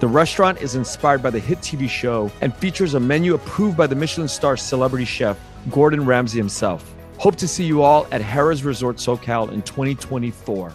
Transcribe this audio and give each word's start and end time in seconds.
The 0.00 0.08
restaurant 0.08 0.62
is 0.62 0.76
inspired 0.76 1.22
by 1.22 1.28
the 1.28 1.38
hit 1.38 1.58
TV 1.58 1.86
show 1.86 2.32
and 2.40 2.56
features 2.56 2.94
a 2.94 3.00
menu 3.00 3.34
approved 3.34 3.76
by 3.76 3.86
the 3.86 3.94
Michelin 3.94 4.28
star 4.28 4.56
celebrity 4.56 5.04
chef 5.04 5.38
Gordon 5.70 6.06
Ramsay 6.06 6.38
himself. 6.38 6.90
Hope 7.18 7.36
to 7.36 7.46
see 7.46 7.64
you 7.64 7.82
all 7.82 8.06
at 8.10 8.22
Harrah's 8.22 8.64
Resort 8.64 8.96
SoCal 8.96 9.52
in 9.52 9.60
2024. 9.60 10.72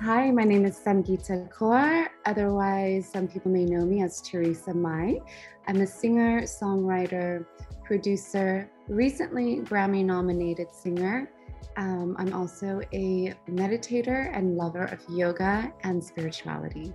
Hi, 0.00 0.32
my 0.32 0.42
name 0.42 0.64
is 0.64 0.80
Sangeeta 0.80 1.48
Kaur. 1.48 2.08
Otherwise, 2.26 3.08
some 3.08 3.28
people 3.28 3.52
may 3.52 3.64
know 3.64 3.86
me 3.86 4.02
as 4.02 4.20
Teresa 4.20 4.74
Mai. 4.74 5.20
I'm 5.68 5.80
a 5.80 5.86
singer, 5.86 6.42
songwriter, 6.42 7.46
producer, 7.84 8.68
recently 8.88 9.60
Grammy 9.60 10.04
nominated 10.04 10.72
singer. 10.72 11.30
Um, 11.76 12.16
I'm 12.18 12.32
also 12.32 12.80
a 12.92 13.32
meditator 13.48 14.36
and 14.36 14.56
lover 14.56 14.86
of 14.86 14.98
yoga 15.08 15.72
and 15.84 16.02
spirituality. 16.02 16.92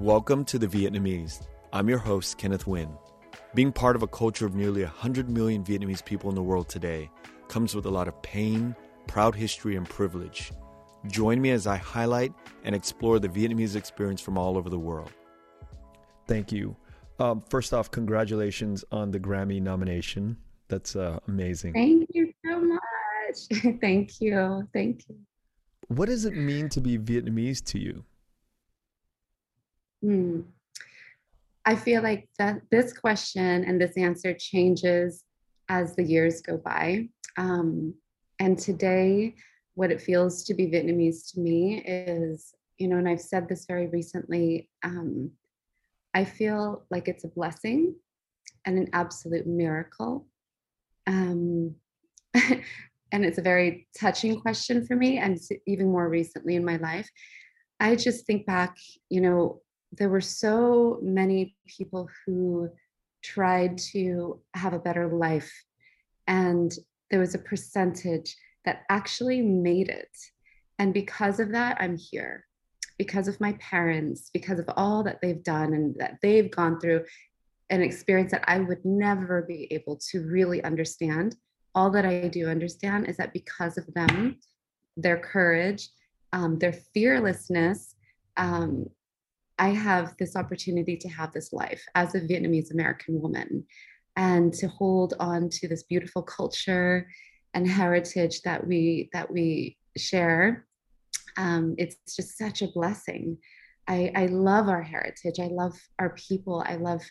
Welcome 0.00 0.44
to 0.46 0.58
The 0.58 0.66
Vietnamese. 0.66 1.46
I'm 1.72 1.88
your 1.88 1.98
host, 1.98 2.36
Kenneth 2.36 2.64
Nguyen. 2.64 2.98
Being 3.54 3.70
part 3.70 3.94
of 3.94 4.02
a 4.02 4.08
culture 4.08 4.44
of 4.44 4.56
nearly 4.56 4.82
100 4.82 5.30
million 5.30 5.62
Vietnamese 5.62 6.04
people 6.04 6.28
in 6.30 6.34
the 6.34 6.42
world 6.42 6.68
today 6.68 7.08
comes 7.46 7.76
with 7.76 7.86
a 7.86 7.90
lot 7.90 8.08
of 8.08 8.20
pain, 8.20 8.74
proud 9.06 9.36
history, 9.36 9.76
and 9.76 9.88
privilege. 9.88 10.50
Join 11.06 11.40
me 11.40 11.50
as 11.50 11.68
I 11.68 11.76
highlight 11.76 12.32
and 12.64 12.74
explore 12.74 13.20
the 13.20 13.28
Vietnamese 13.28 13.76
experience 13.76 14.20
from 14.20 14.36
all 14.36 14.58
over 14.58 14.68
the 14.68 14.80
world. 14.80 15.12
Thank 16.26 16.50
you. 16.50 16.74
Um, 17.20 17.40
first 17.48 17.72
off, 17.72 17.92
congratulations 17.92 18.84
on 18.90 19.12
the 19.12 19.20
Grammy 19.20 19.62
nomination. 19.62 20.36
That's 20.66 20.96
uh, 20.96 21.20
amazing. 21.28 21.72
Thank 21.72 22.08
you 22.12 22.34
so 22.44 22.60
much. 22.60 23.78
Thank 23.80 24.20
you. 24.20 24.68
Thank 24.72 25.04
you. 25.08 25.14
What 25.86 26.06
does 26.06 26.24
it 26.24 26.34
mean 26.34 26.68
to 26.70 26.80
be 26.80 26.98
Vietnamese 26.98 27.64
to 27.66 27.78
you? 27.78 28.04
Hmm. 30.04 30.40
I 31.64 31.76
feel 31.76 32.02
like 32.02 32.28
that 32.38 32.60
this 32.70 32.92
question 32.92 33.64
and 33.64 33.80
this 33.80 33.96
answer 33.96 34.34
changes 34.34 35.24
as 35.70 35.96
the 35.96 36.04
years 36.04 36.42
go 36.42 36.58
by. 36.58 37.08
Um, 37.38 37.94
and 38.38 38.58
today, 38.58 39.34
what 39.76 39.90
it 39.90 40.02
feels 40.02 40.44
to 40.44 40.52
be 40.52 40.66
Vietnamese 40.66 41.32
to 41.32 41.40
me 41.40 41.82
is, 41.86 42.52
you 42.76 42.86
know, 42.86 42.98
and 42.98 43.08
I've 43.08 43.22
said 43.22 43.48
this 43.48 43.64
very 43.64 43.86
recently, 43.86 44.68
um, 44.82 45.30
I 46.12 46.26
feel 46.26 46.84
like 46.90 47.08
it's 47.08 47.24
a 47.24 47.28
blessing 47.28 47.94
and 48.66 48.76
an 48.76 48.90
absolute 48.92 49.46
miracle. 49.46 50.26
Um, 51.06 51.76
and 52.34 53.24
it's 53.24 53.38
a 53.38 53.42
very 53.42 53.88
touching 53.98 54.38
question 54.38 54.86
for 54.86 54.96
me, 54.96 55.16
and 55.16 55.40
even 55.66 55.90
more 55.90 56.10
recently 56.10 56.56
in 56.56 56.64
my 56.64 56.76
life. 56.76 57.08
I 57.80 57.96
just 57.96 58.26
think 58.26 58.46
back, 58.46 58.76
you 59.08 59.20
know, 59.20 59.60
there 59.96 60.08
were 60.08 60.20
so 60.20 60.98
many 61.02 61.56
people 61.66 62.08
who 62.24 62.68
tried 63.22 63.78
to 63.78 64.40
have 64.54 64.72
a 64.72 64.78
better 64.78 65.08
life 65.08 65.52
and 66.26 66.74
there 67.10 67.20
was 67.20 67.34
a 67.34 67.38
percentage 67.38 68.36
that 68.64 68.82
actually 68.88 69.42
made 69.42 69.88
it. 69.88 70.16
And 70.78 70.92
because 70.92 71.40
of 71.40 71.52
that 71.52 71.76
i'm 71.80 71.96
here. 71.96 72.46
Because 72.98 73.26
of 73.26 73.40
my 73.40 73.52
parents 73.54 74.30
because 74.32 74.58
of 74.58 74.68
all 74.76 75.02
that 75.02 75.20
they've 75.20 75.42
done 75.42 75.74
and 75.74 75.94
that 75.98 76.18
they've 76.22 76.50
gone 76.50 76.78
through 76.78 77.04
an 77.70 77.82
experience 77.82 78.30
that 78.30 78.44
i 78.46 78.58
would 78.58 78.84
never 78.84 79.42
be 79.42 79.68
able 79.72 79.96
to 80.10 80.20
really 80.26 80.62
understand. 80.64 81.36
All 81.74 81.90
that 81.90 82.04
i 82.04 82.28
do 82.28 82.48
understand 82.48 83.08
is 83.08 83.16
that 83.16 83.32
because 83.32 83.78
of 83.78 83.86
them 83.94 84.38
their 84.96 85.18
courage 85.18 85.88
um, 86.32 86.58
their 86.58 86.72
fearlessness 86.72 87.94
um, 88.36 88.86
I 89.58 89.68
have 89.68 90.16
this 90.18 90.36
opportunity 90.36 90.96
to 90.96 91.08
have 91.08 91.32
this 91.32 91.52
life 91.52 91.84
as 91.94 92.14
a 92.14 92.20
Vietnamese 92.20 92.72
American 92.72 93.20
woman 93.20 93.64
and 94.16 94.52
to 94.54 94.68
hold 94.68 95.14
on 95.20 95.48
to 95.50 95.68
this 95.68 95.84
beautiful 95.84 96.22
culture 96.22 97.08
and 97.52 97.68
heritage 97.68 98.42
that 98.42 98.66
we 98.66 99.10
that 99.12 99.30
we 99.30 99.76
share. 99.96 100.66
Um, 101.36 101.74
it's 101.78 102.16
just 102.16 102.36
such 102.38 102.62
a 102.62 102.68
blessing. 102.68 103.38
I, 103.86 104.10
I, 104.14 104.26
love 104.26 104.68
our 104.68 104.82
heritage. 104.82 105.40
I 105.40 105.48
love 105.48 105.74
our 105.98 106.10
people. 106.10 106.64
I 106.66 106.76
love 106.76 107.02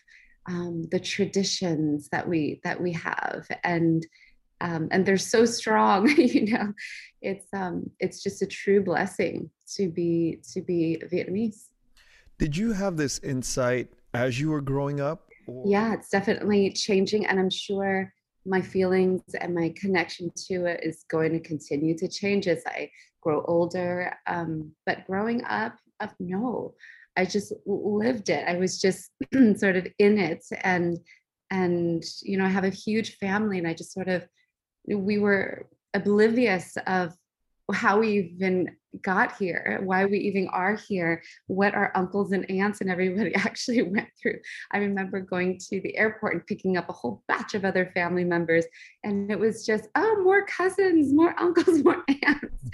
um, 0.46 0.88
the 0.90 0.98
traditions 0.98 2.08
that 2.10 2.28
we 2.28 2.60
that 2.64 2.80
we 2.80 2.92
have, 2.92 3.46
and 3.62 4.04
um, 4.60 4.88
and 4.90 5.04
they're 5.06 5.16
so 5.16 5.44
strong. 5.44 6.08
you 6.16 6.52
know, 6.52 6.72
it's 7.22 7.46
um, 7.54 7.90
it's 8.00 8.22
just 8.22 8.42
a 8.42 8.46
true 8.46 8.82
blessing 8.82 9.50
to 9.76 9.88
be 9.88 10.40
to 10.52 10.62
be 10.62 11.00
Vietnamese. 11.12 11.68
Did 12.38 12.56
you 12.56 12.72
have 12.72 12.96
this 12.96 13.18
insight 13.20 13.88
as 14.12 14.40
you 14.40 14.50
were 14.50 14.60
growing 14.60 15.00
up? 15.00 15.28
Or? 15.46 15.64
Yeah, 15.66 15.94
it's 15.94 16.08
definitely 16.08 16.72
changing. 16.72 17.26
And 17.26 17.38
I'm 17.38 17.50
sure 17.50 18.12
my 18.46 18.60
feelings 18.60 19.22
and 19.40 19.54
my 19.54 19.72
connection 19.76 20.30
to 20.48 20.66
it 20.66 20.80
is 20.82 21.04
going 21.08 21.32
to 21.32 21.40
continue 21.40 21.96
to 21.96 22.08
change 22.08 22.48
as 22.48 22.62
I 22.66 22.90
grow 23.22 23.44
older. 23.46 24.14
Um, 24.26 24.72
but 24.84 25.06
growing 25.06 25.44
up, 25.44 25.76
uh, 26.00 26.08
no, 26.18 26.74
I 27.16 27.24
just 27.24 27.52
lived 27.66 28.28
it. 28.30 28.44
I 28.48 28.56
was 28.56 28.80
just 28.80 29.10
sort 29.56 29.76
of 29.76 29.86
in 29.98 30.18
it. 30.18 30.44
And, 30.62 30.98
and, 31.50 32.04
you 32.22 32.36
know, 32.36 32.44
I 32.44 32.48
have 32.48 32.64
a 32.64 32.70
huge 32.70 33.16
family 33.18 33.58
and 33.58 33.66
I 33.66 33.74
just 33.74 33.92
sort 33.92 34.08
of, 34.08 34.26
we 34.86 35.18
were 35.18 35.68
oblivious 35.94 36.76
of 36.86 37.14
how 37.72 38.00
we 38.00 38.32
even 38.34 38.76
got 39.02 39.36
here, 39.36 39.80
why 39.82 40.04
we 40.04 40.18
even 40.18 40.48
are 40.48 40.76
here, 40.76 41.22
what 41.46 41.74
our 41.74 41.90
uncles 41.94 42.32
and 42.32 42.48
aunts 42.50 42.80
and 42.80 42.90
everybody 42.90 43.34
actually 43.34 43.82
went 43.82 44.08
through. 44.20 44.38
I 44.72 44.78
remember 44.78 45.20
going 45.20 45.58
to 45.70 45.80
the 45.80 45.96
airport 45.96 46.34
and 46.34 46.46
picking 46.46 46.76
up 46.76 46.88
a 46.88 46.92
whole 46.92 47.22
batch 47.26 47.54
of 47.54 47.64
other 47.64 47.90
family 47.94 48.24
members, 48.24 48.66
and 49.02 49.30
it 49.30 49.38
was 49.38 49.64
just, 49.64 49.88
oh, 49.94 50.22
more 50.22 50.44
cousins, 50.46 51.12
more 51.12 51.34
uncles, 51.40 51.82
more 51.82 52.04
aunts. 52.26 52.70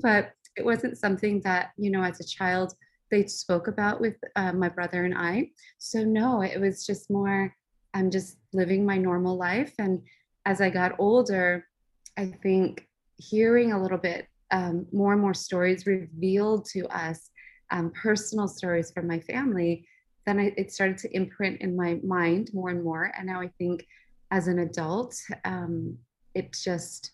but 0.00 0.32
it 0.56 0.64
wasn't 0.64 0.98
something 0.98 1.40
that, 1.42 1.70
you 1.76 1.90
know, 1.90 2.02
as 2.02 2.20
a 2.20 2.24
child, 2.24 2.74
they 3.10 3.26
spoke 3.26 3.68
about 3.68 4.00
with 4.00 4.16
uh, 4.36 4.52
my 4.52 4.68
brother 4.68 5.04
and 5.04 5.16
I. 5.16 5.50
So, 5.78 6.04
no, 6.04 6.42
it 6.42 6.60
was 6.60 6.86
just 6.86 7.10
more, 7.10 7.54
I'm 7.92 8.10
just 8.10 8.38
living 8.52 8.86
my 8.86 8.96
normal 8.96 9.36
life. 9.36 9.74
And 9.78 10.02
as 10.46 10.60
I 10.60 10.70
got 10.70 10.96
older, 10.98 11.66
I 12.16 12.26
think 12.42 12.86
hearing 13.16 13.72
a 13.72 13.80
little 13.82 13.98
bit 13.98 14.26
um, 14.50 14.86
more 14.92 15.12
and 15.12 15.22
more 15.22 15.34
stories 15.34 15.86
revealed 15.86 16.64
to 16.66 16.86
us, 16.88 17.30
um, 17.70 17.90
personal 17.90 18.48
stories 18.48 18.90
from 18.90 19.06
my 19.06 19.20
family, 19.20 19.86
then 20.26 20.38
I, 20.38 20.52
it 20.56 20.72
started 20.72 20.98
to 20.98 21.16
imprint 21.16 21.60
in 21.60 21.76
my 21.76 22.00
mind 22.04 22.50
more 22.52 22.70
and 22.70 22.82
more. 22.82 23.12
And 23.16 23.26
now 23.26 23.40
I 23.40 23.48
think 23.58 23.86
as 24.30 24.48
an 24.48 24.60
adult, 24.60 25.16
um, 25.44 25.96
it 26.34 26.52
just, 26.52 27.12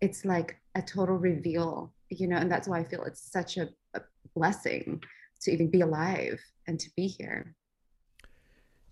it's 0.00 0.24
like 0.24 0.56
a 0.74 0.82
total 0.82 1.16
reveal, 1.16 1.92
you 2.08 2.28
know, 2.28 2.36
and 2.36 2.50
that's 2.50 2.68
why 2.68 2.78
I 2.78 2.84
feel 2.84 3.04
it's 3.04 3.30
such 3.30 3.56
a, 3.56 3.68
a 3.94 4.00
blessing 4.34 5.02
to 5.42 5.50
even 5.50 5.70
be 5.70 5.80
alive 5.80 6.40
and 6.66 6.78
to 6.78 6.90
be 6.96 7.06
here. 7.06 7.54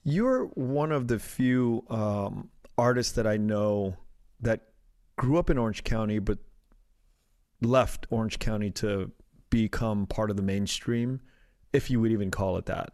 You're 0.04 0.46
one 0.46 0.92
of 0.92 1.08
the 1.08 1.18
few 1.18 1.84
um, 1.90 2.48
artists 2.76 3.12
that 3.12 3.26
I 3.26 3.36
know 3.36 3.96
that 4.40 4.68
grew 5.16 5.38
up 5.38 5.50
in 5.50 5.58
Orange 5.58 5.84
County, 5.84 6.18
but 6.18 6.38
left 7.60 8.06
Orange 8.10 8.38
County 8.38 8.70
to 8.72 9.10
become 9.50 10.06
part 10.06 10.30
of 10.30 10.36
the 10.36 10.42
mainstream, 10.42 11.20
if 11.72 11.90
you 11.90 12.00
would 12.00 12.12
even 12.12 12.30
call 12.30 12.56
it 12.56 12.66
that. 12.66 12.90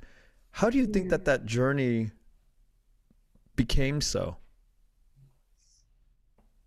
How 0.52 0.70
do 0.70 0.78
you 0.78 0.86
think 0.86 1.10
that 1.10 1.24
that 1.24 1.46
journey 1.46 2.10
became 3.56 4.00
so? 4.00 4.36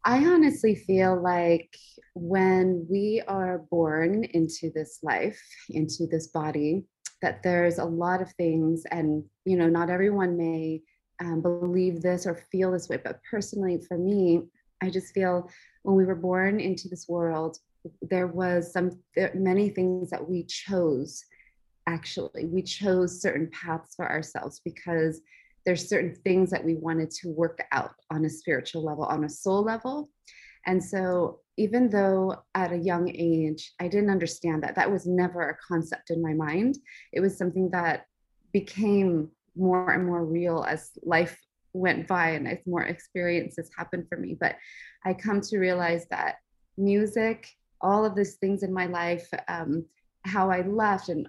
I 0.03 0.25
honestly 0.25 0.75
feel 0.75 1.21
like 1.21 1.75
when 2.13 2.85
we 2.89 3.21
are 3.27 3.59
born 3.69 4.23
into 4.23 4.71
this 4.73 4.99
life, 5.03 5.41
into 5.69 6.07
this 6.09 6.27
body, 6.27 6.85
that 7.21 7.43
there's 7.43 7.77
a 7.77 7.85
lot 7.85 8.21
of 8.21 8.31
things, 8.33 8.83
and 8.91 9.23
you 9.45 9.57
know, 9.57 9.67
not 9.67 9.89
everyone 9.89 10.37
may 10.37 10.81
um, 11.19 11.41
believe 11.41 12.01
this 12.01 12.25
or 12.25 12.35
feel 12.51 12.71
this 12.71 12.89
way, 12.89 12.97
but 13.03 13.19
personally, 13.29 13.79
for 13.87 13.97
me, 13.97 14.43
I 14.81 14.89
just 14.89 15.13
feel 15.13 15.49
when 15.83 15.95
we 15.95 16.05
were 16.05 16.15
born 16.15 16.59
into 16.59 16.87
this 16.87 17.07
world, 17.09 17.57
there 18.01 18.27
was 18.27 18.71
some 18.71 18.99
there, 19.15 19.31
many 19.35 19.69
things 19.69 20.09
that 20.09 20.27
we 20.27 20.43
chose. 20.43 21.23
Actually, 21.87 22.45
we 22.45 22.61
chose 22.61 23.21
certain 23.21 23.49
paths 23.51 23.95
for 23.95 24.09
ourselves 24.09 24.61
because 24.63 25.21
there's 25.65 25.87
certain 25.87 26.15
things 26.23 26.49
that 26.49 26.63
we 26.63 26.75
wanted 26.75 27.11
to 27.11 27.29
work 27.29 27.59
out 27.71 27.91
on 28.09 28.25
a 28.25 28.29
spiritual 28.29 28.83
level, 28.83 29.03
on 29.03 29.25
a 29.25 29.29
soul 29.29 29.63
level. 29.63 30.09
And 30.65 30.83
so, 30.83 31.39
even 31.57 31.89
though 31.89 32.35
at 32.55 32.71
a 32.71 32.77
young 32.77 33.09
age, 33.09 33.73
I 33.79 33.87
didn't 33.87 34.09
understand 34.09 34.63
that, 34.63 34.75
that 34.75 34.91
was 34.91 35.07
never 35.07 35.49
a 35.49 35.57
concept 35.65 36.09
in 36.09 36.21
my 36.21 36.33
mind. 36.33 36.77
It 37.13 37.21
was 37.21 37.37
something 37.37 37.69
that 37.71 38.05
became 38.53 39.29
more 39.55 39.91
and 39.91 40.05
more 40.05 40.25
real 40.25 40.65
as 40.67 40.91
life 41.03 41.37
went 41.73 42.07
by 42.07 42.31
and 42.31 42.47
as 42.47 42.59
more 42.65 42.83
experiences 42.83 43.69
happened 43.77 44.05
for 44.09 44.17
me. 44.17 44.37
But 44.39 44.55
I 45.05 45.13
come 45.13 45.41
to 45.41 45.57
realize 45.57 46.05
that 46.11 46.35
music, 46.77 47.47
all 47.81 48.05
of 48.05 48.15
these 48.15 48.35
things 48.35 48.63
in 48.63 48.73
my 48.73 48.85
life, 48.85 49.27
um, 49.47 49.85
how 50.25 50.49
I 50.49 50.61
left, 50.61 51.09
and 51.09 51.27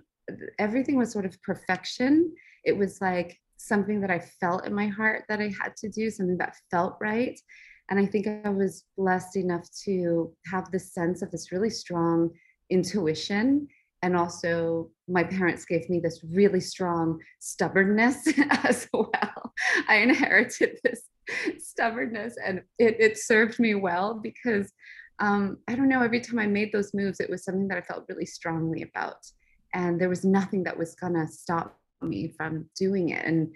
everything 0.58 0.96
was 0.96 1.12
sort 1.12 1.24
of 1.24 1.40
perfection. 1.42 2.32
It 2.64 2.76
was 2.76 3.00
like 3.00 3.38
something 3.56 4.00
that 4.00 4.10
I 4.10 4.18
felt 4.18 4.66
in 4.66 4.74
my 4.74 4.86
heart 4.86 5.24
that 5.28 5.40
I 5.40 5.52
had 5.60 5.76
to 5.78 5.88
do, 5.88 6.10
something 6.10 6.38
that 6.38 6.56
felt 6.70 6.96
right. 7.00 7.38
And 7.90 7.98
I 7.98 8.06
think 8.06 8.26
I 8.26 8.50
was 8.50 8.84
blessed 8.96 9.36
enough 9.36 9.66
to 9.84 10.32
have 10.46 10.70
the 10.70 10.78
sense 10.78 11.22
of 11.22 11.30
this 11.30 11.52
really 11.52 11.70
strong 11.70 12.30
intuition. 12.70 13.66
And 14.02 14.16
also, 14.16 14.90
my 15.08 15.24
parents 15.24 15.64
gave 15.64 15.88
me 15.90 15.98
this 15.98 16.22
really 16.22 16.60
strong 16.60 17.18
stubbornness 17.40 18.28
as 18.64 18.88
well. 18.92 19.52
I 19.88 19.96
inherited 19.96 20.78
this 20.84 21.02
stubbornness, 21.58 22.36
and 22.44 22.62
it, 22.78 22.96
it 23.00 23.18
served 23.18 23.58
me 23.58 23.74
well 23.74 24.20
because 24.22 24.72
um, 25.20 25.59
I 25.67 25.75
don't 25.75 25.88
know, 25.88 26.03
every 26.03 26.20
time 26.20 26.38
I 26.38 26.47
made 26.47 26.73
those 26.73 26.94
moves, 26.94 27.20
it 27.20 27.31
was 27.31 27.44
something 27.44 27.69
that 27.69 27.79
I 27.79 27.82
felt 27.82 28.06
really 28.09 28.26
strongly 28.26 28.82
about. 28.82 29.26
And 29.75 30.00
there 30.00 30.09
was 30.09 30.25
nothing 30.25 30.62
that 30.65 30.79
was 30.79 30.94
going 30.94 31.15
to 31.15 31.26
stop 31.26 31.79
me 32.00 32.29
from 32.37 32.69
doing 32.76 33.11
it. 33.11 33.25
And 33.25 33.53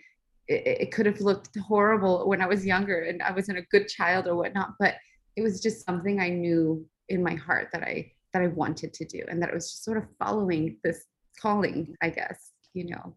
it, 0.48 0.66
it, 0.66 0.92
could 0.92 1.06
have 1.06 1.20
looked 1.20 1.56
horrible 1.56 2.28
when 2.28 2.42
I 2.42 2.46
was 2.46 2.66
younger 2.66 3.02
and 3.02 3.22
I 3.22 3.32
wasn't 3.32 3.58
a 3.58 3.66
good 3.70 3.88
child 3.88 4.26
or 4.26 4.34
whatnot, 4.34 4.74
but 4.78 4.96
it 5.36 5.42
was 5.42 5.60
just 5.60 5.86
something 5.86 6.20
I 6.20 6.28
knew 6.28 6.84
in 7.08 7.22
my 7.22 7.34
heart 7.34 7.68
that 7.72 7.82
I 7.82 8.12
that 8.32 8.42
I 8.42 8.48
wanted 8.48 8.94
to 8.94 9.04
do 9.04 9.22
and 9.28 9.40
that 9.42 9.50
it 9.50 9.54
was 9.54 9.70
just 9.70 9.84
sort 9.84 9.98
of 9.98 10.04
following 10.18 10.78
this 10.82 11.04
calling, 11.40 11.94
I 12.02 12.08
guess, 12.08 12.52
you 12.72 12.86
know. 12.86 13.16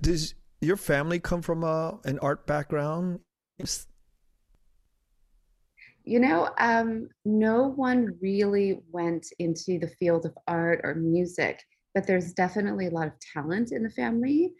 Does 0.00 0.34
your 0.60 0.76
family 0.76 1.18
come 1.18 1.42
from 1.42 1.62
a, 1.62 2.00
an 2.04 2.18
art 2.20 2.46
background? 2.46 3.20
You 6.06 6.20
know, 6.20 6.48
um, 6.58 7.08
no 7.24 7.68
one 7.68 8.16
really 8.22 8.80
went 8.90 9.26
into 9.38 9.78
the 9.78 9.92
field 9.98 10.24
of 10.24 10.38
art 10.46 10.80
or 10.84 10.94
music 10.94 11.60
but 11.96 12.06
there's 12.06 12.34
definitely 12.34 12.88
a 12.88 12.90
lot 12.90 13.06
of 13.06 13.14
talent 13.32 13.72
in 13.72 13.82
the 13.82 13.88
family. 13.88 14.52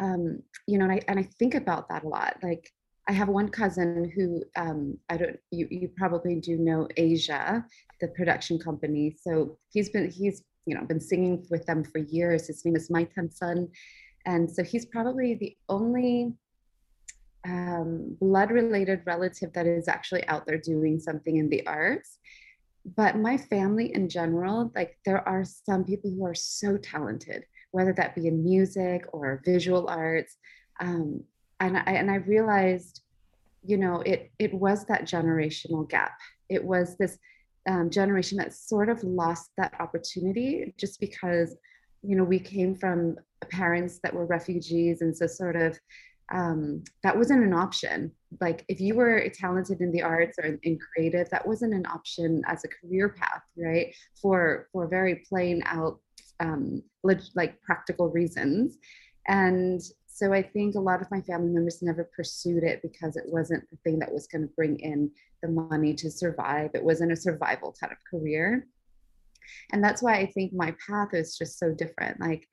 Um, 0.00 0.42
you 0.66 0.78
know, 0.78 0.86
and 0.86 0.94
I, 0.94 1.00
and 1.06 1.18
I 1.18 1.28
think 1.38 1.54
about 1.54 1.86
that 1.90 2.02
a 2.02 2.08
lot. 2.08 2.38
Like 2.42 2.66
I 3.06 3.12
have 3.12 3.28
one 3.28 3.50
cousin 3.50 4.10
who 4.16 4.42
um, 4.56 4.96
I 5.10 5.18
don't 5.18 5.36
you 5.50 5.68
you 5.70 5.90
probably 5.98 6.36
do 6.36 6.56
know 6.56 6.88
Asia, 6.96 7.62
the 8.00 8.08
production 8.08 8.58
company. 8.58 9.14
So 9.20 9.58
he's 9.68 9.90
been 9.90 10.10
he's 10.10 10.42
you 10.64 10.74
know 10.74 10.84
been 10.86 11.00
singing 11.00 11.44
with 11.50 11.66
them 11.66 11.84
for 11.84 11.98
years. 11.98 12.46
His 12.46 12.64
name 12.64 12.74
is 12.74 12.88
Mai 12.88 13.04
Thanh 13.04 13.30
Son, 13.30 13.68
and 14.24 14.50
so 14.50 14.64
he's 14.64 14.86
probably 14.86 15.34
the 15.34 15.54
only 15.68 16.32
um, 17.46 18.16
blood 18.20 18.50
related 18.50 19.02
relative 19.06 19.52
that 19.52 19.66
is 19.66 19.88
actually 19.88 20.26
out 20.26 20.46
there 20.46 20.58
doing 20.58 20.98
something 20.98 21.36
in 21.36 21.48
the 21.48 21.66
arts. 21.66 22.18
But 22.96 23.16
my 23.16 23.36
family 23.36 23.94
in 23.94 24.08
general 24.08 24.72
like 24.74 24.98
there 25.04 25.26
are 25.28 25.44
some 25.44 25.84
people 25.84 26.10
who 26.10 26.24
are 26.24 26.34
so 26.34 26.76
talented 26.78 27.44
whether 27.70 27.92
that 27.92 28.14
be 28.14 28.26
in 28.26 28.42
music 28.42 29.04
or 29.12 29.42
visual 29.44 29.88
arts. 29.88 30.36
Um, 30.80 31.24
and 31.60 31.76
i 31.76 31.92
and 31.92 32.08
i 32.08 32.14
realized 32.14 33.02
you 33.64 33.76
know 33.76 34.00
it 34.02 34.30
it 34.38 34.54
was 34.54 34.84
that 34.86 35.02
generational 35.02 35.88
gap. 35.88 36.18
It 36.48 36.62
was 36.62 36.96
this 36.96 37.18
um, 37.68 37.90
generation 37.90 38.38
that 38.38 38.54
sort 38.54 38.88
of 38.88 39.02
lost 39.02 39.50
that 39.58 39.74
opportunity 39.80 40.74
just 40.78 41.00
because 41.00 41.56
you 42.02 42.16
know 42.16 42.24
we 42.24 42.38
came 42.38 42.74
from 42.74 43.16
parents 43.50 44.00
that 44.02 44.14
were 44.14 44.26
refugees 44.26 45.02
and 45.02 45.16
so 45.16 45.26
sort 45.26 45.56
of 45.56 45.78
um, 46.30 46.84
that 47.02 47.16
wasn't 47.16 47.44
an 47.44 47.54
option. 47.54 48.12
Like 48.40 48.64
if 48.68 48.80
you 48.80 48.94
were 48.94 49.28
talented 49.34 49.80
in 49.80 49.92
the 49.92 50.02
arts 50.02 50.38
or 50.38 50.58
in 50.62 50.78
creative, 50.78 51.30
that 51.30 51.46
wasn't 51.46 51.74
an 51.74 51.86
option 51.86 52.42
as 52.46 52.64
a 52.64 52.68
career 52.68 53.08
path, 53.08 53.42
right? 53.56 53.94
For 54.20 54.68
for 54.72 54.86
very 54.86 55.24
plain 55.28 55.62
out 55.64 56.00
um, 56.40 56.82
like 57.34 57.60
practical 57.62 58.10
reasons. 58.10 58.78
And 59.26 59.80
so 60.06 60.32
I 60.32 60.42
think 60.42 60.74
a 60.74 60.80
lot 60.80 61.00
of 61.00 61.10
my 61.10 61.20
family 61.20 61.50
members 61.50 61.82
never 61.82 62.10
pursued 62.16 62.64
it 62.64 62.82
because 62.82 63.16
it 63.16 63.24
wasn't 63.26 63.68
the 63.70 63.76
thing 63.84 63.98
that 64.00 64.12
was 64.12 64.26
going 64.26 64.42
to 64.42 64.54
bring 64.54 64.78
in 64.80 65.10
the 65.42 65.48
money 65.48 65.94
to 65.94 66.10
survive. 66.10 66.70
It 66.74 66.82
wasn't 66.82 67.12
a 67.12 67.16
survival 67.16 67.74
kind 67.80 67.92
of 67.92 67.98
career. 68.10 68.66
And 69.72 69.82
that's 69.82 70.02
why 70.02 70.16
I 70.16 70.26
think 70.26 70.52
my 70.52 70.74
path 70.86 71.14
is 71.14 71.38
just 71.38 71.58
so 71.58 71.72
different. 71.72 72.20
Like 72.20 72.46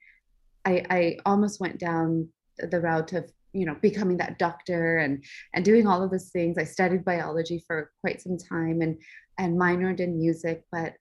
I, 0.63 0.85
I 0.89 1.17
almost 1.25 1.59
went 1.59 1.79
down 1.79 2.29
the 2.59 2.79
route 2.79 3.13
of 3.13 3.31
you 3.55 3.65
know 3.65 3.75
becoming 3.81 4.17
that 4.17 4.37
doctor 4.37 4.97
and 4.97 5.23
and 5.53 5.63
doing 5.63 5.87
all 5.87 6.03
of 6.03 6.11
those 6.11 6.29
things. 6.29 6.57
I 6.57 6.65
studied 6.65 7.05
biology 7.05 7.63
for 7.65 7.91
quite 8.01 8.21
some 8.21 8.37
time 8.37 8.81
and 8.81 8.97
and 9.37 9.57
minored 9.57 9.99
in 9.99 10.17
music 10.17 10.63
but 10.71 10.93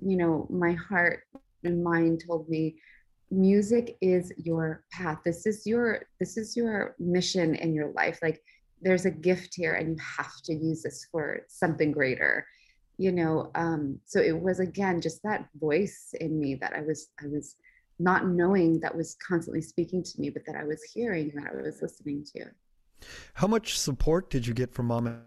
you 0.00 0.16
know 0.16 0.46
my 0.50 0.72
heart 0.72 1.24
and 1.64 1.82
mind 1.82 2.22
told 2.26 2.48
me 2.48 2.76
music 3.30 3.96
is 4.00 4.32
your 4.36 4.84
path. 4.92 5.18
This 5.24 5.46
is 5.46 5.66
your 5.66 6.04
this 6.20 6.36
is 6.36 6.56
your 6.56 6.94
mission 6.98 7.54
in 7.54 7.74
your 7.74 7.92
life. 7.92 8.18
Like 8.22 8.42
there's 8.82 9.06
a 9.06 9.10
gift 9.10 9.54
here 9.54 9.74
and 9.74 9.96
you 9.96 9.96
have 10.18 10.42
to 10.44 10.52
use 10.52 10.82
this 10.82 11.06
for 11.10 11.42
something 11.48 11.92
greater. 11.92 12.46
You 12.98 13.12
know 13.12 13.50
um 13.54 13.98
so 14.04 14.20
it 14.20 14.38
was 14.38 14.60
again 14.60 15.00
just 15.00 15.22
that 15.22 15.48
voice 15.58 16.14
in 16.20 16.38
me 16.38 16.54
that 16.56 16.74
i 16.74 16.82
was 16.82 17.08
i 17.24 17.26
was 17.26 17.56
not 18.02 18.26
knowing 18.26 18.80
that 18.80 18.94
was 18.94 19.16
constantly 19.26 19.62
speaking 19.62 20.02
to 20.02 20.20
me, 20.20 20.30
but 20.30 20.44
that 20.46 20.56
I 20.56 20.64
was 20.64 20.82
hearing 20.82 21.32
that 21.34 21.52
I 21.52 21.62
was 21.62 21.80
listening 21.80 22.24
to. 22.36 22.46
How 23.34 23.46
much 23.46 23.78
support 23.78 24.30
did 24.30 24.46
you 24.46 24.54
get 24.54 24.72
from 24.72 24.86
mom? 24.86 25.06
And 25.06 25.22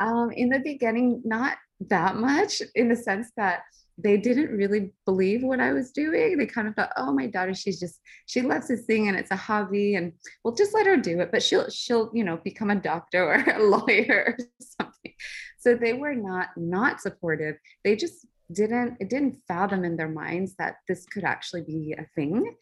um, 0.00 0.30
in 0.32 0.48
the 0.48 0.60
beginning, 0.60 1.22
not 1.24 1.56
that 1.88 2.16
much, 2.16 2.62
in 2.74 2.88
the 2.88 2.96
sense 2.96 3.30
that 3.36 3.62
they 3.96 4.16
didn't 4.16 4.50
really 4.50 4.92
believe 5.04 5.42
what 5.44 5.60
I 5.60 5.72
was 5.72 5.92
doing. 5.92 6.36
They 6.36 6.46
kind 6.46 6.66
of 6.66 6.74
thought, 6.74 6.92
"Oh, 6.96 7.12
my 7.12 7.26
daughter, 7.26 7.54
she's 7.54 7.78
just 7.78 8.00
she 8.26 8.42
loves 8.42 8.66
to 8.68 8.76
sing 8.76 9.08
and 9.08 9.16
it's 9.16 9.30
a 9.30 9.36
hobby, 9.36 9.94
and 9.94 10.12
we'll 10.42 10.54
just 10.54 10.74
let 10.74 10.86
her 10.86 10.96
do 10.96 11.20
it." 11.20 11.30
But 11.30 11.42
she'll 11.42 11.68
she'll 11.70 12.10
you 12.12 12.24
know 12.24 12.38
become 12.38 12.70
a 12.70 12.76
doctor 12.76 13.24
or 13.24 13.34
a 13.56 13.62
lawyer 13.62 14.36
or 14.38 14.44
something. 14.60 15.14
So 15.58 15.74
they 15.74 15.92
were 15.92 16.14
not 16.14 16.48
not 16.56 17.00
supportive. 17.00 17.56
They 17.84 17.94
just 17.94 18.26
didn't 18.52 18.96
it 19.00 19.08
didn't 19.08 19.40
fathom 19.48 19.84
in 19.84 19.96
their 19.96 20.08
minds 20.08 20.54
that 20.58 20.76
this 20.88 21.06
could 21.06 21.24
actually 21.24 21.62
be 21.62 21.94
a 21.98 22.06
thing. 22.14 22.54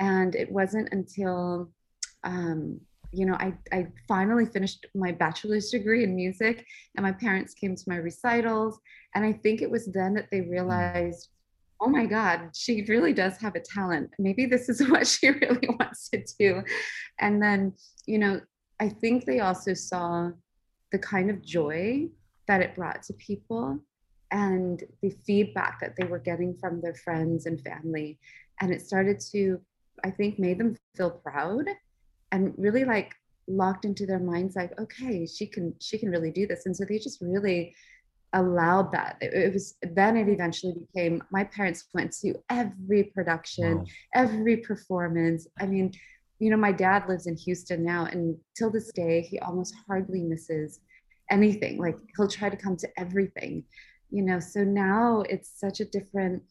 And 0.00 0.34
it 0.34 0.50
wasn't 0.50 0.88
until 0.92 1.70
um, 2.24 2.80
you 3.12 3.26
know 3.26 3.34
I, 3.34 3.54
I 3.72 3.88
finally 4.06 4.46
finished 4.46 4.86
my 4.94 5.12
bachelor's 5.12 5.70
degree 5.70 6.04
in 6.04 6.14
music 6.14 6.64
and 6.96 7.04
my 7.04 7.12
parents 7.12 7.54
came 7.54 7.74
to 7.74 7.84
my 7.86 7.96
recitals. 7.96 8.78
And 9.14 9.24
i 9.24 9.32
think 9.32 9.62
it 9.62 9.70
was 9.70 9.86
then 9.86 10.14
that 10.14 10.28
they 10.30 10.42
realized 10.42 11.28
oh 11.80 11.88
my 11.88 12.06
god 12.06 12.50
she 12.54 12.84
really 12.88 13.12
does 13.12 13.38
have 13.38 13.54
a 13.54 13.60
talent. 13.60 14.10
Maybe 14.18 14.46
this 14.46 14.68
is 14.68 14.86
what 14.90 15.06
she 15.06 15.30
really 15.30 15.68
wants 15.78 16.08
to 16.10 16.22
do. 16.38 16.62
And 17.18 17.42
then 17.42 17.74
you 18.06 18.18
know 18.18 18.40
i 18.80 18.88
think 18.88 19.24
they 19.24 19.40
also 19.40 19.74
saw 19.74 20.30
the 20.92 20.98
kind 20.98 21.30
of 21.30 21.44
joy 21.44 22.08
that 22.46 22.62
it 22.62 22.74
brought 22.74 23.02
to 23.02 23.12
people 23.14 23.78
and 24.30 24.82
the 25.02 25.10
feedback 25.26 25.80
that 25.80 25.94
they 25.96 26.06
were 26.06 26.18
getting 26.18 26.54
from 26.60 26.80
their 26.80 26.94
friends 26.94 27.46
and 27.46 27.60
family. 27.60 28.18
And 28.60 28.72
it 28.72 28.82
started 28.82 29.20
to, 29.32 29.60
I 30.04 30.10
think, 30.10 30.38
made 30.38 30.58
them 30.58 30.76
feel 30.96 31.10
proud 31.10 31.66
and 32.32 32.52
really 32.58 32.84
like 32.84 33.14
locked 33.46 33.84
into 33.84 34.04
their 34.04 34.18
minds 34.18 34.56
like, 34.56 34.78
okay, 34.78 35.26
she 35.26 35.46
can, 35.46 35.74
she 35.80 35.98
can 35.98 36.10
really 36.10 36.30
do 36.30 36.46
this. 36.46 36.66
And 36.66 36.76
so 36.76 36.84
they 36.84 36.98
just 36.98 37.20
really 37.22 37.74
allowed 38.34 38.92
that. 38.92 39.16
It, 39.20 39.52
was 39.52 39.76
then 39.82 40.16
it 40.16 40.28
eventually 40.28 40.74
became 40.74 41.22
my 41.30 41.44
parents 41.44 41.84
went 41.94 42.12
to 42.20 42.34
every 42.50 43.04
production, 43.04 43.78
wow. 43.78 43.84
every 44.14 44.58
performance. 44.58 45.46
I 45.58 45.66
mean, 45.66 45.92
you 46.38 46.50
know, 46.50 46.56
my 46.56 46.72
dad 46.72 47.08
lives 47.08 47.26
in 47.26 47.36
Houston 47.36 47.84
now, 47.84 48.04
and 48.04 48.36
till 48.56 48.70
this 48.70 48.92
day, 48.92 49.22
he 49.22 49.38
almost 49.40 49.74
hardly 49.86 50.22
misses 50.22 50.80
anything. 51.30 51.78
Like 51.78 51.96
he'll 52.16 52.28
try 52.28 52.48
to 52.48 52.56
come 52.56 52.76
to 52.76 52.88
everything, 52.96 53.64
you 54.10 54.22
know. 54.22 54.40
So 54.40 54.64
now 54.64 55.22
it's 55.28 55.50
such 55.58 55.80
a 55.80 55.84
different. 55.84 56.42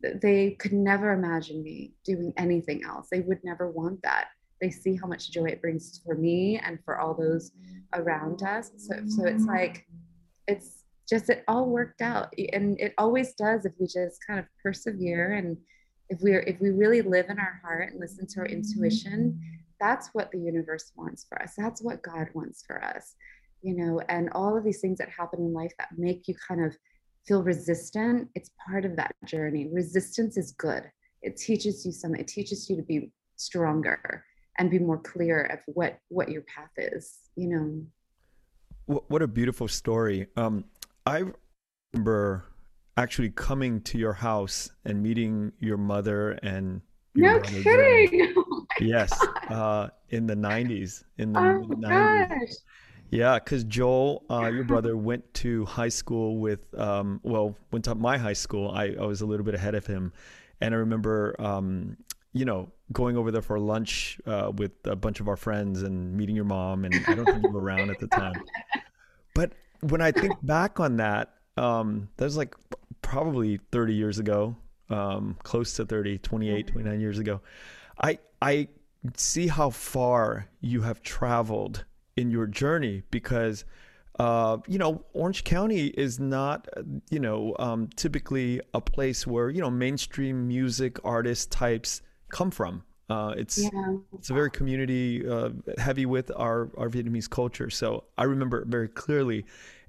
They 0.00 0.52
could 0.52 0.72
never 0.72 1.12
imagine 1.12 1.62
me 1.62 1.92
doing 2.04 2.32
anything 2.36 2.84
else. 2.84 3.08
They 3.10 3.20
would 3.20 3.42
never 3.42 3.68
want 3.68 4.00
that. 4.02 4.28
They 4.60 4.70
see 4.70 4.96
how 4.96 5.08
much 5.08 5.32
joy 5.32 5.46
it 5.46 5.60
brings 5.60 6.00
for 6.04 6.14
me 6.14 6.60
and 6.64 6.78
for 6.84 6.98
all 7.00 7.14
those 7.14 7.50
around 7.94 8.42
us. 8.42 8.70
So, 8.76 8.94
so 9.06 9.24
it's 9.26 9.44
like, 9.44 9.86
it's 10.46 10.84
just 11.08 11.30
it 11.30 11.42
all 11.48 11.66
worked 11.66 12.00
out, 12.00 12.32
and 12.52 12.78
it 12.80 12.94
always 12.96 13.34
does 13.34 13.64
if 13.64 13.72
we 13.80 13.86
just 13.86 14.24
kind 14.24 14.38
of 14.38 14.46
persevere 14.62 15.32
and 15.32 15.56
if 16.08 16.20
we're 16.20 16.40
if 16.40 16.60
we 16.60 16.70
really 16.70 17.02
live 17.02 17.26
in 17.28 17.38
our 17.38 17.60
heart 17.62 17.90
and 17.90 18.00
listen 18.00 18.26
to 18.26 18.40
our 18.40 18.46
intuition 18.46 19.40
that's 19.80 20.08
what 20.12 20.30
the 20.32 20.38
universe 20.38 20.92
wants 20.96 21.26
for 21.28 21.40
us 21.42 21.52
that's 21.56 21.82
what 21.82 22.02
god 22.02 22.28
wants 22.34 22.64
for 22.66 22.82
us 22.82 23.14
you 23.62 23.74
know 23.74 24.00
and 24.08 24.28
all 24.32 24.56
of 24.56 24.64
these 24.64 24.80
things 24.80 24.98
that 24.98 25.08
happen 25.08 25.40
in 25.40 25.52
life 25.52 25.72
that 25.78 25.88
make 25.96 26.26
you 26.28 26.34
kind 26.46 26.64
of 26.64 26.76
feel 27.28 27.42
resistant 27.42 28.28
it's 28.34 28.50
part 28.66 28.86
of 28.86 28.96
that 28.96 29.14
journey. 29.26 29.68
Resistance 29.70 30.38
is 30.38 30.52
good. 30.52 30.84
It 31.20 31.36
teaches 31.36 31.84
you 31.84 31.92
something 31.92 32.20
it 32.20 32.26
teaches 32.26 32.70
you 32.70 32.76
to 32.76 32.82
be 32.82 33.12
stronger 33.36 34.24
and 34.58 34.70
be 34.70 34.78
more 34.78 34.98
clear 34.98 35.42
of 35.44 35.58
what 35.66 36.00
what 36.08 36.30
your 36.30 36.42
path 36.42 36.72
is 36.78 37.18
you 37.36 37.48
know? 37.48 37.82
What 38.86 39.20
a 39.20 39.28
beautiful 39.28 39.68
story. 39.68 40.26
Um 40.36 40.64
i 41.06 41.24
remember 41.94 42.44
actually 42.96 43.30
coming 43.30 43.80
to 43.82 43.98
your 43.98 44.14
house 44.14 44.70
and 44.84 45.02
meeting 45.02 45.52
your 45.60 45.76
mother 45.76 46.32
and 46.42 46.80
your 47.14 47.34
no 47.34 47.40
kidding. 47.40 48.34
Oh 48.80 48.84
yes 48.84 49.10
uh, 49.50 49.88
in 50.10 50.26
the 50.26 50.34
90s 50.34 51.04
in 51.16 51.32
the 51.32 51.40
oh 51.40 51.66
90s 51.68 52.28
gosh. 52.28 52.54
Yeah 53.10 53.38
because 53.38 53.64
joel 53.64 54.24
uh, 54.30 54.50
your 54.52 54.64
brother 54.72 54.96
went 54.96 55.32
to 55.34 55.64
high 55.64 55.88
school 55.88 56.38
with 56.38 56.60
um, 56.78 57.20
well 57.22 57.56
went 57.70 57.84
to 57.84 57.94
my 57.94 58.18
high 58.18 58.32
school. 58.32 58.70
I, 58.70 58.96
I 59.00 59.04
was 59.04 59.20
a 59.20 59.26
little 59.26 59.44
bit 59.44 59.54
ahead 59.54 59.74
of 59.74 59.86
him. 59.86 60.12
And 60.60 60.74
i 60.74 60.78
remember 60.78 61.36
um, 61.38 61.96
you 62.32 62.44
know 62.44 62.70
going 62.92 63.16
over 63.16 63.30
there 63.30 63.42
for 63.42 63.58
lunch 63.58 64.20
uh, 64.26 64.50
with 64.54 64.72
a 64.84 64.96
bunch 64.96 65.20
of 65.20 65.28
our 65.28 65.36
friends 65.36 65.82
and 65.82 66.16
meeting 66.16 66.34
your 66.34 66.44
mom 66.44 66.84
and 66.84 66.94
i 67.06 67.14
don't 67.14 67.26
think 67.26 67.42
you 67.42 67.50
were 67.50 67.60
around 67.60 67.90
at 67.90 67.98
the 67.98 68.08
time. 68.08 68.34
But 69.34 69.52
when 69.80 70.00
i 70.00 70.10
think 70.10 70.34
back 70.42 70.80
on 70.80 70.96
that 70.96 71.34
um, 71.58 72.08
that 72.16 72.24
was 72.24 72.36
like 72.36 72.54
probably 73.02 73.58
30 73.72 73.94
years 73.94 74.18
ago, 74.18 74.56
um, 74.90 75.36
close 75.42 75.74
to 75.74 75.84
30, 75.84 76.18
28, 76.18 76.66
29 76.66 77.00
years 77.00 77.18
ago. 77.18 77.40
I, 78.00 78.18
I 78.40 78.68
see 79.16 79.48
how 79.48 79.70
far 79.70 80.48
you 80.60 80.82
have 80.82 81.02
traveled 81.02 81.84
in 82.18 82.30
your 82.30 82.46
journey 82.46 83.02
because, 83.10 83.64
uh, 84.18 84.58
you 84.66 84.78
know, 84.78 85.04
Orange 85.12 85.44
County 85.44 85.86
is 85.86 86.18
not, 86.18 86.68
you 87.10 87.20
know, 87.20 87.54
um, 87.58 87.88
typically 87.96 88.60
a 88.74 88.80
place 88.80 89.26
where, 89.26 89.50
you 89.50 89.60
know, 89.60 89.70
mainstream 89.70 90.48
music 90.48 90.98
artist 91.04 91.52
types 91.52 92.02
come 92.30 92.50
from. 92.50 92.82
Uh, 93.08 93.32
it's 93.38 93.58
yeah. 93.58 93.96
it's 94.18 94.28
a 94.28 94.34
very 94.34 94.50
community 94.50 95.26
uh, 95.26 95.48
heavy 95.78 96.04
with 96.04 96.30
our 96.36 96.70
our 96.76 96.90
Vietnamese 96.90 97.30
culture. 97.30 97.70
So 97.70 98.04
I 98.18 98.24
remember 98.24 98.64
very 98.66 98.88
clearly 98.88 99.46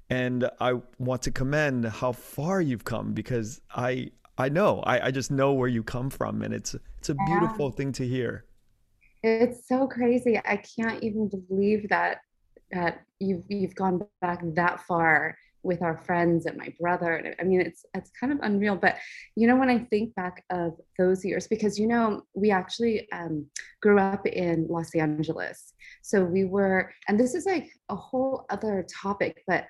and 0.08 0.48
I 0.58 0.74
want 0.98 1.22
to 1.22 1.30
commend 1.30 1.84
how 1.84 2.12
far 2.12 2.60
you've 2.60 2.84
come 2.84 3.12
because 3.12 3.60
I 3.70 4.10
I 4.38 4.48
know 4.48 4.80
I, 4.80 5.06
I 5.06 5.10
just 5.10 5.30
know 5.30 5.52
where 5.52 5.68
you 5.68 5.82
come 5.82 6.08
from 6.08 6.40
and 6.40 6.54
it's 6.54 6.74
it's 6.98 7.10
a 7.10 7.14
beautiful 7.26 7.66
yeah. 7.66 7.76
thing 7.76 7.92
to 7.92 8.06
hear. 8.06 8.44
It's 9.22 9.68
so 9.68 9.86
crazy. 9.86 10.38
I 10.38 10.56
can't 10.56 11.02
even 11.02 11.28
believe 11.48 11.88
that 11.88 12.20
that 12.72 13.02
you've 13.18 13.42
you've 13.48 13.74
gone 13.74 14.06
back 14.20 14.40
that 14.54 14.80
far 14.86 15.36
with 15.62 15.82
our 15.82 15.98
friends 15.98 16.46
and 16.46 16.56
my 16.56 16.72
brother. 16.80 17.34
I 17.38 17.44
mean, 17.44 17.60
it's 17.60 17.84
it's 17.94 18.10
kind 18.18 18.32
of 18.32 18.38
unreal. 18.42 18.76
But 18.76 18.96
you 19.36 19.46
know, 19.46 19.56
when 19.56 19.68
I 19.68 19.78
think 19.78 20.14
back 20.14 20.44
of 20.50 20.78
those 20.98 21.24
years, 21.24 21.46
because 21.46 21.78
you 21.78 21.86
know, 21.86 22.22
we 22.34 22.50
actually 22.50 23.10
um, 23.12 23.46
grew 23.82 23.98
up 23.98 24.26
in 24.26 24.66
Los 24.68 24.94
Angeles, 24.94 25.74
so 26.02 26.24
we 26.24 26.44
were, 26.44 26.92
and 27.08 27.18
this 27.18 27.34
is 27.34 27.46
like 27.46 27.70
a 27.88 27.96
whole 27.96 28.46
other 28.50 28.86
topic, 29.02 29.42
but 29.46 29.66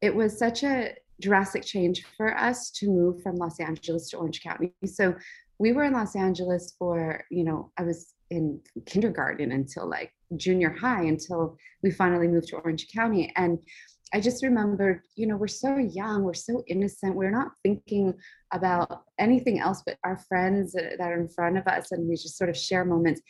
it 0.00 0.14
was 0.14 0.38
such 0.38 0.62
a 0.64 0.94
drastic 1.20 1.62
change 1.62 2.04
for 2.16 2.36
us 2.38 2.70
to 2.70 2.88
move 2.88 3.22
from 3.22 3.36
Los 3.36 3.60
Angeles 3.60 4.08
to 4.10 4.16
Orange 4.16 4.42
County. 4.42 4.72
So 4.86 5.14
we 5.58 5.72
were 5.72 5.84
in 5.84 5.92
Los 5.92 6.16
Angeles 6.16 6.74
for, 6.78 7.22
you 7.30 7.44
know, 7.44 7.70
I 7.76 7.82
was 7.82 8.14
in 8.30 8.60
kindergarten 8.86 9.52
until 9.52 9.88
like 9.88 10.12
junior 10.36 10.70
high 10.70 11.02
until 11.02 11.56
we 11.82 11.90
finally 11.90 12.28
moved 12.28 12.48
to 12.48 12.56
Orange 12.56 12.88
County. 12.94 13.32
And 13.36 13.58
I 14.12 14.20
just 14.20 14.42
remembered, 14.42 15.02
you 15.14 15.26
know, 15.26 15.36
we're 15.36 15.46
so 15.46 15.76
young, 15.76 16.24
we're 16.24 16.34
so 16.34 16.64
innocent, 16.66 17.14
we're 17.14 17.30
not 17.30 17.52
thinking 17.62 18.14
about 18.52 19.02
anything 19.18 19.60
else 19.60 19.82
but 19.86 19.98
our 20.04 20.16
friends 20.28 20.72
that 20.72 21.00
are 21.00 21.20
in 21.20 21.28
front 21.28 21.58
of 21.58 21.66
us, 21.68 21.92
and 21.92 22.08
we 22.08 22.16
just 22.16 22.36
sort 22.36 22.50
of 22.50 22.56
share 22.56 22.84
moments. 22.84 23.20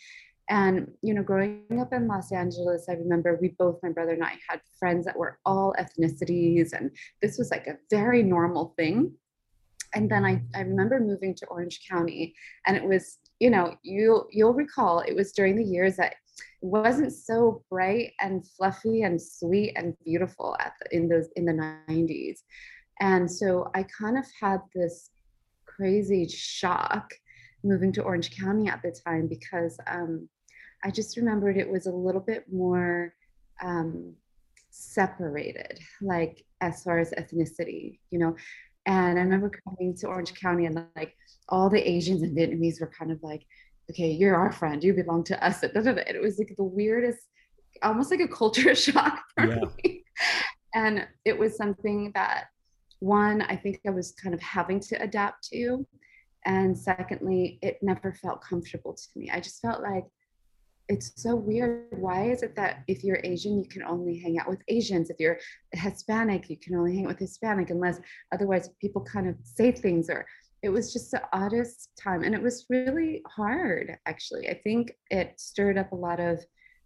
And, 0.49 0.91
you 1.03 1.15
know, 1.15 1.23
growing 1.23 1.79
up 1.81 1.93
in 1.93 2.09
Los 2.09 2.33
Angeles, 2.33 2.87
I 2.89 2.95
remember 2.95 3.39
we 3.41 3.55
both, 3.57 3.79
my 3.85 3.91
brother 3.91 4.13
and 4.13 4.25
I, 4.25 4.35
had 4.49 4.61
friends 4.81 5.07
that 5.07 5.17
were 5.17 5.39
all 5.47 5.75
ethnicities. 5.79 6.73
And 6.73 6.91
this 7.23 7.39
was 7.39 7.53
like 7.53 7.69
a 7.69 7.79
very 7.89 8.25
normal 8.25 8.75
thing. 8.77 9.13
And 9.95 10.11
then 10.11 10.25
I, 10.25 10.43
I 10.55 10.63
remember 10.63 10.99
moving 10.99 11.37
to 11.37 11.47
Orange 11.47 11.81
County. 11.89 12.35
And 12.67 12.77
it 12.77 12.83
was, 12.83 13.19
you 13.41 13.51
know, 13.51 13.75
you'll 13.83 14.29
you'll 14.31 14.53
recall 14.53 15.01
it 15.01 15.17
was 15.17 15.33
during 15.33 15.57
the 15.57 15.65
years 15.65 15.97
that 15.97 16.13
it 16.13 16.67
wasn't 16.67 17.13
so 17.13 17.63
bright 17.71 18.13
and 18.21 18.47
fluffy 18.47 19.03
and 19.03 19.21
sweet 19.21 19.73
and 19.77 19.97
beautiful 20.05 20.57
at 20.61 20.75
the, 20.81 20.97
in 20.97 21.09
those 21.09 21.29
in 21.37 21.47
the 21.47 21.75
90s. 21.89 22.41
And 23.01 23.31
so 23.31 23.71
I 23.75 23.85
kind 23.85 24.19
of 24.19 24.27
had 24.39 24.61
this 24.75 25.11
crazy 25.65 26.29
shock 26.29 27.11
moving 27.65 27.93
to 27.93 28.03
Orange 28.03 28.37
County 28.37 28.69
at 28.69 28.83
the 28.83 28.95
time 29.07 29.27
because 29.27 29.79
um, 29.87 30.29
I 30.85 30.91
just 30.91 31.17
remembered 31.17 31.57
it 31.57 31.69
was 31.69 31.87
a 31.87 31.93
little 31.93 32.21
bit 32.21 32.45
more 32.53 33.15
um, 33.63 34.15
separated, 34.71 35.81
like 36.03 36.45
as 36.61 36.83
far 36.83 36.99
as 36.99 37.13
ethnicity, 37.13 37.99
you 38.11 38.19
know. 38.19 38.37
And 38.87 39.19
I 39.19 39.23
remember 39.23 39.51
coming 39.69 39.95
to 39.97 40.07
Orange 40.07 40.35
County 40.35 40.67
and 40.67 40.85
like 40.97 41.15
all 41.49 41.69
the 41.69 41.89
Asians 41.89 42.23
and 42.23 42.37
Vietnamese 42.37 42.81
were 42.81 42.91
kind 42.99 43.13
of 43.13 43.23
like, 43.23 43.45
okay, 43.91 44.11
you're 44.11 44.37
our 44.37 44.53
friend, 44.53 44.83
you 44.83 44.95
belong 44.95 45.25
to 45.25 45.45
us. 45.45 45.63
And 45.75 45.87
it 45.87 46.23
was 46.23 46.39
like 46.39 46.55
the 46.57 46.65
weirdest, 46.65 47.29
almost 47.83 48.11
like 48.11 48.21
a 48.21 48.29
culture 48.29 48.75
shock 48.87 49.23
for 49.35 49.47
yeah. 49.47 49.65
me. 49.85 50.05
And 50.75 51.07
it 51.25 51.39
was 51.39 51.57
something 51.57 52.13
that 52.15 52.47
one, 53.01 53.43
I 53.43 53.57
think 53.57 53.81
I 53.87 53.91
was 53.91 54.13
kind 54.13 54.35
of 54.35 54.41
having 54.41 54.79
to 54.81 55.03
adapt 55.03 55.49
to. 55.49 55.87
And 56.47 56.77
secondly, 56.77 57.59
it 57.63 57.79
never 57.83 58.15
felt 58.15 58.43
comfortable 58.43 58.95
to 58.95 59.07
me. 59.17 59.31
I 59.31 59.41
just 59.41 59.61
felt 59.61 59.83
like 59.83 60.05
it's 60.91 61.13
so 61.15 61.37
weird. 61.37 61.87
Why 61.93 62.31
is 62.31 62.43
it 62.43 62.57
that 62.57 62.83
if 62.89 63.05
you're 63.05 63.21
Asian, 63.23 63.63
you 63.63 63.69
can 63.69 63.85
only 63.85 64.19
hang 64.19 64.39
out 64.41 64.49
with 64.49 64.61
Asians? 64.67 65.09
If 65.09 65.21
you're 65.21 65.39
Hispanic, 65.73 66.51
you 66.51 66.57
can 66.57 66.75
only 66.75 66.97
hang 66.97 67.05
out 67.05 67.13
with 67.13 67.21
Hispanic, 67.21 67.71
unless 67.71 68.01
otherwise 68.33 68.71
people 68.81 69.03
kind 69.03 69.29
of 69.29 69.37
say 69.45 69.71
things 69.71 70.11
or 70.11 70.27
it 70.63 70.69
was 70.69 70.93
just 70.93 71.13
the 71.13 71.23
oddest 71.33 71.91
time. 71.99 72.25
And 72.25 72.35
it 72.35 72.43
was 72.43 72.67
really 72.69 73.23
hard, 73.27 73.97
actually. 74.05 74.51
I 74.51 74.55
think 74.55 74.93
it 75.11 75.35
stirred 75.39 75.79
up 75.79 75.93
a 75.93 75.97
lot 75.97 76.19
of 76.19 76.45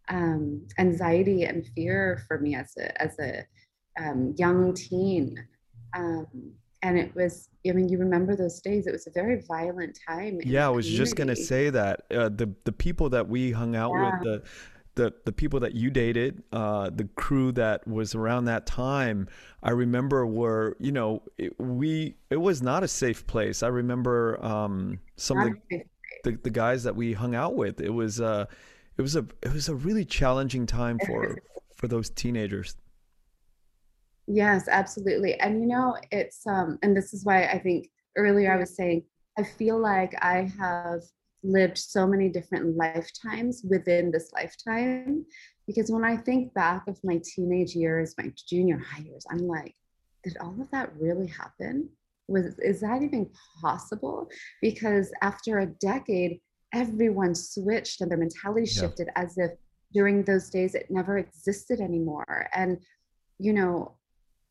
um, 0.08 0.66
anxiety 0.78 1.44
and 1.44 1.66
fear 1.75 2.23
for 2.28 2.38
me 2.38 2.54
as 2.54 2.73
a, 2.78 3.02
as 3.02 3.18
a 3.18 3.44
um, 3.99 4.34
young 4.37 4.75
teen. 4.75 5.34
Um, 5.96 6.52
and 6.84 6.98
it 6.98 7.12
was 7.16 7.48
i 7.68 7.72
mean 7.72 7.88
you 7.88 7.98
remember 7.98 8.36
those 8.36 8.60
days 8.60 8.86
it 8.86 8.92
was 8.92 9.06
a 9.06 9.10
very 9.10 9.42
violent 9.48 9.98
time 10.06 10.38
yeah 10.44 10.66
i 10.66 10.68
was 10.70 10.86
community. 10.86 11.04
just 11.04 11.16
going 11.16 11.28
to 11.28 11.36
say 11.36 11.70
that 11.70 12.02
uh, 12.12 12.28
the 12.28 12.52
the 12.64 12.72
people 12.72 13.08
that 13.08 13.28
we 13.28 13.50
hung 13.50 13.74
out 13.74 13.90
yeah. 13.94 14.10
with 14.10 14.22
the 14.22 14.48
the 14.94 15.12
the 15.24 15.32
people 15.32 15.60
that 15.60 15.74
you 15.74 15.90
dated, 15.90 16.42
uh, 16.52 16.90
the 16.94 17.08
crew 17.16 17.52
that 17.52 17.86
was 17.86 18.14
around 18.14 18.44
that 18.46 18.66
time, 18.66 19.28
I 19.62 19.70
remember 19.70 20.26
were 20.26 20.76
you 20.78 20.92
know 20.92 21.22
it, 21.38 21.58
we 21.58 22.14
it 22.30 22.36
was 22.36 22.62
not 22.62 22.82
a 22.82 22.88
safe 22.88 23.26
place. 23.26 23.62
I 23.62 23.68
remember 23.68 24.42
um, 24.44 25.00
some 25.16 25.38
not 25.38 25.46
of 25.48 25.54
the, 25.68 25.82
the, 26.24 26.38
the 26.44 26.50
guys 26.50 26.84
that 26.84 26.94
we 26.94 27.12
hung 27.12 27.34
out 27.34 27.56
with. 27.56 27.80
It 27.80 27.90
was 27.90 28.20
uh, 28.20 28.46
it 28.96 29.02
was 29.02 29.16
a 29.16 29.26
it 29.42 29.52
was 29.52 29.68
a 29.68 29.74
really 29.74 30.04
challenging 30.04 30.66
time 30.66 30.98
for 31.06 31.38
for 31.76 31.88
those 31.88 32.10
teenagers. 32.10 32.76
Yes, 34.26 34.68
absolutely. 34.68 35.38
And 35.40 35.60
you 35.60 35.68
know, 35.68 35.96
it's 36.10 36.46
um 36.46 36.78
and 36.82 36.96
this 36.96 37.12
is 37.12 37.24
why 37.24 37.44
I 37.44 37.58
think 37.58 37.88
earlier 38.16 38.52
I 38.52 38.56
was 38.56 38.76
saying 38.76 39.04
I 39.38 39.42
feel 39.42 39.78
like 39.78 40.14
I 40.22 40.50
have 40.58 41.02
lived 41.42 41.76
so 41.76 42.06
many 42.06 42.28
different 42.28 42.76
lifetimes 42.76 43.62
within 43.68 44.10
this 44.10 44.32
lifetime 44.32 45.26
because 45.66 45.90
when 45.90 46.04
I 46.04 46.16
think 46.16 46.54
back 46.54 46.86
of 46.88 46.98
my 47.04 47.20
teenage 47.22 47.74
years, 47.74 48.14
my 48.16 48.32
junior 48.48 48.78
high 48.78 49.02
years, 49.02 49.24
I'm 49.30 49.46
like, 49.46 49.74
did 50.22 50.36
all 50.40 50.56
of 50.60 50.70
that 50.70 50.92
really 50.98 51.26
happen? 51.26 51.90
Was 52.28 52.58
is 52.60 52.80
that 52.80 53.02
even 53.02 53.30
possible? 53.60 54.28
Because 54.62 55.12
after 55.20 55.58
a 55.58 55.66
decade, 55.66 56.40
everyone 56.72 57.34
switched 57.34 58.00
and 58.00 58.10
their 58.10 58.18
mentality 58.18 58.66
shifted 58.66 59.08
yeah. 59.14 59.22
as 59.22 59.36
if 59.36 59.52
during 59.92 60.24
those 60.24 60.50
days 60.50 60.74
it 60.74 60.86
never 60.90 61.18
existed 61.18 61.80
anymore 61.80 62.48
and 62.52 62.78
you 63.38 63.52
know 63.52 63.94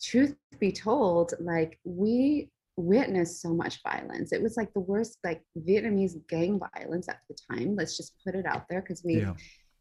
truth 0.04 0.36
be 0.60 0.72
told 0.72 1.34
like 1.40 1.80
we 1.84 2.50
witnessed 2.76 3.42
so 3.42 3.54
much 3.54 3.82
violence. 3.84 4.34
It 4.34 4.42
was 4.42 4.58
like 4.58 4.74
the 4.74 4.80
worst 4.80 5.20
like 5.24 5.42
vietnamese 5.58 6.16
gang 6.28 6.60
violence 6.76 7.08
at 7.08 7.22
the 7.30 7.36
time. 7.50 7.76
Let's 7.76 7.96
just 7.96 8.14
put 8.26 8.36
it 8.36 8.46
out 8.46 8.66
there 8.70 8.82
because 8.82 9.04
we 9.04 9.22
yeah. 9.22 9.34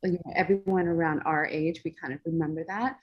you 0.05 0.13
know, 0.13 0.33
everyone 0.35 0.87
around 0.87 1.23
our 1.25 1.47
age 1.47 1.81
we 1.85 1.95
kind 2.01 2.13
of 2.13 2.21
remember 2.25 2.65
that. 2.69 2.99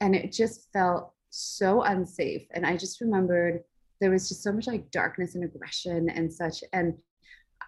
And 0.00 0.14
it 0.14 0.32
just 0.32 0.68
felt 0.72 1.12
so 1.30 1.82
unsafe. 1.82 2.46
And 2.52 2.64
i 2.64 2.76
just 2.76 3.00
remembered 3.00 3.60
there 4.00 4.10
was 4.10 4.28
just 4.28 4.42
so 4.42 4.52
much 4.52 4.66
like 4.66 4.90
darkness 4.90 5.34
and 5.34 5.44
aggression 5.44 6.08
and 6.10 6.32
such. 6.32 6.64
And 6.72 6.94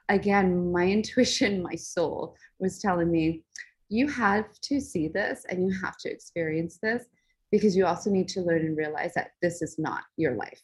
again 0.09 0.73
my 0.73 0.87
intuition 0.99 1.63
my 1.63 1.75
soul 1.75 2.37
was 2.59 2.79
telling 2.79 3.11
me 3.11 3.45
you 3.89 4.09
have 4.09 4.47
to 4.61 4.81
see 4.81 5.07
this 5.07 5.45
and 5.49 5.65
you 5.65 5.73
have 5.81 5.97
to 5.99 6.11
experience 6.11 6.79
this 6.83 7.05
because 7.57 7.77
you 7.77 7.87
also 7.87 8.11
need 8.11 8.29
to 8.29 8.43
learn 8.43 8.61
and 8.61 8.77
realize 8.77 9.15
that 9.15 9.31
this 9.41 9.63
is 9.63 9.79
not 9.79 10.03
your 10.19 10.35
life. 10.35 10.61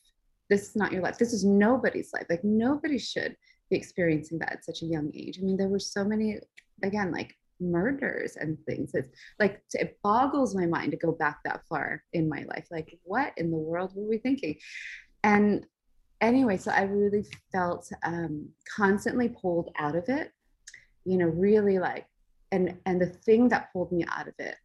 This 0.51 0.69
is 0.69 0.77
not 0.77 0.93
your 0.93 1.01
life. 1.01 1.17
This 1.17 1.33
is 1.33 1.43
nobody's 1.45 2.13
life. 2.13 2.27
Like 2.29 2.45
nobody 2.45 2.99
should 2.99 3.35
be 3.71 3.77
experiencing 3.77 4.39
that 4.41 4.53
at 4.53 4.65
such 4.65 4.83
a 4.83 4.87
young 4.87 5.11
age. 5.15 5.39
I 5.39 5.43
mean, 5.43 5.57
there 5.57 5.69
were 5.69 5.79
so 5.79 6.05
many, 6.05 6.39
again, 6.83 7.11
like 7.11 7.35
murders 7.61 8.37
and 8.37 8.59
things. 8.67 8.91
It's 8.93 9.09
like 9.41 9.63
it 9.73 9.99
boggles 10.03 10.55
my 10.55 10.67
mind 10.67 10.91
to 10.91 10.99
go 10.99 11.13
back 11.13 11.39
that 11.45 11.63
far 11.67 12.03
in 12.13 12.29
my 12.29 12.45
life. 12.49 12.67
Like, 12.71 12.99
what 13.05 13.33
in 13.39 13.51
the 13.51 13.57
world 13.57 13.93
were 13.97 14.07
we 14.07 14.19
thinking? 14.19 14.59
And 15.25 15.65
anyway, 16.21 16.59
so 16.59 16.73
I 16.73 16.83
really 16.83 17.25
felt 17.53 17.91
um, 18.03 18.51
constantly 18.77 19.31
pulled 19.31 19.71
out 19.79 19.97
of 19.97 20.11
it. 20.11 20.31
You 21.07 21.17
know, 21.17 21.27
really 21.27 21.79
like 21.79 22.07
and 22.53 22.77
and 22.85 23.01
the 23.01 23.07
thing 23.07 23.49
that 23.49 23.73
pulled 23.73 23.91
me 23.91 24.05
out 24.09 24.29
of 24.29 24.35
it 24.39 24.57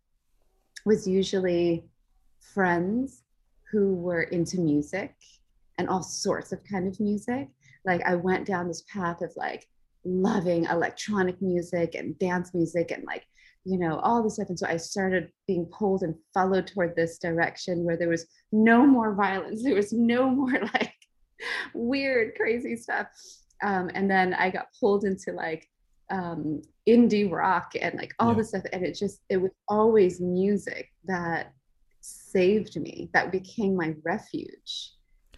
was 0.86 1.07
usually 1.07 1.86
friends 2.53 3.23
who 3.71 3.95
were 3.95 4.23
into 4.23 4.59
music 4.59 5.15
and 5.77 5.89
all 5.89 6.03
sorts 6.03 6.51
of 6.51 6.59
kind 6.63 6.87
of 6.87 6.99
music 6.99 7.47
like 7.85 8.01
i 8.05 8.15
went 8.15 8.45
down 8.45 8.67
this 8.67 8.83
path 8.91 9.21
of 9.21 9.31
like 9.35 9.67
loving 10.05 10.65
electronic 10.65 11.41
music 11.41 11.95
and 11.95 12.17
dance 12.19 12.53
music 12.53 12.91
and 12.91 13.03
like 13.05 13.23
you 13.65 13.77
know 13.77 13.99
all 13.99 14.23
this 14.23 14.35
stuff 14.35 14.49
and 14.49 14.57
so 14.57 14.67
i 14.67 14.77
started 14.77 15.29
being 15.47 15.65
pulled 15.65 16.03
and 16.03 16.15
followed 16.33 16.65
toward 16.65 16.95
this 16.95 17.17
direction 17.17 17.83
where 17.83 17.97
there 17.97 18.09
was 18.09 18.25
no 18.51 18.85
more 18.85 19.13
violence 19.13 19.63
there 19.63 19.75
was 19.75 19.91
no 19.91 20.29
more 20.29 20.59
like 20.73 20.93
weird 21.73 22.33
crazy 22.35 22.75
stuff 22.75 23.07
um, 23.63 23.89
and 23.93 24.09
then 24.09 24.33
i 24.35 24.49
got 24.49 24.67
pulled 24.79 25.03
into 25.03 25.31
like 25.31 25.67
um, 26.09 26.61
indie 26.87 27.29
rock 27.29 27.73
and 27.79 27.95
like 27.95 28.13
all 28.19 28.29
yeah. 28.29 28.37
this 28.37 28.49
stuff. 28.49 28.63
And 28.71 28.83
it 28.83 28.93
just, 28.93 29.21
it 29.29 29.37
was 29.37 29.51
always 29.67 30.21
music 30.21 30.89
that 31.05 31.53
saved 32.31 32.79
me, 32.79 33.10
that 33.13 33.31
became 33.31 33.75
my 33.75 33.96
refuge, 34.03 34.93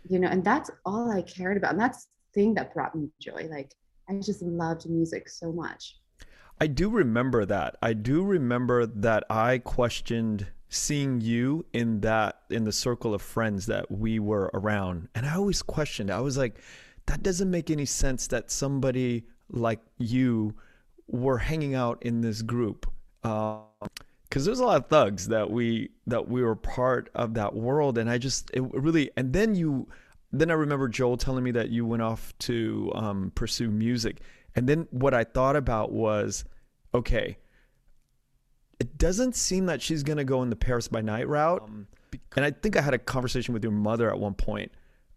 you 0.09 0.19
know, 0.19 0.27
and 0.27 0.43
that's 0.43 0.71
all 0.85 1.11
I 1.11 1.21
cared 1.21 1.57
about. 1.57 1.71
And 1.71 1.81
that's 1.81 2.05
the 2.05 2.41
thing 2.41 2.53
that 2.55 2.73
brought 2.73 2.95
me 2.95 3.09
joy. 3.21 3.47
Like, 3.49 3.73
I 4.09 4.19
just 4.19 4.41
loved 4.41 4.89
music 4.89 5.29
so 5.29 5.51
much. 5.51 5.97
I 6.61 6.67
do 6.67 6.89
remember 6.89 7.45
that. 7.45 7.77
I 7.81 7.93
do 7.93 8.23
remember 8.23 8.85
that 8.85 9.23
I 9.29 9.59
questioned 9.59 10.47
seeing 10.69 11.19
you 11.21 11.65
in 11.73 12.01
that 12.01 12.41
in 12.49 12.63
the 12.63 12.71
circle 12.71 13.13
of 13.13 13.21
friends 13.21 13.65
that 13.65 13.89
we 13.89 14.19
were 14.19 14.51
around 14.53 15.07
and 15.15 15.25
i 15.25 15.33
always 15.33 15.63
questioned 15.63 16.11
i 16.11 16.21
was 16.21 16.37
like 16.37 16.61
that 17.07 17.23
doesn't 17.23 17.49
make 17.49 17.71
any 17.71 17.85
sense 17.85 18.27
that 18.27 18.51
somebody 18.51 19.25
like 19.49 19.79
you 19.97 20.53
were 21.07 21.39
hanging 21.39 21.73
out 21.73 21.97
in 22.03 22.21
this 22.21 22.43
group 22.43 22.85
um, 23.23 23.63
because 24.29 24.45
there's 24.45 24.59
a 24.59 24.65
lot 24.65 24.77
of 24.77 24.87
thugs 24.87 25.27
that 25.27 25.49
we 25.49 25.89
that 26.07 26.27
we 26.27 26.43
were 26.43 26.55
part 26.55 27.09
of 27.15 27.33
that 27.33 27.55
world 27.55 27.97
and 27.97 28.09
i 28.09 28.17
just 28.17 28.49
it 28.53 28.61
really 28.73 29.09
and 29.17 29.33
then 29.33 29.55
you 29.55 29.87
then 30.31 30.51
i 30.51 30.53
remember 30.53 30.87
joel 30.87 31.17
telling 31.17 31.43
me 31.43 31.51
that 31.51 31.69
you 31.69 31.85
went 31.85 32.01
off 32.01 32.33
to 32.39 32.91
um, 32.95 33.31
pursue 33.35 33.69
music 33.69 34.21
and 34.55 34.67
then 34.67 34.87
what 34.91 35.13
i 35.13 35.23
thought 35.23 35.55
about 35.55 35.91
was 35.91 36.45
okay 36.93 37.37
it 38.79 38.97
doesn't 38.97 39.35
seem 39.35 39.65
that 39.65 39.81
she's 39.81 40.03
going 40.03 40.17
to 40.17 40.23
go 40.23 40.41
in 40.43 40.49
the 40.49 40.55
paris 40.55 40.87
by 40.87 41.01
night 41.01 41.27
route 41.27 41.61
um, 41.63 41.87
and 42.35 42.45
i 42.45 42.51
think 42.51 42.77
i 42.77 42.81
had 42.81 42.93
a 42.93 42.99
conversation 42.99 43.53
with 43.53 43.63
your 43.63 43.73
mother 43.73 44.09
at 44.09 44.19
one 44.19 44.33
point 44.33 44.71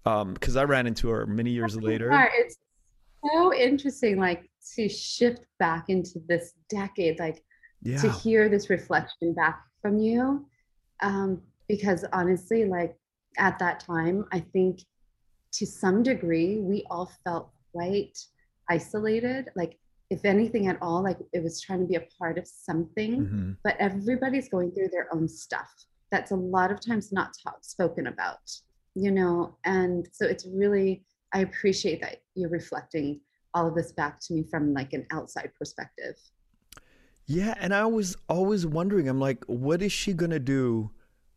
because 0.05 0.57
um, 0.57 0.61
i 0.61 0.64
ran 0.64 0.87
into 0.87 1.09
her 1.09 1.27
many 1.27 1.51
years 1.51 1.77
later. 1.77 2.11
it's 2.35 2.57
so 3.25 3.55
interesting, 3.55 4.18
like 4.18 4.48
to 4.75 4.88
shift 4.88 5.44
back 5.59 5.85
into 5.88 6.20
this 6.27 6.55
decade, 6.68 7.18
like 7.18 7.42
yeah. 7.83 8.01
to 8.01 8.11
hear 8.11 8.49
this 8.49 8.71
reflection 8.71 9.35
back 9.35 9.61
from 9.81 9.99
you. 9.99 10.47
Um, 11.03 11.42
because 11.68 12.05
honestly, 12.12 12.64
like 12.64 12.97
at 13.38 13.59
that 13.59 13.81
time, 13.81 14.25
I 14.33 14.40
think 14.40 14.81
to 15.55 15.66
some 15.66 16.03
degree, 16.03 16.59
we 16.59 16.85
all 16.90 17.11
felt 17.25 17.51
quite 17.73 18.18
isolated. 18.71 19.51
Like, 19.55 19.79
if 20.11 20.25
anything 20.25 20.66
at 20.66 20.79
all, 20.83 21.03
like 21.03 21.18
it 21.33 21.42
was 21.42 21.61
trying 21.61 21.81
to 21.81 21.87
be 21.87 21.95
a 21.95 22.07
part 22.18 22.37
of 22.37 22.47
something, 22.47 23.23
mm-hmm. 23.23 23.53
but 23.64 23.77
everybody's 23.79 24.49
going 24.49 24.71
through 24.73 24.88
their 24.92 25.09
own 25.14 25.27
stuff. 25.27 25.71
That's 26.11 26.33
a 26.33 26.37
lot 26.37 26.71
of 26.71 26.85
times 26.87 27.12
not 27.12 27.33
talk, 27.42 27.59
spoken 27.62 28.09
about, 28.09 28.51
you 28.95 29.11
know? 29.11 29.57
And 29.64 30.07
so 30.12 30.27
it's 30.27 30.47
really, 30.47 31.05
I 31.33 31.40
appreciate 31.40 32.03
that 32.03 32.18
you're 32.35 32.51
reflecting 32.51 33.21
all 33.55 33.66
of 33.66 33.75
this 33.75 33.92
back 33.92 34.21
to 34.21 34.35
me 34.35 34.45
from 34.51 34.75
like 34.75 34.92
an 34.92 35.07
outside 35.11 35.51
perspective. 35.59 36.14
Yeah, 37.33 37.55
and 37.59 37.73
I 37.73 37.87
was 37.87 38.14
always 38.29 38.66
wondering, 38.66 39.09
I'm 39.09 39.18
like, 39.18 39.42
what 39.47 39.81
is 39.81 39.90
she 39.90 40.12
gonna 40.12 40.38
do 40.38 40.90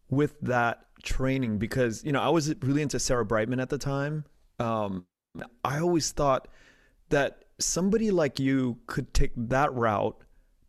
with 0.10 0.38
that 0.42 0.88
training? 1.04 1.58
Because 1.58 2.04
you 2.04 2.12
know, 2.12 2.20
I 2.20 2.28
was 2.28 2.54
really 2.62 2.82
into 2.82 3.00
Sarah 3.00 3.24
Brightman 3.24 3.62
at 3.62 3.70
the 3.70 3.78
time. 3.78 4.26
Um, 4.60 5.06
I 5.64 5.80
always 5.80 6.12
thought 6.12 6.50
that 7.12 7.46
somebody 7.60 8.12
like 8.12 8.42
you 8.42 8.78
could 8.88 9.14
take 9.14 9.32
that 9.38 9.74
route, 9.74 10.22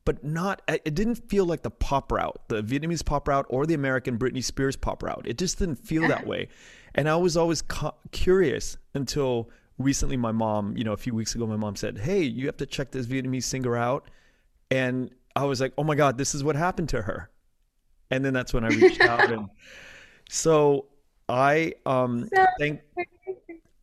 but 0.04 0.22
not. 0.22 0.62
It 0.68 0.94
didn't 0.94 1.28
feel 1.28 1.44
like 1.44 1.62
the 1.62 1.72
pop 1.72 2.12
route, 2.12 2.40
the 2.46 2.62
Vietnamese 2.62 3.04
pop 3.04 3.26
route, 3.26 3.46
or 3.48 3.66
the 3.66 3.74
American 3.74 4.18
Britney 4.18 4.44
Spears 4.44 4.76
pop 4.76 5.02
route. 5.02 5.24
It 5.26 5.38
just 5.38 5.58
didn't 5.58 5.80
feel 5.84 6.06
that 6.06 6.24
way. 6.32 6.46
And 6.94 7.08
I 7.08 7.16
was 7.16 7.36
always 7.36 7.62
cu- 7.62 7.90
curious 8.12 8.78
until 8.94 9.50
recently 9.76 10.16
my 10.16 10.30
mom, 10.30 10.76
you 10.76 10.84
know, 10.84 10.92
a 10.92 10.96
few 10.96 11.16
weeks 11.16 11.34
ago, 11.34 11.48
my 11.48 11.56
mom 11.56 11.74
said, 11.74 11.98
Hey, 11.98 12.22
you 12.22 12.46
have 12.46 12.58
to 12.58 12.66
check 12.66 12.92
this 12.92 13.08
Vietnamese 13.08 13.42
singer 13.42 13.76
out. 13.76 14.08
And 14.70 15.10
I 15.34 15.44
was 15.44 15.60
like, 15.60 15.72
Oh 15.78 15.84
my 15.84 15.94
God, 15.94 16.18
this 16.18 16.34
is 16.34 16.42
what 16.42 16.56
happened 16.56 16.88
to 16.90 17.02
her. 17.02 17.30
And 18.10 18.24
then 18.24 18.32
that's 18.32 18.52
when 18.54 18.64
I 18.64 18.68
reached 18.68 19.00
out. 19.02 19.30
And 19.30 19.48
so 20.28 20.86
I 21.28 21.74
um 21.84 22.28
thank 22.58 22.80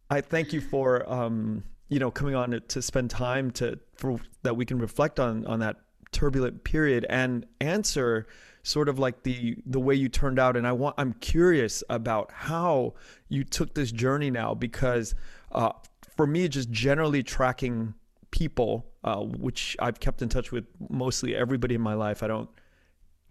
I 0.09 0.21
thank 0.21 0.53
you 0.53 0.61
for 0.61 1.09
um, 1.11 1.63
you 1.89 1.99
know, 1.99 2.11
coming 2.11 2.35
on 2.35 2.51
to, 2.51 2.59
to 2.59 2.81
spend 2.81 3.09
time 3.09 3.51
to 3.51 3.79
for 3.95 4.19
that 4.43 4.55
we 4.55 4.65
can 4.65 4.79
reflect 4.79 5.19
on 5.19 5.45
on 5.45 5.59
that 5.59 5.77
turbulent 6.11 6.63
period 6.63 7.05
and 7.09 7.45
answer 7.59 8.27
sort 8.63 8.87
of 8.87 8.97
like 8.97 9.23
the 9.23 9.57
the 9.65 9.79
way 9.79 9.93
you 9.93 10.07
turned 10.07 10.39
out 10.39 10.55
and 10.55 10.65
I 10.65 10.71
want 10.71 10.95
I'm 10.97 11.13
curious 11.13 11.83
about 11.89 12.31
how 12.31 12.93
you 13.27 13.43
took 13.43 13.73
this 13.73 13.91
journey 13.91 14.31
now 14.31 14.53
because 14.53 15.15
uh, 15.51 15.71
for 16.15 16.25
me 16.25 16.47
just 16.47 16.71
generally 16.71 17.23
tracking 17.23 17.93
people 18.33 18.85
uh, 19.03 19.17
which 19.17 19.77
I've 19.79 19.99
kept 19.99 20.21
in 20.21 20.27
touch 20.27 20.51
with 20.51 20.65
mostly 20.89 21.35
everybody 21.35 21.75
in 21.75 21.81
my 21.81 21.93
life. 21.93 22.23
I 22.23 22.27
don't 22.27 22.49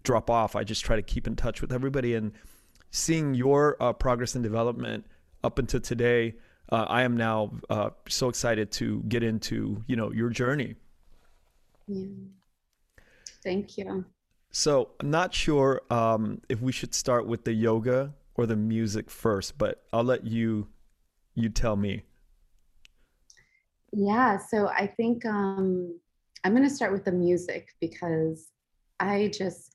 drop 0.03 0.29
off. 0.29 0.55
I 0.55 0.63
just 0.63 0.83
try 0.85 0.95
to 0.95 1.01
keep 1.01 1.27
in 1.27 1.35
touch 1.35 1.61
with 1.61 1.73
everybody. 1.73 2.15
And 2.15 2.31
seeing 2.89 3.33
your 3.33 3.75
uh, 3.81 3.93
progress 3.93 4.33
and 4.33 4.43
development 4.43 5.05
up 5.43 5.59
until 5.59 5.81
today 5.81 6.35
uh, 6.71 6.85
I 6.87 7.03
am 7.03 7.17
now 7.17 7.51
uh, 7.69 7.89
so 8.07 8.29
excited 8.29 8.71
to 8.73 9.03
get 9.07 9.23
into 9.23 9.83
you 9.87 9.95
know 9.95 10.11
your 10.11 10.29
journey. 10.29 10.75
Yeah. 11.87 12.07
Thank 13.43 13.77
you. 13.77 14.05
So 14.51 14.91
I'm 14.99 15.11
not 15.11 15.33
sure 15.33 15.81
um, 15.89 16.41
if 16.47 16.61
we 16.61 16.71
should 16.71 16.93
start 16.93 17.27
with 17.27 17.43
the 17.43 17.53
yoga 17.53 18.13
or 18.35 18.45
the 18.45 18.55
music 18.55 19.09
first, 19.09 19.57
but 19.57 19.83
I'll 19.91 20.03
let 20.03 20.25
you 20.25 20.67
you 21.35 21.49
tell 21.49 21.75
me. 21.75 22.03
Yeah, 23.95 24.37
so 24.37 24.67
I 24.67 24.87
think 24.87 25.25
um, 25.25 25.99
I'm 26.43 26.55
going 26.55 26.67
to 26.67 26.73
start 26.73 26.91
with 26.91 27.05
the 27.05 27.11
music 27.11 27.69
because 27.79 28.49
I 28.99 29.31
just, 29.33 29.73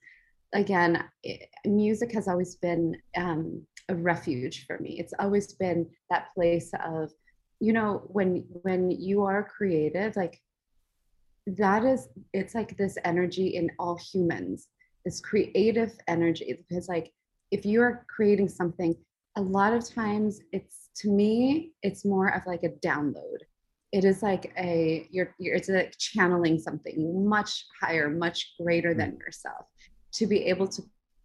again, 0.52 1.04
it, 1.22 1.48
music 1.64 2.12
has 2.12 2.26
always 2.26 2.56
been 2.56 2.96
um, 3.16 3.64
a 3.88 3.94
refuge 3.94 4.66
for 4.66 4.78
me. 4.78 4.98
It's 4.98 5.14
always 5.18 5.52
been 5.54 5.88
that 6.10 6.34
place 6.34 6.72
of, 6.84 7.12
you 7.60 7.72
know, 7.72 8.02
when 8.08 8.44
when 8.62 8.90
you 8.90 9.22
are 9.24 9.42
creative, 9.42 10.16
like 10.16 10.40
that 11.56 11.84
is 11.84 12.08
it's 12.32 12.54
like 12.54 12.76
this 12.76 12.98
energy 13.04 13.48
in 13.48 13.70
all 13.78 13.96
humans 13.96 14.68
this 15.04 15.20
creative 15.20 15.92
energy 16.06 16.62
because 16.68 16.88
like 16.88 17.10
if 17.50 17.64
you're 17.64 18.04
creating 18.14 18.48
something 18.48 18.94
a 19.36 19.40
lot 19.40 19.72
of 19.72 19.88
times 19.88 20.40
it's 20.52 20.90
to 20.94 21.08
me 21.08 21.72
it's 21.82 22.04
more 22.04 22.28
of 22.28 22.42
like 22.46 22.64
a 22.64 22.86
download 22.86 23.38
it 23.92 24.04
is 24.04 24.22
like 24.22 24.52
a 24.58 25.06
you're, 25.10 25.34
you're 25.38 25.54
it's 25.54 25.68
like 25.68 25.94
channeling 25.98 26.58
something 26.58 27.28
much 27.28 27.66
higher 27.80 28.08
much 28.08 28.54
greater 28.60 28.94
than 28.94 29.12
mm. 29.12 29.20
yourself 29.20 29.66
to 30.12 30.26
be 30.26 30.44
able 30.44 30.68
to 30.68 30.82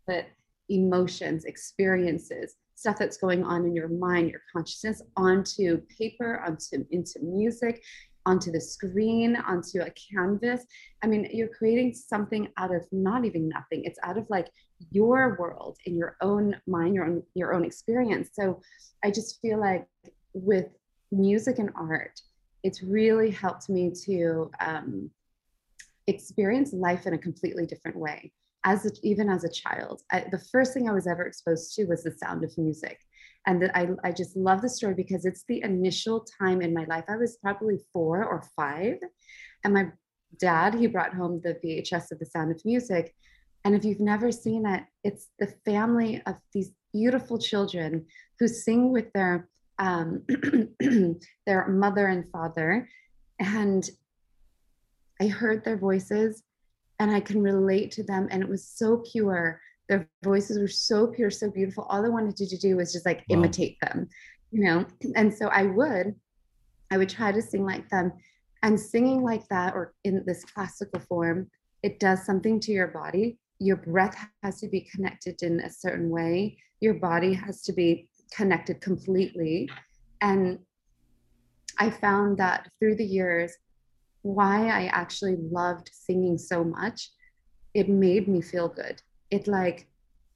put 0.08 0.26
emotions 0.70 1.46
experiences 1.46 2.56
stuff 2.76 2.98
that's 2.98 3.18
going 3.18 3.44
on 3.44 3.66
in 3.66 3.76
your 3.76 3.90
mind 3.90 4.30
your 4.30 4.42
consciousness 4.52 5.02
onto 5.18 5.82
paper 5.98 6.42
onto 6.46 6.86
into 6.92 7.20
music 7.22 7.82
onto 8.26 8.52
the 8.52 8.62
screen 8.62 9.36
onto 9.36 9.82
a 9.82 9.92
canvas. 9.92 10.66
I 11.04 11.08
mean 11.08 11.28
you're 11.32 11.50
creating 11.50 11.94
something 11.94 12.48
out 12.58 12.74
of 12.74 12.86
not 12.92 13.26
even 13.26 13.50
nothing. 13.50 13.84
It's 13.84 14.00
out 14.04 14.18
of 14.18 14.26
like 14.30 14.48
your 14.92 15.36
world 15.40 15.78
in 15.86 15.98
your 15.98 16.16
own 16.22 16.56
mind 16.68 16.96
your 16.96 17.06
own 17.06 17.24
your 17.36 17.54
own 17.54 17.66
experience. 17.66 18.30
So 18.34 18.62
i 19.04 19.12
just 19.12 19.40
feel 19.42 19.60
like 19.60 19.86
with 20.34 20.68
music 21.12 21.60
and 21.60 21.70
art 21.76 22.20
it's 22.64 22.82
really 22.82 23.30
helped 23.30 23.70
me 23.70 23.92
to 24.06 24.50
um, 24.60 25.12
experience 26.08 26.74
life 26.74 27.06
in 27.06 27.14
a 27.14 27.18
completely 27.18 27.66
different 27.66 27.98
way. 27.98 28.32
As 28.66 28.86
a, 28.86 28.92
even 29.04 29.30
as 29.30 29.44
a 29.44 29.50
child 29.50 30.04
I, 30.10 30.26
the 30.32 30.42
first 30.52 30.74
thing 30.74 30.88
i 30.88 30.94
was 30.94 31.06
ever 31.06 31.24
exposed 31.24 31.76
to 31.76 31.86
was 31.86 32.04
the 32.04 32.12
sound 32.12 32.46
of 32.46 32.58
music. 32.58 32.98
And 33.46 33.62
that 33.62 33.76
I, 33.76 33.90
I 34.06 34.12
just 34.14 34.38
love 34.38 34.62
the 34.62 34.70
story 34.70 34.94
because 34.94 35.26
it's 35.26 35.44
the 35.50 35.62
initial 35.64 36.26
time 36.40 36.62
in 36.62 36.74
my 36.74 36.86
life. 36.86 37.04
I 37.10 37.18
was 37.18 37.38
probably 37.44 37.80
four 37.92 38.24
or 38.24 38.42
five 38.56 38.96
and 39.66 39.74
my 39.74 39.88
dad 40.40 40.76
he 40.76 40.88
brought 40.88 41.14
home 41.14 41.42
the 41.44 41.56
vhs 41.64 42.12
of 42.12 42.20
the 42.20 42.26
sound 42.26 42.52
of 42.52 42.64
music. 42.64 43.14
And 43.66 43.76
if 43.76 43.84
you've 43.84 44.00
never 44.00 44.32
seen 44.32 44.66
it 44.66 44.84
it's 45.04 45.28
the 45.40 45.54
family 45.66 46.22
of 46.26 46.36
these 46.54 46.72
beautiful 46.94 47.38
children 47.38 48.06
who 48.40 48.48
sing 48.48 48.92
with 48.92 49.12
their 49.14 49.50
um, 49.80 50.24
their 51.46 51.68
mother 51.68 52.08
and 52.08 52.30
father. 52.32 52.88
And 53.40 53.90
I 55.22 55.28
heard 55.28 55.64
their 55.64 55.78
voices 55.78 56.44
and 57.00 57.12
I 57.12 57.20
can 57.20 57.42
relate 57.42 57.92
to 57.94 58.04
them. 58.04 58.28
And 58.32 58.42
it 58.42 58.50
was 58.50 58.68
so 58.68 59.04
pure. 59.12 59.60
Their 59.90 60.10
voices 60.24 60.60
were 60.60 60.68
so 60.68 61.08
pure, 61.08 61.30
so 61.30 61.50
beautiful. 61.50 61.86
All 61.90 62.06
I 62.06 62.10
wanted 62.10 62.38
to 62.38 62.58
do 62.58 62.78
was 62.78 62.94
just 62.94 63.06
like 63.06 63.24
wow. 63.30 63.38
imitate 63.38 63.78
them, 63.82 64.08
you 64.52 64.64
know? 64.64 64.86
And 65.16 65.34
so 65.34 65.48
I 65.48 65.64
would, 65.64 66.16
I 66.92 66.98
would 66.98 67.10
try 67.10 67.32
to 67.32 67.42
sing 67.42 67.66
like 67.66 67.90
them. 67.90 68.14
And 68.62 68.80
singing 68.80 69.24
like 69.24 69.46
that, 69.50 69.74
or 69.74 69.94
in 70.06 70.24
this 70.26 70.46
classical 70.46 71.02
form, 71.02 71.50
it 71.84 72.00
does 72.00 72.26
something 72.26 72.62
to 72.62 72.72
your 72.72 72.88
body. 72.88 73.38
Your 73.60 73.76
breath 73.76 74.16
has 74.42 74.62
to 74.62 74.70
be 74.70 74.88
connected 74.90 75.44
in 75.44 75.60
a 75.60 75.70
certain 75.70 76.10
way. 76.10 76.58
Your 76.80 76.94
body 76.94 77.34
has 77.34 77.62
to 77.64 77.74
be 77.74 78.08
connected 78.36 78.82
completely. 78.82 79.70
And 80.22 80.60
I 81.80 81.90
found 81.90 82.38
that 82.38 82.70
through 82.80 82.96
the 82.96 83.06
years, 83.06 83.54
why 84.22 84.68
I 84.68 84.86
actually 84.88 85.36
loved 85.38 85.90
singing 85.92 86.38
so 86.38 86.64
much, 86.64 87.10
it 87.74 87.90
made 87.90 88.28
me 88.28 88.42
feel 88.42 88.70
good. 88.70 89.02
It 89.32 89.48
like, 89.48 89.88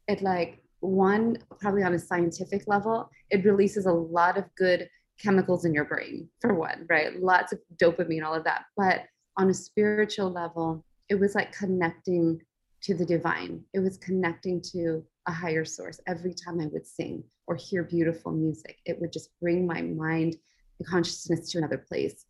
it 0.08 0.22
like 0.22 0.62
one, 0.80 1.38
probably 1.60 1.84
on 1.84 1.94
a 1.94 2.00
scientific 2.00 2.64
level, 2.68 3.10
it 3.30 3.46
releases 3.46 3.86
a 3.86 3.92
lot 3.92 4.38
of 4.38 4.44
good 4.58 4.90
chemicals 5.20 5.66
in 5.66 5.74
your 5.74 5.86
brain, 5.86 6.30
for 6.42 6.54
one, 6.54 6.86
right? 6.90 7.20
Lots 7.22 7.54
of 7.54 7.60
dopamine, 7.82 8.24
all 8.24 8.34
of 8.34 8.44
that. 8.44 8.66
But 8.76 9.02
on 9.38 9.50
a 9.50 9.54
spiritual 9.54 10.32
level, 10.32 10.84
it 11.10 11.16
was 11.16 11.36
like 11.36 11.52
connecting 11.52 12.42
to 12.84 12.94
the 12.94 13.06
divine. 13.06 13.64
It 13.74 13.80
was 13.80 13.98
connecting 13.98 14.62
to 14.74 15.04
a 15.28 15.32
higher 15.32 15.66
source 15.66 16.00
every 16.08 16.34
time 16.34 16.60
I 16.60 16.68
would 16.68 16.88
sing 16.88 17.24
or 17.46 17.56
hear 17.56 17.84
beautiful 17.84 18.32
music. 18.32 18.78
It 18.86 19.00
would 19.00 19.12
just 19.12 19.30
bring 19.40 19.68
my 19.68 19.82
mind 19.82 20.38
and 20.80 20.88
consciousness 20.88 21.52
to 21.52 21.58
another 21.58 21.78
place. 21.78 22.26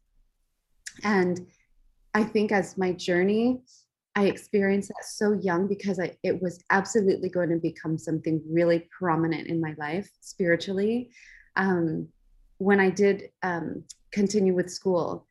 And 1.03 1.47
I 2.13 2.23
think 2.23 2.51
as 2.51 2.77
my 2.77 2.91
journey, 2.93 3.61
I 4.15 4.25
experienced 4.25 4.89
that 4.89 5.05
so 5.05 5.33
young 5.33 5.67
because 5.67 5.99
I, 5.99 6.17
it 6.23 6.41
was 6.41 6.63
absolutely 6.71 7.29
going 7.29 7.49
to 7.49 7.57
become 7.57 7.99
something 7.99 8.41
really 8.49 8.89
prominent 8.97 9.47
in 9.47 9.61
my 9.61 9.75
life 9.77 10.09
spiritually. 10.21 11.11
Um, 11.55 12.07
when 12.57 12.79
I 12.79 12.89
did 12.89 13.29
um, 13.43 13.83
continue 14.11 14.55
with 14.55 14.71
school, 14.71 15.27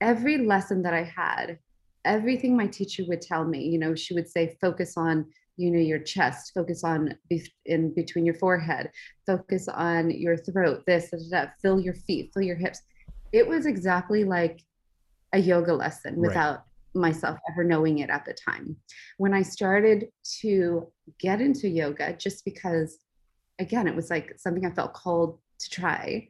every 0.00 0.38
lesson 0.38 0.82
that 0.82 0.94
I 0.94 1.04
had, 1.04 1.60
everything 2.04 2.56
my 2.56 2.66
teacher 2.66 3.04
would 3.06 3.22
tell 3.22 3.44
me, 3.44 3.62
you 3.62 3.78
know, 3.78 3.94
she 3.94 4.14
would 4.14 4.28
say, 4.28 4.56
focus 4.60 4.96
on 4.96 5.26
you 5.56 5.70
know 5.70 5.78
your 5.78 5.98
chest 5.98 6.52
focus 6.54 6.82
on 6.84 7.14
in 7.66 7.92
between 7.94 8.24
your 8.24 8.34
forehead 8.34 8.90
focus 9.26 9.68
on 9.68 10.10
your 10.10 10.36
throat 10.36 10.82
this 10.86 11.10
that 11.30 11.54
fill 11.60 11.80
your 11.80 11.94
feet 11.94 12.30
fill 12.32 12.42
your 12.42 12.56
hips. 12.56 12.80
It 13.32 13.46
was 13.46 13.64
exactly 13.64 14.24
like 14.24 14.60
a 15.32 15.38
yoga 15.38 15.72
lesson 15.72 16.16
without 16.16 16.64
right. 16.94 17.00
myself 17.00 17.38
ever 17.50 17.64
knowing 17.64 18.00
it 18.00 18.10
at 18.10 18.24
the 18.24 18.34
time. 18.34 18.76
When 19.18 19.34
i 19.34 19.42
started 19.42 20.08
to 20.40 20.88
get 21.18 21.40
into 21.40 21.68
yoga 21.68 22.14
just 22.14 22.44
because 22.44 22.98
again 23.58 23.86
it 23.86 23.94
was 23.94 24.10
like 24.10 24.34
something 24.38 24.64
i 24.64 24.70
felt 24.70 24.94
called 24.94 25.38
to 25.58 25.70
try 25.70 26.28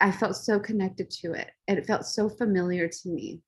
i 0.00 0.10
felt 0.10 0.36
so 0.36 0.58
connected 0.58 1.10
to 1.10 1.32
it 1.32 1.50
and 1.68 1.78
it 1.78 1.86
felt 1.86 2.06
so 2.06 2.28
familiar 2.28 2.88
to 2.88 3.08
me. 3.08 3.42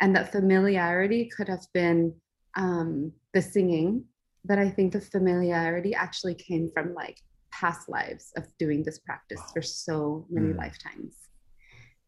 And 0.00 0.14
that 0.14 0.30
familiarity 0.30 1.30
could 1.34 1.48
have 1.48 1.66
been 1.72 2.14
um, 2.56 3.12
the 3.32 3.42
singing, 3.42 4.04
but 4.44 4.58
I 4.58 4.68
think 4.68 4.92
the 4.92 5.00
familiarity 5.00 5.94
actually 5.94 6.34
came 6.34 6.70
from 6.72 6.94
like 6.94 7.20
past 7.50 7.88
lives 7.88 8.32
of 8.36 8.46
doing 8.58 8.82
this 8.82 8.98
practice 8.98 9.40
for 9.52 9.62
so 9.62 10.26
many 10.30 10.52
mm. 10.52 10.58
lifetimes. 10.58 11.28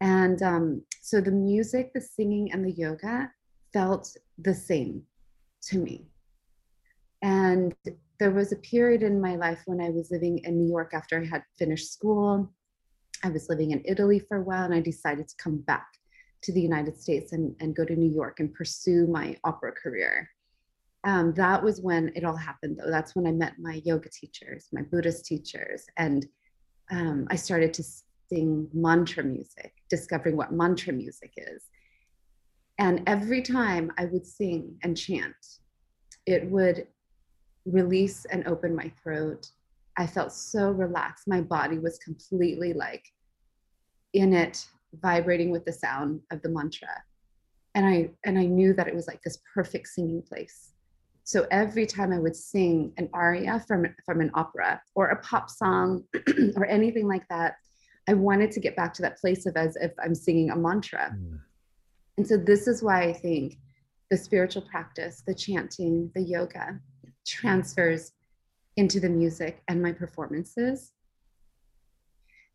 And 0.00 0.42
um, 0.42 0.82
so 1.02 1.20
the 1.20 1.30
music, 1.30 1.92
the 1.92 2.00
singing, 2.00 2.52
and 2.52 2.64
the 2.64 2.72
yoga 2.72 3.30
felt 3.72 4.16
the 4.38 4.54
same 4.54 5.02
to 5.62 5.78
me. 5.78 6.06
And 7.22 7.74
there 8.20 8.30
was 8.30 8.52
a 8.52 8.56
period 8.56 9.02
in 9.02 9.20
my 9.20 9.36
life 9.36 9.60
when 9.66 9.80
I 9.80 9.90
was 9.90 10.10
living 10.10 10.38
in 10.44 10.58
New 10.58 10.68
York 10.68 10.92
after 10.94 11.20
I 11.20 11.26
had 11.26 11.42
finished 11.58 11.92
school. 11.92 12.52
I 13.24 13.30
was 13.30 13.48
living 13.48 13.72
in 13.72 13.82
Italy 13.84 14.20
for 14.20 14.36
a 14.36 14.42
while 14.42 14.64
and 14.64 14.74
I 14.74 14.80
decided 14.80 15.26
to 15.28 15.36
come 15.36 15.58
back 15.58 15.86
to 16.42 16.52
the 16.52 16.60
United 16.60 17.00
States 17.00 17.32
and, 17.32 17.56
and 17.58 17.74
go 17.74 17.84
to 17.84 17.96
New 17.96 18.10
York 18.10 18.38
and 18.38 18.54
pursue 18.54 19.08
my 19.08 19.36
opera 19.42 19.72
career 19.72 20.30
um, 21.04 21.32
that 21.34 21.62
was 21.62 21.80
when 21.80 22.12
it 22.14 22.24
all 22.24 22.36
happened 22.36 22.78
though. 22.78 22.90
That's 22.90 23.14
when 23.14 23.26
i 23.26 23.32
met 23.32 23.58
my 23.58 23.80
yoga 23.84 24.08
teachers 24.10 24.68
my 24.72 24.82
buddhist 24.82 25.24
teachers 25.24 25.86
and 25.96 26.26
um, 26.90 27.26
i 27.30 27.36
started 27.36 27.72
to 27.74 27.84
sing 28.28 28.68
mantra 28.72 29.22
music 29.22 29.72
discovering 29.88 30.36
what 30.36 30.52
mantra 30.52 30.92
music 30.92 31.32
is. 31.36 31.64
And 32.78 33.02
every 33.06 33.42
time 33.42 33.92
i 33.98 34.04
would 34.06 34.26
sing 34.26 34.76
and 34.82 34.96
chant 34.96 35.34
it 36.26 36.44
would 36.50 36.86
release 37.64 38.24
and 38.26 38.46
open 38.46 38.74
my 38.74 38.92
throat. 39.02 39.50
I 39.96 40.06
felt 40.06 40.32
so 40.32 40.70
relaxed. 40.70 41.26
My 41.26 41.40
body 41.40 41.78
was 41.78 41.98
completely 41.98 42.72
like 42.72 43.04
in 44.12 44.32
it 44.32 44.66
vibrating 45.02 45.50
with 45.50 45.64
the 45.64 45.72
sound 45.72 46.20
of 46.30 46.40
the 46.42 46.48
mantra. 46.48 47.02
And 47.74 47.86
i 47.86 48.10
and 48.24 48.38
i 48.38 48.44
knew 48.44 48.72
that 48.74 48.88
it 48.88 48.94
was 48.94 49.06
like 49.06 49.22
this 49.22 49.38
perfect 49.54 49.88
singing 49.88 50.22
place 50.22 50.72
so 51.28 51.46
every 51.50 51.84
time 51.84 52.10
I 52.10 52.18
would 52.18 52.34
sing 52.34 52.90
an 52.96 53.10
aria 53.12 53.62
from, 53.68 53.84
from 54.06 54.22
an 54.22 54.30
opera 54.32 54.80
or 54.94 55.08
a 55.08 55.20
pop 55.20 55.50
song 55.50 56.04
or 56.56 56.64
anything 56.64 57.06
like 57.06 57.28
that, 57.28 57.56
I 58.08 58.14
wanted 58.14 58.50
to 58.52 58.60
get 58.60 58.74
back 58.74 58.94
to 58.94 59.02
that 59.02 59.18
place 59.18 59.44
of 59.44 59.54
as 59.54 59.76
if 59.76 59.92
I'm 60.02 60.14
singing 60.14 60.50
a 60.50 60.56
mantra. 60.56 61.14
Mm. 61.14 61.38
And 62.16 62.26
so 62.26 62.38
this 62.38 62.66
is 62.66 62.82
why 62.82 63.02
I 63.02 63.12
think 63.12 63.58
the 64.10 64.16
spiritual 64.16 64.62
practice, 64.62 65.22
the 65.26 65.34
chanting, 65.34 66.10
the 66.14 66.22
yoga 66.22 66.80
transfers 67.26 68.12
into 68.78 68.98
the 68.98 69.10
music 69.10 69.62
and 69.68 69.82
my 69.82 69.92
performances. 69.92 70.92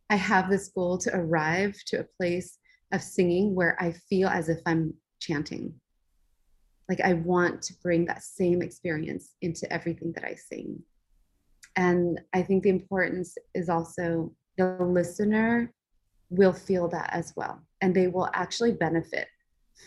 I 0.10 0.16
have 0.16 0.50
this 0.50 0.70
goal 0.70 0.98
to 0.98 1.16
arrive 1.16 1.78
to 1.90 2.00
a 2.00 2.08
place 2.18 2.58
of 2.92 3.04
singing 3.04 3.54
where 3.54 3.80
I 3.80 3.92
feel 4.10 4.30
as 4.30 4.50
if 4.50 4.62
I'm 4.66 4.96
chanting 5.20 5.76
like 6.90 7.02
I 7.02 7.14
want 7.14 7.62
to 7.64 7.74
bring 7.82 8.06
that 8.06 8.24
same 8.24 8.62
experience 8.62 9.36
into 9.42 9.72
everything 9.72 10.12
that 10.14 10.26
I 10.26 10.36
sing. 10.36 10.82
And 11.76 12.20
I 12.34 12.44
think 12.44 12.64
the 12.64 12.70
importance 12.70 13.36
is 13.56 13.70
also 13.70 14.34
the 14.58 14.78
listener 14.80 15.74
will 16.30 16.54
feel 16.54 16.88
that 16.90 17.10
as 17.14 17.34
well. 17.36 17.60
And 17.82 17.96
they 17.96 18.08
will 18.08 18.30
actually 18.34 18.74
benefit 18.74 19.28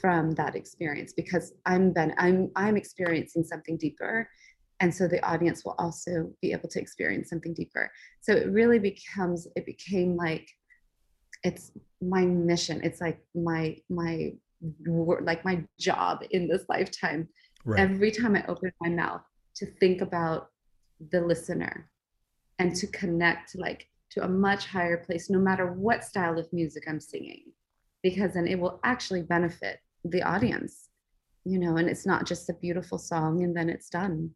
from 0.00 0.32
that 0.32 0.56
experience 0.56 1.12
because 1.12 1.52
I'm 1.64 1.92
ben- 1.92 2.14
I'm 2.18 2.50
I'm 2.56 2.76
experiencing 2.76 3.44
something 3.44 3.76
deeper. 3.76 4.28
And 4.80 4.94
so 4.94 5.08
the 5.08 5.24
audience 5.26 5.64
will 5.64 5.74
also 5.78 6.30
be 6.42 6.52
able 6.52 6.68
to 6.68 6.80
experience 6.80 7.30
something 7.30 7.54
deeper. 7.54 7.90
So 8.20 8.32
it 8.32 8.50
really 8.50 8.78
becomes, 8.78 9.48
it 9.56 9.64
became 9.64 10.16
like 10.16 10.46
it's 11.42 11.72
my 12.00 12.26
mission. 12.26 12.80
It's 12.82 13.00
like 13.00 13.20
my 13.34 13.76
my 13.88 14.32
like 15.22 15.44
my 15.44 15.62
job 15.78 16.22
in 16.30 16.48
this 16.48 16.64
lifetime 16.68 17.28
right. 17.64 17.80
every 17.80 18.10
time 18.10 18.36
i 18.36 18.44
open 18.46 18.70
my 18.80 18.88
mouth 18.88 19.22
to 19.54 19.66
think 19.80 20.00
about 20.00 20.50
the 21.10 21.20
listener 21.20 21.90
and 22.58 22.74
to 22.74 22.86
connect 22.88 23.54
like 23.56 23.88
to 24.10 24.24
a 24.24 24.28
much 24.28 24.66
higher 24.66 24.98
place 24.98 25.28
no 25.30 25.38
matter 25.38 25.72
what 25.72 26.04
style 26.04 26.38
of 26.38 26.50
music 26.52 26.84
i'm 26.88 27.00
singing 27.00 27.42
because 28.02 28.34
then 28.34 28.46
it 28.46 28.58
will 28.58 28.80
actually 28.84 29.22
benefit 29.22 29.80
the 30.04 30.22
audience 30.22 30.88
you 31.44 31.58
know 31.58 31.76
and 31.76 31.88
it's 31.88 32.06
not 32.06 32.26
just 32.26 32.48
a 32.48 32.54
beautiful 32.54 32.98
song 32.98 33.42
and 33.42 33.56
then 33.56 33.68
it's 33.68 33.88
done 33.88 34.30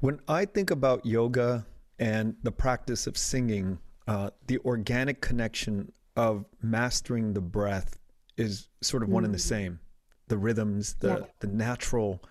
when 0.00 0.20
i 0.28 0.44
think 0.44 0.70
about 0.70 1.04
yoga 1.04 1.66
and 1.98 2.34
the 2.42 2.52
practice 2.52 3.06
of 3.06 3.16
singing 3.16 3.78
uh, 4.06 4.30
the 4.46 4.58
organic 4.60 5.20
connection 5.20 5.92
of 6.16 6.46
mastering 6.62 7.34
the 7.34 7.40
breath 7.40 7.97
is 8.38 8.68
sort 8.80 9.02
of 9.02 9.08
mm. 9.08 9.12
one 9.12 9.24
and 9.24 9.34
the 9.34 9.38
mm. 9.38 9.42
same 9.42 9.80
the 10.28 10.38
rhythms 10.38 10.94
the 11.00 11.08
yeah. 11.08 11.26
the 11.40 11.46
natural 11.46 12.22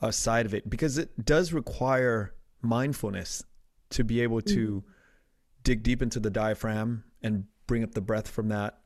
uh, 0.00 0.10
side 0.10 0.44
of 0.44 0.54
it 0.54 0.68
because 0.68 0.98
it 0.98 1.24
does 1.24 1.52
require 1.52 2.34
mindfulness 2.60 3.44
to 3.90 4.02
be 4.02 4.20
able 4.20 4.40
to 4.40 4.82
mm. 4.82 4.82
dig 5.62 5.82
deep 5.82 6.02
into 6.02 6.18
the 6.18 6.30
diaphragm 6.30 7.04
and 7.22 7.44
bring 7.66 7.82
up 7.82 7.92
the 7.92 8.00
breath 8.00 8.28
from 8.28 8.48
that 8.48 8.80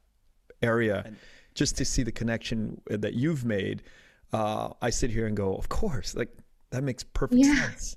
area 0.63 1.03
and 1.07 1.17
just 1.55 1.77
to 1.77 1.85
see 1.85 2.03
the 2.03 2.13
connection 2.13 2.81
that 2.87 3.15
you've 3.15 3.45
made 3.45 3.83
uh, 4.33 4.69
i 4.83 4.91
sit 4.91 5.11
here 5.11 5.27
and 5.27 5.37
go 5.37 5.55
of 5.55 5.69
course 5.69 6.15
like 6.15 6.31
that 6.71 6.83
makes 6.83 7.03
perfect 7.03 7.45
yeah. 7.45 7.71
sense 7.71 7.97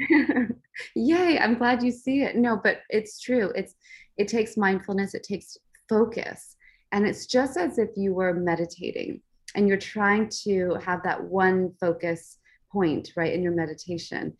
yay 0.96 1.38
i'm 1.38 1.56
glad 1.56 1.82
you 1.82 1.92
see 1.92 2.22
it 2.22 2.36
no 2.36 2.58
but 2.62 2.80
it's 2.88 3.20
true 3.20 3.52
it's 3.54 3.74
it 4.16 4.28
takes 4.28 4.56
mindfulness 4.56 5.14
it 5.14 5.22
takes 5.22 5.56
focus 5.88 6.56
and 6.92 7.06
it's 7.06 7.26
just 7.26 7.56
as 7.56 7.78
if 7.78 7.90
you 7.96 8.12
were 8.14 8.34
meditating 8.34 9.20
and 9.54 9.68
you're 9.68 9.76
trying 9.76 10.28
to 10.28 10.76
have 10.84 11.02
that 11.02 11.22
one 11.22 11.72
focus 11.80 12.38
point 12.72 13.10
right 13.16 13.32
in 13.32 13.42
your 13.42 13.52
meditation. 13.52 14.36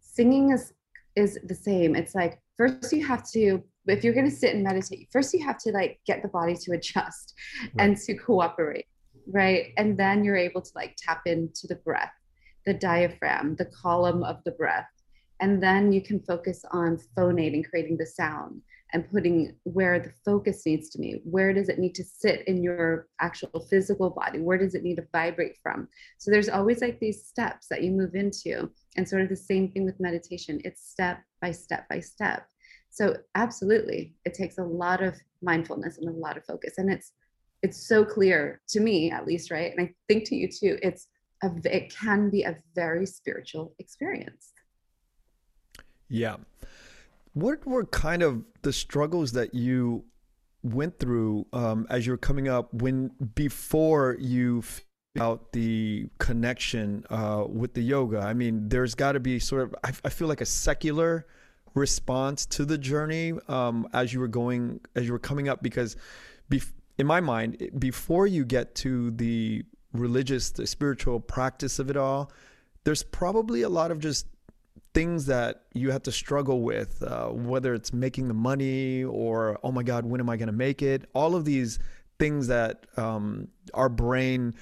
Singing 0.00 0.52
is 0.52 0.72
is 1.14 1.38
the 1.44 1.54
same. 1.54 1.96
It's 1.96 2.14
like 2.14 2.40
first 2.56 2.92
you 2.92 3.06
have 3.06 3.28
to 3.30 3.62
if 3.86 4.02
you're 4.02 4.14
going 4.14 4.28
to 4.28 4.34
sit 4.34 4.54
and 4.54 4.64
meditate 4.64 5.08
first 5.12 5.32
you 5.32 5.44
have 5.44 5.58
to 5.58 5.70
like 5.70 6.00
get 6.06 6.20
the 6.20 6.28
body 6.28 6.56
to 6.56 6.72
adjust 6.72 7.34
right. 7.62 7.72
and 7.78 7.96
to 7.96 8.14
cooperate 8.14 8.86
right? 9.28 9.72
And 9.76 9.98
then 9.98 10.22
you're 10.22 10.36
able 10.36 10.62
to 10.62 10.70
like 10.74 10.96
tap 10.96 11.22
into 11.26 11.66
the 11.68 11.76
breath 11.76 12.12
the 12.64 12.74
diaphragm 12.74 13.56
the 13.56 13.66
column 13.66 14.22
of 14.24 14.42
the 14.44 14.52
breath. 14.52 14.88
And 15.40 15.62
then 15.62 15.92
you 15.92 16.00
can 16.00 16.20
focus 16.20 16.64
on 16.72 16.98
phonating 17.14 17.62
creating 17.62 17.98
the 17.98 18.06
sound 18.06 18.62
and 18.92 19.10
putting 19.10 19.54
where 19.64 19.98
the 19.98 20.12
focus 20.24 20.64
needs 20.64 20.90
to 20.90 20.98
be. 20.98 21.20
Where 21.24 21.52
does 21.52 21.68
it 21.68 21.78
need 21.78 21.94
to 21.96 22.04
sit 22.04 22.46
in 22.46 22.62
your 22.62 23.08
actual 23.20 23.60
physical 23.68 24.10
body? 24.10 24.38
Where 24.38 24.58
does 24.58 24.74
it 24.74 24.84
need 24.84 24.96
to 24.96 25.06
vibrate 25.12 25.56
from? 25.62 25.88
So 26.18 26.30
there's 26.30 26.48
always 26.48 26.80
like 26.80 27.00
these 27.00 27.26
steps 27.26 27.66
that 27.68 27.82
you 27.82 27.90
move 27.90 28.14
into, 28.14 28.70
and 28.96 29.08
sort 29.08 29.22
of 29.22 29.28
the 29.28 29.36
same 29.36 29.70
thing 29.70 29.84
with 29.84 30.00
meditation. 30.00 30.60
It's 30.64 30.88
step 30.88 31.22
by 31.40 31.50
step 31.50 31.88
by 31.88 32.00
step. 32.00 32.46
So 32.90 33.16
absolutely, 33.34 34.14
it 34.24 34.34
takes 34.34 34.58
a 34.58 34.64
lot 34.64 35.02
of 35.02 35.14
mindfulness 35.42 35.98
and 35.98 36.08
a 36.08 36.12
lot 36.12 36.36
of 36.36 36.44
focus, 36.44 36.78
and 36.78 36.90
it's 36.90 37.12
it's 37.62 37.88
so 37.88 38.04
clear 38.04 38.60
to 38.68 38.80
me, 38.80 39.10
at 39.10 39.26
least, 39.26 39.50
right? 39.50 39.72
And 39.72 39.80
I 39.80 39.92
think 40.08 40.24
to 40.26 40.36
you 40.36 40.48
too. 40.48 40.78
It's 40.82 41.08
a 41.42 41.50
it 41.64 41.94
can 41.94 42.30
be 42.30 42.44
a 42.44 42.56
very 42.74 43.04
spiritual 43.04 43.74
experience. 43.78 44.52
Yeah. 46.08 46.36
What 47.36 47.66
were 47.66 47.84
kind 47.84 48.22
of 48.22 48.44
the 48.62 48.72
struggles 48.72 49.32
that 49.32 49.52
you 49.52 50.06
went 50.62 50.98
through 50.98 51.46
um, 51.52 51.86
as 51.90 52.06
you 52.06 52.14
were 52.14 52.16
coming 52.16 52.48
up 52.48 52.72
when 52.72 53.10
before 53.34 54.16
you 54.18 54.62
out 55.20 55.52
the 55.52 56.08
connection 56.16 57.04
uh, 57.10 57.44
with 57.46 57.74
the 57.74 57.82
yoga? 57.82 58.20
I 58.20 58.32
mean, 58.32 58.70
there's 58.70 58.94
got 58.94 59.12
to 59.12 59.20
be 59.20 59.38
sort 59.38 59.64
of 59.64 59.74
I, 59.84 59.92
I, 60.02 60.08
feel 60.08 60.28
like 60.28 60.40
a 60.40 60.46
secular 60.46 61.26
response 61.74 62.46
to 62.46 62.64
the 62.64 62.78
journey 62.78 63.34
um, 63.48 63.86
as 63.92 64.14
you 64.14 64.20
were 64.20 64.28
going 64.28 64.80
as 64.94 65.04
you 65.04 65.12
were 65.12 65.18
coming 65.18 65.46
up 65.46 65.62
because 65.62 65.94
bef- 66.50 66.72
in 66.96 67.06
my 67.06 67.20
mind 67.20 67.70
before 67.78 68.26
you 68.26 68.46
get 68.46 68.74
to 68.76 69.10
the 69.10 69.62
religious 69.92 70.52
the 70.52 70.66
spiritual 70.66 71.20
practice 71.20 71.78
of 71.78 71.90
it 71.90 71.98
all 71.98 72.32
there's 72.84 73.02
probably 73.02 73.60
a 73.60 73.68
lot 73.68 73.90
of 73.90 73.98
just 73.98 74.26
things 74.96 75.26
that 75.26 75.60
you 75.74 75.90
have 75.90 76.02
to 76.02 76.10
struggle 76.10 76.62
with, 76.62 77.02
uh, 77.02 77.26
whether 77.26 77.74
it's 77.74 77.92
making 77.92 78.28
the 78.28 78.34
money 78.50 79.04
or, 79.04 79.58
oh 79.62 79.70
my 79.70 79.82
God, 79.82 80.06
when 80.06 80.22
am 80.22 80.30
I 80.30 80.38
going 80.38 80.46
to 80.46 80.54
make 80.54 80.80
it? 80.80 81.04
All 81.12 81.36
of 81.36 81.44
these 81.44 81.78
things 82.18 82.46
that 82.46 82.86
um, 82.96 83.48
our 83.74 83.90
brain 83.90 84.54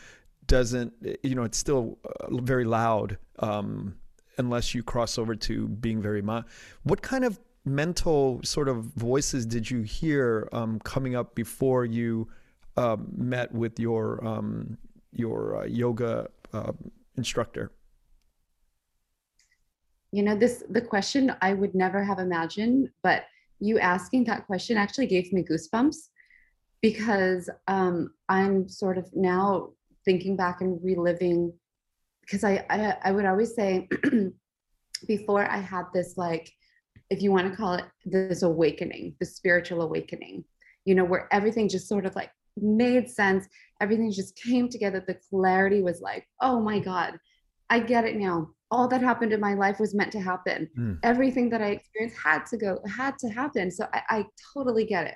doesn't, 0.48 0.92
you 1.22 1.36
know, 1.36 1.44
it's 1.44 1.56
still 1.56 1.98
uh, 2.04 2.34
very 2.42 2.64
loud 2.64 3.16
um, 3.38 3.94
unless 4.36 4.74
you 4.74 4.82
cross 4.82 5.18
over 5.18 5.36
to 5.36 5.68
being 5.68 6.02
very. 6.02 6.20
Ma- 6.20 6.42
what 6.82 7.00
kind 7.00 7.24
of 7.24 7.38
mental 7.64 8.40
sort 8.42 8.68
of 8.68 8.86
voices 8.96 9.46
did 9.46 9.70
you 9.70 9.82
hear 9.82 10.48
um, 10.50 10.80
coming 10.80 11.14
up 11.14 11.36
before 11.36 11.84
you 11.84 12.28
uh, 12.76 12.96
met 13.16 13.54
with 13.54 13.78
your 13.78 14.26
um, 14.26 14.78
your 15.12 15.58
uh, 15.58 15.64
yoga 15.64 16.26
uh, 16.52 16.72
instructor? 17.16 17.70
You 20.14 20.22
know 20.22 20.37
this 20.37 20.62
the 20.70 20.81
question 20.81 21.35
i 21.42 21.53
would 21.53 21.74
never 21.74 22.05
have 22.05 22.20
imagined 22.20 22.88
but 23.03 23.24
you 23.59 23.81
asking 23.81 24.22
that 24.22 24.46
question 24.46 24.77
actually 24.77 25.09
gave 25.09 25.33
me 25.33 25.42
goosebumps 25.42 25.96
because 26.81 27.50
um, 27.66 28.14
i'm 28.29 28.68
sort 28.68 28.96
of 28.96 29.07
now 29.12 29.70
thinking 30.05 30.37
back 30.37 30.61
and 30.61 30.79
reliving 30.85 31.53
because 32.20 32.44
I, 32.44 32.64
I 32.70 32.96
i 33.07 33.11
would 33.11 33.24
always 33.24 33.57
say 33.57 33.88
before 35.09 35.50
i 35.50 35.57
had 35.57 35.87
this 35.92 36.16
like 36.16 36.48
if 37.11 37.20
you 37.20 37.33
want 37.33 37.50
to 37.50 37.57
call 37.57 37.74
it 37.74 37.85
this 38.07 38.42
awakening 38.42 39.16
the 39.18 39.27
spiritual 39.27 39.83
awakening 39.83 40.44
you 40.85 40.94
know 40.94 41.05
where 41.05 41.27
everything 41.33 41.68
just 41.68 41.88
sort 41.88 42.07
of 42.07 42.14
like 42.14 42.31
made 42.57 43.11
sense 43.11 43.48
everything 43.81 44.12
just 44.12 44.37
came 44.37 44.68
together 44.68 45.03
the 45.05 45.18
clarity 45.29 45.83
was 45.83 46.00
like 46.00 46.24
oh 46.40 46.61
my 46.61 46.79
god 46.79 47.18
i 47.68 47.81
get 47.81 48.05
it 48.05 48.14
now 48.14 48.48
all 48.74 48.88
that 48.88 49.00
happened 49.00 49.32
in 49.32 49.40
my 49.40 49.54
life 49.54 49.78
was 49.78 49.94
meant 49.94 50.10
to 50.10 50.20
happen. 50.20 50.68
Mm. 50.76 50.98
Everything 51.04 51.48
that 51.50 51.62
I 51.62 51.68
experienced 51.68 52.18
had 52.18 52.44
to 52.46 52.56
go, 52.56 52.80
had 52.87 53.16
to 53.20 53.28
happen. 53.28 53.70
So 53.70 53.87
I, 53.94 54.02
I 54.08 54.26
totally 54.52 54.84
get 54.84 55.06
it. 55.06 55.14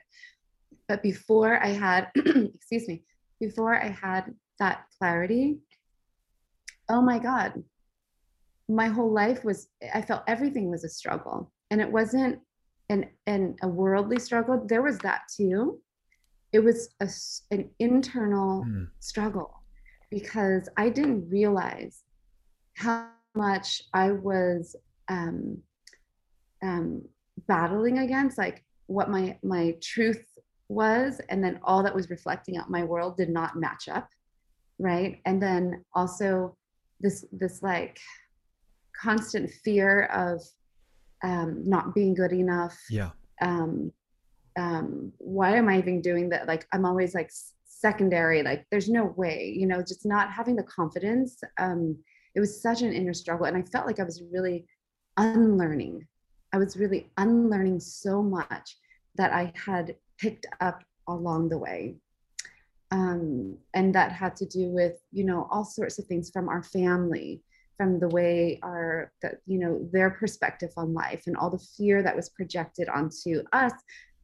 But 0.86 1.02
before 1.02 1.62
I 1.62 1.70
had, 1.70 2.06
excuse 2.16 2.86
me, 2.86 3.02
before 3.40 3.74
I 3.74 3.88
had 3.88 4.32
that 4.60 4.84
clarity, 4.96 5.58
oh 6.88 7.02
my 7.02 7.18
God, 7.18 7.64
my 8.68 8.86
whole 8.86 9.12
life 9.12 9.44
was, 9.44 9.68
I 9.92 10.02
felt 10.02 10.22
everything 10.28 10.70
was 10.70 10.84
a 10.84 10.88
struggle. 10.88 11.50
And 11.72 11.80
it 11.80 11.90
wasn't 11.90 12.38
an, 12.90 13.06
an 13.26 13.56
a 13.62 13.68
worldly 13.68 14.20
struggle. 14.20 14.64
There 14.68 14.82
was 14.82 14.98
that 14.98 15.22
too. 15.36 15.80
It 16.52 16.60
was 16.60 16.90
a, 17.00 17.08
an 17.50 17.68
internal 17.80 18.64
mm. 18.64 18.86
struggle 19.00 19.64
because 20.10 20.68
I 20.76 20.90
didn't 20.90 21.28
realize 21.28 22.04
how 22.76 23.08
much 23.34 23.82
I 23.94 24.12
was 24.12 24.76
um, 25.08 25.58
um, 26.62 27.02
battling 27.46 27.98
against, 27.98 28.38
like 28.38 28.64
what 28.86 29.10
my 29.10 29.38
my 29.42 29.76
truth 29.80 30.24
was, 30.68 31.20
and 31.28 31.42
then 31.42 31.60
all 31.62 31.82
that 31.82 31.94
was 31.94 32.10
reflecting 32.10 32.56
out 32.56 32.70
my 32.70 32.84
world 32.84 33.16
did 33.16 33.30
not 33.30 33.56
match 33.56 33.88
up, 33.88 34.08
right? 34.78 35.20
And 35.24 35.42
then 35.42 35.84
also 35.94 36.56
this 37.00 37.24
this 37.32 37.62
like 37.62 37.98
constant 39.00 39.50
fear 39.64 40.04
of 40.06 40.42
um, 41.22 41.62
not 41.64 41.94
being 41.94 42.14
good 42.14 42.32
enough. 42.32 42.78
Yeah. 42.90 43.10
Um, 43.40 43.92
um, 44.58 45.12
why 45.18 45.56
am 45.56 45.68
I 45.68 45.78
even 45.78 46.00
doing 46.00 46.28
that? 46.30 46.48
Like 46.48 46.66
I'm 46.72 46.84
always 46.84 47.14
like 47.14 47.30
secondary. 47.64 48.42
Like 48.42 48.66
there's 48.70 48.88
no 48.88 49.14
way, 49.16 49.54
you 49.56 49.66
know, 49.66 49.80
just 49.80 50.04
not 50.04 50.32
having 50.32 50.56
the 50.56 50.64
confidence. 50.64 51.40
Um, 51.58 51.96
it 52.34 52.40
was 52.40 52.62
such 52.62 52.82
an 52.82 52.92
inner 52.92 53.14
struggle 53.14 53.46
and 53.46 53.56
i 53.56 53.62
felt 53.62 53.86
like 53.86 54.00
i 54.00 54.04
was 54.04 54.22
really 54.32 54.66
unlearning. 55.18 56.06
I 56.52 56.58
was 56.58 56.76
really 56.76 57.10
unlearning 57.18 57.80
so 57.80 58.22
much 58.22 58.76
that 59.16 59.32
i 59.32 59.52
had 59.54 59.96
picked 60.18 60.46
up 60.60 60.82
along 61.08 61.48
the 61.48 61.58
way. 61.58 61.96
Um, 62.90 63.58
and 63.74 63.94
that 63.94 64.12
had 64.12 64.34
to 64.36 64.46
do 64.46 64.70
with 64.70 64.94
you 65.12 65.24
know 65.24 65.46
all 65.50 65.64
sorts 65.64 65.98
of 65.98 66.06
things 66.06 66.30
from 66.30 66.48
our 66.48 66.62
family 66.62 67.42
from 67.76 68.00
the 68.00 68.08
way 68.08 68.58
our 68.62 69.12
that 69.20 69.40
you 69.46 69.58
know 69.58 69.86
their 69.92 70.08
perspective 70.08 70.70
on 70.78 70.94
life 70.94 71.24
and 71.26 71.36
all 71.36 71.50
the 71.50 71.66
fear 71.76 72.02
that 72.02 72.16
was 72.16 72.30
projected 72.30 72.88
onto 72.88 73.42
us 73.52 73.72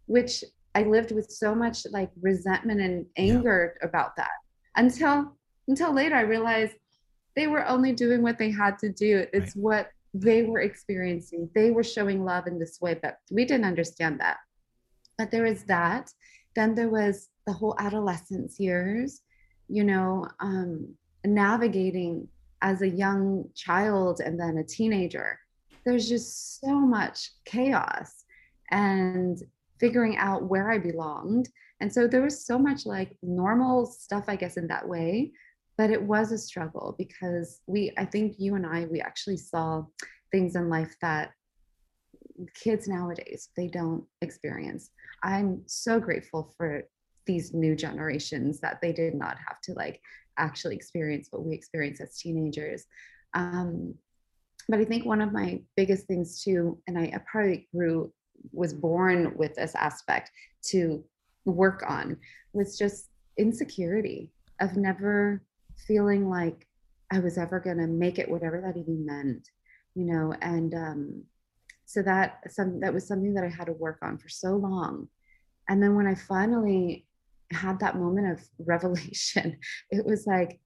which 0.06 0.42
i 0.74 0.82
lived 0.82 1.12
with 1.12 1.30
so 1.30 1.54
much 1.54 1.86
like 1.90 2.10
resentment 2.22 2.80
and 2.80 3.04
anger 3.18 3.76
yeah. 3.76 3.86
about 3.86 4.16
that. 4.16 4.36
Until 4.76 5.36
until 5.68 5.92
later 5.92 6.14
i 6.14 6.22
realized 6.22 6.76
they 7.36 7.46
were 7.46 7.66
only 7.66 7.92
doing 7.92 8.22
what 8.22 8.38
they 8.38 8.50
had 8.50 8.78
to 8.78 8.90
do. 8.90 9.26
It's 9.32 9.56
right. 9.56 9.62
what 9.62 9.90
they 10.12 10.44
were 10.44 10.60
experiencing. 10.60 11.50
They 11.54 11.70
were 11.70 11.82
showing 11.82 12.24
love 12.24 12.46
in 12.46 12.58
this 12.58 12.80
way, 12.80 12.98
but 13.02 13.18
we 13.30 13.44
didn't 13.44 13.66
understand 13.66 14.20
that. 14.20 14.38
But 15.18 15.30
there 15.30 15.44
was 15.44 15.64
that. 15.64 16.12
Then 16.54 16.74
there 16.74 16.88
was 16.88 17.28
the 17.46 17.52
whole 17.52 17.74
adolescence 17.78 18.60
years, 18.60 19.22
you 19.68 19.84
know, 19.84 20.28
um, 20.40 20.94
navigating 21.24 22.28
as 22.62 22.82
a 22.82 22.88
young 22.88 23.48
child 23.54 24.20
and 24.20 24.38
then 24.38 24.58
a 24.58 24.64
teenager. 24.64 25.38
There's 25.84 26.08
just 26.08 26.60
so 26.60 26.78
much 26.78 27.32
chaos 27.44 28.24
and 28.70 29.42
figuring 29.78 30.16
out 30.16 30.44
where 30.44 30.70
I 30.70 30.78
belonged 30.78 31.48
And 31.80 31.92
so 31.92 32.06
there 32.06 32.22
was 32.22 32.46
so 32.46 32.58
much 32.58 32.86
like 32.86 33.16
normal 33.22 33.84
stuff, 33.86 34.24
I 34.28 34.36
guess, 34.36 34.56
in 34.56 34.68
that 34.68 34.88
way. 34.88 35.32
But 35.76 35.90
it 35.90 36.02
was 36.02 36.30
a 36.30 36.38
struggle 36.38 36.94
because 36.98 37.60
we, 37.66 37.92
I 37.98 38.04
think 38.04 38.36
you 38.38 38.54
and 38.54 38.66
I, 38.66 38.86
we 38.86 39.00
actually 39.00 39.36
saw 39.36 39.84
things 40.30 40.54
in 40.56 40.68
life 40.68 40.94
that 41.00 41.32
kids 42.54 42.88
nowadays 42.88 43.50
they 43.56 43.68
don't 43.68 44.04
experience. 44.20 44.90
I'm 45.22 45.62
so 45.66 46.00
grateful 46.00 46.54
for 46.56 46.82
these 47.26 47.54
new 47.54 47.74
generations 47.74 48.60
that 48.60 48.80
they 48.80 48.92
did 48.92 49.14
not 49.14 49.36
have 49.46 49.60
to 49.62 49.72
like 49.72 50.00
actually 50.38 50.74
experience 50.76 51.28
what 51.30 51.44
we 51.44 51.54
experienced 51.54 52.00
as 52.00 52.18
teenagers. 52.18 52.84
Um, 53.34 53.94
but 54.68 54.80
I 54.80 54.84
think 54.84 55.04
one 55.04 55.20
of 55.20 55.32
my 55.32 55.60
biggest 55.76 56.06
things 56.06 56.42
too, 56.42 56.78
and 56.86 56.98
I, 56.98 57.04
I 57.14 57.20
probably 57.30 57.68
grew, 57.74 58.12
was 58.52 58.72
born 58.72 59.36
with 59.36 59.54
this 59.54 59.74
aspect 59.74 60.30
to 60.66 61.04
work 61.44 61.84
on, 61.86 62.16
was 62.52 62.78
just 62.78 63.10
insecurity 63.38 64.32
of 64.60 64.76
never 64.76 65.42
feeling 65.86 66.28
like 66.28 66.66
I 67.12 67.20
was 67.20 67.38
ever 67.38 67.60
going 67.60 67.78
to 67.78 67.86
make 67.86 68.18
it, 68.18 68.30
whatever 68.30 68.60
that 68.60 68.78
even 68.78 69.06
meant, 69.06 69.48
you 69.94 70.04
know, 70.04 70.34
and 70.40 70.74
um, 70.74 71.24
so 71.84 72.02
that 72.02 72.40
some 72.50 72.80
that 72.80 72.94
was 72.94 73.06
something 73.06 73.34
that 73.34 73.44
I 73.44 73.48
had 73.48 73.66
to 73.66 73.72
work 73.72 73.98
on 74.02 74.18
for 74.18 74.28
so 74.28 74.56
long. 74.56 75.08
And 75.68 75.82
then 75.82 75.94
when 75.94 76.06
I 76.06 76.14
finally 76.14 77.06
had 77.52 77.80
that 77.80 77.96
moment 77.96 78.32
of 78.32 78.44
revelation, 78.66 79.58
it 79.90 80.04
was 80.04 80.26
like, 80.26 80.60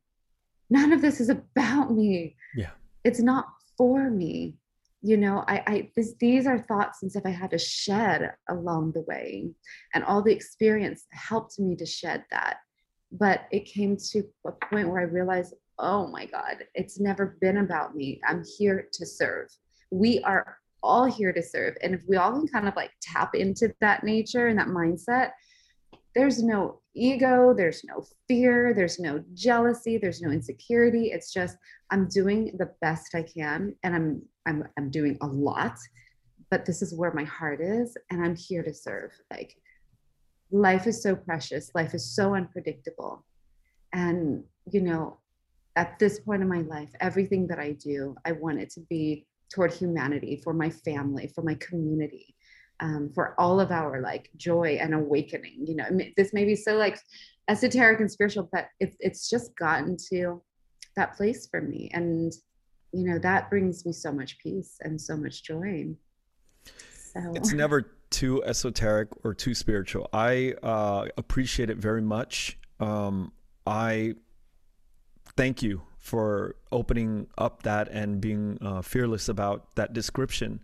none 0.70 0.92
of 0.92 1.02
this 1.02 1.20
is 1.20 1.28
about 1.28 1.92
me. 1.92 2.37
Yeah. 2.57 2.70
It's 3.04 3.20
not 3.20 3.46
for 3.76 4.11
me. 4.11 4.57
You 5.00 5.16
know, 5.16 5.44
I, 5.46 5.62
I 5.66 5.90
this, 5.96 6.14
these 6.18 6.46
are 6.46 6.59
thoughts 6.59 7.02
and 7.02 7.11
stuff 7.11 7.22
I 7.24 7.31
had 7.31 7.52
to 7.52 7.59
shed 7.59 8.33
along 8.50 8.92
the 8.92 9.02
way. 9.02 9.50
And 9.94 10.02
all 10.02 10.22
the 10.22 10.33
experience 10.33 11.07
helped 11.12 11.59
me 11.61 11.76
to 11.76 11.87
shed 11.87 12.24
that. 12.33 12.57
But 13.12 13.47
it 13.51 13.64
came 13.64 13.97
to 14.12 14.23
a 14.47 14.53
point 14.53 14.88
where 14.88 15.01
I 15.01 15.05
realized, 15.05 15.55
oh 15.79 16.09
my 16.09 16.27
God, 16.27 16.64
it's 16.75 17.01
never 17.01 17.38
been 17.40 17.59
about 17.59 17.94
me. 17.94 18.21
I'm 18.27 18.44
here 18.59 18.88
to 18.92 19.07
serve. 19.07 19.49
We 19.90 20.21
are 20.23 20.59
all 20.83 21.05
here 21.05 21.33
to 21.33 21.42
serve. 21.42 21.77
And 21.83 21.94
if 21.94 22.03
we 22.09 22.16
all 22.16 22.33
can 22.33 22.49
kind 22.49 22.68
of 22.68 22.77
like 22.77 22.90
tap 23.01 23.35
into 23.35 23.75
that 23.81 24.05
nature 24.05 24.49
and 24.49 24.59
that 24.59 24.68
mindset, 24.68 25.31
there's 26.14 26.42
no 26.42 26.81
ego, 26.94 27.55
there's 27.55 27.85
no 27.85 28.05
fear, 28.27 28.75
there's 28.75 28.99
no 28.99 29.23
jealousy, 29.35 29.99
there's 29.99 30.21
no 30.21 30.31
insecurity. 30.31 31.11
It's 31.12 31.33
just 31.33 31.57
I'm 31.90 32.09
doing 32.09 32.57
the 32.59 32.73
best 32.81 33.14
I 33.14 33.23
can 33.23 33.75
and 33.83 33.94
I'm 33.94 34.23
I'm 34.47 34.64
I'm 34.77 34.90
doing 34.90 35.16
a 35.21 35.27
lot, 35.27 35.77
but 36.51 36.64
this 36.64 36.83
is 36.83 36.94
where 36.94 37.12
my 37.12 37.25
heart 37.25 37.61
is 37.61 37.97
and 38.11 38.25
I'm 38.25 38.37
here 38.37 38.62
to 38.62 38.75
serve. 38.75 39.12
Like 39.31 39.55
life 40.50 40.87
is 40.87 41.02
so 41.02 41.14
precious, 41.14 41.70
life 41.74 41.94
is 41.94 42.04
so 42.04 42.34
unpredictable. 42.34 43.24
And 43.92 44.44
you 44.70 44.82
know, 44.82 45.18
at 45.76 45.98
this 45.98 46.20
point 46.20 46.42
in 46.42 46.48
my 46.48 46.61
life, 46.62 46.90
everything 47.00 47.46
that 47.48 47.58
I 47.58 47.72
do, 47.72 48.16
I 48.24 48.32
want 48.32 48.61
it 48.61 48.70
to 48.70 48.80
be 48.88 49.26
toward 49.52 49.72
humanity, 49.72 50.40
for 50.44 50.52
my 50.52 50.68
family, 50.68 51.32
for 51.34 51.42
my 51.42 51.54
community 51.54 52.34
um, 52.80 53.11
for 53.14 53.34
all 53.38 53.61
of 53.61 53.70
our 53.70 54.00
like 54.00 54.30
joy 54.37 54.78
and 54.80 54.94
awakening. 54.94 55.64
You 55.66 55.76
know, 55.76 55.98
this 56.16 56.32
may 56.32 56.44
be 56.44 56.54
so 56.54 56.76
like 56.76 56.98
esoteric 57.48 58.00
and 58.00 58.11
spiritual, 58.11 58.48
but 58.52 58.68
it's 58.80 58.96
it's 59.00 59.28
just 59.28 59.56
gotten 59.56 59.96
to 60.11 60.42
that 60.96 61.16
place 61.16 61.46
for 61.46 61.61
me, 61.61 61.90
and 61.92 62.32
you 62.92 63.08
know 63.08 63.18
that 63.18 63.50
brings 63.50 63.84
me 63.84 63.92
so 63.92 64.12
much 64.12 64.38
peace 64.38 64.76
and 64.80 65.00
so 65.00 65.16
much 65.16 65.42
joy. 65.42 65.88
So. 66.92 67.32
It's 67.34 67.52
never 67.52 67.97
too 68.11 68.42
esoteric 68.44 69.09
or 69.25 69.35
too 69.35 69.55
spiritual. 69.55 70.09
I 70.12 70.55
uh, 70.62 71.09
appreciate 71.16 71.71
it 71.71 71.79
very 71.79 72.03
much. 72.03 72.59
Um, 72.81 73.33
I 73.66 74.14
thank 75.37 75.62
you 75.62 75.83
for 75.99 76.57
opening 76.73 77.27
up 77.37 77.62
that 77.64 77.88
and 77.88 78.21
being 78.21 78.59
uh, 78.62 78.83
fearless 78.83 79.29
about 79.29 79.75
that 79.77 79.92
description 79.92 80.61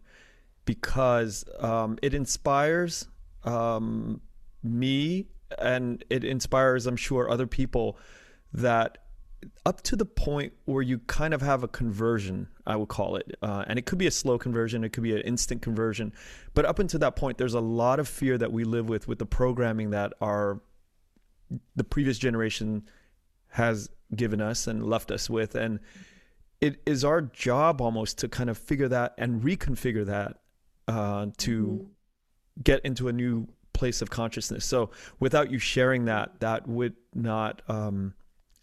because 0.64 1.44
um, 1.60 1.98
it 2.02 2.14
inspires 2.14 3.08
um, 3.44 4.20
me 4.62 5.26
and 5.58 6.02
it 6.08 6.24
inspires, 6.24 6.86
I'm 6.86 6.96
sure, 6.96 7.30
other 7.30 7.46
people 7.46 7.98
that 8.52 8.98
up 9.66 9.82
to 9.82 9.96
the 9.96 10.04
point 10.04 10.52
where 10.64 10.82
you 10.82 10.98
kind 11.00 11.34
of 11.34 11.42
have 11.42 11.62
a 11.62 11.68
conversion, 11.68 12.48
I 12.66 12.76
would 12.76 12.88
call 12.88 13.16
it. 13.16 13.36
Uh, 13.42 13.64
and 13.66 13.78
it 13.78 13.86
could 13.86 13.98
be 13.98 14.06
a 14.06 14.10
slow 14.10 14.38
conversion, 14.38 14.84
it 14.84 14.90
could 14.90 15.02
be 15.02 15.14
an 15.14 15.22
instant 15.22 15.62
conversion. 15.62 16.12
But 16.54 16.64
up 16.64 16.78
until 16.78 17.00
that 17.00 17.16
point, 17.16 17.38
there's 17.38 17.54
a 17.54 17.60
lot 17.60 17.98
of 17.98 18.08
fear 18.08 18.38
that 18.38 18.52
we 18.52 18.64
live 18.64 18.88
with, 18.88 19.08
with 19.08 19.18
the 19.18 19.26
programming 19.26 19.90
that 19.90 20.12
our 20.20 20.60
the 21.76 21.84
previous 21.84 22.18
generation 22.18 22.82
has 23.48 23.88
given 24.16 24.40
us 24.40 24.66
and 24.66 24.84
left 24.84 25.10
us 25.10 25.28
with. 25.30 25.54
And 25.54 25.80
it 26.60 26.80
is 26.86 27.04
our 27.04 27.20
job 27.20 27.80
almost 27.80 28.18
to 28.18 28.28
kind 28.28 28.50
of 28.50 28.58
figure 28.58 28.88
that 28.88 29.14
and 29.18 29.42
reconfigure 29.42 30.06
that 30.06 30.38
uh, 30.88 31.26
to 31.38 31.66
mm-hmm. 31.66 32.62
get 32.62 32.84
into 32.84 33.08
a 33.08 33.12
new 33.12 33.46
place 33.72 34.00
of 34.00 34.10
consciousness. 34.10 34.64
So 34.64 34.90
without 35.20 35.50
you 35.50 35.58
sharing 35.58 36.06
that, 36.06 36.40
that 36.40 36.66
would 36.66 36.94
not 37.14 37.62
um, 37.68 38.14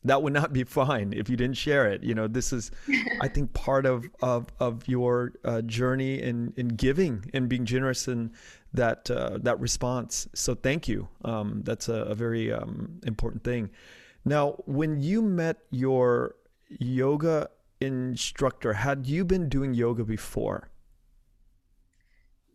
that 0.03 0.23
would 0.23 0.33
not 0.33 0.51
be 0.51 0.63
fine 0.63 1.13
if 1.13 1.29
you 1.29 1.37
didn't 1.37 1.57
share 1.57 1.87
it. 1.87 2.03
You 2.03 2.15
know, 2.15 2.27
this 2.27 2.51
is, 2.51 2.71
I 3.21 3.27
think, 3.27 3.53
part 3.67 3.85
of 3.85 4.05
of 4.21 4.47
of 4.59 4.87
your 4.87 5.33
uh, 5.45 5.61
journey 5.61 6.21
in 6.21 6.53
in 6.57 6.69
giving 6.69 7.29
and 7.33 7.47
being 7.47 7.65
generous 7.65 8.07
in 8.07 8.31
that 8.73 9.09
uh, 9.11 9.37
that 9.41 9.59
response. 9.59 10.27
So 10.33 10.55
thank 10.55 10.87
you. 10.87 11.07
Um, 11.23 11.61
that's 11.63 11.89
a, 11.89 12.03
a 12.03 12.15
very 12.15 12.51
um, 12.51 12.99
important 13.05 13.43
thing. 13.43 13.69
Now, 14.25 14.51
when 14.65 15.01
you 15.01 15.21
met 15.21 15.57
your 15.71 16.35
yoga 16.67 17.49
instructor, 17.79 18.73
had 18.73 19.07
you 19.07 19.25
been 19.25 19.49
doing 19.49 19.73
yoga 19.73 20.03
before? 20.03 20.69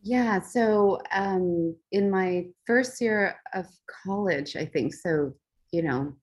Yeah, 0.03 0.41
so 0.41 1.01
um, 1.13 1.75
in 1.91 2.09
my 2.09 2.47
first 2.65 3.01
year 3.01 3.41
of 3.55 3.67
college, 4.05 4.55
I 4.55 4.65
think 4.65 4.95
so, 4.95 5.35
you 5.73 5.83
know, 5.83 6.15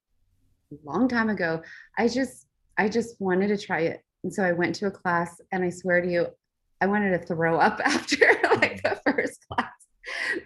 long 0.83 1.07
time 1.07 1.29
ago, 1.29 1.61
I 1.97 2.07
just 2.07 2.47
I 2.77 2.89
just 2.89 3.19
wanted 3.19 3.47
to 3.47 3.57
try 3.57 3.81
it. 3.81 4.03
And 4.23 4.33
so 4.33 4.43
I 4.43 4.51
went 4.51 4.75
to 4.75 4.87
a 4.87 4.91
class 4.91 5.39
and 5.51 5.63
I 5.63 5.69
swear 5.69 6.01
to 6.01 6.09
you, 6.09 6.27
I 6.81 6.87
wanted 6.87 7.11
to 7.11 7.25
throw 7.25 7.59
up 7.59 7.79
after 7.85 8.25
like 8.55 8.81
the 8.83 8.99
first 9.05 9.45
class. 9.49 9.69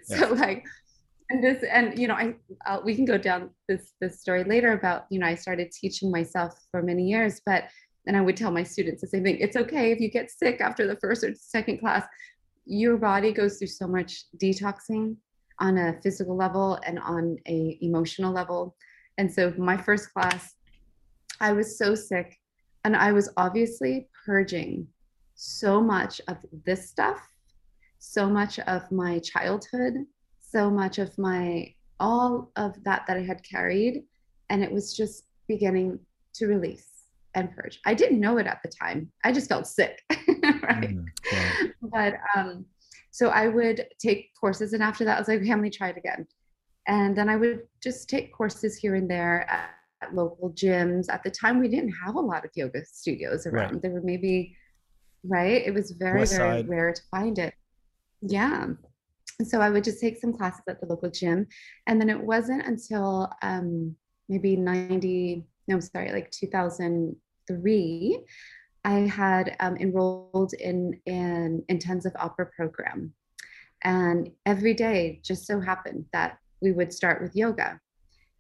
So 0.04 0.34
yeah. 0.34 0.42
like 0.42 0.66
and 1.30 1.44
this 1.44 1.64
and 1.64 1.98
you 1.98 2.08
know 2.08 2.16
I 2.16 2.36
I'll, 2.66 2.84
we 2.84 2.96
can 2.96 3.06
go 3.06 3.18
down 3.18 3.50
this 3.68 3.94
this 4.00 4.22
story 4.22 4.44
later 4.44 4.74
about 4.74 5.06
you 5.10 5.20
know 5.20 5.28
I 5.28 5.36
started 5.36 5.72
teaching 5.72 6.12
myself 6.12 6.58
for 6.72 6.82
many 6.82 7.04
years 7.04 7.42
but 7.46 7.66
and 8.06 8.16
I 8.16 8.22
would 8.22 8.38
tell 8.38 8.52
my 8.52 8.64
students 8.64 9.02
the 9.02 9.08
same 9.08 9.24
thing. 9.24 9.38
It's 9.40 9.58
okay 9.58 9.92
if 9.92 10.00
you 10.00 10.10
get 10.10 10.32
sick 10.32 10.62
after 10.62 10.88
the 10.88 10.96
first 10.96 11.26
or 11.26 11.34
second 11.36 11.80
class 11.80 12.06
your 12.68 12.98
body 12.98 13.32
goes 13.32 13.58
through 13.58 13.68
so 13.68 13.88
much 13.88 14.26
detoxing 14.42 15.16
on 15.60 15.78
a 15.78 16.00
physical 16.04 16.36
level 16.36 16.80
and 16.86 17.00
on 17.00 17.38
a 17.48 17.78
emotional 17.82 18.32
level 18.32 18.76
and 19.18 19.32
so 19.32 19.54
my 19.58 19.78
first 19.78 20.14
class 20.14 20.56
i 21.42 21.52
was 21.52 21.78
so 21.78 21.96
sick 21.96 22.38
and 22.84 22.96
i 22.96 23.12
was 23.12 23.30
obviously 23.38 24.08
purging 24.26 24.88
so 25.36 25.82
much 25.82 26.20
of 26.28 26.38
this 26.66 26.90
stuff 26.90 27.22
so 28.00 28.28
much 28.30 28.60
of 28.60 28.90
my 28.92 29.20
childhood 29.20 29.94
so 30.40 30.70
much 30.70 30.98
of 30.98 31.16
my 31.18 31.74
all 32.00 32.52
of 32.56 32.82
that 32.84 33.04
that 33.08 33.18
i 33.18 33.22
had 33.22 33.44
carried. 33.44 34.04
And 34.50 34.64
it 34.64 34.72
was 34.72 34.96
just 34.96 35.26
beginning 35.48 36.00
to 36.36 36.48
release 36.48 36.88
and 37.36 37.52
purge. 37.54 37.80
I 37.86 37.94
didn't 37.94 38.22
know 38.22 38.38
it 38.38 38.48
at 38.48 38.62
the 38.64 38.70
time. 38.70 39.12
I 39.26 39.32
just 39.34 39.50
felt 39.50 39.68
sick 39.68 40.02
right? 40.10 40.96
Mm, 40.96 41.06
yeah. 41.32 41.52
but 41.82 42.14
um 42.36 42.66
so 43.12 43.30
i 43.30 43.48
would 43.48 43.88
take 44.00 44.30
courses 44.40 44.74
and 44.74 44.84
after 44.84 45.04
that 45.06 45.16
i 45.16 45.20
was 45.20 45.28
like 45.28 45.40
okay, 45.40 45.50
let 45.50 45.60
me 45.60 45.70
try 45.70 45.90
it 45.90 45.98
again 45.98 46.28
and 46.88 47.16
then 47.16 47.30
i 47.30 47.36
would 47.36 47.62
just 47.82 48.10
take 48.10 48.34
courses 48.34 48.76
here 48.78 48.96
and 48.96 49.10
there 49.10 49.50
at, 49.50 49.70
at 50.02 50.14
local 50.16 50.52
gyms 50.52 51.06
at 51.10 51.24
the 51.24 51.32
time 51.32 51.60
we 51.60 51.68
didn't 51.68 51.94
have 52.06 52.16
a 52.16 52.20
lot 52.20 52.46
of 52.46 52.52
yoga 52.56 52.84
studios 52.86 53.46
around 53.46 53.74
right. 53.74 53.82
there 53.82 53.92
were 53.92 54.02
maybe 54.02 54.56
right 55.24 55.66
it 55.66 55.74
was 55.74 55.92
very 55.92 56.20
West 56.20 56.38
very 56.38 56.60
side. 56.60 56.70
rare 56.70 56.94
to 56.94 57.02
find 57.12 57.40
it 57.40 57.54
yeah 58.22 58.68
so 59.44 59.62
i 59.62 59.70
would 59.70 59.84
just 59.84 60.00
take 60.00 60.18
some 60.18 60.34
classes 60.34 60.64
at 60.68 60.80
the 60.80 60.88
local 60.88 61.10
gym 61.10 61.46
and 61.88 62.00
then 62.00 62.10
it 62.10 62.20
wasn't 62.20 62.66
until 62.66 63.32
um, 63.42 63.96
maybe 64.30 64.56
90 64.56 65.46
no 65.68 65.76
i'm 65.76 65.82
sorry 65.82 66.12
like 66.12 66.32
2003 66.32 68.26
I 68.88 69.00
had 69.00 69.58
um, 69.60 69.76
enrolled 69.76 70.54
in 70.54 70.98
an 71.08 71.62
intensive 71.68 72.14
opera 72.18 72.46
program. 72.56 73.14
And 73.84 74.32
every 74.46 74.74
day 74.74 75.20
just 75.26 75.46
so 75.46 75.60
happened 75.60 76.06
that 76.14 76.38
we 76.62 76.72
would 76.72 76.94
start 76.94 77.22
with 77.22 77.36
yoga. 77.36 77.80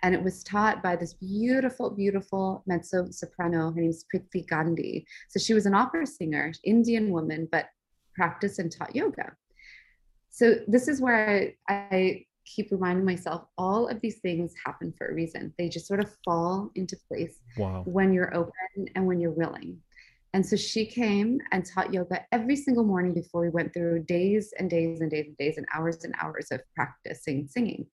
And 0.04 0.14
it 0.14 0.24
was 0.24 0.44
taught 0.44 0.84
by 0.84 0.96
this 0.96 1.14
beautiful, 1.14 1.90
beautiful 1.90 2.64
mezzo 2.68 3.10
soprano. 3.10 3.72
Her 3.72 3.82
name's 3.82 4.06
Priti 4.14 4.48
Gandhi. 4.48 5.06
So 5.30 5.40
she 5.40 5.54
was 5.54 5.66
an 5.66 5.74
opera 5.74 6.06
singer, 6.06 6.54
Indian 6.64 7.12
woman, 7.12 7.48
but 7.52 7.70
practiced 8.16 8.60
and 8.60 8.72
taught 8.72 8.96
yoga. 8.96 9.36
So 10.30 10.56
this 10.68 10.88
is 10.88 11.02
where 11.02 11.54
I, 11.68 11.74
I 11.92 12.26
keep 12.46 12.72
reminding 12.72 13.06
myself 13.06 13.46
all 13.58 13.88
of 13.88 14.00
these 14.02 14.20
things 14.20 14.54
happen 14.64 14.94
for 14.98 15.08
a 15.08 15.14
reason. 15.14 15.54
They 15.58 15.68
just 15.68 15.88
sort 15.88 16.00
of 16.00 16.16
fall 16.24 16.72
into 16.76 16.96
place 17.08 17.40
wow. 17.58 17.84
when 17.86 18.14
you're 18.14 18.36
open 18.36 18.88
and 18.96 19.06
when 19.06 19.20
you're 19.20 19.32
willing. 19.32 19.80
And 20.34 20.46
so 20.46 20.56
she 20.56 20.86
came 20.86 21.40
and 21.52 21.66
taught 21.66 21.94
yoga 21.94 22.24
every 22.32 22.56
single 22.56 22.84
morning 22.84 23.14
before 23.14 23.42
we 23.42 23.50
went 23.50 23.74
through 23.74 24.04
days 24.04 24.54
and 24.60 24.70
days 24.70 25.02
and 25.02 25.10
days 25.10 25.26
and 25.28 25.38
days 25.38 25.58
and 25.58 25.66
hours 25.74 26.04
and 26.04 26.14
hours 26.22 26.52
of 26.52 26.62
practicing 26.76 27.48
singing. 27.48 27.88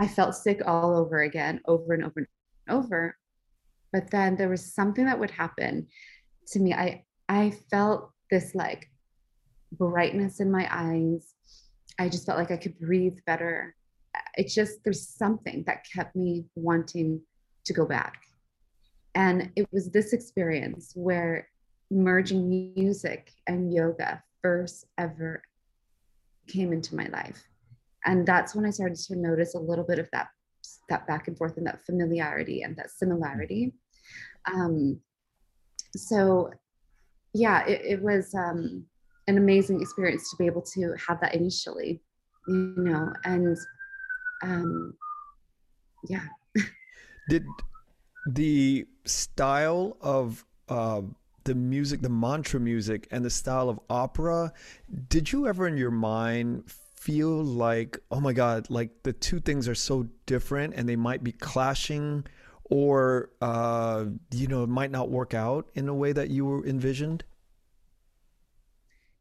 I 0.00 0.08
felt 0.08 0.34
sick 0.34 0.62
all 0.66 0.96
over 0.96 1.20
again, 1.20 1.60
over 1.66 1.92
and 1.92 2.04
over 2.04 2.14
and 2.16 2.26
over. 2.68 3.16
But 3.92 4.10
then 4.10 4.36
there 4.36 4.48
was 4.48 4.74
something 4.74 5.04
that 5.04 5.18
would 5.18 5.30
happen 5.30 5.86
to 6.48 6.58
me. 6.58 6.72
I 6.72 7.04
I 7.28 7.50
felt 7.70 8.10
this 8.30 8.54
like 8.54 8.90
brightness 9.72 10.40
in 10.40 10.50
my 10.50 10.66
eyes. 10.70 11.34
I 11.98 12.08
just 12.08 12.26
felt 12.26 12.38
like 12.38 12.50
I 12.50 12.56
could 12.56 12.78
breathe 12.78 13.18
better. 13.26 13.76
It 14.36 14.48
just 14.48 14.82
there's 14.82 15.06
something 15.06 15.64
that 15.66 15.86
kept 15.92 16.16
me 16.16 16.46
wanting 16.56 17.20
to 17.66 17.72
go 17.72 17.84
back 17.84 18.22
and 19.14 19.50
it 19.56 19.66
was 19.72 19.90
this 19.90 20.12
experience 20.12 20.92
where 20.94 21.48
merging 21.90 22.48
music 22.76 23.32
and 23.46 23.72
yoga 23.72 24.22
first 24.42 24.86
ever 24.98 25.42
came 26.46 26.72
into 26.72 26.94
my 26.94 27.06
life. 27.06 27.42
And 28.04 28.26
that's 28.26 28.54
when 28.54 28.64
I 28.64 28.70
started 28.70 28.98
to 28.98 29.16
notice 29.16 29.54
a 29.54 29.58
little 29.58 29.84
bit 29.84 29.98
of 29.98 30.08
that 30.12 30.28
that 30.88 31.06
back 31.06 31.28
and 31.28 31.36
forth 31.38 31.56
and 31.56 31.66
that 31.66 31.84
familiarity 31.84 32.62
and 32.62 32.76
that 32.76 32.90
similarity. 32.90 33.72
Um, 34.52 35.00
so 35.96 36.50
yeah, 37.32 37.64
it, 37.66 37.82
it 37.84 38.02
was 38.02 38.34
um, 38.34 38.84
an 39.28 39.38
amazing 39.38 39.80
experience 39.80 40.30
to 40.30 40.36
be 40.36 40.46
able 40.46 40.62
to 40.62 40.94
have 41.06 41.20
that 41.20 41.34
initially, 41.34 42.00
you 42.48 42.74
know, 42.76 43.12
and 43.24 43.56
um, 44.42 44.94
yeah. 46.08 46.24
Did 47.28 47.44
the 48.26 48.86
style 49.04 49.96
of 50.00 50.44
uh, 50.68 51.02
the 51.44 51.54
music, 51.54 52.00
the 52.00 52.08
mantra 52.08 52.60
music, 52.60 53.06
and 53.10 53.24
the 53.24 53.30
style 53.30 53.68
of 53.68 53.78
opera, 53.88 54.52
did 55.08 55.30
you 55.32 55.46
ever 55.46 55.66
in 55.66 55.76
your 55.76 55.90
mind 55.90 56.64
feel 57.00 57.42
like, 57.42 57.98
oh 58.10 58.20
my 58.20 58.34
God, 58.34 58.68
like 58.68 58.90
the 59.04 59.12
two 59.12 59.40
things 59.40 59.66
are 59.66 59.74
so 59.74 60.06
different 60.26 60.74
and 60.76 60.86
they 60.86 60.96
might 60.96 61.24
be 61.24 61.32
clashing 61.32 62.26
or, 62.64 63.30
uh, 63.40 64.04
you 64.30 64.46
know, 64.46 64.62
it 64.64 64.68
might 64.68 64.90
not 64.90 65.08
work 65.08 65.32
out 65.32 65.70
in 65.74 65.88
a 65.88 65.94
way 65.94 66.12
that 66.12 66.28
you 66.28 66.44
were 66.44 66.64
envisioned? 66.64 67.24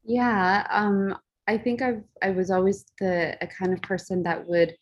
Yeah, 0.03 0.67
um, 0.69 1.17
I 1.47 1.57
think 1.57 1.81
I've 1.81 2.03
I 2.21 2.31
was 2.31 2.51
always 2.51 2.85
the 2.99 3.37
a 3.41 3.47
kind 3.47 3.73
of 3.73 3.81
person 3.81 4.23
that 4.23 4.45
would 4.45 4.75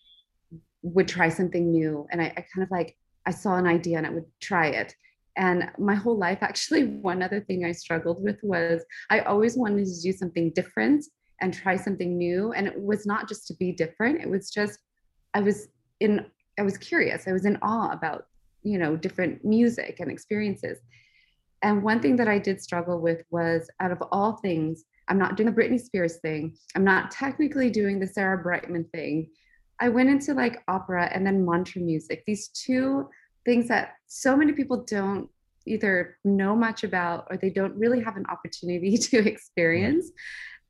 would 0.82 1.08
try 1.08 1.30
something 1.30 1.72
new, 1.72 2.08
and 2.12 2.22
I, 2.22 2.26
I 2.26 2.46
kind 2.54 2.64
of 2.64 2.72
like 2.72 2.98
I 3.26 3.32
saw 3.32 3.56
an 3.58 3.68
idea 3.68 3.98
and 3.98 4.08
I 4.08 4.10
would 4.10 4.26
try 4.42 4.68
it. 4.68 4.94
And 5.38 5.70
my 5.78 5.96
whole 5.96 6.18
life, 6.18 6.40
actually, 6.42 6.86
one 6.86 7.22
other 7.22 7.42
thing 7.42 7.64
I 7.64 7.72
struggled 7.74 8.24
with 8.24 8.40
was 8.42 8.84
I 9.10 9.20
always 9.20 9.56
wanted 9.56 9.86
to 9.86 10.02
do 10.02 10.12
something 10.12 10.52
different 10.56 11.06
and 11.42 11.54
try 11.54 11.76
something 11.76 12.18
new. 12.18 12.54
And 12.54 12.68
it 12.68 12.80
was 12.80 13.06
not 13.06 13.28
just 13.28 13.48
to 13.48 13.54
be 13.56 13.72
different, 13.72 14.22
it 14.22 14.30
was 14.30 14.50
just, 14.50 14.80
I 15.34 15.42
was 15.42 15.68
in, 16.00 16.26
I 16.60 16.64
was 16.64 16.78
curious. 16.78 17.28
I 17.28 17.34
was 17.34 17.46
in 17.46 17.58
awe 17.62 17.92
about, 17.92 18.28
you 18.64 18.78
know, 18.78 18.96
different 18.96 19.46
music 19.46 20.00
and 20.00 20.12
experiences. 20.12 20.80
And 21.62 21.84
one 21.84 22.02
thing 22.02 22.16
that 22.18 22.28
I 22.28 22.40
did 22.40 22.62
struggle 22.62 23.00
with 23.00 23.24
was 23.30 23.70
out 23.80 23.92
of 23.92 24.02
all 24.12 24.34
things, 24.34 24.86
I'm 25.08 25.18
not 25.18 25.38
doing 25.38 25.54
the 25.54 25.60
Britney 25.60 25.80
Spears 25.80 26.18
thing. 26.18 26.56
I'm 26.76 26.84
not 26.84 27.12
technically 27.12 27.70
doing 27.70 28.00
the 28.00 28.08
Sarah 28.08 28.38
Brightman 28.38 28.86
thing. 28.94 29.30
I 29.80 29.90
went 29.90 30.10
into 30.10 30.34
like 30.34 30.64
opera 30.68 31.10
and 31.14 31.26
then 31.26 31.46
mantra 31.46 31.82
music, 31.82 32.24
these 32.26 32.50
two 32.50 33.10
things 33.46 33.68
that 33.68 33.94
so 34.08 34.36
many 34.36 34.54
people 34.54 34.84
don't 34.84 35.30
either 35.66 36.18
know 36.24 36.56
much 36.56 36.84
about 36.84 37.28
or 37.30 37.38
they 37.38 37.50
don't 37.50 37.76
really 37.76 38.02
have 38.02 38.18
an 38.18 38.26
opportunity 38.30 38.98
to 39.10 39.18
experience. 39.18 40.12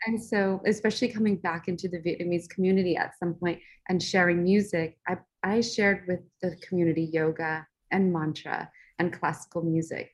And 0.06 0.22
so, 0.22 0.62
especially 0.66 1.10
coming 1.10 1.38
back 1.38 1.68
into 1.68 1.88
the 1.88 1.98
Vietnamese 1.98 2.48
community 2.50 2.96
at 2.96 3.18
some 3.18 3.34
point 3.34 3.60
and 3.90 4.02
sharing 4.02 4.44
music, 4.44 4.98
I, 5.08 5.18
I 5.44 5.62
shared 5.62 6.06
with 6.08 6.20
the 6.42 6.56
community 6.68 7.10
yoga 7.12 7.66
and 7.92 8.14
mantra 8.14 8.70
and 9.00 9.12
classical 9.12 9.64
music. 9.64 10.12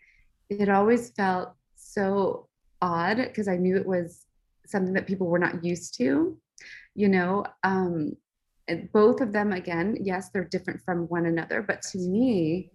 It 0.50 0.70
always 0.70 1.12
felt 1.12 1.54
so 1.76 2.48
odd 2.82 3.18
because 3.18 3.48
I 3.48 3.58
knew 3.58 3.76
it 3.76 3.86
was 3.86 4.26
something 4.66 4.94
that 4.94 5.08
people 5.08 5.28
were 5.28 5.40
not 5.40 5.64
used 5.64 5.98
to, 5.98 6.38
you 6.96 7.10
know. 7.10 7.46
Um, 7.64 8.14
both 8.94 9.20
of 9.22 9.34
them 9.34 9.52
again 9.52 9.98
yes 10.00 10.30
they're 10.30 10.46
different 10.46 10.80
from 10.86 11.08
one 11.10 11.26
another 11.26 11.62
but 11.62 11.82
to 11.82 11.98
me 11.98 12.72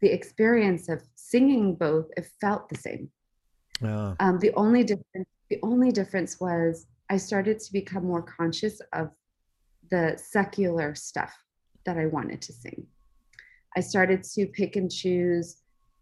the 0.00 0.12
experience 0.12 0.88
of 0.88 1.02
singing 1.14 1.74
both 1.74 2.06
it 2.16 2.26
felt 2.40 2.68
the 2.68 2.76
same 2.76 3.08
yeah. 3.80 4.14
um, 4.20 4.38
the 4.38 4.52
only 4.54 4.84
difference 4.84 5.28
the 5.52 5.58
only 5.62 5.92
difference 5.92 6.40
was 6.40 6.86
i 7.10 7.16
started 7.16 7.58
to 7.58 7.70
become 7.72 8.04
more 8.06 8.22
conscious 8.22 8.80
of 8.94 9.10
the 9.90 10.16
secular 10.16 10.94
stuff 10.94 11.34
that 11.84 11.98
i 11.98 12.06
wanted 12.06 12.40
to 12.40 12.54
sing 12.54 12.86
i 13.76 13.80
started 13.80 14.22
to 14.22 14.46
pick 14.46 14.76
and 14.76 14.90
choose 14.90 15.58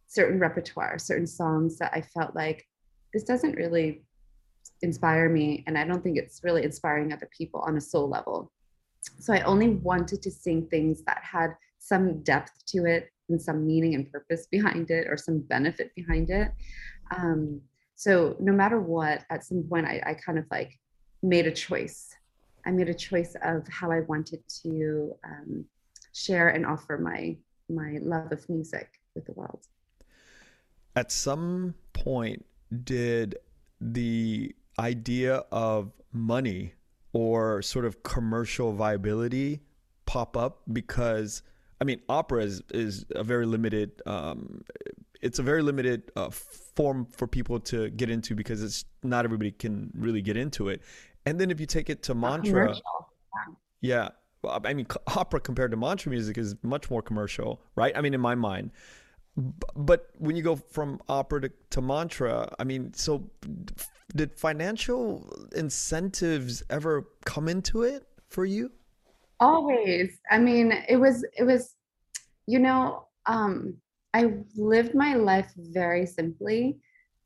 certain 0.07 0.38
repertoire 0.38 0.98
certain 0.98 1.26
songs 1.26 1.78
that 1.78 1.90
i 1.92 2.01
felt 2.01 2.36
like 2.36 2.64
this 3.12 3.24
doesn't 3.24 3.57
really 3.57 4.05
inspire 4.82 5.28
me 5.28 5.64
and 5.66 5.76
i 5.76 5.84
don't 5.84 6.05
think 6.05 6.16
it's 6.16 6.44
really 6.44 6.62
inspiring 6.62 7.12
other 7.12 7.28
people 7.36 7.61
on 7.66 7.76
a 7.76 7.80
soul 7.80 8.09
level 8.09 8.53
so 9.18 9.32
I 9.32 9.40
only 9.42 9.70
wanted 9.70 10.22
to 10.22 10.30
sing 10.30 10.66
things 10.66 11.03
that 11.05 11.22
had 11.22 11.55
some 11.78 12.22
depth 12.22 12.64
to 12.66 12.84
it 12.84 13.11
and 13.28 13.40
some 13.40 13.66
meaning 13.66 13.94
and 13.94 14.11
purpose 14.11 14.46
behind 14.51 14.90
it 14.90 15.07
or 15.09 15.16
some 15.16 15.40
benefit 15.40 15.94
behind 15.94 16.30
it. 16.30 16.53
Um, 17.16 17.61
so 18.01 18.34
no 18.40 18.51
matter 18.51 18.80
what, 18.80 19.26
at 19.28 19.44
some 19.44 19.62
point 19.62 19.84
I, 19.86 20.01
I 20.07 20.14
kind 20.14 20.38
of 20.38 20.46
like 20.51 20.78
made 21.22 21.46
a 21.46 21.51
choice. 21.51 22.16
I 22.64 22.70
made 22.70 22.88
a 22.88 22.94
choice 22.94 23.36
of 23.44 23.68
how 23.68 23.90
I 23.90 24.01
wanted 24.01 24.40
to 24.62 25.14
um, 25.22 25.66
share 26.14 26.48
and 26.48 26.64
offer 26.64 26.96
my 26.96 27.36
my 27.68 27.98
love 28.01 28.32
of 28.32 28.48
music 28.48 28.88
with 29.14 29.26
the 29.26 29.32
world. 29.32 29.66
At 30.96 31.12
some 31.12 31.74
point, 31.92 32.46
did 32.84 33.36
the 33.82 34.55
idea 34.78 35.44
of 35.53 35.92
money 36.11 36.72
or 37.12 37.61
sort 37.61 37.84
of 37.84 38.03
commercial 38.03 38.72
viability 38.72 39.61
pop 40.07 40.38
up 40.38 40.62
because 40.72 41.42
I 41.82 41.84
mean 41.84 42.01
opera 42.09 42.44
is, 42.44 42.62
is 42.72 43.05
a 43.14 43.22
very 43.22 43.44
limited 43.44 44.01
um, 44.07 44.64
it's 45.23 45.39
a 45.39 45.43
very 45.43 45.62
limited 45.62 46.11
uh, 46.16 46.31
form 46.31 47.07
for 47.16 47.27
people 47.27 47.61
to 47.61 47.91
get 47.91 48.11
into 48.11 48.35
because 48.35 48.62
it's 48.62 48.85
not 49.03 49.25
everybody 49.25 49.51
can 49.51 49.91
really 49.95 50.23
get 50.23 50.37
into 50.37 50.68
it. 50.68 50.83
And 51.27 51.39
then 51.41 51.51
if 51.51 51.61
you 51.61 51.66
take 51.66 51.91
it 51.91 52.03
to 52.05 52.14
mantra 52.14 52.75
yeah. 53.81 54.09
I 54.49 54.73
mean 54.73 54.87
opera 55.07 55.41
compared 55.41 55.71
to 55.73 55.77
mantra 55.77 56.11
music 56.11 56.39
is 56.39 56.57
much 56.62 56.91
more 56.91 57.03
commercial 57.03 57.62
right? 57.77 57.97
I 57.97 58.01
mean 58.01 58.14
in 58.14 58.21
my 58.21 58.35
mind. 58.35 58.71
But 59.77 60.11
when 60.18 60.37
you 60.37 60.43
go 60.43 60.57
from 60.57 61.01
opera 61.09 61.43
to, 61.43 61.53
to 61.71 61.81
mantra 61.81 62.53
i 62.59 62.64
mean 62.64 62.93
so 62.95 63.31
did 64.16 64.35
financial 64.35 65.31
incentives 65.55 66.62
ever 66.68 67.07
come 67.25 67.49
into 67.49 67.83
it 67.83 68.07
for 68.29 68.45
you? 68.45 68.73
Always. 69.39 70.18
I 70.31 70.39
mean 70.39 70.73
it 70.89 70.97
was 70.97 71.25
it 71.37 71.45
was 71.45 71.75
you 72.47 72.59
know 72.59 73.07
um 73.27 73.77
i 74.15 74.33
lived 74.57 74.95
my 74.95 75.15
life 75.15 75.51
very 75.57 76.07
simply 76.07 76.79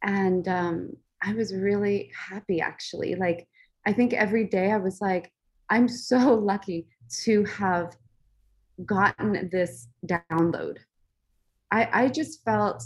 and 0.02 0.48
um 0.48 0.90
i 1.22 1.32
was 1.32 1.54
really 1.54 2.10
happy 2.28 2.60
actually. 2.60 3.14
Like 3.14 3.46
i 3.86 3.92
think 3.92 4.12
every 4.12 4.44
day 4.44 4.70
i 4.70 4.76
was 4.76 5.00
like 5.00 5.32
i'm 5.70 5.88
so 5.88 6.34
lucky 6.52 6.86
to 7.24 7.44
have 7.44 7.96
gotten 8.84 9.48
this 9.52 9.88
download. 10.06 10.78
I, 11.70 12.04
I 12.04 12.08
just 12.08 12.44
felt 12.44 12.82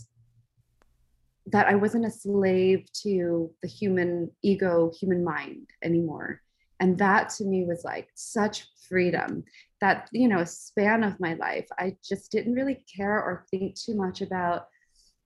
that 1.46 1.66
I 1.66 1.74
wasn't 1.74 2.06
a 2.06 2.10
slave 2.10 2.86
to 3.02 3.50
the 3.62 3.68
human 3.68 4.30
ego, 4.42 4.92
human 4.98 5.24
mind 5.24 5.68
anymore. 5.82 6.42
And 6.80 6.98
that 6.98 7.30
to 7.30 7.44
me 7.44 7.64
was 7.64 7.82
like 7.84 8.08
such 8.14 8.66
freedom 8.88 9.44
that, 9.80 10.08
you 10.12 10.28
know, 10.28 10.44
span 10.44 11.04
of 11.04 11.20
my 11.20 11.34
life, 11.34 11.66
I 11.78 11.96
just 12.04 12.30
didn't 12.30 12.54
really 12.54 12.84
care 12.96 13.22
or 13.22 13.46
think 13.50 13.74
too 13.74 13.96
much 13.96 14.20
about 14.22 14.66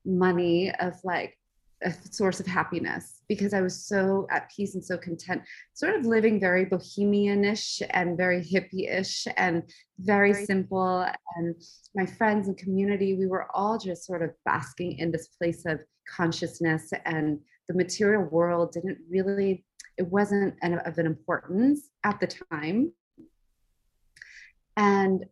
money 0.05 0.71
of 0.79 0.93
like 1.03 1.37
a 1.83 1.93
source 2.11 2.39
of 2.39 2.45
happiness 2.45 3.21
because 3.27 3.53
I 3.53 3.61
was 3.61 3.85
so 3.85 4.27
at 4.31 4.49
peace 4.55 4.75
and 4.75 4.83
so 4.83 4.97
content, 4.97 5.41
sort 5.73 5.95
of 5.95 6.05
living 6.05 6.39
very 6.39 6.65
bohemianish 6.65 7.81
and 7.89 8.17
very 8.17 8.41
hippie-ish 8.41 9.27
and 9.37 9.63
very, 9.99 10.31
very 10.31 10.45
simple. 10.45 11.05
And 11.35 11.55
my 11.95 12.05
friends 12.05 12.47
and 12.47 12.57
community, 12.57 13.15
we 13.15 13.27
were 13.27 13.47
all 13.53 13.77
just 13.77 14.05
sort 14.05 14.21
of 14.21 14.31
basking 14.45 14.97
in 14.99 15.11
this 15.11 15.27
place 15.27 15.65
of 15.65 15.81
consciousness 16.07 16.91
and 17.05 17.39
the 17.67 17.73
material 17.73 18.23
world 18.23 18.71
didn't 18.73 18.99
really, 19.09 19.65
it 19.97 20.07
wasn't 20.07 20.55
an, 20.61 20.79
of 20.79 20.97
an 20.97 21.05
importance 21.05 21.89
at 22.03 22.19
the 22.19 22.27
time. 22.27 22.91
And, 24.77 25.25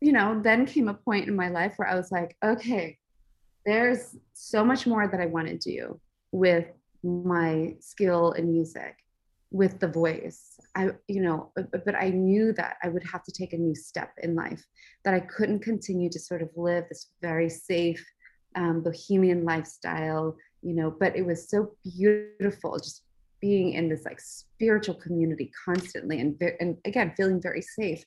you 0.00 0.12
know, 0.12 0.40
then 0.42 0.66
came 0.66 0.88
a 0.88 0.94
point 0.94 1.28
in 1.28 1.36
my 1.36 1.48
life 1.48 1.74
where 1.76 1.88
I 1.88 1.94
was 1.94 2.12
like, 2.12 2.36
okay, 2.44 2.98
there's 3.64 4.16
so 4.32 4.64
much 4.64 4.86
more 4.86 5.08
that 5.08 5.20
I 5.20 5.26
want 5.26 5.48
to 5.48 5.58
do 5.58 6.00
with 6.32 6.66
my 7.02 7.74
skill 7.80 8.32
in 8.32 8.52
music 8.52 8.96
with 9.50 9.80
the 9.80 9.88
voice. 9.88 10.56
I 10.76 10.90
you 11.08 11.22
know 11.22 11.50
but, 11.56 11.70
but 11.72 11.94
i 11.94 12.10
knew 12.10 12.52
that 12.52 12.76
i 12.82 12.88
would 12.88 13.02
have 13.04 13.24
to 13.24 13.32
take 13.32 13.54
a 13.54 13.58
new 13.58 13.74
step 13.74 14.10
in 14.22 14.34
life 14.34 14.62
that 15.04 15.14
i 15.14 15.20
couldn't 15.20 15.60
continue 15.60 16.10
to 16.10 16.20
sort 16.20 16.42
of 16.42 16.50
live 16.54 16.84
this 16.88 17.08
very 17.22 17.48
safe 17.48 18.04
um, 18.56 18.82
bohemian 18.82 19.44
lifestyle 19.44 20.36
you 20.62 20.74
know 20.74 20.94
but 21.00 21.16
it 21.16 21.24
was 21.24 21.48
so 21.48 21.72
beautiful 21.82 22.78
just 22.78 23.04
being 23.40 23.72
in 23.72 23.88
this 23.88 24.04
like 24.04 24.20
spiritual 24.20 24.94
community 24.94 25.50
constantly 25.64 26.20
and 26.20 26.40
and 26.60 26.76
again 26.84 27.12
feeling 27.16 27.40
very 27.40 27.62
safe 27.62 28.04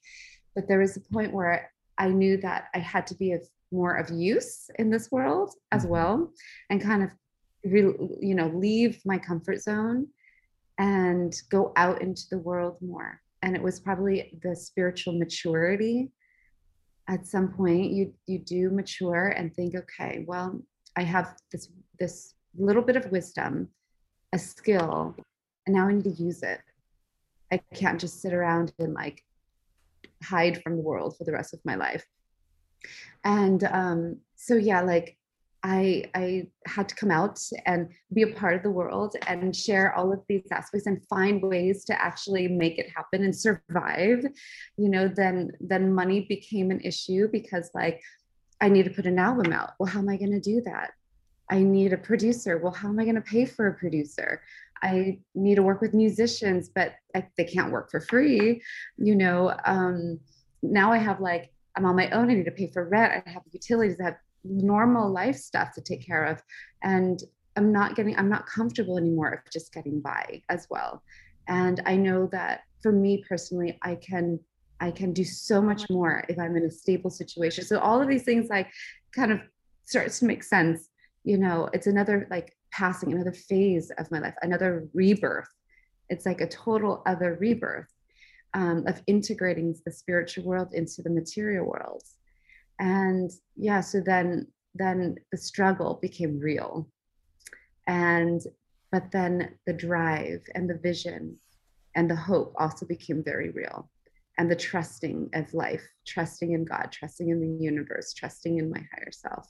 but 0.56 0.68
there 0.68 0.80
was 0.80 0.98
a 0.98 1.14
point 1.14 1.34
where 1.34 1.72
i 1.98 2.08
knew 2.08 2.38
that 2.38 2.68
i 2.74 2.80
had 2.80 3.06
to 3.08 3.16
be 3.16 3.34
of 3.34 3.42
more 3.72 3.96
of 3.96 4.10
use 4.10 4.70
in 4.80 4.90
this 4.90 5.12
world 5.12 5.54
as 5.72 5.84
mm-hmm. 5.84 5.92
well 5.92 6.32
and 6.70 6.82
kind 6.82 7.04
of 7.04 7.12
re, 7.64 7.82
you 8.22 8.36
know 8.36 8.48
leave 8.48 9.00
my 9.06 9.18
comfort 9.18 9.62
zone 9.62 10.08
and 10.80 11.42
go 11.50 11.74
out 11.76 12.02
into 12.02 12.24
the 12.32 12.38
world 12.38 12.78
more. 12.82 13.22
And 13.42 13.56
it 13.56 13.62
was 13.62 13.82
probably 13.82 14.40
the 14.42 14.56
spiritual 14.56 15.18
maturity. 15.20 16.10
At 17.08 17.28
some 17.28 17.50
point 17.52 17.92
you 17.92 18.14
you 18.28 18.40
do 18.40 18.70
mature 18.70 19.30
and 19.30 19.54
think 19.54 19.76
okay 19.76 20.24
well 20.28 20.62
i 20.96 21.04
have 21.04 21.36
this 21.52 21.70
this 22.00 22.36
little 22.58 22.84
bit 22.84 22.96
of 22.96 23.12
wisdom 23.12 23.68
a 24.34 24.40
skill 24.40 25.16
and 25.66 25.76
now 25.76 25.88
i 25.88 25.94
need 25.94 26.04
to 26.04 26.24
use 26.24 26.44
it. 26.44 26.62
I 27.52 27.58
can't 27.74 28.00
just 28.00 28.22
sit 28.22 28.34
around 28.34 28.74
and 28.78 28.94
like 28.94 29.24
hide 30.24 30.62
from 30.62 30.76
the 30.76 30.82
world 30.82 31.18
for 31.18 31.24
the 31.24 31.32
rest 31.32 31.54
of 31.54 31.60
my 31.64 31.76
life 31.76 32.06
and 33.24 33.64
um 33.66 34.18
so 34.36 34.56
yeah 34.56 34.82
like 34.82 35.18
I 35.64 36.06
I 36.16 36.48
had 36.66 36.88
to 36.90 36.96
come 36.96 37.12
out 37.12 37.40
and 37.66 37.90
be 38.14 38.24
a 38.24 38.34
part 38.34 38.56
of 38.56 38.64
the 38.64 38.72
world 38.72 39.16
and 39.28 39.56
share 39.56 39.94
all 39.94 40.14
of 40.14 40.22
these 40.28 40.48
aspects 40.52 40.88
and 40.88 41.06
find 41.08 41.42
ways 41.42 41.84
to 41.86 42.02
actually 42.02 42.48
make 42.48 42.78
it 42.78 42.90
happen 42.96 43.24
and 43.24 43.36
survive. 43.36 44.26
You 44.78 44.90
know, 44.90 45.08
then 45.08 45.52
then 45.60 45.94
money 45.94 46.22
became 46.30 46.72
an 46.72 46.80
issue 46.82 47.28
because 47.32 47.70
like 47.74 48.02
I 48.62 48.70
need 48.70 48.86
to 48.86 48.92
put 48.92 49.06
an 49.06 49.20
album 49.20 49.52
out. 49.52 49.72
Well, 49.80 49.88
how 49.88 50.00
am 50.00 50.10
I 50.10 50.18
going 50.18 50.32
to 50.32 50.40
do 50.40 50.62
that? 50.62 50.92
I 51.50 51.60
need 51.62 51.94
a 51.94 51.98
producer. 51.98 52.58
Well, 52.58 52.72
how 52.72 52.90
am 52.90 53.00
I 53.00 53.04
going 53.04 53.16
to 53.16 53.22
pay 53.22 53.46
for 53.46 53.68
a 53.68 53.74
producer? 53.74 54.42
I 54.82 55.20
need 55.36 55.56
to 55.56 55.64
work 55.64 55.82
with 55.82 55.94
musicians, 55.94 56.70
but 56.70 56.94
I, 57.16 57.28
they 57.38 57.46
can't 57.46 57.72
work 57.72 57.92
for 57.92 58.02
free. 58.02 58.62
You 58.98 59.16
know, 59.16 59.56
um, 59.66 60.20
now 60.62 60.92
I 60.92 60.98
have 60.98 61.20
like 61.20 61.52
I'm 61.76 61.86
on 61.86 61.96
my 61.96 62.10
own. 62.10 62.30
I 62.30 62.34
need 62.34 62.46
to 62.46 62.52
pay 62.52 62.68
for 62.68 62.88
rent. 62.88 63.24
I 63.26 63.30
have 63.30 63.44
utilities. 63.52 64.00
I 64.00 64.06
have 64.06 64.18
normal 64.44 65.12
life 65.12 65.36
stuff 65.36 65.74
to 65.74 65.82
take 65.82 66.06
care 66.06 66.26
of 66.26 66.42
and 66.84 67.24
i'm 67.58 67.72
not 67.72 67.96
getting 67.96 68.16
i'm 68.18 68.30
not 68.30 68.46
comfortable 68.48 68.98
anymore 68.98 69.30
of 69.30 69.52
just 69.52 69.74
getting 69.74 70.00
by 70.00 70.42
as 70.50 70.68
well 70.70 71.04
and 71.48 71.82
i 71.86 71.96
know 71.96 72.28
that 72.32 72.62
for 72.82 72.92
me 72.92 73.24
personally 73.28 73.78
i 73.82 73.96
can 73.96 74.40
i 74.80 74.90
can 74.90 75.12
do 75.12 75.24
so 75.24 75.62
much 75.62 75.90
more 75.90 76.24
if 76.30 76.40
i'm 76.40 76.56
in 76.56 76.64
a 76.64 76.72
stable 76.72 77.10
situation 77.10 77.64
so 77.64 77.80
all 77.80 78.02
of 78.02 78.08
these 78.08 78.24
things 78.24 78.50
like 78.50 78.70
kind 79.14 79.32
of 79.32 79.40
starts 79.84 80.20
to 80.20 80.26
make 80.26 80.44
sense 80.44 80.90
you 81.24 81.38
know 81.38 81.70
it's 81.74 81.88
another 81.88 82.28
like 82.32 82.56
passing 82.72 83.12
another 83.12 83.34
phase 83.34 83.92
of 83.98 84.10
my 84.12 84.20
life 84.20 84.36
another 84.42 84.88
rebirth. 84.94 85.50
It's 86.10 86.26
like 86.26 86.42
a 86.42 86.48
total 86.48 87.04
other 87.06 87.38
rebirth 87.40 87.92
um, 88.54 88.86
of 88.88 89.02
integrating 89.08 89.76
the 89.86 89.92
spiritual 89.92 90.44
world 90.46 90.70
into 90.74 91.02
the 91.02 91.10
material 91.10 91.66
world. 91.66 92.04
And 92.80 93.32
yeah 93.56 93.82
so 93.82 94.02
then 94.02 94.48
then 94.76 95.16
the 95.32 95.38
struggle 95.38 96.00
became 96.02 96.40
real. 96.40 96.90
And 97.88 98.42
but 98.92 99.12
then 99.12 99.56
the 99.66 99.74
drive 99.74 100.42
and 100.56 100.70
the 100.70 100.78
vision 100.78 101.38
and 101.96 102.10
the 102.10 102.16
hope 102.16 102.54
also 102.58 102.86
became 102.86 103.24
very 103.24 103.50
real. 103.50 103.90
And 104.38 104.50
the 104.50 104.56
trusting 104.56 105.30
of 105.34 105.54
life 105.54 105.86
trusting 106.08 106.54
in 106.54 106.66
god 106.66 106.90
trusting 106.92 107.30
in 107.30 107.42
the 107.42 107.64
universe 107.64 108.14
trusting 108.14 108.58
in 108.58 108.70
my 108.70 108.80
higher 108.94 109.12
self 109.12 109.48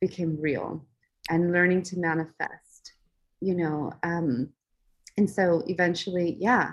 became 0.00 0.36
real 0.40 0.84
and 1.30 1.52
learning 1.52 1.82
to 1.82 1.98
manifest 1.98 2.94
you 3.40 3.54
know 3.54 3.92
um 4.02 4.48
and 5.16 5.28
so 5.28 5.62
eventually 5.66 6.36
yeah 6.40 6.72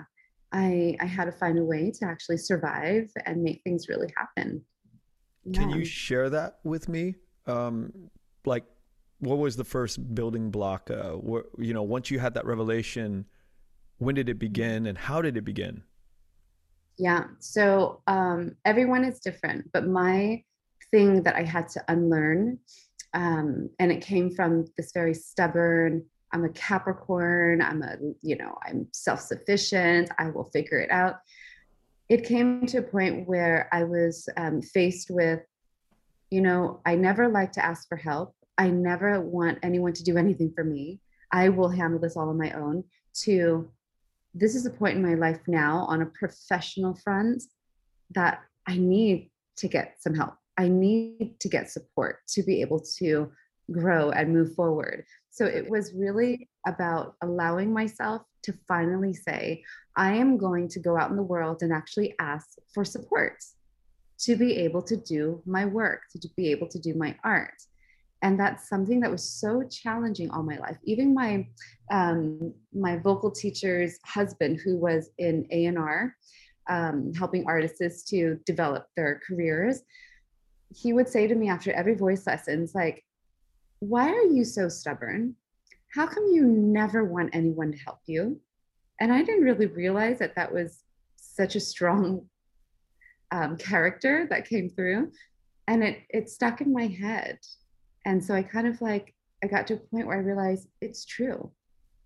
i 0.52 0.96
i 1.00 1.06
had 1.06 1.24
to 1.24 1.32
find 1.32 1.58
a 1.58 1.64
way 1.64 1.90
to 1.90 2.04
actually 2.04 2.36
survive 2.36 3.10
and 3.26 3.42
make 3.42 3.60
things 3.64 3.88
really 3.88 4.12
happen 4.16 4.64
can 5.52 5.70
you 5.70 5.84
share 5.84 6.30
that 6.30 6.58
with 6.62 6.88
me? 6.88 7.16
Um, 7.46 8.10
like, 8.44 8.64
what 9.18 9.38
was 9.38 9.56
the 9.56 9.64
first 9.64 10.14
building 10.14 10.50
block? 10.50 10.90
Uh, 10.90 11.16
wh- 11.16 11.46
you 11.58 11.74
know, 11.74 11.82
once 11.82 12.10
you 12.10 12.18
had 12.18 12.34
that 12.34 12.46
revelation, 12.46 13.26
when 13.98 14.14
did 14.14 14.28
it 14.28 14.38
begin 14.38 14.86
and 14.86 14.96
how 14.96 15.20
did 15.20 15.36
it 15.36 15.44
begin? 15.44 15.82
Yeah. 16.98 17.24
So 17.40 18.02
um, 18.06 18.54
everyone 18.64 19.04
is 19.04 19.18
different, 19.18 19.70
but 19.72 19.86
my 19.86 20.42
thing 20.90 21.22
that 21.24 21.34
I 21.34 21.42
had 21.42 21.68
to 21.70 21.84
unlearn, 21.88 22.58
um, 23.14 23.70
and 23.78 23.92
it 23.92 24.00
came 24.00 24.30
from 24.30 24.66
this 24.76 24.92
very 24.92 25.14
stubborn. 25.14 26.04
I'm 26.32 26.44
a 26.44 26.48
Capricorn. 26.48 27.60
I'm 27.60 27.82
a, 27.82 27.96
you 28.22 28.36
know, 28.36 28.56
I'm 28.64 28.88
self-sufficient. 28.92 30.10
I 30.18 30.30
will 30.30 30.44
figure 30.44 30.78
it 30.78 30.90
out 30.90 31.16
it 32.12 32.26
came 32.26 32.66
to 32.66 32.76
a 32.76 32.82
point 32.82 33.26
where 33.26 33.70
I 33.72 33.84
was 33.84 34.28
um, 34.36 34.60
faced 34.60 35.10
with, 35.10 35.40
you 36.30 36.42
know, 36.42 36.82
I 36.84 36.94
never 36.94 37.26
like 37.26 37.52
to 37.52 37.64
ask 37.64 37.88
for 37.88 37.96
help. 37.96 38.34
I 38.58 38.68
never 38.68 39.18
want 39.22 39.60
anyone 39.62 39.94
to 39.94 40.04
do 40.04 40.18
anything 40.18 40.52
for 40.54 40.62
me. 40.62 41.00
I 41.30 41.48
will 41.48 41.70
handle 41.70 41.98
this 41.98 42.14
all 42.14 42.28
on 42.28 42.36
my 42.36 42.52
own. 42.52 42.84
To 43.24 43.70
this 44.34 44.54
is 44.54 44.66
a 44.66 44.70
point 44.70 44.96
in 44.96 45.02
my 45.02 45.14
life 45.14 45.40
now 45.46 45.86
on 45.88 46.02
a 46.02 46.06
professional 46.06 46.94
front 46.94 47.44
that 48.14 48.40
I 48.66 48.76
need 48.76 49.30
to 49.56 49.68
get 49.68 49.96
some 50.00 50.14
help. 50.14 50.34
I 50.62 50.68
need 50.68 51.40
to 51.40 51.48
get 51.48 51.70
support 51.70 52.14
to 52.34 52.42
be 52.42 52.60
able 52.60 52.80
to 52.98 53.32
grow 53.70 54.10
and 54.10 54.32
move 54.32 54.54
forward. 54.54 55.04
So 55.30 55.44
it 55.44 55.68
was 55.68 55.92
really 56.04 56.48
about 56.66 57.16
allowing 57.22 57.72
myself 57.72 58.22
to 58.44 58.52
finally 58.68 59.14
say, 59.14 59.64
I 59.96 60.12
am 60.14 60.36
going 60.36 60.68
to 60.68 60.78
go 60.78 60.96
out 60.96 61.10
in 61.10 61.16
the 61.16 61.30
world 61.34 61.58
and 61.62 61.72
actually 61.72 62.14
ask 62.20 62.46
for 62.72 62.84
support 62.84 63.38
to 64.20 64.36
be 64.36 64.50
able 64.66 64.82
to 64.82 64.96
do 64.96 65.42
my 65.46 65.64
work, 65.66 66.02
to 66.12 66.28
be 66.36 66.52
able 66.52 66.68
to 66.68 66.78
do 66.78 66.94
my 66.94 67.16
art. 67.24 67.58
And 68.24 68.38
that's 68.38 68.68
something 68.68 69.00
that 69.00 69.10
was 69.10 69.28
so 69.28 69.64
challenging 69.68 70.30
all 70.30 70.44
my 70.44 70.58
life. 70.58 70.78
Even 70.84 71.12
my 71.12 71.32
um, 71.90 72.54
my 72.72 72.94
vocal 72.98 73.32
teacher's 73.32 73.98
husband, 74.04 74.60
who 74.64 74.76
was 74.76 75.10
in 75.18 75.44
A 75.50 75.66
and 75.66 75.78
R, 75.78 76.14
um, 76.68 77.12
helping 77.18 77.44
artists 77.48 78.04
to 78.10 78.38
develop 78.46 78.86
their 78.96 79.20
careers, 79.26 79.82
he 80.74 80.92
would 80.92 81.08
say 81.08 81.26
to 81.26 81.34
me 81.34 81.48
after 81.48 81.72
every 81.72 81.94
voice 81.94 82.26
lessons, 82.26 82.74
like, 82.74 83.04
"Why 83.80 84.08
are 84.08 84.24
you 84.24 84.44
so 84.44 84.68
stubborn? 84.68 85.36
How 85.94 86.06
come 86.06 86.26
you 86.32 86.46
never 86.46 87.04
want 87.04 87.34
anyone 87.34 87.72
to 87.72 87.78
help 87.78 88.00
you?" 88.06 88.40
and 89.02 89.12
I 89.12 89.22
didn't 89.22 89.42
really 89.42 89.66
realize 89.66 90.20
that 90.20 90.36
that 90.36 90.52
was 90.52 90.84
such 91.16 91.56
a 91.56 91.60
strong 91.60 92.28
um, 93.32 93.56
character 93.56 94.28
that 94.30 94.48
came 94.48 94.70
through, 94.70 95.10
and 95.66 95.82
it 95.82 96.02
it 96.08 96.30
stuck 96.30 96.60
in 96.60 96.72
my 96.72 96.86
head, 96.86 97.38
and 98.04 98.22
so 98.22 98.32
I 98.32 98.44
kind 98.44 98.68
of 98.68 98.80
like 98.80 99.12
I 99.42 99.48
got 99.48 99.66
to 99.66 99.74
a 99.74 99.78
point 99.78 100.06
where 100.06 100.16
I 100.16 100.20
realized 100.20 100.68
it's 100.80 101.04
true. 101.04 101.50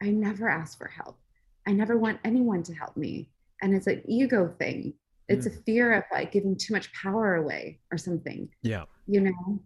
I 0.03 0.11
never 0.11 0.49
ask 0.49 0.79
for 0.79 0.89
help. 0.89 1.19
I 1.67 1.73
never 1.73 1.99
want 1.99 2.21
anyone 2.25 2.63
to 2.63 2.75
help 2.75 2.97
me, 2.97 3.29
and 3.61 3.75
it's 3.75 3.87
an 3.87 4.03
ego 4.09 4.55
thing. 4.59 4.95
It's 5.29 5.47
mm. 5.47 5.59
a 5.59 5.63
fear 5.63 5.93
of 5.95 6.05
like 6.13 6.33
giving 6.33 6.57
too 6.57 6.73
much 6.73 6.93
power 6.93 7.37
away 7.37 7.81
or 7.91 7.99
something. 7.99 8.49
Yeah, 8.63 8.85
you 9.07 9.21
know. 9.21 9.61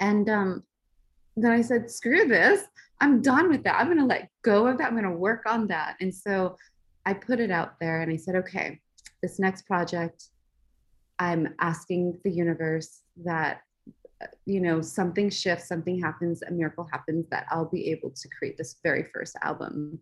And 0.00 0.28
um, 0.28 0.62
then 1.36 1.52
I 1.52 1.62
said, 1.62 1.90
screw 1.90 2.26
this. 2.26 2.64
I'm 3.00 3.20
done 3.20 3.48
with 3.48 3.62
that. 3.64 3.78
I'm 3.78 3.86
going 3.86 3.98
to 3.98 4.04
let 4.04 4.30
go 4.42 4.66
of 4.66 4.78
that. 4.78 4.86
I'm 4.88 4.98
going 4.98 5.04
to 5.04 5.10
work 5.10 5.42
on 5.46 5.66
that. 5.68 5.96
And 6.00 6.14
so 6.14 6.56
I 7.04 7.12
put 7.12 7.40
it 7.40 7.50
out 7.50 7.78
there 7.80 8.00
and 8.00 8.10
I 8.10 8.16
said, 8.16 8.36
okay, 8.36 8.80
this 9.22 9.38
next 9.38 9.66
project, 9.66 10.24
I'm 11.18 11.54
asking 11.60 12.18
the 12.24 12.30
universe 12.30 13.02
that, 13.24 13.60
you 14.46 14.60
know, 14.60 14.80
something 14.80 15.28
shifts, 15.28 15.68
something 15.68 16.00
happens, 16.00 16.42
a 16.42 16.50
miracle 16.50 16.88
happens, 16.90 17.26
that 17.30 17.46
I'll 17.50 17.68
be 17.68 17.90
able 17.90 18.10
to 18.10 18.28
create 18.38 18.56
this 18.56 18.76
very 18.82 19.06
first 19.12 19.36
album 19.42 19.98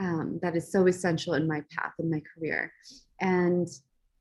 um, 0.00 0.38
that 0.42 0.56
is 0.56 0.72
so 0.72 0.86
essential 0.86 1.34
in 1.34 1.46
my 1.46 1.62
path 1.70 1.92
in 1.98 2.10
my 2.10 2.22
career. 2.34 2.72
And 3.20 3.68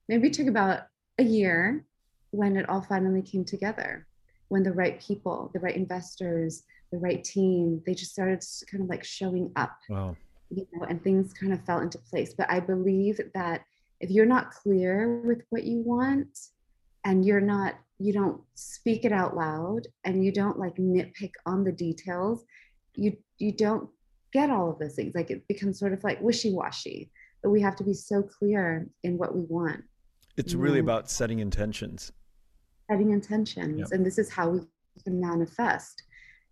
maybe 0.07 0.27
it 0.27 0.33
took 0.33 0.47
about 0.47 0.81
a 1.17 1.23
year 1.23 1.85
when 2.31 2.57
it 2.57 2.69
all 2.69 2.81
finally 2.81 3.21
came 3.21 3.45
together 3.45 4.05
when 4.49 4.63
the 4.63 4.73
right 4.73 4.99
people, 4.99 5.49
the 5.53 5.59
right 5.59 5.75
investors, 5.75 6.63
the 6.91 6.97
right 6.97 7.23
team, 7.23 7.81
they 7.85 7.93
just 7.93 8.11
started 8.11 8.43
kind 8.69 8.83
of 8.83 8.89
like 8.89 9.03
showing 9.03 9.51
up. 9.55 9.77
Wow. 9.89 10.17
You 10.49 10.67
know, 10.73 10.85
and 10.87 11.01
things 11.03 11.33
kind 11.33 11.53
of 11.53 11.63
fell 11.65 11.79
into 11.79 11.99
place. 11.99 12.33
But 12.33 12.49
I 12.49 12.59
believe 12.59 13.21
that 13.35 13.61
if 13.99 14.09
you're 14.09 14.25
not 14.25 14.51
clear 14.51 15.21
with 15.21 15.43
what 15.49 15.63
you 15.63 15.81
want 15.81 16.37
and 17.05 17.23
you're 17.23 17.41
not 17.41 17.75
you 18.01 18.13
don't 18.13 18.41
speak 18.55 19.03
it 19.03 19.11
out 19.11 19.35
loud 19.35 19.81
and 20.05 20.23
you 20.23 20.31
don't 20.31 20.57
like 20.57 20.75
nitpick 20.77 21.31
on 21.45 21.65
the 21.65 21.71
details 21.71 22.45
you 22.95 23.15
you 23.37 23.51
don't 23.51 23.89
get 24.33 24.49
all 24.49 24.69
of 24.69 24.79
those 24.79 24.95
things 24.95 25.15
like 25.15 25.31
it 25.31 25.47
becomes 25.47 25.79
sort 25.79 25.93
of 25.93 26.03
like 26.03 26.21
wishy-washy 26.21 27.09
but 27.41 27.49
we 27.49 27.61
have 27.61 27.75
to 27.75 27.83
be 27.83 27.93
so 27.93 28.21
clear 28.21 28.87
in 29.03 29.17
what 29.17 29.35
we 29.35 29.41
want 29.41 29.83
it's 30.37 30.53
really 30.53 30.79
about 30.79 31.09
setting 31.09 31.39
intentions 31.39 32.11
setting 32.89 33.11
intentions 33.11 33.79
yep. 33.79 33.87
and 33.91 34.05
this 34.05 34.17
is 34.17 34.29
how 34.29 34.49
we 34.49 34.59
can 35.03 35.19
manifest 35.19 36.03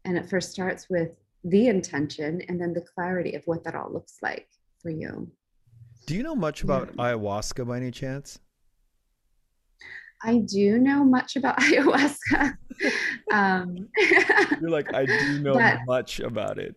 and 0.06 0.18
it 0.18 0.30
first 0.30 0.52
starts 0.52 0.90
with 0.90 1.12
the 1.44 1.68
intention 1.68 2.42
and 2.48 2.60
then 2.60 2.74
the 2.74 2.82
clarity 2.82 3.36
of 3.36 3.44
what 3.46 3.64
that 3.64 3.76
all 3.76 3.92
looks 3.92 4.18
like 4.22 4.48
for 4.82 4.90
you 4.90 5.30
do 6.06 6.16
you 6.16 6.24
know 6.24 6.36
much 6.36 6.64
about 6.64 6.90
yeah. 6.96 7.04
ayahuasca 7.04 7.68
by 7.68 7.78
any 7.78 7.92
chance 7.92 8.40
I 10.24 10.40
do 10.40 10.80
know 10.80 11.04
much 11.04 11.36
about 11.36 11.58
ayahuasca. 11.62 12.58
Um, 13.34 13.90
You're 14.62 14.70
like, 14.70 14.94
I 14.94 15.06
do 15.06 15.40
know 15.40 15.56
but, 15.56 15.80
much 15.88 16.20
about 16.20 16.60
it. 16.60 16.76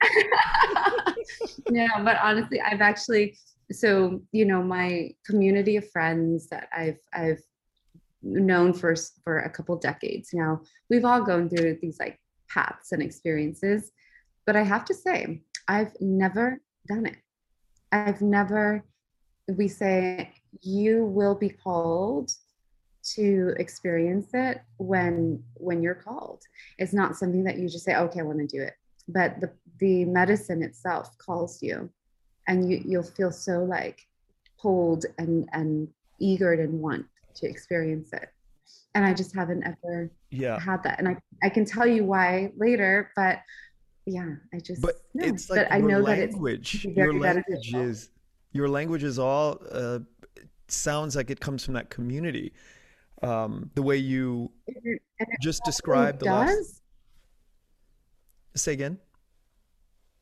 No, 1.70 1.86
but 2.04 2.18
honestly, 2.22 2.60
I've 2.60 2.80
actually 2.80 3.36
so 3.72 4.20
you 4.32 4.44
know 4.44 4.62
my 4.62 5.10
community 5.24 5.76
of 5.76 5.88
friends 5.90 6.48
that 6.48 6.68
I've 6.76 6.98
I've 7.12 7.42
known 8.22 8.72
for 8.72 8.94
for 9.24 9.40
a 9.40 9.50
couple 9.50 9.76
decades 9.76 10.30
now. 10.32 10.60
We've 10.88 11.04
all 11.04 11.22
gone 11.22 11.48
through 11.48 11.78
these 11.80 11.98
like 11.98 12.20
paths 12.48 12.92
and 12.92 13.02
experiences, 13.02 13.92
but 14.46 14.56
I 14.56 14.62
have 14.62 14.84
to 14.86 14.94
say, 14.94 15.42
I've 15.68 15.92
never 16.00 16.60
done 16.88 17.06
it. 17.06 17.16
I've 17.92 18.20
never. 18.20 18.84
We 19.48 19.68
say 19.68 20.32
you 20.62 21.04
will 21.04 21.34
be 21.34 21.48
called 21.48 22.30
to 23.02 23.54
experience 23.58 24.28
it 24.34 24.60
when 24.76 25.42
when 25.54 25.82
you're 25.82 25.94
called 25.94 26.42
it's 26.78 26.92
not 26.92 27.16
something 27.16 27.44
that 27.44 27.58
you 27.58 27.68
just 27.68 27.84
say 27.84 27.94
okay 27.96 28.20
i 28.20 28.22
want 28.22 28.38
to 28.38 28.46
do 28.46 28.62
it 28.62 28.74
but 29.12 29.40
the 29.40 29.50
the 29.78 30.04
medicine 30.04 30.62
itself 30.62 31.16
calls 31.18 31.62
you 31.62 31.88
and 32.48 32.70
you 32.70 32.82
you'll 32.84 33.02
feel 33.02 33.32
so 33.32 33.64
like 33.64 34.06
pulled 34.60 35.06
and 35.18 35.48
and 35.52 35.88
eager 36.18 36.52
and 36.52 36.80
want 36.80 37.04
to 37.34 37.48
experience 37.48 38.12
it 38.12 38.28
and 38.94 39.04
i 39.04 39.14
just 39.14 39.34
haven't 39.34 39.64
ever 39.64 40.10
yeah 40.30 40.58
had 40.60 40.82
that 40.82 40.98
and 40.98 41.08
i 41.08 41.16
i 41.42 41.48
can 41.48 41.64
tell 41.64 41.86
you 41.86 42.04
why 42.04 42.52
later 42.56 43.10
but 43.16 43.40
yeah 44.06 44.34
i 44.52 44.58
just 44.58 44.82
but 44.82 44.96
no. 45.14 45.26
it's 45.26 45.48
like 45.48 45.68
but 45.68 45.72
i 45.72 45.78
know 45.78 46.00
language, 46.00 46.84
that 46.84 46.90
it's 46.90 46.96
your 46.96 47.14
language 47.18 47.74
is 47.74 48.10
your 48.52 48.68
language 48.68 49.04
is 49.04 49.18
all 49.18 49.58
uh, 49.70 50.00
sounds 50.68 51.14
like 51.14 51.30
it 51.30 51.40
comes 51.40 51.64
from 51.64 51.74
that 51.74 51.88
community 51.88 52.52
um, 53.22 53.70
the 53.74 53.82
way 53.82 53.96
you 53.96 54.50
just 55.40 55.62
described 55.64 56.20
the 56.20 56.26
does. 56.26 56.48
last. 56.48 56.79
Say 58.54 58.72
again. 58.72 58.98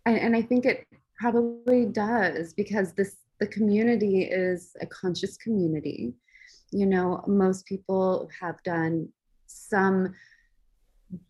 And, 0.06 0.18
and 0.18 0.36
I 0.36 0.42
think 0.42 0.64
it 0.64 0.86
probably 1.18 1.86
does 1.86 2.52
because 2.52 2.92
this 2.92 3.16
the 3.40 3.46
community 3.46 4.22
is 4.22 4.74
a 4.80 4.86
conscious 4.86 5.36
community. 5.36 6.12
You 6.72 6.86
know, 6.86 7.22
most 7.26 7.66
people 7.66 8.28
have 8.40 8.60
done 8.64 9.08
some 9.46 10.14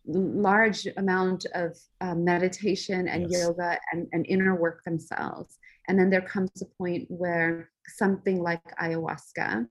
large 0.05 0.87
amount 0.97 1.45
of 1.53 1.77
uh, 2.01 2.15
meditation 2.15 3.07
and 3.07 3.29
yes. 3.29 3.41
yoga 3.43 3.77
and, 3.91 4.07
and 4.11 4.25
inner 4.27 4.55
work 4.55 4.83
themselves. 4.83 5.59
And 5.87 5.97
then 5.97 6.09
there 6.09 6.21
comes 6.21 6.49
a 6.61 6.65
point 6.65 7.05
where 7.09 7.69
something 7.87 8.41
like 8.41 8.61
ayahuasca 8.81 9.67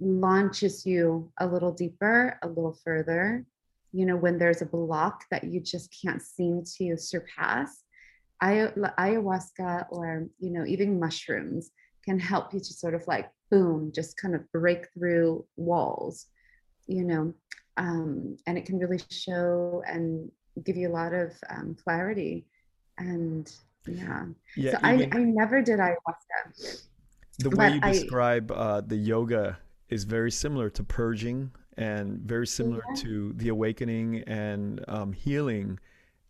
launches 0.00 0.84
you 0.86 1.30
a 1.38 1.46
little 1.46 1.72
deeper, 1.72 2.38
a 2.42 2.48
little 2.48 2.76
further. 2.84 3.44
You 3.92 4.06
know, 4.06 4.16
when 4.16 4.38
there's 4.38 4.62
a 4.62 4.66
block 4.66 5.24
that 5.30 5.44
you 5.44 5.60
just 5.60 5.94
can't 6.02 6.22
seem 6.22 6.62
to 6.78 6.96
surpass, 6.96 7.82
ayahuasca 8.42 9.86
or, 9.90 10.26
you 10.38 10.50
know, 10.50 10.64
even 10.64 10.98
mushrooms 10.98 11.70
can 12.04 12.18
help 12.18 12.54
you 12.54 12.60
to 12.60 12.72
sort 12.72 12.94
of 12.94 13.06
like, 13.06 13.30
boom, 13.50 13.92
just 13.94 14.16
kind 14.16 14.34
of 14.34 14.50
break 14.52 14.86
through 14.94 15.44
walls, 15.56 16.26
you 16.86 17.04
know, 17.04 17.34
um, 17.76 18.36
and 18.46 18.56
it 18.56 18.64
can 18.64 18.78
really 18.78 19.00
show 19.10 19.82
and 19.86 20.30
give 20.64 20.76
you 20.76 20.88
a 20.88 20.92
lot 20.92 21.12
of 21.12 21.32
um, 21.50 21.76
clarity. 21.82 22.46
And 22.98 23.50
yeah, 23.86 24.26
yeah 24.56 24.72
so 24.72 24.78
I, 24.82 25.08
I 25.12 25.18
never 25.18 25.62
did 25.62 25.78
ayahuasca. 25.78 26.82
The 27.38 27.50
way 27.50 27.74
you 27.74 27.80
describe 27.80 28.52
I, 28.52 28.54
uh, 28.54 28.80
the 28.82 28.96
yoga 28.96 29.58
is 29.88 30.04
very 30.04 30.30
similar 30.30 30.70
to 30.70 30.84
purging 30.84 31.50
and 31.76 32.20
very 32.20 32.46
similar 32.46 32.82
yeah. 32.90 33.02
to 33.02 33.32
the 33.34 33.48
awakening 33.48 34.22
and 34.26 34.84
um, 34.88 35.12
healing. 35.12 35.78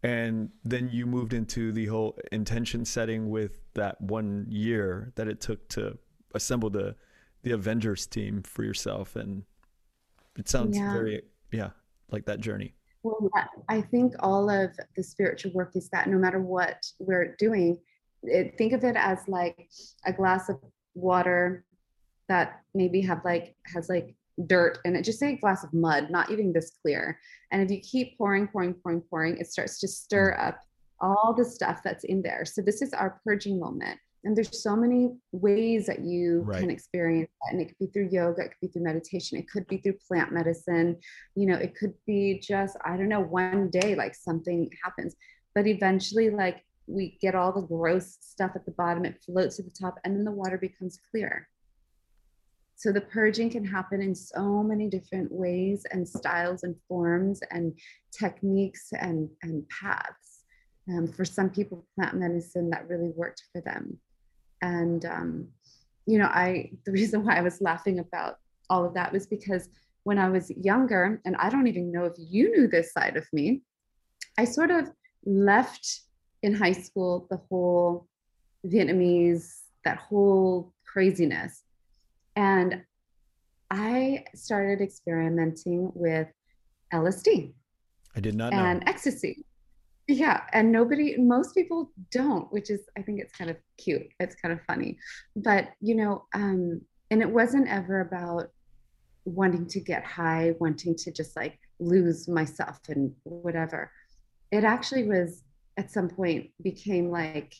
And 0.02 0.50
then 0.64 0.88
you 0.90 1.06
moved 1.06 1.34
into 1.34 1.72
the 1.72 1.86
whole 1.86 2.18
intention 2.32 2.84
setting 2.84 3.28
with 3.28 3.60
that 3.74 4.00
one 4.00 4.46
year 4.48 5.12
that 5.16 5.28
it 5.28 5.40
took 5.40 5.68
to 5.70 5.98
assemble 6.34 6.70
the 6.70 6.96
the 7.42 7.52
Avengers 7.52 8.06
team 8.06 8.42
for 8.42 8.64
yourself. 8.64 9.16
And 9.16 9.44
it 10.38 10.48
sounds 10.48 10.76
yeah. 10.76 10.92
very 10.92 11.22
yeah 11.52 11.70
like 12.10 12.26
that 12.26 12.40
journey. 12.40 12.74
Well, 13.02 13.30
I 13.68 13.80
think 13.80 14.14
all 14.20 14.50
of 14.50 14.72
the 14.94 15.02
spiritual 15.02 15.52
work 15.52 15.74
is 15.74 15.88
that 15.88 16.06
no 16.06 16.18
matter 16.18 16.40
what 16.40 16.84
we're 16.98 17.34
doing, 17.38 17.78
it, 18.22 18.58
think 18.58 18.74
of 18.74 18.84
it 18.84 18.96
as 18.96 19.20
like 19.26 19.70
a 20.04 20.12
glass 20.12 20.50
of 20.50 20.58
water 20.94 21.64
that 22.28 22.62
maybe 22.74 23.00
have 23.00 23.24
like 23.24 23.56
has 23.74 23.88
like 23.88 24.14
dirt 24.46 24.78
and 24.84 24.96
it 24.96 25.04
just 25.04 25.18
say 25.18 25.34
a 25.34 25.36
glass 25.36 25.64
of 25.64 25.72
mud 25.72 26.10
not 26.10 26.30
even 26.30 26.52
this 26.52 26.72
clear. 26.82 27.18
And 27.52 27.62
if 27.62 27.70
you 27.70 27.80
keep 27.80 28.16
pouring 28.16 28.48
pouring 28.48 28.74
pouring 28.74 29.02
pouring 29.02 29.36
it 29.38 29.50
starts 29.50 29.78
to 29.80 29.88
stir 29.88 30.36
mm. 30.38 30.48
up 30.48 30.60
all 31.00 31.34
the 31.36 31.44
stuff 31.44 31.80
that's 31.82 32.04
in 32.04 32.22
there. 32.22 32.44
So 32.44 32.62
this 32.62 32.82
is 32.82 32.92
our 32.92 33.20
purging 33.24 33.58
moment. 33.58 33.98
And 34.22 34.36
there's 34.36 34.62
so 34.62 34.76
many 34.76 35.12
ways 35.32 35.86
that 35.86 36.00
you 36.00 36.42
right. 36.42 36.60
can 36.60 36.70
experience 36.70 37.30
that. 37.40 37.54
And 37.54 37.62
it 37.62 37.68
could 37.68 37.78
be 37.78 37.86
through 37.86 38.10
yoga 38.12 38.42
it 38.42 38.48
could 38.48 38.60
be 38.60 38.68
through 38.68 38.82
meditation 38.82 39.38
it 39.38 39.48
could 39.50 39.66
be 39.66 39.78
through 39.78 39.98
plant 40.06 40.32
medicine. 40.32 40.96
You 41.36 41.46
know 41.46 41.56
it 41.56 41.74
could 41.74 41.94
be 42.06 42.38
just 42.38 42.76
i 42.84 42.96
don't 42.96 43.08
know 43.08 43.22
one 43.22 43.70
day 43.70 43.94
like 43.94 44.14
something 44.14 44.70
happens. 44.84 45.16
But 45.54 45.66
eventually 45.66 46.30
like 46.30 46.64
we 46.86 47.18
get 47.20 47.34
all 47.34 47.52
the 47.52 47.62
gross 47.62 48.18
stuff 48.20 48.52
at 48.54 48.64
the 48.64 48.72
bottom 48.72 49.04
it 49.04 49.22
floats 49.24 49.56
to 49.56 49.62
the 49.62 49.70
top 49.70 49.98
and 50.04 50.16
then 50.16 50.24
the 50.24 50.30
water 50.30 50.58
becomes 50.58 50.98
clear 51.10 51.48
so 52.80 52.92
the 52.92 53.02
purging 53.02 53.50
can 53.50 53.62
happen 53.62 54.00
in 54.00 54.14
so 54.14 54.62
many 54.62 54.88
different 54.88 55.30
ways 55.30 55.84
and 55.90 56.08
styles 56.08 56.62
and 56.62 56.74
forms 56.88 57.40
and 57.50 57.78
techniques 58.10 58.88
and, 58.98 59.28
and 59.42 59.68
paths. 59.68 60.44
Um, 60.88 61.06
for 61.06 61.26
some 61.26 61.50
people, 61.50 61.86
plant 61.94 62.16
medicine 62.16 62.70
that 62.70 62.88
really 62.88 63.12
worked 63.14 63.42
for 63.52 63.60
them. 63.60 63.98
And, 64.62 65.04
um, 65.04 65.48
you 66.06 66.16
know, 66.16 66.28
I, 66.28 66.70
the 66.86 66.92
reason 66.92 67.22
why 67.22 67.36
I 67.36 67.42
was 67.42 67.60
laughing 67.60 67.98
about 67.98 68.36
all 68.70 68.86
of 68.86 68.94
that 68.94 69.12
was 69.12 69.26
because 69.26 69.68
when 70.04 70.18
I 70.18 70.30
was 70.30 70.50
younger, 70.50 71.20
and 71.26 71.36
I 71.36 71.50
don't 71.50 71.66
even 71.66 71.92
know 71.92 72.06
if 72.06 72.14
you 72.16 72.50
knew 72.50 72.66
this 72.66 72.94
side 72.94 73.18
of 73.18 73.26
me, 73.30 73.60
I 74.38 74.46
sort 74.46 74.70
of 74.70 74.90
left 75.26 76.00
in 76.42 76.54
high 76.54 76.72
school 76.72 77.26
the 77.28 77.42
whole 77.50 78.08
Vietnamese, 78.64 79.64
that 79.84 79.98
whole 79.98 80.72
craziness 80.90 81.62
and 82.40 82.82
I 83.70 84.24
started 84.34 84.80
experimenting 84.80 85.92
with 85.94 86.28
LSD. 86.90 87.52
I 88.16 88.20
did 88.20 88.34
not 88.34 88.52
know. 88.52 88.58
And 88.58 88.82
ecstasy. 88.88 89.44
Yeah. 90.08 90.40
And 90.54 90.72
nobody, 90.72 91.18
most 91.18 91.54
people 91.54 91.92
don't, 92.10 92.50
which 92.50 92.70
is, 92.70 92.80
I 92.96 93.02
think 93.02 93.20
it's 93.20 93.36
kind 93.36 93.50
of 93.50 93.58
cute. 93.76 94.08
It's 94.18 94.34
kind 94.36 94.52
of 94.52 94.60
funny. 94.66 94.98
But, 95.36 95.68
you 95.82 95.94
know, 95.94 96.24
um, 96.34 96.80
and 97.10 97.20
it 97.20 97.28
wasn't 97.28 97.68
ever 97.68 98.00
about 98.00 98.48
wanting 99.26 99.66
to 99.66 99.80
get 99.80 100.02
high, 100.02 100.54
wanting 100.58 100.96
to 100.96 101.12
just 101.12 101.36
like 101.36 101.60
lose 101.78 102.26
myself 102.26 102.78
and 102.88 103.12
whatever. 103.24 103.92
It 104.50 104.64
actually 104.64 105.06
was 105.06 105.42
at 105.76 105.90
some 105.90 106.08
point 106.08 106.50
became 106.62 107.10
like 107.10 107.54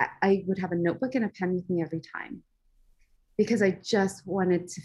I, 0.00 0.06
I 0.22 0.44
would 0.46 0.58
have 0.60 0.72
a 0.72 0.76
notebook 0.76 1.16
and 1.16 1.24
a 1.24 1.28
pen 1.28 1.54
with 1.54 1.68
me 1.68 1.82
every 1.82 2.00
time 2.00 2.42
because 3.38 3.62
I 3.62 3.78
just 3.82 4.26
wanted 4.26 4.68
to 4.68 4.80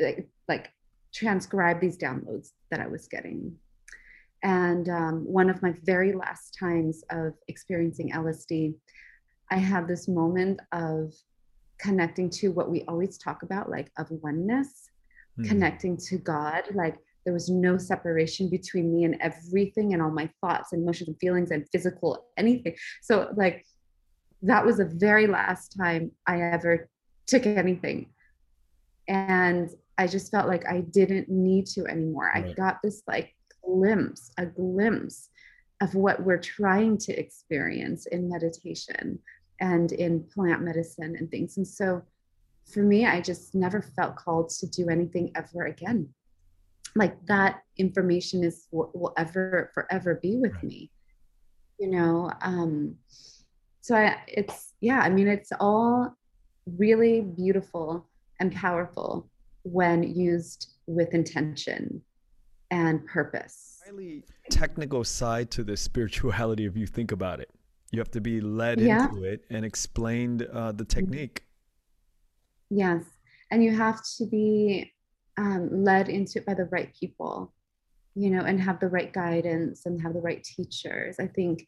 like, 0.00 0.28
like 0.48 0.70
transcribe 1.14 1.80
these 1.80 1.96
downloads 1.96 2.50
that 2.70 2.80
I 2.80 2.88
was 2.88 3.06
getting. 3.06 3.54
And 4.42 4.88
um, 4.88 5.24
one 5.24 5.50
of 5.50 5.62
my 5.62 5.74
very 5.84 6.12
last 6.12 6.56
times 6.58 7.04
of 7.10 7.34
experiencing 7.48 8.12
LSD, 8.12 8.74
I 9.50 9.56
had 9.56 9.86
this 9.86 10.08
moment 10.08 10.60
of 10.72 11.12
connecting 11.78 12.30
to 12.30 12.48
what 12.48 12.70
we 12.70 12.82
always 12.88 13.18
talk 13.18 13.42
about, 13.42 13.70
like 13.70 13.90
of 13.98 14.10
oneness, 14.10 14.90
mm. 15.38 15.48
connecting 15.48 15.96
to 16.08 16.18
God. 16.18 16.64
Like 16.72 16.96
there 17.24 17.34
was 17.34 17.50
no 17.50 17.76
separation 17.76 18.48
between 18.48 18.94
me 18.94 19.04
and 19.04 19.16
everything 19.20 19.92
and 19.92 20.02
all 20.02 20.10
my 20.10 20.30
thoughts 20.40 20.72
and 20.72 20.82
emotions 20.82 21.08
and 21.08 21.18
feelings 21.20 21.50
and 21.50 21.68
physical 21.70 22.26
anything. 22.36 22.74
So, 23.02 23.32
like, 23.36 23.66
that 24.42 24.64
was 24.64 24.78
the 24.78 24.86
very 24.86 25.26
last 25.26 25.76
time 25.76 26.12
I 26.26 26.40
ever 26.40 26.88
took 27.28 27.46
anything. 27.46 28.08
And 29.06 29.70
I 29.96 30.06
just 30.06 30.30
felt 30.30 30.48
like 30.48 30.66
I 30.68 30.80
didn't 30.80 31.28
need 31.28 31.66
to 31.68 31.86
anymore. 31.86 32.30
Right. 32.34 32.46
I 32.46 32.52
got 32.52 32.78
this 32.82 33.02
like 33.06 33.34
glimpse, 33.64 34.32
a 34.38 34.46
glimpse 34.46 35.28
of 35.80 35.94
what 35.94 36.22
we're 36.22 36.38
trying 36.38 36.98
to 36.98 37.12
experience 37.12 38.06
in 38.06 38.28
meditation 38.28 39.18
and 39.60 39.92
in 39.92 40.24
plant 40.34 40.62
medicine 40.62 41.16
and 41.18 41.30
things. 41.30 41.56
And 41.56 41.66
so 41.66 42.02
for 42.72 42.80
me, 42.80 43.06
I 43.06 43.20
just 43.20 43.54
never 43.54 43.82
felt 43.82 44.16
called 44.16 44.50
to 44.50 44.66
do 44.66 44.88
anything 44.88 45.32
ever 45.34 45.66
again. 45.66 46.08
Like 46.94 47.14
that 47.26 47.62
information 47.76 48.44
is 48.44 48.66
will, 48.70 48.90
will 48.94 49.12
ever 49.16 49.70
forever 49.74 50.18
be 50.22 50.36
with 50.36 50.54
right. 50.54 50.64
me, 50.64 50.90
you 51.78 51.90
know. 51.90 52.30
Um, 52.42 52.96
so 53.80 53.94
I, 53.94 54.16
it's 54.26 54.74
yeah. 54.80 55.00
I 55.00 55.08
mean, 55.08 55.28
it's 55.28 55.52
all 55.60 56.16
really 56.76 57.20
beautiful 57.20 58.06
and 58.40 58.54
powerful 58.54 59.28
when 59.62 60.02
used 60.02 60.74
with 60.86 61.14
intention 61.14 62.02
and 62.70 63.04
purpose. 63.06 63.80
Highly 63.84 64.24
technical 64.50 65.04
side 65.04 65.50
to 65.52 65.64
the 65.64 65.76
spirituality 65.76 66.66
if 66.66 66.76
you 66.76 66.86
think 66.86 67.12
about 67.12 67.40
it. 67.40 67.50
You 67.90 68.00
have 68.00 68.10
to 68.12 68.20
be 68.20 68.40
led 68.40 68.80
yeah. 68.80 69.08
into 69.08 69.24
it 69.24 69.44
and 69.50 69.64
explained 69.64 70.42
uh, 70.52 70.72
the 70.72 70.84
technique. 70.84 71.44
Yes. 72.70 73.04
And 73.50 73.64
you 73.64 73.74
have 73.74 74.02
to 74.18 74.26
be 74.26 74.92
um, 75.38 75.84
led 75.84 76.08
into 76.08 76.40
it 76.40 76.46
by 76.46 76.54
the 76.54 76.66
right 76.66 76.92
people, 76.94 77.52
you 78.14 78.30
know, 78.30 78.42
and 78.42 78.60
have 78.60 78.78
the 78.80 78.88
right 78.88 79.12
guidance 79.12 79.86
and 79.86 80.00
have 80.02 80.12
the 80.12 80.20
right 80.20 80.44
teachers. 80.44 81.16
I 81.18 81.28
think 81.28 81.66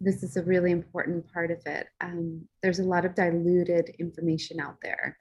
this 0.00 0.22
is 0.22 0.36
a 0.36 0.42
really 0.42 0.70
important 0.70 1.30
part 1.32 1.50
of 1.50 1.58
it. 1.66 1.88
Um, 2.00 2.42
there's 2.62 2.78
a 2.78 2.84
lot 2.84 3.04
of 3.04 3.14
diluted 3.14 3.90
information 3.98 4.58
out 4.58 4.76
there. 4.82 5.16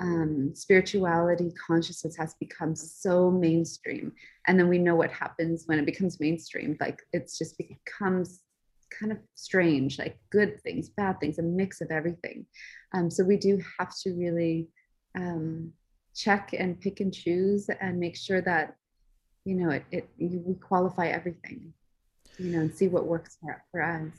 Um, 0.00 0.52
spirituality 0.54 1.52
consciousness 1.66 2.16
has 2.16 2.34
become 2.38 2.76
so 2.76 3.32
mainstream 3.32 4.12
and 4.46 4.56
then 4.56 4.68
we 4.68 4.78
know 4.78 4.94
what 4.94 5.10
happens 5.10 5.64
when 5.66 5.78
it 5.78 5.86
becomes 5.86 6.20
mainstream. 6.20 6.76
Like 6.78 7.00
it's 7.12 7.36
just 7.36 7.58
becomes 7.58 8.42
kind 8.90 9.12
of 9.12 9.18
strange 9.34 9.98
like 9.98 10.16
good 10.30 10.58
things 10.62 10.88
bad 10.88 11.20
things 11.20 11.38
a 11.38 11.42
mix 11.42 11.80
of 11.80 11.90
everything. 11.90 12.46
Um, 12.94 13.10
so 13.10 13.24
we 13.24 13.36
do 13.36 13.60
have 13.78 13.92
to 14.02 14.12
really 14.12 14.68
um, 15.16 15.72
check 16.14 16.50
and 16.56 16.80
pick 16.80 17.00
and 17.00 17.12
choose 17.12 17.68
and 17.80 17.98
make 17.98 18.16
sure 18.16 18.40
that 18.42 18.76
you 19.44 19.54
know 19.54 19.70
it, 19.70 19.84
it 19.90 20.08
we 20.18 20.54
qualify 20.54 21.08
everything 21.08 21.72
you 22.38 22.50
know 22.50 22.60
and 22.60 22.74
see 22.74 22.88
what 22.88 23.06
works 23.06 23.36
for, 23.40 23.62
for 23.70 23.82
us 23.82 24.12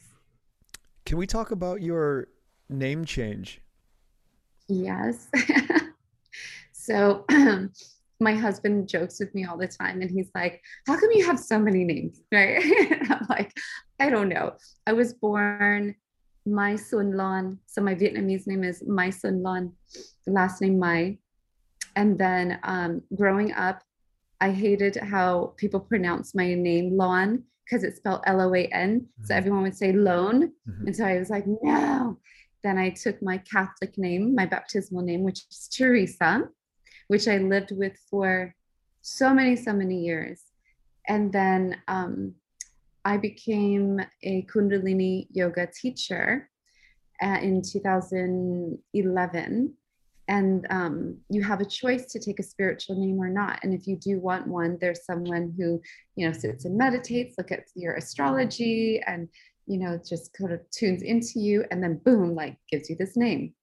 can 1.06 1.18
we 1.18 1.26
talk 1.26 1.52
about 1.52 1.82
your 1.82 2.28
name 2.70 3.06
change 3.06 3.62
Yes. 4.70 5.28
so 6.72 7.26
my 8.20 8.36
husband 8.36 8.88
jokes 8.88 9.20
with 9.20 9.34
me 9.34 9.46
all 9.46 9.58
the 9.58 9.68
time 9.68 10.02
and 10.02 10.12
he's 10.12 10.30
like, 10.36 10.62
How 10.88 10.98
come 10.98 11.10
you 11.12 11.26
have 11.26 11.40
so 11.40 11.60
many 11.60 11.84
names? 11.84 12.22
Right. 12.32 12.64
I'm 13.10 13.26
like, 13.30 13.58
I 14.00 14.10
don't 14.10 14.30
know. 14.30 14.54
I 14.86 14.94
was 14.94 15.14
born 15.14 15.96
Mai 16.46 16.76
Sun 16.76 17.18
Lon. 17.18 17.60
So 17.66 17.82
my 17.82 17.96
Vietnamese 17.96 18.48
name 18.48 18.64
is 18.64 18.84
Mai 18.86 19.10
Sun 19.10 19.42
Lon, 19.42 19.74
last 20.28 20.62
name 20.62 20.78
Mai. 20.80 21.18
And 21.96 22.18
then 22.18 22.60
um, 22.64 23.02
growing 23.16 23.52
up, 23.54 23.84
I 24.40 24.52
hated 24.52 24.96
how 24.96 25.54
people 25.58 25.80
pronounce 25.80 26.34
my 26.36 26.54
name 26.54 26.96
Lon 26.96 27.44
because 27.70 27.84
it's 27.84 27.98
spelled 27.98 28.22
L 28.26 28.42
O 28.42 28.56
A 28.56 28.66
N. 28.68 29.02
Mm-hmm. 29.02 29.26
So 29.26 29.36
everyone 29.36 29.64
would 29.64 29.78
say 29.78 29.92
Lone. 29.92 30.54
Mm-hmm. 30.68 30.88
And 30.88 30.96
so 30.96 31.06
I 31.06 31.20
was 31.20 31.30
like, 31.30 31.44
no. 31.46 32.18
Then 32.64 32.78
I 32.78 32.90
took 32.90 33.22
my 33.22 33.38
Catholic 33.38 33.98
name, 33.98 34.34
my 34.36 34.46
baptismal 34.46 35.04
name, 35.04 35.24
which 35.24 35.46
is 35.50 35.70
Teresa, 35.72 36.50
which 37.08 37.28
I 37.28 37.38
lived 37.38 37.72
with 37.72 37.98
for 38.10 38.54
so 39.02 39.34
many, 39.34 39.56
so 39.56 39.72
many 39.72 40.04
years. 40.04 40.42
And 41.08 41.32
then 41.32 41.78
um, 41.88 42.34
I 43.06 43.16
became 43.18 44.02
a 44.24 44.42
Kundalini 44.44 45.28
yoga 45.32 45.68
teacher 45.68 46.50
uh, 47.24 47.38
in 47.42 47.62
2011. 47.62 49.74
And 50.30 50.66
um, 50.70 51.18
you 51.30 51.44
have 51.44 51.60
a 51.60 51.66
choice 51.66 52.06
to 52.12 52.20
take 52.20 52.40
a 52.40 52.44
spiritual 52.44 52.96
name 52.96 53.20
or 53.20 53.30
not. 53.30 53.60
And 53.64 53.74
if 53.74 53.88
you 53.88 53.98
do 53.98 54.20
want 54.20 54.48
one, 54.48 54.78
there's 54.80 55.04
someone 55.04 55.54
who, 55.58 55.82
you 56.16 56.28
know, 56.28 56.34
sits 56.34 56.66
and 56.66 56.78
meditates, 56.78 57.36
look 57.38 57.52
at 57.52 57.64
your 57.76 57.96
astrology 57.96 59.02
and 59.06 59.28
you 59.70 59.78
know, 59.78 60.00
just 60.04 60.34
kind 60.34 60.52
of 60.52 60.60
tunes 60.72 61.04
into 61.04 61.40
you 61.40 61.64
and 61.70 61.82
then 61.82 62.02
boom, 62.04 62.34
like 62.34 62.58
gives 62.72 62.90
you 62.90 62.96
this 62.96 63.16
name. 63.16 63.54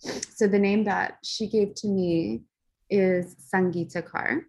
So 0.00 0.48
the 0.48 0.58
name 0.58 0.84
that 0.84 1.18
she 1.22 1.46
gave 1.48 1.76
to 1.76 1.88
me 1.88 2.42
is 2.90 3.36
Sangeeta 3.54 4.02
Kaur. 4.02 4.42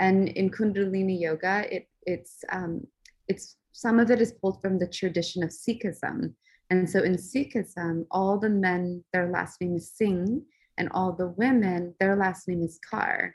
And 0.00 0.28
in 0.28 0.50
Kundalini 0.50 1.20
Yoga, 1.20 1.64
it 1.72 1.86
it's 2.04 2.42
um, 2.50 2.84
it's 3.28 3.56
some 3.70 4.00
of 4.00 4.10
it 4.10 4.20
is 4.20 4.32
pulled 4.32 4.60
from 4.60 4.78
the 4.78 4.88
tradition 4.88 5.44
of 5.44 5.50
Sikhism. 5.50 6.34
And 6.70 6.90
so 6.90 7.00
in 7.00 7.14
Sikhism, 7.14 8.06
all 8.10 8.38
the 8.38 8.48
men, 8.48 9.04
their 9.12 9.30
last 9.30 9.60
name 9.60 9.76
is 9.76 9.92
Singh, 9.92 10.42
and 10.78 10.88
all 10.92 11.12
the 11.12 11.28
women, 11.28 11.94
their 12.00 12.16
last 12.16 12.48
name 12.48 12.62
is 12.62 12.78
Kaur. 12.90 13.32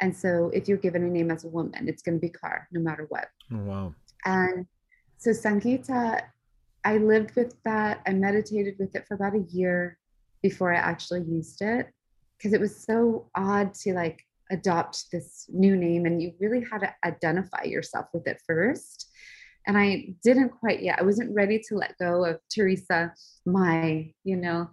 And 0.00 0.16
so 0.16 0.50
if 0.52 0.66
you're 0.66 0.78
given 0.78 1.04
a 1.04 1.08
name 1.08 1.30
as 1.30 1.44
a 1.44 1.48
woman, 1.48 1.88
it's 1.88 2.02
going 2.02 2.16
to 2.16 2.20
be 2.20 2.30
Kaur 2.32 2.64
no 2.72 2.80
matter 2.80 3.06
what. 3.08 3.28
Oh, 3.52 3.58
wow. 3.58 3.94
And 4.24 4.66
so 5.18 5.30
Sangeeta, 5.30 6.22
I 6.84 6.96
lived 6.98 7.36
with 7.36 7.54
that. 7.64 8.00
I 8.06 8.12
meditated 8.12 8.74
with 8.78 8.94
it 8.96 9.06
for 9.06 9.14
about 9.14 9.34
a 9.34 9.44
year 9.50 9.98
before 10.42 10.74
I 10.74 10.78
actually 10.78 11.22
used 11.22 11.62
it 11.62 11.88
because 12.36 12.52
it 12.52 12.60
was 12.60 12.76
so 12.76 13.30
odd 13.36 13.72
to 13.74 13.94
like 13.94 14.24
adopt 14.50 15.10
this 15.12 15.46
new 15.48 15.76
name 15.76 16.06
and 16.06 16.20
you 16.20 16.32
really 16.40 16.64
had 16.70 16.78
to 16.78 16.92
identify 17.04 17.62
yourself 17.62 18.06
with 18.12 18.26
it 18.26 18.40
first. 18.46 19.08
And 19.66 19.78
I 19.78 20.14
didn't 20.24 20.48
quite 20.48 20.82
yet. 20.82 20.98
I 20.98 21.04
wasn't 21.04 21.32
ready 21.32 21.62
to 21.68 21.76
let 21.76 21.96
go 21.98 22.24
of 22.24 22.40
Teresa, 22.52 23.14
my, 23.46 24.12
you 24.24 24.36
know. 24.36 24.68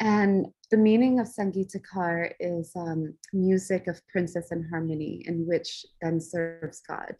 And 0.00 0.46
the 0.70 0.76
meaning 0.76 1.20
of 1.20 1.26
Sangeeta 1.26 1.80
Kaur 1.82 2.32
is 2.40 2.72
um, 2.74 3.14
music 3.32 3.86
of 3.86 4.00
princess 4.08 4.50
and 4.50 4.64
harmony, 4.70 5.22
in 5.26 5.46
which 5.46 5.84
then 6.00 6.20
serves 6.20 6.80
God. 6.88 7.16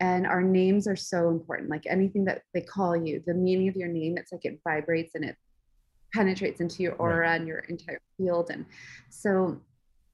And 0.00 0.26
our 0.26 0.42
names 0.42 0.86
are 0.86 0.96
so 0.96 1.28
important 1.28 1.70
like 1.70 1.86
anything 1.86 2.24
that 2.24 2.42
they 2.52 2.60
call 2.60 2.96
you 2.96 3.22
the 3.24 3.34
meaning 3.34 3.68
of 3.68 3.76
your 3.76 3.86
name 3.86 4.18
it's 4.18 4.32
like 4.32 4.44
it 4.44 4.58
vibrates 4.64 5.14
and 5.14 5.24
it 5.24 5.36
penetrates 6.12 6.60
into 6.60 6.82
your 6.82 6.94
aura 6.94 7.20
right. 7.20 7.36
and 7.36 7.46
your 7.46 7.60
entire 7.60 8.00
field. 8.18 8.50
And 8.50 8.66
so 9.10 9.60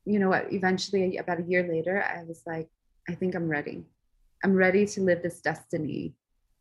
you 0.08 0.18
know 0.18 0.30
what 0.30 0.50
eventually 0.52 1.18
about 1.18 1.38
a 1.38 1.42
year 1.42 1.68
later 1.68 2.02
i 2.02 2.24
was 2.24 2.42
like 2.46 2.68
i 3.10 3.14
think 3.14 3.34
i'm 3.34 3.48
ready. 3.48 3.84
I'm 4.42 4.54
ready 4.54 4.86
to 4.86 5.00
live 5.02 5.22
this 5.22 5.40
destiny 5.40 6.14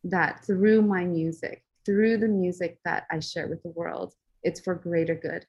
that 0.04 0.44
through 0.46 0.82
my 0.82 1.06
music 1.06 1.64
through 1.86 2.18
the 2.18 2.28
music 2.28 2.80
that 2.84 3.06
i 3.10 3.20
share 3.20 3.48
with 3.48 3.64
the 3.64 3.70
world 3.70 4.14
it's 4.44 4.60
for 4.60 4.76
greater 4.76 5.16
good 5.16 5.46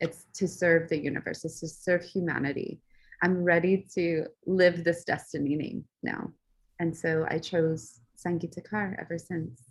it's 0.00 0.26
to 0.34 0.48
serve 0.48 0.88
the 0.88 0.98
universe 0.98 1.44
it's 1.44 1.60
to 1.60 1.68
serve 1.68 2.02
humanity 2.02 2.80
i'm 3.22 3.42
ready 3.42 3.86
to 3.94 4.24
live 4.46 4.84
this 4.84 5.04
destiny 5.04 5.56
name 5.56 5.84
now 6.02 6.30
and 6.82 6.96
so 6.96 7.24
I 7.28 7.38
chose 7.38 8.00
Sangeeta 8.18 8.60
Kaur 8.68 9.00
ever 9.00 9.16
since. 9.16 9.62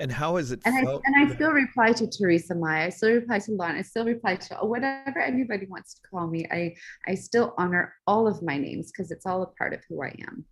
And 0.00 0.10
how 0.10 0.36
has 0.36 0.50
it 0.50 0.60
and 0.64 0.74
I, 0.74 0.92
and 1.04 1.30
I 1.30 1.32
still 1.34 1.52
reply 1.52 1.92
to 1.92 2.06
Teresa 2.08 2.54
Mai. 2.56 2.86
I 2.86 2.88
still 2.88 3.12
reply 3.12 3.38
to 3.38 3.52
Lon. 3.52 3.76
I 3.76 3.82
still 3.82 4.04
reply 4.04 4.34
to 4.34 4.56
whatever 4.56 5.20
anybody 5.20 5.66
wants 5.66 5.94
to 5.94 6.00
call 6.10 6.26
me. 6.26 6.46
I 6.50 6.74
I 7.06 7.14
still 7.14 7.54
honor 7.58 7.94
all 8.08 8.26
of 8.26 8.42
my 8.42 8.58
names 8.58 8.90
because 8.90 9.12
it's 9.12 9.24
all 9.24 9.42
a 9.42 9.46
part 9.46 9.72
of 9.72 9.80
who 9.88 10.02
I 10.02 10.16
am. 10.26 10.46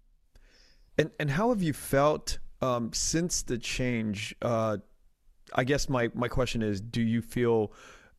And 0.97 1.11
and 1.19 1.31
how 1.31 1.49
have 1.49 1.63
you 1.63 1.73
felt 1.73 2.39
um, 2.61 2.93
since 2.93 3.43
the 3.43 3.59
change? 3.59 4.37
Uh, 4.41 4.77
I 5.55 5.65
guess 5.65 5.89
my 5.89 6.11
my 6.15 6.29
question 6.29 6.63
is: 6.63 6.81
Do 6.81 7.03
you 7.03 7.23
feel 7.23 7.73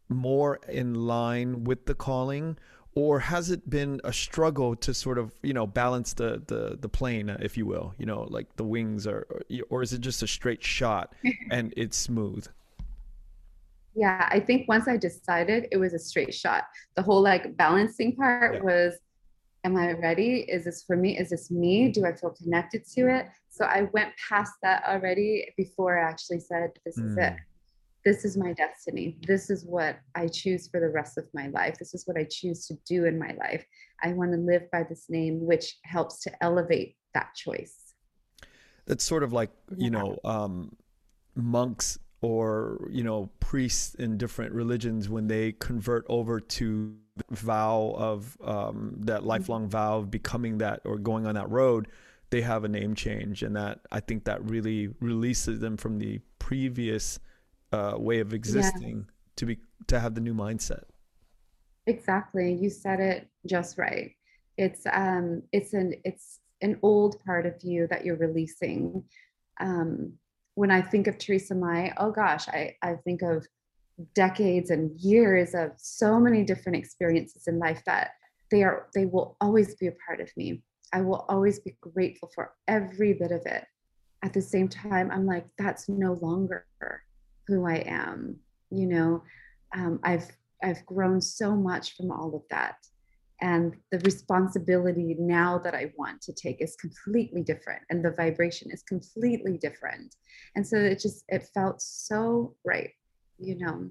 more 0.10 0.60
in 0.68 0.94
line 0.96 1.64
with 1.64 1.86
the 1.86 1.96
calling, 1.96 2.58
or 2.96 3.20
has 3.20 3.52
it 3.52 3.70
been 3.70 4.02
a 4.04 4.12
struggle 4.12 4.76
to 4.76 4.94
sort 4.94 5.18
of 5.18 5.34
you 5.44 5.54
know 5.54 5.68
balance 5.68 6.14
the 6.14 6.42
the 6.48 6.78
the 6.80 6.90
plane 6.90 7.30
if 7.30 7.58
you 7.58 7.66
will? 7.66 7.94
You 7.98 8.06
know 8.06 8.28
like 8.30 8.56
the 8.56 8.64
wings 8.64 9.08
are 9.08 9.28
or 9.70 9.82
is 9.82 9.94
it 9.94 10.02
just 10.02 10.24
a 10.24 10.28
straight 10.28 10.64
shot 10.64 11.14
and 11.52 11.74
it's 11.78 11.98
smooth? 11.98 12.48
Yeah 13.96 14.30
i 14.32 14.40
think 14.40 14.68
once 14.68 14.88
i 14.88 14.96
decided 14.96 15.68
it 15.72 15.78
was 15.78 15.94
a 15.94 16.00
straight 16.00 16.34
shot 16.34 16.66
the 16.96 17.02
whole 17.02 17.22
like 17.22 17.58
balancing 17.58 18.16
part 18.16 18.54
yeah. 18.54 18.62
was 18.62 18.94
am 19.66 19.76
i 19.76 19.92
ready? 19.92 20.46
Is 20.48 20.64
this 20.64 20.84
for 20.84 20.96
me? 20.96 21.18
Is 21.18 21.30
this 21.32 21.52
me? 21.52 21.90
Do 21.92 22.06
i 22.06 22.14
feel 22.14 22.30
connected 22.30 22.86
to 22.96 23.08
it 23.10 23.26
so 23.50 23.66
i 23.66 23.88
went 23.94 24.12
past 24.30 24.54
that 24.62 24.84
already 24.88 25.46
before 25.58 26.00
i 26.00 26.10
actually 26.10 26.40
said 26.40 26.70
this 26.86 26.98
mm. 26.98 27.10
is 27.10 27.18
it 27.18 27.34
mm 27.34 27.38
this 28.06 28.24
is 28.24 28.38
my 28.38 28.54
destiny. 28.54 29.18
This 29.28 29.50
is 29.50 29.66
what 29.66 30.00
I 30.16 30.28
choose 30.28 30.68
for 30.68 30.80
the 30.80 30.90
rest 30.90 31.18
of 31.18 31.26
my 31.34 31.48
life. 31.48 31.78
This 31.78 31.94
is 31.94 32.08
what 32.08 32.18
I 32.18 32.26
choose 32.30 32.66
to 32.68 32.76
do 32.86 33.06
in 33.06 33.20
my 33.20 33.34
life. 33.34 33.66
I 34.04 34.14
want 34.14 34.32
to 34.32 34.38
live 34.38 34.64
by 34.72 34.84
this 34.84 35.06
name, 35.10 35.46
which 35.46 35.76
helps 35.84 36.22
to 36.22 36.44
elevate 36.44 36.96
that 37.14 37.36
choice. 37.36 37.94
That's 38.86 39.04
sort 39.04 39.24
of 39.24 39.34
like, 39.34 39.52
you 39.76 39.90
know, 39.90 40.18
um, 40.24 40.76
monks 41.36 42.00
or 42.22 42.90
you 42.92 43.04
know 43.04 43.30
priests 43.40 43.96
in 43.96 44.18
different 44.18 44.54
religions 44.54 45.08
when 45.08 45.28
they 45.28 45.54
convert 45.54 46.06
over 46.10 46.40
to 46.40 46.94
the 47.16 47.36
vow 47.36 47.96
of 47.98 48.38
um, 48.44 48.94
that 48.98 49.20
mm-hmm. 49.20 49.28
lifelong 49.30 49.70
vow 49.70 50.00
of 50.00 50.12
becoming 50.12 50.58
that 50.58 50.82
or 50.84 50.98
going 50.98 51.26
on 51.26 51.36
that 51.36 51.50
road 51.50 51.88
they 52.30 52.42
have 52.42 52.64
a 52.64 52.68
name 52.68 52.96
change 52.96 53.44
and 53.44 53.56
that 53.56 53.80
i 53.92 54.00
think 54.00 54.24
that 54.26 54.44
really 54.50 54.90
releases 55.00 55.60
them 55.60 55.78
from 55.78 55.98
the 55.98 56.20
previous 56.40 57.20
uh, 57.72 57.94
way 57.98 58.20
of 58.20 58.34
existing 58.34 58.98
yeah. 58.98 59.14
to 59.36 59.46
be 59.46 59.58
to 59.88 60.00
have 60.00 60.16
the 60.16 60.22
new 60.22 60.34
mindset 60.34 60.84
exactly 61.86 62.54
you 62.54 62.70
said 62.70 63.00
it 63.00 63.28
just 63.46 63.78
right 63.78 64.12
it's 64.58 64.86
um 64.92 65.42
it's 65.52 65.74
an 65.74 65.94
it's 66.04 66.40
an 66.62 66.78
old 66.82 67.24
part 67.26 67.46
of 67.46 67.54
you 67.64 67.88
that 67.88 68.04
you're 68.04 68.18
releasing 68.18 69.04
um 69.60 70.14
when 70.60 70.72
I 70.72 70.82
think 70.82 71.08
of 71.08 71.18
Teresa 71.18 71.56
Mai, 71.56 71.94
oh 71.96 72.12
gosh, 72.12 72.50
I, 72.50 72.76
I 72.82 72.96
think 73.06 73.22
of 73.22 73.48
decades 74.14 74.72
and 74.72 74.92
years 75.00 75.56
of 75.56 75.72
so 75.78 76.20
many 76.20 76.44
different 76.44 76.78
experiences 76.78 77.48
in 77.48 77.60
life 77.60 77.82
that 77.86 78.12
they 78.52 78.64
are 78.64 78.88
they 78.94 79.06
will 79.06 79.38
always 79.40 79.76
be 79.76 79.88
a 79.88 79.94
part 80.06 80.20
of 80.20 80.30
me. 80.36 80.62
I 80.94 81.02
will 81.02 81.26
always 81.30 81.60
be 81.60 81.76
grateful 81.82 82.30
for 82.34 82.54
every 82.68 83.14
bit 83.14 83.32
of 83.32 83.42
it. 83.46 83.66
At 84.24 84.34
the 84.34 84.42
same 84.42 84.68
time, 84.68 85.12
I'm 85.12 85.26
like, 85.26 85.46
that's 85.58 85.88
no 85.88 86.14
longer 86.14 86.66
who 87.48 87.68
I 87.68 87.84
am. 87.86 88.38
You 88.70 88.88
know, 88.88 89.24
um, 89.76 90.00
I've 90.04 90.30
I've 90.62 90.86
grown 90.86 91.22
so 91.22 91.56
much 91.56 91.96
from 91.96 92.12
all 92.12 92.36
of 92.36 92.44
that 92.50 92.76
and 93.42 93.76
the 93.92 94.00
responsibility 94.00 95.16
now 95.20 95.58
that 95.58 95.74
i 95.74 95.92
want 95.98 96.22
to 96.22 96.34
take 96.34 96.62
is 96.62 96.76
completely 96.76 97.42
different 97.42 97.82
and 97.90 98.04
the 98.04 98.12
vibration 98.12 98.70
is 98.72 98.84
completely 98.84 99.58
different 99.58 100.16
and 100.56 100.68
so 100.68 100.78
it 100.78 101.00
just 101.00 101.24
it 101.30 101.48
felt 101.54 101.82
so 101.82 102.56
right 102.66 102.92
you 103.38 103.58
know 103.58 103.90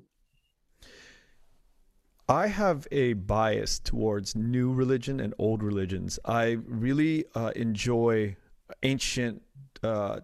I 2.29 2.49
have 2.49 2.87
a 2.93 3.14
bias 3.14 3.79
towards 3.79 4.37
new 4.37 4.72
religion 4.72 5.18
and 5.18 5.33
old 5.39 5.62
religions. 5.62 6.18
I 6.26 6.59
really 6.66 7.24
uh, 7.35 7.53
enjoy 7.57 8.37
ancient 8.83 9.43
uh, 9.83 10.20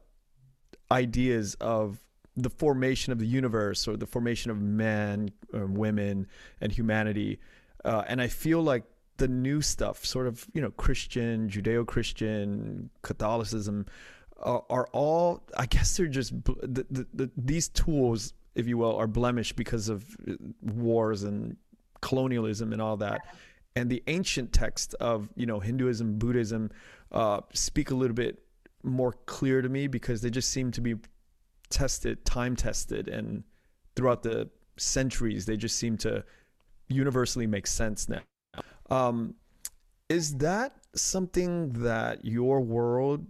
ideas 0.90 1.56
of 1.60 1.98
the 2.36 2.50
formation 2.50 3.12
of 3.12 3.18
the 3.18 3.26
universe 3.26 3.88
or 3.88 3.96
the 3.96 4.06
formation 4.06 4.50
of 4.50 4.60
men, 4.60 5.30
or 5.54 5.66
women, 5.66 6.26
and 6.60 6.70
humanity. 6.70 7.38
Uh, 7.84 8.02
and 8.06 8.20
I 8.20 8.26
feel 8.28 8.62
like 8.62 8.84
the 9.16 9.28
new 9.28 9.62
stuff, 9.62 10.04
sort 10.04 10.26
of, 10.26 10.46
you 10.52 10.60
know, 10.60 10.70
Christian, 10.72 11.48
Judeo 11.48 11.86
Christian, 11.86 12.90
Catholicism, 13.02 13.86
uh, 14.42 14.58
are 14.68 14.88
all, 14.92 15.42
I 15.56 15.66
guess 15.66 15.96
they're 15.96 16.06
just, 16.06 16.32
the, 16.44 16.84
the, 16.90 17.06
the, 17.14 17.30
these 17.36 17.68
tools, 17.68 18.34
if 18.54 18.66
you 18.66 18.76
will, 18.76 18.96
are 18.96 19.06
blemished 19.06 19.56
because 19.56 19.88
of 19.88 20.04
uh, 20.28 20.34
wars 20.60 21.22
and 21.22 21.56
colonialism 22.04 22.72
and 22.72 22.80
all 22.80 22.96
that. 22.98 23.22
And 23.74 23.90
the 23.90 24.02
ancient 24.06 24.52
text 24.52 24.94
of, 25.00 25.28
you 25.34 25.46
know, 25.46 25.58
Hinduism, 25.58 26.18
Buddhism 26.18 26.70
uh, 27.10 27.40
speak 27.52 27.90
a 27.90 27.94
little 27.94 28.14
bit 28.14 28.38
more 28.84 29.14
clear 29.26 29.62
to 29.62 29.68
me 29.68 29.88
because 29.88 30.20
they 30.20 30.30
just 30.30 30.50
seem 30.50 30.70
to 30.72 30.80
be 30.80 30.94
tested, 31.70 32.24
time 32.24 32.54
tested, 32.54 33.08
and 33.08 33.42
throughout 33.96 34.22
the 34.22 34.48
centuries, 34.76 35.46
they 35.46 35.56
just 35.56 35.76
seem 35.76 35.96
to 35.98 36.22
universally 36.88 37.46
make 37.46 37.66
sense 37.66 38.08
now. 38.08 38.20
Um, 38.90 39.34
is 40.08 40.36
that 40.36 40.76
something 40.94 41.72
that 41.82 42.24
your 42.24 42.60
world, 42.60 43.26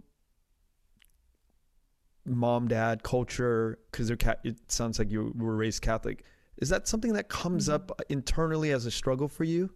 mom, 2.26 2.68
dad, 2.68 3.02
culture, 3.02 3.78
because 3.90 4.10
it 4.10 4.58
sounds 4.68 4.98
like 4.98 5.10
you 5.10 5.32
were 5.36 5.56
raised 5.56 5.80
Catholic, 5.80 6.24
is 6.58 6.68
that 6.68 6.86
something 6.88 7.12
that 7.14 7.28
comes 7.28 7.64
mm-hmm. 7.64 7.74
up 7.74 8.00
internally 8.08 8.70
as 8.70 8.86
a 8.86 8.90
struggle 8.90 9.28
for 9.28 9.44
you? 9.44 9.70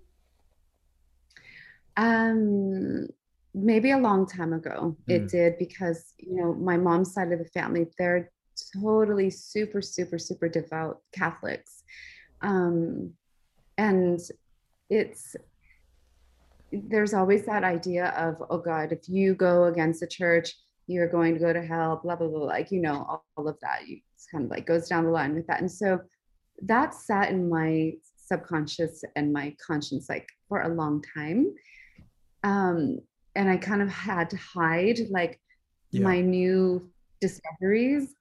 Um, 1.97 3.09
maybe 3.55 3.91
a 3.91 3.99
long 3.99 4.27
time 4.27 4.53
ago 4.53 4.97
mm. 5.09 5.15
it 5.15 5.29
did 5.29 5.59
because 5.59 6.15
you 6.19 6.37
know 6.37 6.55
my 6.55 6.77
mom's 6.77 7.13
side 7.13 7.33
of 7.33 7.39
the 7.39 7.45
family 7.47 7.87
they're 7.99 8.31
totally 8.81 9.31
super 9.31 9.81
super 9.81 10.19
super 10.19 10.49
devout 10.49 11.01
Catholics, 11.13 11.83
um, 12.43 13.13
and 13.79 14.21
it's 14.91 15.37
there's 16.73 17.15
always 17.15 17.47
that 17.47 17.65
idea 17.65 18.09
of 18.11 18.37
oh 18.51 18.59
god 18.59 18.93
if 18.93 19.09
you 19.09 19.35
go 19.35 19.65
against 19.65 20.01
the 20.01 20.07
church 20.07 20.55
you're 20.87 21.09
going 21.09 21.35
to 21.35 21.41
go 21.41 21.53
to 21.53 21.63
hell 21.63 22.01
blah 22.03 22.15
blah 22.15 22.29
blah 22.29 22.41
like 22.41 22.71
you 22.71 22.81
know 22.81 23.07
all, 23.09 23.25
all 23.37 23.49
of 23.49 23.59
that 23.61 23.87
you, 23.87 23.99
it's 24.15 24.27
kind 24.27 24.45
of 24.45 24.51
like 24.51 24.67
goes 24.67 24.89
down 24.89 25.05
the 25.05 25.11
line 25.11 25.35
with 25.35 25.47
that 25.47 25.61
and 25.61 25.71
so 25.71 25.99
that 26.63 26.95
sat 26.95 27.31
in 27.31 27.49
my 27.49 27.93
subconscious 28.17 29.05
and 29.17 29.33
my 29.33 29.55
conscience 29.65 30.09
like 30.09 30.29
for 30.49 30.63
a 30.63 30.69
long 30.69 31.03
time. 31.15 31.55
Um 32.43 32.99
and 33.35 33.49
i 33.49 33.57
kind 33.57 33.83
of 33.83 33.89
had 33.89 34.31
to 34.31 34.37
hide 34.37 34.99
like 35.11 35.41
yeah. 35.93 36.03
my 36.03 36.21
new 36.21 36.91
discoveries 37.21 38.15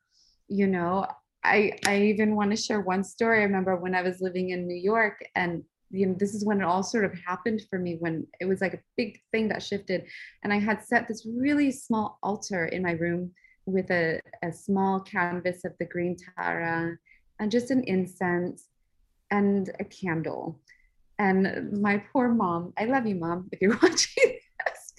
you 0.48 0.68
know? 0.68 1.06
I 1.44 1.74
i 1.86 2.02
even 2.02 2.36
want 2.36 2.52
to 2.52 2.58
share 2.58 2.82
one 2.82 3.04
story. 3.04 3.40
I 3.40 3.44
remember 3.44 3.76
when 3.76 3.96
i 3.96 4.02
was 4.02 4.22
living 4.22 4.50
in 4.50 4.68
new 4.68 4.76
york 4.76 5.24
and 5.36 5.64
you 5.92 6.06
know 6.06 6.16
this 6.18 6.34
is 6.34 6.44
when 6.44 6.60
it 6.62 6.66
all 6.66 6.84
sort 6.84 7.06
of 7.06 7.14
happened 7.26 7.62
for 7.70 7.80
me 7.80 7.96
when 8.00 8.26
it 8.42 8.46
was 8.46 8.60
like 8.60 8.74
a 8.74 8.84
big 8.98 9.20
thing 9.32 9.48
that 9.50 9.64
shifted. 9.64 10.06
And 10.44 10.52
i 10.52 10.60
had 10.60 10.84
set 10.84 11.08
this 11.08 11.26
really 11.26 11.72
small 11.72 12.18
altar 12.24 12.66
in 12.66 12.82
my 12.84 12.94
room 12.94 13.32
with 13.66 13.92
a, 13.92 14.20
a 14.44 14.52
small 14.52 15.00
canvas 15.02 15.64
of 15.64 15.74
the 15.80 15.86
green 15.86 16.16
tara 16.36 16.98
and 17.40 17.52
just 17.52 17.72
an 17.72 17.84
incense 17.84 18.68
and 19.32 19.72
a 19.80 19.84
candle 19.84 20.60
and 21.20 21.72
my 21.82 21.98
poor 22.12 22.30
mom 22.30 22.74
i 22.78 22.86
love 22.86 23.06
you 23.06 23.16
mom 23.16 23.48
if 23.52 23.62
you're 23.62 23.78
watching 23.84 24.24
this 24.66 24.94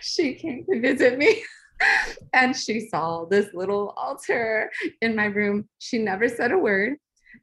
she 0.00 0.34
came 0.34 0.64
to 0.64 0.80
visit 0.80 1.18
me 1.18 1.42
and 2.32 2.56
she 2.56 2.88
saw 2.88 3.24
this 3.26 3.52
little 3.54 3.94
altar 3.96 4.70
in 5.02 5.14
my 5.14 5.26
room 5.26 5.68
she 5.78 5.98
never 5.98 6.28
said 6.28 6.52
a 6.52 6.58
word 6.58 6.96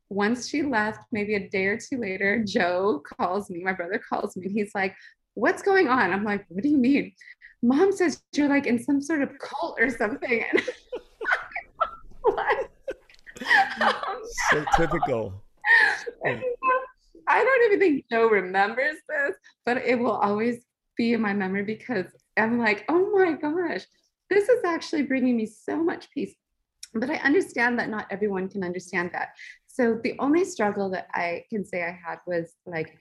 once 0.10 0.48
she 0.48 0.62
left, 0.62 1.02
maybe 1.12 1.36
a 1.36 1.50
day 1.50 1.66
or 1.66 1.78
two 1.78 1.98
later, 1.98 2.44
Joe 2.46 3.02
calls 3.18 3.50
me, 3.50 3.64
my 3.64 3.74
brother 3.74 4.00
calls 4.10 4.36
me, 4.36 4.46
and 4.46 4.56
he's 4.56 4.74
like, 4.76 4.96
What's 5.34 5.62
going 5.62 5.90
on? 5.90 6.14
I'm 6.14 6.24
like, 6.24 6.46
What 6.50 6.64
do 6.64 6.70
you 6.70 6.78
mean? 6.78 7.14
Mom 7.62 7.92
says 7.92 8.22
you're 8.34 8.48
like 8.48 8.68
in 8.68 8.82
some 8.82 9.02
sort 9.02 9.22
of 9.22 9.32
cult 9.40 9.78
or 9.80 9.90
something. 9.90 10.46
so 14.52 14.66
typical. 14.76 15.44
I 17.28 17.44
don't 17.44 17.66
even 17.66 17.80
think 17.80 18.06
Joe 18.12 18.30
remembers 18.30 18.98
this, 19.10 19.36
but 19.66 19.78
it 19.78 19.98
will 19.98 20.12
always 20.12 20.64
be 20.96 21.14
in 21.14 21.22
my 21.22 21.34
memory 21.34 21.64
because 21.64 22.06
I'm 22.38 22.60
like, 22.60 22.86
oh 22.90 23.12
my 23.14 23.34
gosh, 23.34 23.86
this 24.30 24.50
is 24.50 24.64
actually 24.64 25.04
bringing 25.04 25.38
me 25.38 25.46
so 25.46 25.82
much 25.84 26.10
peace. 26.12 26.34
But 26.94 27.10
I 27.10 27.16
understand 27.16 27.80
that 27.80 27.90
not 27.90 28.08
everyone 28.10 28.48
can 28.48 28.64
understand 28.64 29.12
that. 29.14 29.30
So 29.68 30.00
the 30.02 30.16
only 30.20 30.46
struggle 30.46 30.90
that 30.92 31.08
I 31.14 31.44
can 31.50 31.66
say 31.66 31.84
I 31.84 32.00
had 32.08 32.20
was 32.26 32.54
like 32.66 32.98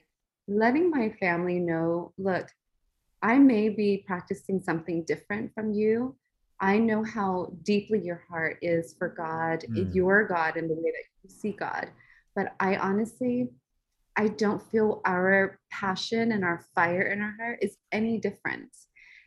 letting 0.47 0.89
my 0.89 1.09
family 1.19 1.59
know 1.59 2.11
look, 2.17 2.49
I 3.21 3.39
may 3.39 3.69
be 3.69 4.03
practicing 4.05 4.61
something 4.61 5.03
different 5.05 5.53
from 5.53 5.71
you. 5.71 6.15
I 6.59 6.77
know 6.77 7.03
how 7.03 7.53
deeply 7.63 7.99
your 7.99 8.23
heart 8.29 8.57
is 8.61 8.95
for 8.97 9.09
God, 9.09 9.65
mm. 9.69 9.93
your 9.93 10.25
God, 10.25 10.55
and 10.55 10.69
the 10.69 10.73
way 10.73 10.91
that 10.91 11.03
you 11.23 11.29
see 11.29 11.51
God. 11.51 11.89
But 12.35 12.53
I 12.59 12.77
honestly, 12.77 13.49
I 14.15 14.29
don't 14.29 14.63
feel 14.71 15.01
our 15.05 15.59
passion 15.69 16.31
and 16.31 16.43
our 16.43 16.65
fire 16.73 17.03
in 17.11 17.21
our 17.21 17.35
heart 17.37 17.59
is 17.61 17.77
any 17.91 18.17
different. 18.19 18.69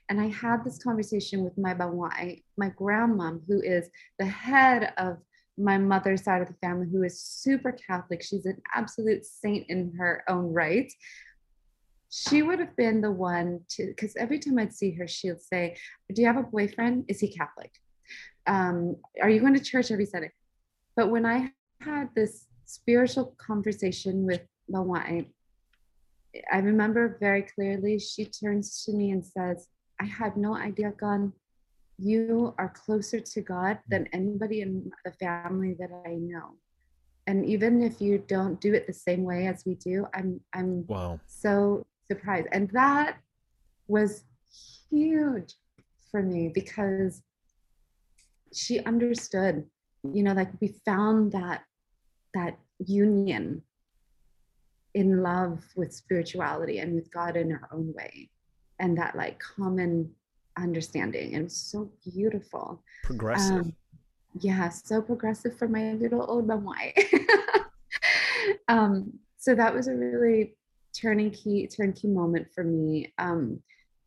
And 0.09 0.20
I 0.20 0.29
had 0.29 0.64
this 0.64 0.79
conversation 0.79 1.45
with 1.45 1.59
my 1.59 1.74
bawai, 1.74 2.43
my 2.57 2.70
grandmom, 2.70 3.43
who 3.47 3.61
is 3.61 3.91
the 4.18 4.24
head 4.24 4.95
of 4.97 5.18
my 5.59 5.76
mother's 5.76 6.22
side 6.22 6.41
of 6.41 6.49
the 6.49 6.55
family, 6.55 6.87
who 6.91 7.03
is 7.03 7.20
super 7.20 7.72
Catholic, 7.72 8.22
she's 8.22 8.47
an 8.47 8.61
absolute 8.74 9.24
saint 9.24 9.66
in 9.68 9.93
her 9.99 10.22
own 10.29 10.53
right. 10.53 10.91
She 12.11 12.42
would 12.42 12.59
have 12.59 12.74
been 12.76 13.00
the 13.00 13.11
one 13.11 13.61
to, 13.70 13.86
because 13.86 14.16
every 14.16 14.38
time 14.38 14.59
I'd 14.59 14.72
see 14.72 14.92
her, 14.92 15.06
she 15.06 15.30
would 15.30 15.42
say, 15.42 15.76
Do 16.12 16.22
you 16.22 16.26
have 16.26 16.38
a 16.38 16.42
boyfriend? 16.42 17.04
Is 17.09 17.20
he 17.20 17.28
Catholic? 17.28 17.72
Um, 18.46 18.96
are 19.22 19.28
you 19.28 19.40
going 19.40 19.54
to 19.54 19.61
church 19.62 19.90
every 19.90 20.06
Sunday? 20.06 20.32
But 20.96 21.11
when 21.11 21.26
I 21.26 21.52
had 21.80 22.09
this 22.14 22.46
spiritual 22.64 23.34
conversation 23.38 24.24
with 24.24 24.40
Mawai, 24.72 25.26
I 26.52 26.59
remember 26.59 27.18
very 27.20 27.42
clearly, 27.42 27.98
she 27.98 28.24
turns 28.24 28.84
to 28.84 28.92
me 28.92 29.11
and 29.11 29.24
says, 29.24 29.68
I 30.00 30.04
had 30.04 30.36
no 30.36 30.56
idea, 30.56 30.92
Gan, 30.98 31.32
you 31.98 32.54
are 32.59 32.68
closer 32.68 33.20
to 33.20 33.40
God 33.40 33.78
than 33.88 34.06
anybody 34.12 34.62
in 34.62 34.90
the 35.04 35.12
family 35.12 35.76
that 35.78 35.90
I 36.06 36.14
know. 36.14 36.54
And 37.26 37.44
even 37.44 37.82
if 37.82 38.00
you 38.00 38.24
don't 38.26 38.61
do 38.61 38.72
it 38.72 38.86
the 38.86 38.92
same 38.92 39.24
way 39.24 39.48
as 39.48 39.64
we 39.66 39.74
do, 39.74 40.06
I'm 40.14 40.40
I'm 40.54 40.86
wow. 40.86 41.20
so 41.26 41.84
surprised. 42.11 42.48
And 42.52 42.70
that 42.70 43.18
was 43.86 44.24
huge 44.90 45.54
for 46.11 46.22
me 46.22 46.50
because 46.54 47.22
she 48.52 48.80
understood 48.80 49.64
you 50.14 50.22
know 50.22 50.32
like 50.32 50.48
we 50.61 50.68
found 50.86 51.32
that 51.32 51.64
that 52.32 52.56
union 52.78 53.62
in 54.94 55.22
love 55.22 55.62
with 55.76 55.92
spirituality 55.92 56.78
and 56.78 56.94
with 56.94 57.11
god 57.12 57.36
in 57.36 57.52
our 57.52 57.68
own 57.72 57.92
way. 57.94 58.30
And 58.80 58.96
that 58.96 59.16
like 59.16 59.40
common 59.40 60.12
understanding. 60.56 61.34
And 61.34 61.50
so 61.50 61.90
beautiful. 62.04 62.80
Progressive. 63.02 63.59
Um, 63.59 63.76
yeah 64.40 64.68
so 64.68 65.00
progressive 65.00 65.56
for 65.56 65.68
my 65.68 65.92
little 65.94 66.24
old 66.28 66.46
mamai 66.46 66.92
um 68.68 69.12
so 69.36 69.54
that 69.54 69.74
was 69.74 69.88
a 69.88 69.94
really 69.94 70.54
turning 71.01 71.30
key 71.30 71.66
turnkey 71.66 72.09
moment 72.09 72.49
for 72.55 72.64
me. 72.64 73.12
Um 73.18 73.61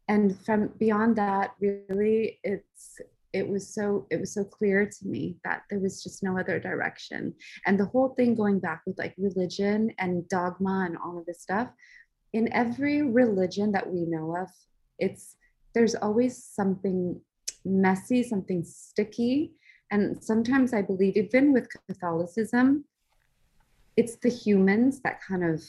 and 0.08 0.38
from 0.46 0.70
beyond 0.78 1.16
that 1.16 1.52
really 1.60 2.40
it's 2.44 3.00
it 3.34 3.48
was 3.48 3.74
so 3.74 4.08
it 4.10 4.20
was 4.20 4.34
so 4.34 4.44
clear 4.44 4.86
to 4.86 5.08
me 5.08 5.38
that 5.46 5.64
there 5.70 5.80
was 5.80 6.04
just 6.04 6.22
no 6.22 6.38
other 6.38 6.60
direction. 6.60 7.34
And 7.66 7.80
the 7.80 7.86
whole 7.86 8.10
thing 8.10 8.36
going 8.36 8.60
back 8.60 8.82
with 8.86 8.98
like 8.98 9.16
religion 9.18 9.92
and 10.00 10.28
dogma 10.28 10.86
and 10.86 10.98
all 10.98 11.18
of 11.18 11.26
this 11.26 11.42
stuff 11.42 11.70
in 12.34 12.52
every 12.54 13.02
religion 13.04 13.72
that 13.72 13.90
we 13.90 14.06
know 14.06 14.36
of 14.36 14.50
it's 15.00 15.36
there's 15.74 15.96
always 15.96 16.44
something 16.44 17.20
messy 17.64 18.24
something 18.24 18.64
sticky. 18.64 19.54
And 19.92 20.24
sometimes 20.24 20.74
i 20.74 20.82
believe 20.82 21.16
even 21.16 21.54
with 21.54 21.68
catholicism 21.88 22.86
it's 23.98 24.16
the 24.18 24.30
humans 24.30 25.02
that 25.02 25.22
kind 25.22 25.44
of 25.44 25.62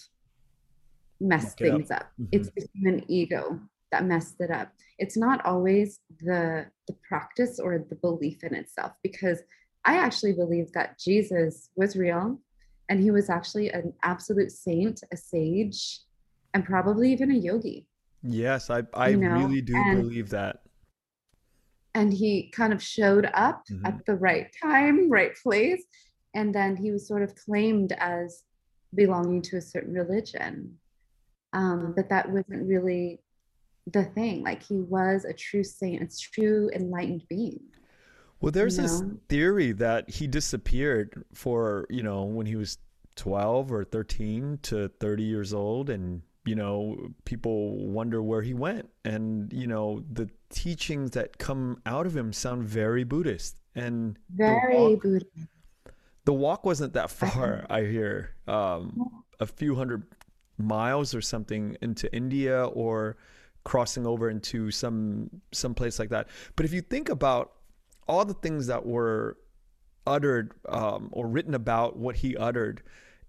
mess 1.23 1.55
things 1.55 1.91
up, 1.91 2.01
up. 2.01 2.07
Mm-hmm. 2.21 2.25
it's 2.33 2.51
the 2.57 2.67
human 2.75 3.05
ego 3.11 3.59
that 3.91 4.05
messed 4.05 4.41
it 4.41 4.51
up 4.51 4.73
it's 4.99 5.17
not 5.17 5.45
always 5.45 6.01
the 6.21 6.67
the 6.89 6.97
practice 7.09 7.59
or 7.59 7.79
the 7.79 7.95
belief 7.97 8.43
in 8.43 8.55
itself 8.55 8.93
because 9.03 9.41
i 9.85 9.97
actually 9.97 10.33
believe 10.33 10.73
that 10.73 10.99
jesus 10.99 11.71
was 11.77 11.97
real 11.97 12.39
and 12.89 13.01
he 13.01 13.11
was 13.11 13.31
actually 13.31 13.71
an 13.71 13.93
absolute 14.03 14.51
saint 14.51 15.03
a 15.13 15.17
sage 15.17 16.01
and 16.55 16.65
probably 16.65 17.13
even 17.13 17.31
a 17.31 17.37
yogi 17.37 17.87
yes 18.23 18.71
i 18.71 18.83
i 18.95 19.09
you 19.09 19.17
know? 19.19 19.35
really 19.35 19.61
do 19.61 19.75
and, 19.77 20.03
believe 20.03 20.31
that 20.31 20.61
and 21.95 22.13
he 22.13 22.51
kind 22.51 22.73
of 22.73 22.83
showed 22.83 23.31
up 23.35 23.63
mm-hmm. 23.71 23.87
at 23.87 24.05
the 24.07 24.15
right 24.15 24.49
time 24.63 25.11
right 25.11 25.37
place 25.43 25.85
and 26.35 26.55
then 26.55 26.77
he 26.77 26.91
was 26.91 27.07
sort 27.07 27.23
of 27.23 27.35
claimed 27.35 27.93
as 27.99 28.45
belonging 28.95 29.43
to 29.43 29.57
a 29.57 29.61
certain 29.61 29.93
religion 29.93 30.77
um, 31.53 31.93
but 31.95 32.09
that 32.09 32.29
wasn't 32.29 32.67
really 32.69 33.21
the 33.87 34.05
thing. 34.05 34.43
Like 34.43 34.63
he 34.63 34.81
was 34.81 35.25
a 35.25 35.33
true 35.33 35.65
saint, 35.65 36.03
a 36.03 36.19
true 36.19 36.71
enlightened 36.75 37.25
being. 37.29 37.61
Well, 38.41 38.53
there's 38.53 38.77
you 38.77 38.83
know? 38.83 38.89
this 38.89 39.03
theory 39.29 39.73
that 39.73 40.11
he 40.11 40.27
disappeared 40.27 41.25
for, 41.33 41.87
you 41.89 42.03
know, 42.03 42.25
when 42.25 42.47
he 42.47 42.57
was 42.57 42.79
12 43.17 43.73
or 43.73 43.85
13 43.85 44.59
to 44.63 44.89
30 44.89 45.23
years 45.23 45.55
old. 45.55 45.91
And, 45.91 46.23
you 46.45 46.57
know, 46.57 47.13
people 47.25 47.87
wonder 47.87 48.21
where 48.21 48.43
he 48.43 48.53
went. 48.53 48.89
And, 49.05 49.53
you 49.53 49.69
know, 49.69 50.03
the 50.11 50.29
teachings 50.51 51.13
that 51.13 51.39
come 51.39 51.81
out 51.87 52.07
of 52.07 52.17
him 52.17 52.33
sound 52.33 52.65
very 52.65 53.05
Buddhist. 53.05 53.57
And 53.75 54.19
very 54.29 54.75
the 54.75 54.81
walk, 54.81 55.03
Buddhist. 55.03 55.27
The 56.25 56.33
walk 56.33 56.65
wasn't 56.65 56.95
that 56.95 57.11
far, 57.11 57.65
I 57.71 57.83
hear. 57.83 58.35
Um, 58.49 59.23
a 59.39 59.47
few 59.47 59.77
hundred 59.77 60.03
miles 60.59 61.15
or 61.15 61.21
something 61.21 61.77
into 61.81 62.13
India 62.15 62.65
or 62.67 63.17
crossing 63.65 64.07
over 64.07 64.29
into 64.29 64.71
some 64.71 65.31
some 65.53 65.75
place 65.75 65.99
like 65.99 66.11
that. 66.11 66.29
But 66.57 66.67
if 66.67 66.73
you 66.73 66.81
think 66.81 67.09
about 67.09 67.53
all 68.09 68.25
the 68.25 68.35
things 68.35 68.67
that 68.67 68.85
were 68.85 69.39
uttered 70.07 70.53
um, 70.69 71.09
or 71.13 71.29
written 71.29 71.55
about 71.55 71.97
what 71.97 72.17
he 72.17 72.37
uttered, 72.37 72.83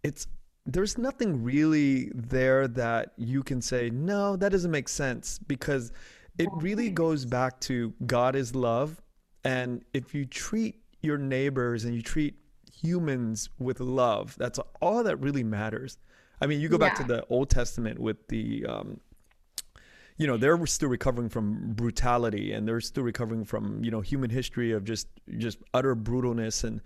it's 0.04 0.28
there's 0.66 0.98
nothing 0.98 1.44
really 1.44 2.10
there 2.16 2.68
that 2.68 3.14
you 3.18 3.44
can 3.44 3.62
say 3.62 3.90
no 3.90 4.36
that 4.38 4.52
doesn't 4.52 4.72
make 4.72 4.88
sense 4.88 5.40
because 5.40 5.92
it 6.38 6.48
really 6.54 6.90
goes 6.90 7.26
back 7.26 7.60
to 7.60 7.94
God 8.06 8.36
is 8.36 8.56
love 8.56 9.02
and 9.44 9.84
if 9.94 10.16
you 10.16 10.26
treat 10.26 10.82
your 11.02 11.18
neighbors 11.18 11.84
and 11.84 11.94
you 11.94 12.02
treat 12.02 12.36
humans 12.82 13.50
with 13.60 13.82
love 13.82 14.36
that's 14.38 14.58
all 14.82 15.04
that 15.04 15.18
really 15.18 15.44
matters 15.44 15.98
I 16.44 16.46
mean, 16.46 16.60
you 16.60 16.68
go 16.68 16.78
back 16.78 16.96
to 16.96 17.04
the 17.06 17.26
Old 17.30 17.50
Testament 17.50 18.00
with 18.00 18.28
the, 18.28 18.66
um, 18.66 19.00
you 20.18 20.28
know, 20.28 20.36
they're 20.36 20.66
still 20.66 20.90
recovering 20.90 21.30
from 21.30 21.72
brutality 21.74 22.52
and 22.52 22.68
they're 22.68 22.82
still 22.82 23.04
recovering 23.04 23.46
from, 23.46 23.82
you 23.82 23.90
know, 23.90 24.02
human 24.02 24.30
history 24.30 24.74
of 24.74 24.84
just 24.84 25.08
just 25.38 25.60
utter 25.74 25.96
brutalness 25.96 26.64
and. 26.64 26.82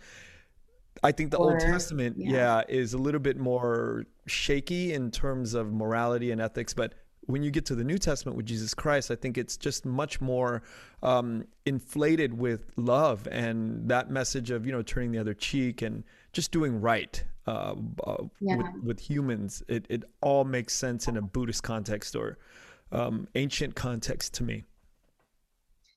I 1.04 1.12
think 1.12 1.30
the 1.30 1.38
or, 1.38 1.52
Old 1.52 1.60
Testament, 1.60 2.18
yeah. 2.18 2.32
yeah, 2.32 2.62
is 2.68 2.96
a 2.96 2.98
little 2.98 3.20
bit 3.20 3.38
more 3.38 4.06
shaky 4.26 4.94
in 4.94 5.12
terms 5.12 5.54
of 5.54 5.72
morality 5.72 6.32
and 6.32 6.42
ethics, 6.42 6.74
but 6.74 6.96
when 7.28 7.44
you 7.44 7.52
get 7.52 7.66
to 7.66 7.76
the 7.76 7.84
New 7.84 8.00
Testament 8.00 8.36
with 8.36 8.48
Jesus 8.48 8.74
Christ, 8.74 9.12
I 9.12 9.16
think 9.16 9.38
it's 9.38 9.58
just 9.58 9.86
much 9.86 10.20
more 10.20 10.64
um, 11.04 11.46
inflated 11.66 12.34
with 12.34 12.72
love 12.78 13.28
and 13.30 13.88
that 13.90 14.10
message 14.10 14.50
of 14.50 14.66
you 14.66 14.72
know 14.72 14.82
turning 14.82 15.12
the 15.12 15.20
other 15.20 15.36
cheek 15.36 15.84
and 15.84 16.04
just 16.34 16.52
doing 16.52 16.80
right 16.80 17.24
uh, 17.48 17.76
uh, 18.06 18.24
yeah. 18.40 18.58
with, 18.58 18.68
with, 18.84 19.00
humans. 19.00 19.64
It 19.68 19.86
it 19.90 20.04
all 20.22 20.44
makes 20.44 20.74
sense 20.74 21.08
in 21.08 21.18
a 21.18 21.22
Buddhist 21.22 21.64
context 21.64 22.16
or 22.16 22.38
um, 22.92 23.28
ancient 23.36 23.76
context 23.76 24.34
to 24.36 24.44
me. 24.44 24.64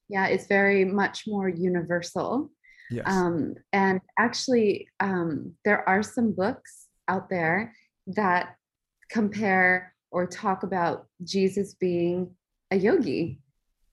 Yeah, 0.08 0.26
it's 0.26 0.46
very 0.46 0.84
much 0.84 1.24
more 1.26 1.48
universal. 1.48 2.50
Yes. 2.90 3.06
Um, 3.06 3.54
and 3.72 4.00
actually, 4.18 4.88
um, 4.98 5.54
there 5.64 5.88
are 5.88 6.02
some 6.02 6.32
books 6.32 6.88
out 7.08 7.28
there 7.28 7.72
that 8.08 8.56
compare 9.10 9.94
or 10.10 10.26
talk 10.26 10.62
about 10.62 11.06
Jesus 11.22 11.74
being 11.74 12.30
a 12.70 12.76
yogi 12.76 13.39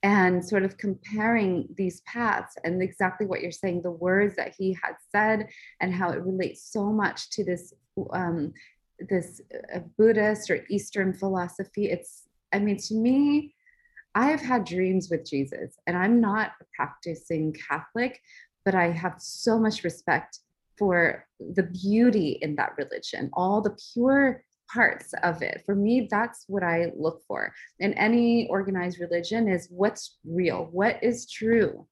and 0.04 0.46
sort 0.46 0.64
of 0.64 0.78
comparing 0.78 1.68
these 1.76 2.02
paths 2.02 2.56
and 2.64 2.82
exactly 2.82 3.26
what 3.26 3.42
you're 3.42 3.52
saying 3.52 3.82
the 3.82 3.92
words 3.92 4.36
that 4.36 4.54
he 4.58 4.78
had 4.84 4.94
said 5.12 5.48
and 5.82 5.94
how 5.94 6.12
it 6.12 6.24
relates 6.24 6.72
so 6.72 6.86
much 6.86 7.30
to 7.32 7.44
this 7.44 7.74
um, 8.14 8.54
this 9.10 9.42
uh, 9.76 9.80
buddhist 9.98 10.50
or 10.50 10.66
eastern 10.70 11.14
philosophy. 11.14 11.90
It's 11.90 12.24
i 12.54 12.60
mean 12.60 12.78
to 12.78 12.96
me 12.96 13.54
i 14.16 14.28
have 14.28 14.40
had 14.40 14.64
dreams 14.64 15.10
with 15.12 15.30
jesus 15.30 15.76
and 15.86 15.98
i'm 15.98 16.22
not 16.22 16.54
a 16.62 16.66
practicing 16.74 17.54
catholic 17.54 18.22
but 18.64 18.74
i 18.74 18.90
have 18.90 19.16
so 19.18 19.60
much 19.60 19.84
respect 19.84 20.40
for 20.78 21.26
the 21.40 21.64
beauty 21.64 22.38
in 22.42 22.56
that 22.56 22.74
religion. 22.78 23.30
All 23.34 23.62
the 23.62 23.76
pure 23.94 24.44
parts 24.74 25.14
of 25.24 25.42
it. 25.42 25.64
For 25.66 25.76
me 25.76 26.08
that's 26.10 26.46
what 26.48 26.64
i 26.64 26.92
look 26.96 27.22
for. 27.28 27.54
In 27.80 27.94
any 27.94 28.48
organized 28.50 29.00
religion 29.00 29.48
is 29.48 29.68
what's 29.70 30.18
real 30.26 30.70
what 30.72 31.02
is 31.04 31.30
true 31.30 31.88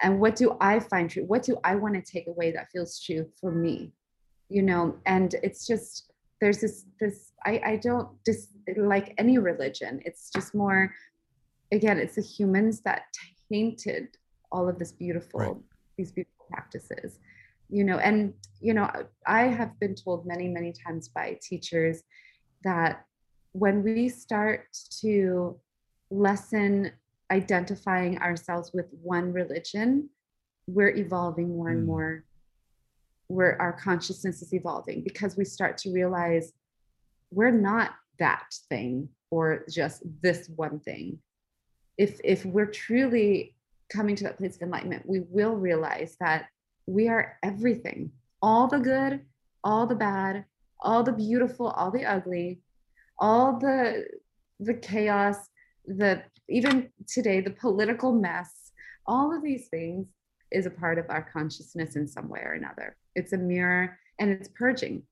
and 0.00 0.20
what 0.20 0.36
do 0.36 0.56
i 0.60 0.78
find 0.80 1.10
true? 1.10 1.24
What 1.24 1.42
do 1.42 1.56
i 1.64 1.74
want 1.74 1.94
to 1.94 2.12
take 2.12 2.26
away 2.26 2.52
that 2.52 2.70
feels 2.70 3.00
true 3.00 3.26
for 3.40 3.50
me? 3.52 3.92
You 4.48 4.62
know 4.62 4.96
and 5.06 5.34
it's 5.42 5.66
just 5.66 6.12
there's 6.40 6.60
this 6.60 6.84
this 7.00 7.32
i 7.44 7.60
i 7.64 7.76
don't 7.76 8.08
just 8.24 8.50
like 8.76 9.14
any 9.18 9.38
religion. 9.38 10.00
It's 10.04 10.30
just 10.30 10.54
more 10.54 10.94
again 11.72 11.98
it's 11.98 12.16
the 12.16 12.22
humans 12.22 12.80
that 12.82 13.02
tainted 13.50 14.08
all 14.50 14.68
of 14.68 14.78
this 14.78 14.92
beautiful 14.92 15.40
right. 15.40 15.56
these 15.96 16.12
beautiful 16.12 16.46
practices 16.48 17.18
you 17.68 17.84
know 17.84 17.98
and 17.98 18.32
you 18.60 18.74
know 18.74 18.90
i 19.26 19.42
have 19.42 19.78
been 19.78 19.94
told 19.94 20.26
many 20.26 20.48
many 20.48 20.72
times 20.72 21.08
by 21.08 21.38
teachers 21.42 22.02
that 22.64 23.04
when 23.52 23.82
we 23.82 24.08
start 24.08 24.66
to 25.00 25.58
lessen 26.10 26.90
identifying 27.30 28.18
ourselves 28.18 28.70
with 28.72 28.86
one 29.02 29.32
religion 29.32 30.08
we're 30.66 30.94
evolving 30.96 31.48
more 31.56 31.70
and 31.70 31.82
mm. 31.82 31.86
more 31.86 32.24
where 33.28 33.60
our 33.60 33.72
consciousness 33.72 34.40
is 34.40 34.54
evolving 34.54 35.02
because 35.02 35.36
we 35.36 35.44
start 35.44 35.76
to 35.76 35.92
realize 35.92 36.52
we're 37.30 37.50
not 37.50 37.90
that 38.18 38.46
thing 38.70 39.08
or 39.30 39.64
just 39.70 40.02
this 40.22 40.48
one 40.56 40.80
thing 40.80 41.18
if 41.98 42.18
if 42.24 42.44
we're 42.46 42.66
truly 42.66 43.54
coming 43.92 44.16
to 44.16 44.24
that 44.24 44.38
place 44.38 44.56
of 44.56 44.62
enlightenment 44.62 45.04
we 45.06 45.20
will 45.28 45.54
realize 45.54 46.16
that 46.20 46.46
we 46.88 47.06
are 47.06 47.36
everything 47.42 48.10
all 48.40 48.68
the 48.68 48.78
good, 48.78 49.20
all 49.64 49.86
the 49.86 49.94
bad, 49.94 50.44
all 50.80 51.02
the 51.02 51.12
beautiful, 51.12 51.68
all 51.68 51.90
the 51.90 52.04
ugly, 52.04 52.60
all 53.18 53.58
the 53.58 54.04
the 54.60 54.74
chaos, 54.74 55.36
the 55.86 56.22
even 56.48 56.88
today 57.06 57.40
the 57.40 57.50
political 57.50 58.12
mess, 58.12 58.72
all 59.06 59.36
of 59.36 59.42
these 59.42 59.68
things 59.68 60.06
is 60.50 60.66
a 60.66 60.70
part 60.70 60.98
of 60.98 61.06
our 61.10 61.28
consciousness 61.30 61.94
in 61.96 62.06
some 62.08 62.28
way 62.28 62.40
or 62.40 62.52
another. 62.52 62.96
It's 63.14 63.34
a 63.34 63.38
mirror 63.38 63.98
and 64.18 64.30
it's 64.30 64.48
purging. 64.48 65.02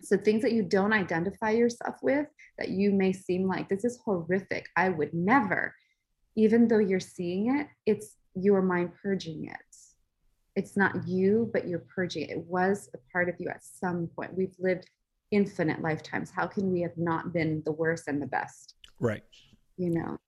So 0.00 0.16
things 0.16 0.42
that 0.42 0.52
you 0.52 0.62
don't 0.62 0.94
identify 0.94 1.50
yourself 1.50 1.96
with 2.02 2.26
that 2.58 2.70
you 2.70 2.90
may 2.90 3.12
seem 3.12 3.46
like 3.46 3.68
this 3.68 3.84
is 3.84 4.00
horrific. 4.04 4.66
I 4.76 4.88
would 4.88 5.12
never, 5.12 5.74
even 6.36 6.68
though 6.68 6.78
you're 6.78 7.00
seeing 7.00 7.58
it, 7.58 7.68
it's 7.86 8.16
your 8.34 8.62
mind 8.62 8.92
purging 9.02 9.44
it 9.44 9.71
it's 10.54 10.76
not 10.76 11.06
you, 11.08 11.50
but 11.52 11.66
you're 11.66 11.84
purging 11.94 12.28
it. 12.28 12.38
Was 12.46 12.90
a 12.94 12.98
part 13.12 13.28
of 13.28 13.36
you 13.38 13.48
at 13.48 13.62
some 13.62 14.08
point. 14.14 14.34
We've 14.36 14.54
lived 14.58 14.88
infinite 15.30 15.80
lifetimes. 15.80 16.30
How 16.30 16.46
can 16.46 16.70
we 16.70 16.80
have 16.82 16.96
not 16.96 17.32
been 17.32 17.62
the 17.64 17.72
worst 17.72 18.08
and 18.08 18.20
the 18.20 18.26
best? 18.26 18.74
Right. 19.00 19.22
You 19.76 19.90
know. 19.90 20.18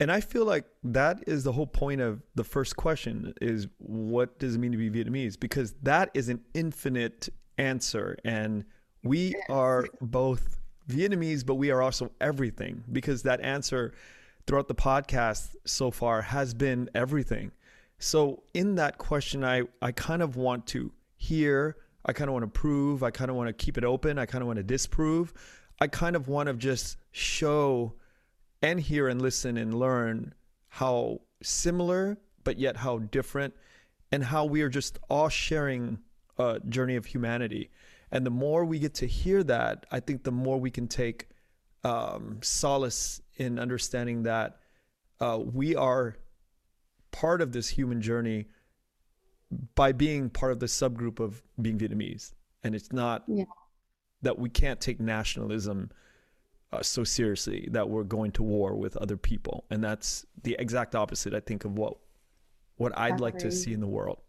And 0.00 0.10
I 0.10 0.20
feel 0.22 0.46
like 0.46 0.64
that 0.82 1.22
is 1.26 1.44
the 1.44 1.52
whole 1.52 1.66
point 1.66 2.00
of 2.00 2.22
the 2.34 2.44
first 2.44 2.74
question 2.76 3.34
is 3.42 3.68
what 3.76 4.38
does 4.38 4.54
it 4.54 4.58
mean 4.58 4.72
to 4.72 4.78
be 4.78 4.90
Vietnamese? 4.90 5.38
Because 5.38 5.74
that 5.82 6.10
is 6.14 6.30
an 6.30 6.40
infinite 6.54 7.28
answer. 7.58 8.16
And 8.24 8.64
we 9.04 9.34
are 9.50 9.84
both 10.00 10.58
Vietnamese, 10.88 11.44
but 11.44 11.56
we 11.56 11.70
are 11.70 11.82
also 11.82 12.10
everything 12.18 12.82
because 12.90 13.22
that 13.24 13.42
answer 13.42 13.92
throughout 14.46 14.68
the 14.68 14.74
podcast 14.74 15.54
so 15.66 15.90
far 15.90 16.22
has 16.22 16.54
been 16.54 16.88
everything. 16.94 17.52
So 18.00 18.42
in 18.54 18.74
that 18.76 18.98
question, 18.98 19.44
I, 19.44 19.62
I 19.80 19.92
kind 19.92 20.22
of 20.22 20.36
want 20.36 20.66
to 20.68 20.90
hear, 21.16 21.76
I 22.04 22.14
kind 22.14 22.28
of 22.28 22.32
want 22.32 22.42
to 22.44 22.60
prove, 22.60 23.02
I 23.02 23.10
kind 23.10 23.30
of 23.30 23.36
want 23.36 23.48
to 23.48 23.52
keep 23.52 23.76
it 23.76 23.84
open, 23.84 24.18
I 24.18 24.24
kind 24.24 24.40
of 24.40 24.48
want 24.48 24.56
to 24.56 24.62
disprove. 24.62 25.32
I 25.82 25.86
kind 25.86 26.16
of 26.16 26.26
want 26.26 26.48
to 26.48 26.54
just 26.54 26.96
show 27.10 27.94
and 28.62 28.80
hear 28.80 29.08
and 29.08 29.20
listen 29.20 29.56
and 29.56 29.72
learn 29.72 30.34
how 30.68 31.20
similar, 31.42 32.18
but 32.42 32.58
yet 32.58 32.76
how 32.76 32.98
different, 32.98 33.54
and 34.12 34.24
how 34.24 34.46
we 34.46 34.62
are 34.62 34.68
just 34.68 34.98
all 35.08 35.28
sharing 35.28 35.98
a 36.38 36.58
journey 36.68 36.96
of 36.96 37.06
humanity. 37.06 37.70
And 38.10 38.26
the 38.26 38.30
more 38.30 38.64
we 38.64 38.78
get 38.78 38.94
to 38.94 39.06
hear 39.06 39.42
that, 39.44 39.86
I 39.90 40.00
think 40.00 40.24
the 40.24 40.32
more 40.32 40.58
we 40.58 40.70
can 40.70 40.88
take 40.88 41.28
um, 41.84 42.38
solace 42.42 43.20
in 43.36 43.58
understanding 43.58 44.22
that 44.24 44.58
uh, 45.20 45.38
we 45.38 45.76
are 45.76 46.16
part 47.10 47.40
of 47.40 47.52
this 47.52 47.68
human 47.68 48.00
journey 48.00 48.46
by 49.74 49.92
being 49.92 50.30
part 50.30 50.52
of 50.52 50.60
the 50.60 50.66
subgroup 50.66 51.20
of 51.20 51.42
being 51.60 51.78
Vietnamese. 51.78 52.32
And 52.62 52.74
it's 52.74 52.92
not 52.92 53.24
yeah. 53.26 53.44
that 54.22 54.38
we 54.38 54.48
can't 54.48 54.80
take 54.80 55.00
nationalism 55.00 55.90
uh, 56.72 56.82
so 56.82 57.02
seriously 57.02 57.68
that 57.72 57.88
we're 57.88 58.04
going 58.04 58.30
to 58.32 58.42
war 58.42 58.74
with 58.76 58.96
other 58.96 59.16
people. 59.16 59.64
And 59.70 59.82
that's 59.82 60.24
the 60.42 60.56
exact 60.58 60.94
opposite, 60.94 61.34
I 61.34 61.40
think, 61.40 61.64
of 61.64 61.76
what 61.76 61.96
what 62.76 62.96
I'd 62.98 63.20
like 63.20 63.36
to 63.38 63.52
see 63.52 63.74
in 63.74 63.80
the 63.80 63.86
world. 63.86 64.22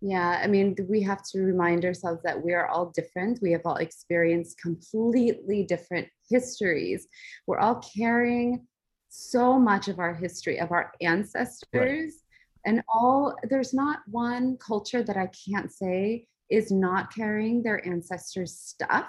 Yeah, 0.00 0.40
I 0.42 0.46
mean, 0.46 0.74
we 0.88 1.02
have 1.02 1.22
to 1.32 1.40
remind 1.40 1.84
ourselves 1.84 2.22
that 2.22 2.42
we 2.42 2.54
are 2.54 2.68
all 2.68 2.86
different. 2.86 3.40
We 3.42 3.52
have 3.52 3.62
all 3.66 3.76
experienced 3.76 4.58
completely 4.60 5.64
different 5.64 6.08
histories. 6.30 7.08
We're 7.46 7.58
all 7.58 7.82
carrying 7.96 8.66
so 9.08 9.58
much 9.58 9.88
of 9.88 9.98
our 9.98 10.14
history 10.14 10.58
of 10.58 10.72
our 10.72 10.92
ancestors 11.00 11.64
right. 11.74 12.10
and 12.64 12.82
all 12.88 13.34
there's 13.48 13.72
not 13.72 14.00
one 14.08 14.56
culture 14.58 15.02
that 15.02 15.16
i 15.16 15.28
can't 15.48 15.72
say 15.72 16.26
is 16.50 16.70
not 16.70 17.12
carrying 17.14 17.62
their 17.62 17.84
ancestors 17.86 18.52
stuff 18.58 19.06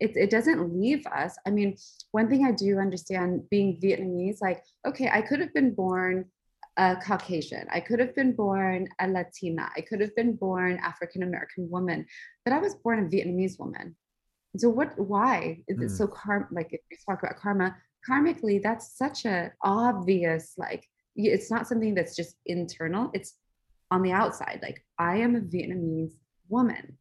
it, 0.00 0.16
it 0.16 0.30
doesn't 0.30 0.72
leave 0.78 1.06
us 1.06 1.36
i 1.46 1.50
mean 1.50 1.76
one 2.12 2.28
thing 2.28 2.44
i 2.46 2.52
do 2.52 2.78
understand 2.78 3.42
being 3.50 3.80
vietnamese 3.80 4.38
like 4.40 4.62
okay 4.86 5.10
i 5.12 5.20
could 5.20 5.40
have 5.40 5.52
been 5.52 5.74
born 5.74 6.24
a 6.76 6.96
caucasian 7.04 7.66
i 7.72 7.80
could 7.80 7.98
have 7.98 8.14
been 8.14 8.32
born 8.32 8.88
a 9.00 9.08
latina 9.08 9.68
i 9.76 9.80
could 9.80 10.00
have 10.00 10.14
been 10.16 10.34
born 10.34 10.78
african 10.82 11.22
american 11.22 11.68
woman 11.68 12.06
but 12.44 12.54
i 12.54 12.58
was 12.58 12.74
born 12.76 13.04
a 13.04 13.08
vietnamese 13.08 13.58
woman 13.58 13.94
so 14.56 14.68
what 14.68 14.98
why 14.98 15.58
is 15.68 15.78
mm. 15.78 15.84
it 15.84 15.90
so 15.90 16.06
karma 16.06 16.46
like 16.50 16.68
if 16.72 16.80
we 16.90 16.96
talk 17.06 17.22
about 17.22 17.36
karma 17.36 17.76
karmically 18.08 18.62
that's 18.62 18.96
such 18.96 19.24
a 19.24 19.52
obvious 19.62 20.54
like 20.56 20.88
it's 21.16 21.50
not 21.50 21.66
something 21.66 21.94
that's 21.94 22.16
just 22.16 22.36
internal 22.46 23.10
it's 23.12 23.34
on 23.90 24.02
the 24.02 24.12
outside 24.12 24.58
like 24.62 24.84
i 24.98 25.16
am 25.16 25.36
a 25.36 25.40
vietnamese 25.40 26.14
woman. 26.50 26.98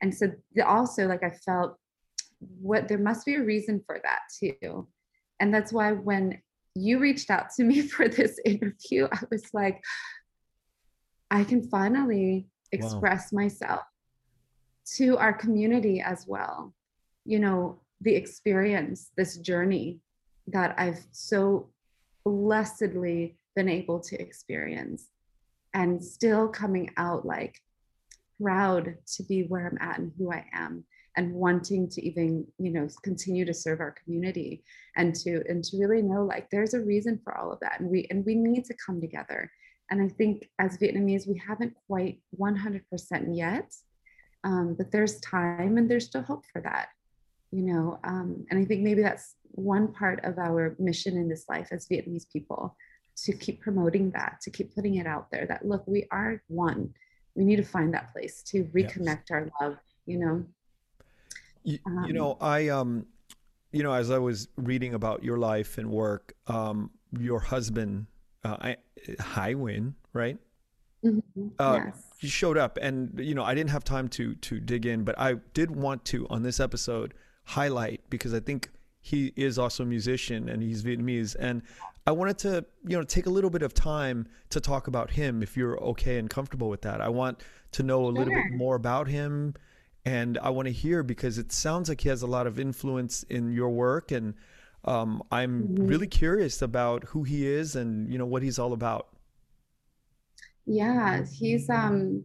And 0.00 0.14
so 0.14 0.32
also 0.64 1.06
like 1.06 1.22
i 1.22 1.30
felt 1.30 1.76
what 2.60 2.88
there 2.88 2.98
must 2.98 3.26
be 3.26 3.34
a 3.34 3.42
reason 3.42 3.82
for 3.86 4.00
that 4.02 4.20
too. 4.40 4.88
And 5.38 5.52
that's 5.52 5.72
why 5.72 5.92
when 5.92 6.40
you 6.74 6.98
reached 6.98 7.30
out 7.30 7.50
to 7.56 7.64
me 7.64 7.82
for 7.94 8.08
this 8.08 8.40
interview 8.46 9.06
i 9.12 9.18
was 9.30 9.44
like 9.52 9.82
i 11.30 11.44
can 11.44 11.62
finally 11.68 12.46
express 12.72 13.30
wow. 13.30 13.42
myself 13.42 13.82
to 14.96 15.18
our 15.18 15.32
community 15.32 16.00
as 16.00 16.24
well. 16.26 16.74
You 17.24 17.38
know 17.38 17.80
the 18.00 18.14
experience 18.14 19.10
this 19.16 19.36
journey 19.38 20.00
that 20.48 20.74
I've 20.78 21.04
so 21.12 21.70
blessedly 22.24 23.36
been 23.54 23.68
able 23.68 24.00
to 24.00 24.20
experience 24.20 25.08
and 25.74 26.02
still 26.02 26.48
coming 26.48 26.90
out 26.96 27.24
like 27.26 27.60
proud 28.40 28.96
to 29.16 29.22
be 29.24 29.44
where 29.44 29.66
I'm 29.66 29.78
at 29.88 29.98
and 29.98 30.12
who 30.18 30.32
I 30.32 30.44
am 30.52 30.84
and 31.16 31.32
wanting 31.32 31.88
to 31.90 32.04
even 32.04 32.46
you 32.58 32.70
know 32.70 32.88
continue 33.02 33.44
to 33.44 33.54
serve 33.54 33.80
our 33.80 33.94
community 34.02 34.64
and 34.96 35.14
to 35.14 35.42
and 35.48 35.62
to 35.64 35.78
really 35.78 36.02
know 36.02 36.24
like 36.24 36.48
there's 36.50 36.74
a 36.74 36.80
reason 36.80 37.20
for 37.22 37.36
all 37.36 37.52
of 37.52 37.60
that 37.60 37.80
and 37.80 37.90
we 37.90 38.06
and 38.10 38.24
we 38.24 38.34
need 38.34 38.64
to 38.66 38.74
come 38.84 39.00
together. 39.00 39.50
And 39.90 40.00
i 40.00 40.08
think 40.08 40.48
as 40.58 40.78
vietnamese 40.78 41.28
we 41.28 41.42
haven't 41.46 41.74
quite 41.86 42.20
100% 42.40 42.82
yet 43.36 43.74
um, 44.44 44.74
but 44.76 44.90
there's 44.90 45.20
time 45.20 45.76
and 45.76 45.90
there's 45.90 46.06
still 46.06 46.22
hope 46.22 46.44
for 46.50 46.62
that 46.62 46.88
you 47.52 47.62
know 47.62 48.00
um, 48.02 48.44
and 48.50 48.58
i 48.58 48.64
think 48.64 48.82
maybe 48.82 49.02
that's 49.02 49.36
one 49.52 49.92
part 49.92 50.24
of 50.24 50.38
our 50.38 50.74
mission 50.78 51.16
in 51.16 51.28
this 51.28 51.44
life 51.48 51.68
as 51.70 51.86
vietnamese 51.86 52.28
people 52.32 52.74
to 53.16 53.32
keep 53.32 53.60
promoting 53.60 54.10
that 54.10 54.38
to 54.42 54.50
keep 54.50 54.74
putting 54.74 54.96
it 54.96 55.06
out 55.06 55.30
there 55.30 55.46
that 55.46 55.64
look 55.64 55.86
we 55.86 56.06
are 56.10 56.42
one 56.48 56.92
we 57.34 57.44
need 57.44 57.56
to 57.56 57.62
find 57.62 57.92
that 57.94 58.12
place 58.12 58.42
to 58.42 58.64
reconnect 58.74 59.28
yes. 59.28 59.30
our 59.30 59.50
love 59.60 59.76
you 60.06 60.18
know 60.18 60.44
you, 61.62 61.78
um, 61.86 62.04
you, 62.06 62.12
know 62.12 62.36
i 62.40 62.68
um 62.68 63.06
you 63.70 63.82
know 63.82 63.92
as 63.92 64.10
i 64.10 64.18
was 64.18 64.48
reading 64.56 64.94
about 64.94 65.22
your 65.22 65.38
life 65.38 65.78
and 65.78 65.88
work 65.88 66.34
um 66.46 66.90
your 67.18 67.38
husband 67.38 68.06
uh 68.44 68.56
I, 68.60 68.76
Hai 69.20 69.54
Nguyen 69.54 69.92
right 70.14 70.38
mm-hmm. 71.04 71.48
uh, 71.58 71.80
yes. 71.84 72.02
he 72.16 72.28
showed 72.28 72.56
up 72.56 72.78
and 72.80 73.12
you 73.20 73.34
know 73.34 73.44
i 73.44 73.54
didn't 73.54 73.70
have 73.70 73.84
time 73.84 74.08
to 74.08 74.34
to 74.36 74.58
dig 74.58 74.86
in 74.86 75.04
but 75.04 75.18
i 75.18 75.34
did 75.52 75.70
want 75.70 76.06
to 76.06 76.26
on 76.30 76.42
this 76.42 76.58
episode 76.58 77.12
highlight 77.44 78.00
because 78.10 78.34
I 78.34 78.40
think 78.40 78.70
he 79.00 79.32
is 79.36 79.58
also 79.58 79.82
a 79.82 79.86
musician 79.86 80.48
and 80.48 80.62
he's 80.62 80.82
Vietnamese. 80.82 81.34
And 81.38 81.62
I 82.06 82.12
wanted 82.12 82.38
to, 82.38 82.64
you 82.86 82.96
know, 82.96 83.02
take 83.02 83.26
a 83.26 83.30
little 83.30 83.50
bit 83.50 83.62
of 83.62 83.74
time 83.74 84.28
to 84.50 84.60
talk 84.60 84.86
about 84.86 85.10
him 85.10 85.42
if 85.42 85.56
you're 85.56 85.78
okay 85.80 86.18
and 86.18 86.30
comfortable 86.30 86.68
with 86.68 86.82
that. 86.82 87.00
I 87.00 87.08
want 87.08 87.42
to 87.72 87.82
know 87.82 88.04
a 88.06 88.08
little 88.08 88.32
bit 88.32 88.52
more 88.52 88.76
about 88.76 89.08
him 89.08 89.54
and 90.04 90.38
I 90.38 90.50
want 90.50 90.66
to 90.66 90.72
hear 90.72 91.02
because 91.02 91.38
it 91.38 91.52
sounds 91.52 91.88
like 91.88 92.00
he 92.00 92.08
has 92.08 92.22
a 92.22 92.26
lot 92.26 92.46
of 92.46 92.58
influence 92.58 93.22
in 93.24 93.52
your 93.52 93.70
work 93.70 94.10
and 94.10 94.34
um, 94.84 95.22
I'm 95.30 95.62
mm-hmm. 95.62 95.86
really 95.86 96.08
curious 96.08 96.60
about 96.60 97.04
who 97.04 97.22
he 97.22 97.46
is 97.46 97.76
and 97.76 98.10
you 98.10 98.18
know 98.18 98.26
what 98.26 98.42
he's 98.42 98.58
all 98.58 98.72
about. 98.72 99.08
Yeah, 100.66 101.24
he's 101.24 101.70
um 101.70 102.24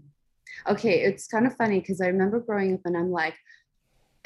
okay, 0.67 1.01
it's 1.01 1.27
kind 1.27 1.45
of 1.45 1.55
funny 1.55 1.79
because 1.79 2.01
I 2.01 2.07
remember 2.07 2.39
growing 2.39 2.73
up 2.73 2.81
and 2.85 2.97
I'm 2.97 3.11
like, 3.11 3.35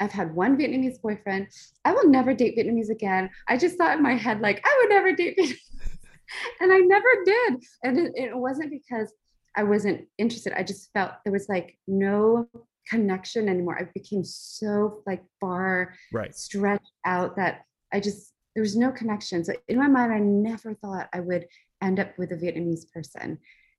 I've 0.02 0.10
had 0.10 0.34
one 0.34 0.58
Vietnamese 0.58 1.00
boyfriend. 1.00 1.46
I 1.84 1.92
will 1.92 2.08
never 2.08 2.34
date 2.34 2.58
Vietnamese 2.58 2.90
again. 2.90 3.30
I 3.46 3.56
just 3.56 3.78
thought 3.78 3.96
in 3.96 4.02
my 4.02 4.14
head, 4.14 4.40
like, 4.40 4.60
I 4.66 4.78
would 4.80 4.90
never 4.90 5.12
date 5.12 5.38
Vietnamese. 5.38 5.56
and 6.60 6.72
I 6.72 6.78
never 6.78 7.08
did. 7.24 7.62
And 7.84 7.98
it, 7.98 8.12
it 8.16 8.36
wasn't 8.36 8.72
because 8.72 9.12
I 9.56 9.62
wasn't 9.62 10.08
interested. 10.18 10.54
I 10.54 10.64
just 10.64 10.92
felt 10.92 11.12
there 11.24 11.32
was 11.32 11.48
like 11.48 11.78
no 11.86 12.48
connection 12.88 13.48
anymore. 13.48 13.78
I 13.78 13.88
became 13.94 14.24
so 14.24 15.02
like 15.06 15.22
far 15.40 15.94
right. 16.12 16.34
stretched 16.34 16.92
out 17.06 17.36
that 17.36 17.62
I 17.92 18.00
just, 18.00 18.32
there 18.56 18.62
was 18.62 18.76
no 18.76 18.90
connection. 18.90 19.44
So 19.44 19.52
in 19.68 19.78
my 19.78 19.86
mind, 19.86 20.12
I 20.12 20.18
never 20.18 20.74
thought 20.74 21.10
I 21.12 21.20
would 21.20 21.46
end 21.80 22.00
up 22.00 22.18
with 22.18 22.32
a 22.32 22.36
Vietnamese 22.36 22.90
person. 22.92 23.38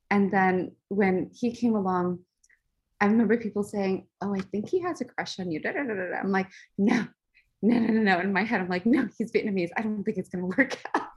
And 0.09 0.31
then 0.31 0.71
when 0.87 1.31
he 1.33 1.53
came 1.53 1.75
along, 1.75 2.19
I 3.03 3.07
remember 3.07 3.35
people 3.35 3.63
saying, 3.63 4.07
"Oh, 4.21 4.33
I 4.33 4.39
think 4.39 4.69
he 4.69 4.79
has 4.79 5.01
a 5.01 5.05
crush 5.05 5.37
on 5.37 5.51
you." 5.51 5.59
Da, 5.59 5.73
da, 5.73 5.83
da. 5.83 6.15
I'm 6.17 6.31
like, 6.31 6.47
"No, 6.77 7.05
no, 7.61 7.77
no, 7.77 7.87
no, 7.87 8.01
no." 8.01 8.19
In 8.21 8.31
my 8.31 8.43
head, 8.43 8.61
I'm 8.61 8.69
like, 8.69 8.85
"No, 8.85 9.09
he's 9.17 9.29
Vietnamese. 9.33 9.71
I 9.75 9.81
don't 9.81 10.05
think 10.05 10.17
it's 10.17 10.29
going 10.29 10.49
to 10.49 10.57
work 10.57 10.81
out." 10.95 11.09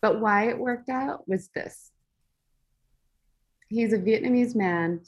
but 0.00 0.22
why 0.22 0.48
it 0.48 0.58
worked 0.58 0.88
out 0.88 1.28
was 1.28 1.50
this: 1.54 1.90
he's 3.68 3.92
a 3.92 3.98
Vietnamese 3.98 4.56
man 4.56 5.02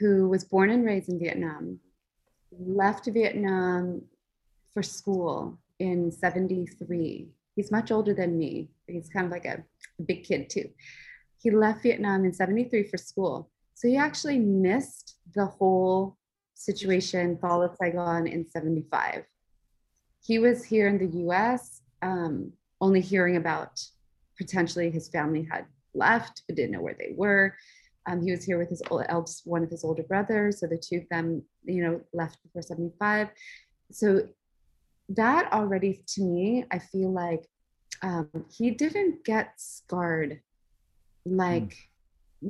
who 0.00 0.28
was 0.28 0.44
born 0.44 0.68
and 0.68 0.84
raised 0.84 1.08
in 1.08 1.18
Vietnam, 1.18 1.80
left 2.52 3.06
Vietnam 3.06 4.02
for 4.74 4.82
school 4.82 5.58
in 5.78 6.12
'73. 6.12 7.26
He's 7.56 7.72
much 7.72 7.90
older 7.90 8.12
than 8.12 8.36
me. 8.36 8.68
He's 8.86 9.08
kind 9.08 9.24
of 9.24 9.32
like 9.32 9.46
a 9.46 9.64
big 10.04 10.24
kid 10.24 10.50
too. 10.50 10.68
He 11.38 11.50
left 11.50 11.84
Vietnam 11.84 12.26
in 12.26 12.34
'73 12.34 12.82
for 12.82 12.98
school 12.98 13.50
so 13.78 13.86
he 13.86 13.96
actually 13.96 14.40
missed 14.40 15.18
the 15.36 15.46
whole 15.46 16.16
situation, 16.54 17.38
Fall 17.38 17.62
of 17.62 17.76
Saigon 17.80 18.26
in 18.26 18.44
75. 18.44 19.22
He 20.20 20.40
was 20.40 20.64
here 20.64 20.88
in 20.88 20.98
the 20.98 21.18
US, 21.28 21.82
um, 22.02 22.52
only 22.80 23.00
hearing 23.00 23.36
about 23.36 23.80
potentially 24.36 24.90
his 24.90 25.08
family 25.08 25.46
had 25.48 25.64
left, 25.94 26.42
but 26.48 26.56
didn't 26.56 26.72
know 26.72 26.80
where 26.80 26.96
they 26.98 27.12
were. 27.14 27.54
Um, 28.08 28.20
he 28.20 28.32
was 28.32 28.42
here 28.42 28.58
with 28.58 28.68
his 28.68 28.82
eldest, 28.90 29.42
one 29.44 29.62
of 29.62 29.70
his 29.70 29.84
older 29.84 30.02
brothers. 30.02 30.58
So 30.58 30.66
the 30.66 30.76
two 30.76 30.96
of 30.96 31.08
them, 31.08 31.44
you 31.64 31.84
know, 31.84 32.00
left 32.12 32.42
before 32.42 32.62
75. 32.62 33.28
So 33.92 34.26
that 35.10 35.52
already 35.52 36.02
to 36.14 36.22
me, 36.22 36.64
I 36.72 36.80
feel 36.80 37.12
like 37.12 37.46
um, 38.02 38.28
he 38.50 38.72
didn't 38.72 39.24
get 39.24 39.52
scarred 39.56 40.40
like 41.24 41.62
mm. 41.62 41.76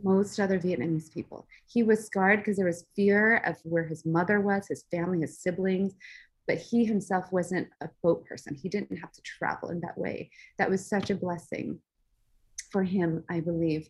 Most 0.02 0.38
other 0.38 0.58
Vietnamese 0.58 1.12
people. 1.12 1.46
He 1.66 1.82
was 1.82 2.04
scarred 2.04 2.40
because 2.40 2.56
there 2.56 2.66
was 2.66 2.86
fear 2.94 3.36
of 3.46 3.56
where 3.64 3.84
his 3.84 4.04
mother 4.04 4.40
was, 4.40 4.68
his 4.68 4.84
family, 4.90 5.20
his 5.20 5.40
siblings, 5.40 5.94
but 6.46 6.58
he 6.58 6.84
himself 6.84 7.30
wasn't 7.30 7.68
a 7.80 7.88
boat 8.02 8.24
person. 8.26 8.54
He 8.54 8.68
didn't 8.68 8.96
have 8.96 9.12
to 9.12 9.22
travel 9.22 9.70
in 9.70 9.80
that 9.80 9.96
way. 9.96 10.30
That 10.58 10.70
was 10.70 10.86
such 10.86 11.10
a 11.10 11.14
blessing 11.14 11.78
for 12.70 12.82
him, 12.82 13.24
I 13.28 13.40
believe. 13.40 13.88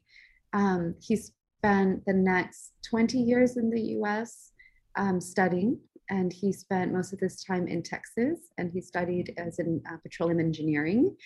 Um, 0.53 0.95
he 1.01 1.17
spent 1.17 2.05
the 2.07 2.13
next 2.13 2.73
20 2.89 3.19
years 3.19 3.57
in 3.57 3.71
the 3.71 3.81
US 3.99 4.53
um, 4.97 5.21
studying 5.21 5.79
and 6.11 6.33
he 6.33 6.53
spent 6.53 6.93
most 6.93 7.13
of 7.13 7.21
this 7.21 7.45
time 7.45 7.69
in 7.69 7.83
Texas 7.83 8.49
and 8.57 8.71
he 8.71 8.81
studied 8.81 9.35
as 9.37 9.59
in 9.59 9.83
uh, 9.91 9.97
petroleum 10.03 10.41
engineering. 10.41 11.17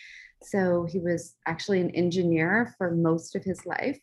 So 0.42 0.86
he 0.90 0.98
was 0.98 1.36
actually 1.46 1.80
an 1.80 1.90
engineer 1.90 2.74
for 2.76 2.90
most 2.90 3.36
of 3.36 3.44
his 3.44 3.64
life. 3.64 3.98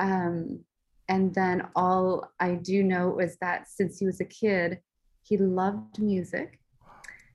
Um, 0.00 0.64
and 1.08 1.34
then 1.34 1.68
all 1.76 2.32
I 2.40 2.54
do 2.54 2.82
know 2.82 3.10
was 3.10 3.36
that 3.40 3.68
since 3.68 3.98
he 3.98 4.06
was 4.06 4.20
a 4.20 4.24
kid, 4.24 4.80
he 5.22 5.36
loved 5.36 6.00
music. 6.00 6.58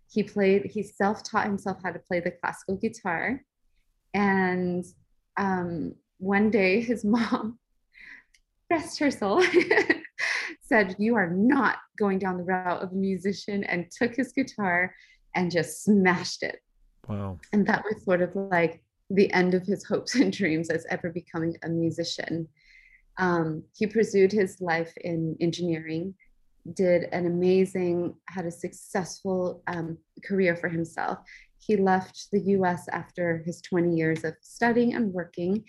He 0.09 0.23
played, 0.23 0.65
he 0.65 0.81
self 0.81 1.23
taught 1.23 1.45
himself 1.45 1.77
how 1.83 1.91
to 1.91 1.99
play 1.99 2.19
the 2.19 2.31
classical 2.31 2.77
guitar. 2.77 3.43
And 4.13 4.83
um, 5.37 5.95
one 6.17 6.49
day 6.49 6.81
his 6.81 7.05
mom, 7.15 7.59
rest 8.69 8.99
her 8.99 9.11
soul, 9.11 9.43
said, 10.61 10.95
You 10.97 11.15
are 11.15 11.29
not 11.29 11.77
going 11.99 12.17
down 12.17 12.37
the 12.37 12.43
route 12.43 12.81
of 12.81 12.91
a 12.91 12.95
musician, 12.95 13.63
and 13.65 13.91
took 13.91 14.15
his 14.15 14.31
guitar 14.31 14.95
and 15.35 15.51
just 15.51 15.83
smashed 15.83 16.43
it. 16.43 16.59
Wow. 17.07 17.39
And 17.53 17.67
that 17.67 17.83
was 17.83 18.03
sort 18.03 18.21
of 18.21 18.35
like 18.35 18.81
the 19.09 19.31
end 19.33 19.53
of 19.53 19.63
his 19.63 19.83
hopes 19.85 20.15
and 20.15 20.31
dreams 20.31 20.69
as 20.69 20.85
ever 20.89 21.09
becoming 21.09 21.55
a 21.63 21.69
musician. 21.69 22.47
Um, 23.17 23.63
he 23.75 23.87
pursued 23.87 24.31
his 24.31 24.59
life 24.59 24.93
in 25.01 25.37
engineering, 25.39 26.15
did 26.73 27.03
an 27.11 27.25
amazing, 27.25 28.15
had 28.27 28.45
a 28.45 28.51
successful 28.51 29.63
um, 29.67 29.97
career 30.23 30.55
for 30.55 30.67
himself. 30.67 31.19
He 31.59 31.77
left 31.77 32.27
the 32.31 32.41
US 32.57 32.87
after 32.89 33.41
his 33.45 33.61
20 33.61 33.95
years 33.95 34.23
of 34.23 34.35
studying 34.41 34.95
and 34.95 35.13
working, 35.13 35.63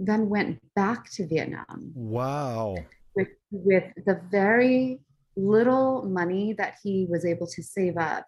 then 0.00 0.28
went 0.28 0.60
back 0.74 1.10
to 1.12 1.26
Vietnam. 1.26 1.92
Wow 1.94 2.76
with 3.16 3.28
with 3.50 3.84
the 4.04 4.20
very 4.30 5.00
little 5.36 6.02
money 6.04 6.52
that 6.52 6.76
he 6.82 7.06
was 7.10 7.24
able 7.24 7.46
to 7.46 7.62
save 7.62 7.96
up 7.96 8.26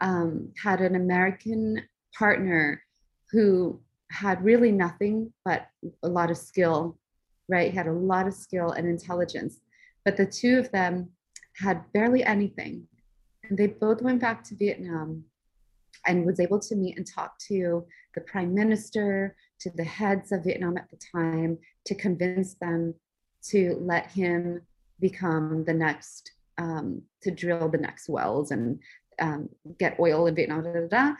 um, 0.00 0.52
had 0.62 0.80
an 0.80 0.96
american 0.96 1.80
partner 2.18 2.82
who 3.30 3.80
had 4.10 4.42
really 4.44 4.72
nothing 4.72 5.32
but 5.44 5.68
a 6.02 6.08
lot 6.08 6.30
of 6.30 6.36
skill 6.36 6.98
right 7.48 7.70
he 7.70 7.76
had 7.76 7.86
a 7.86 7.92
lot 7.92 8.26
of 8.26 8.34
skill 8.34 8.72
and 8.72 8.86
intelligence 8.86 9.60
but 10.04 10.16
the 10.16 10.26
two 10.26 10.58
of 10.58 10.70
them 10.72 11.08
had 11.56 11.84
barely 11.92 12.24
anything 12.24 12.86
and 13.44 13.58
they 13.58 13.66
both 13.66 14.02
went 14.02 14.20
back 14.20 14.42
to 14.42 14.56
vietnam 14.56 15.24
and 16.06 16.24
was 16.24 16.40
able 16.40 16.58
to 16.58 16.74
meet 16.76 16.96
and 16.96 17.06
talk 17.06 17.38
to 17.38 17.84
the 18.14 18.20
prime 18.22 18.54
minister 18.54 19.36
to 19.60 19.70
the 19.70 19.84
heads 19.84 20.32
of 20.32 20.44
vietnam 20.44 20.76
at 20.76 20.88
the 20.90 20.98
time 21.14 21.58
to 21.84 21.94
convince 21.94 22.54
them 22.54 22.94
to 23.42 23.76
let 23.80 24.10
him 24.10 24.60
become 25.00 25.64
the 25.64 25.72
next 25.72 26.32
um, 26.58 27.02
to 27.22 27.30
drill 27.30 27.68
the 27.68 27.78
next 27.78 28.08
wells 28.08 28.50
and 28.50 28.78
um, 29.20 29.48
get 29.78 29.98
oil 29.98 30.26
in 30.26 30.34
Vietnam. 30.34 30.62
Da, 30.62 30.72
da, 30.72 30.86
da. 30.86 31.14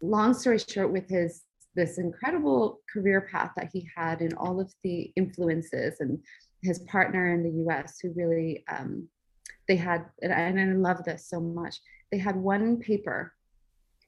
Long 0.00 0.34
story 0.34 0.58
short, 0.58 0.92
with 0.92 1.08
his 1.08 1.42
this 1.74 1.98
incredible 1.98 2.80
career 2.92 3.28
path 3.32 3.52
that 3.56 3.70
he 3.72 3.88
had 3.96 4.20
and 4.20 4.34
all 4.34 4.60
of 4.60 4.72
the 4.82 5.12
influences 5.16 6.00
and 6.00 6.18
his 6.62 6.80
partner 6.80 7.32
in 7.34 7.42
the 7.42 7.62
U.S. 7.64 7.98
who 8.00 8.12
really 8.12 8.64
um, 8.70 9.08
they 9.68 9.76
had 9.76 10.06
and 10.22 10.60
I, 10.60 10.64
love 10.74 11.04
this 11.04 11.26
so 11.26 11.40
much. 11.40 11.76
They 12.10 12.18
had 12.18 12.36
one 12.36 12.78
paper, 12.78 13.32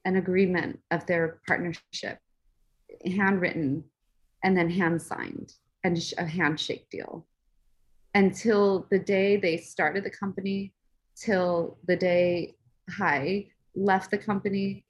an 0.05 0.17
agreement 0.17 0.79
of 0.91 1.05
their 1.05 1.39
partnership, 1.47 2.19
handwritten, 3.05 3.83
and 4.43 4.55
then 4.55 4.69
hand 4.69 5.01
signed 5.01 5.53
and 5.83 5.97
a 6.17 6.25
handshake 6.25 6.87
deal 6.89 7.25
until 8.13 8.87
the 8.89 8.99
day 8.99 9.37
they 9.37 9.57
started 9.57 10.03
the 10.03 10.09
company 10.09 10.73
till 11.15 11.77
the 11.87 11.95
day 11.95 12.55
Hai 12.89 13.47
left 13.75 14.11
the 14.11 14.17
company 14.17 14.85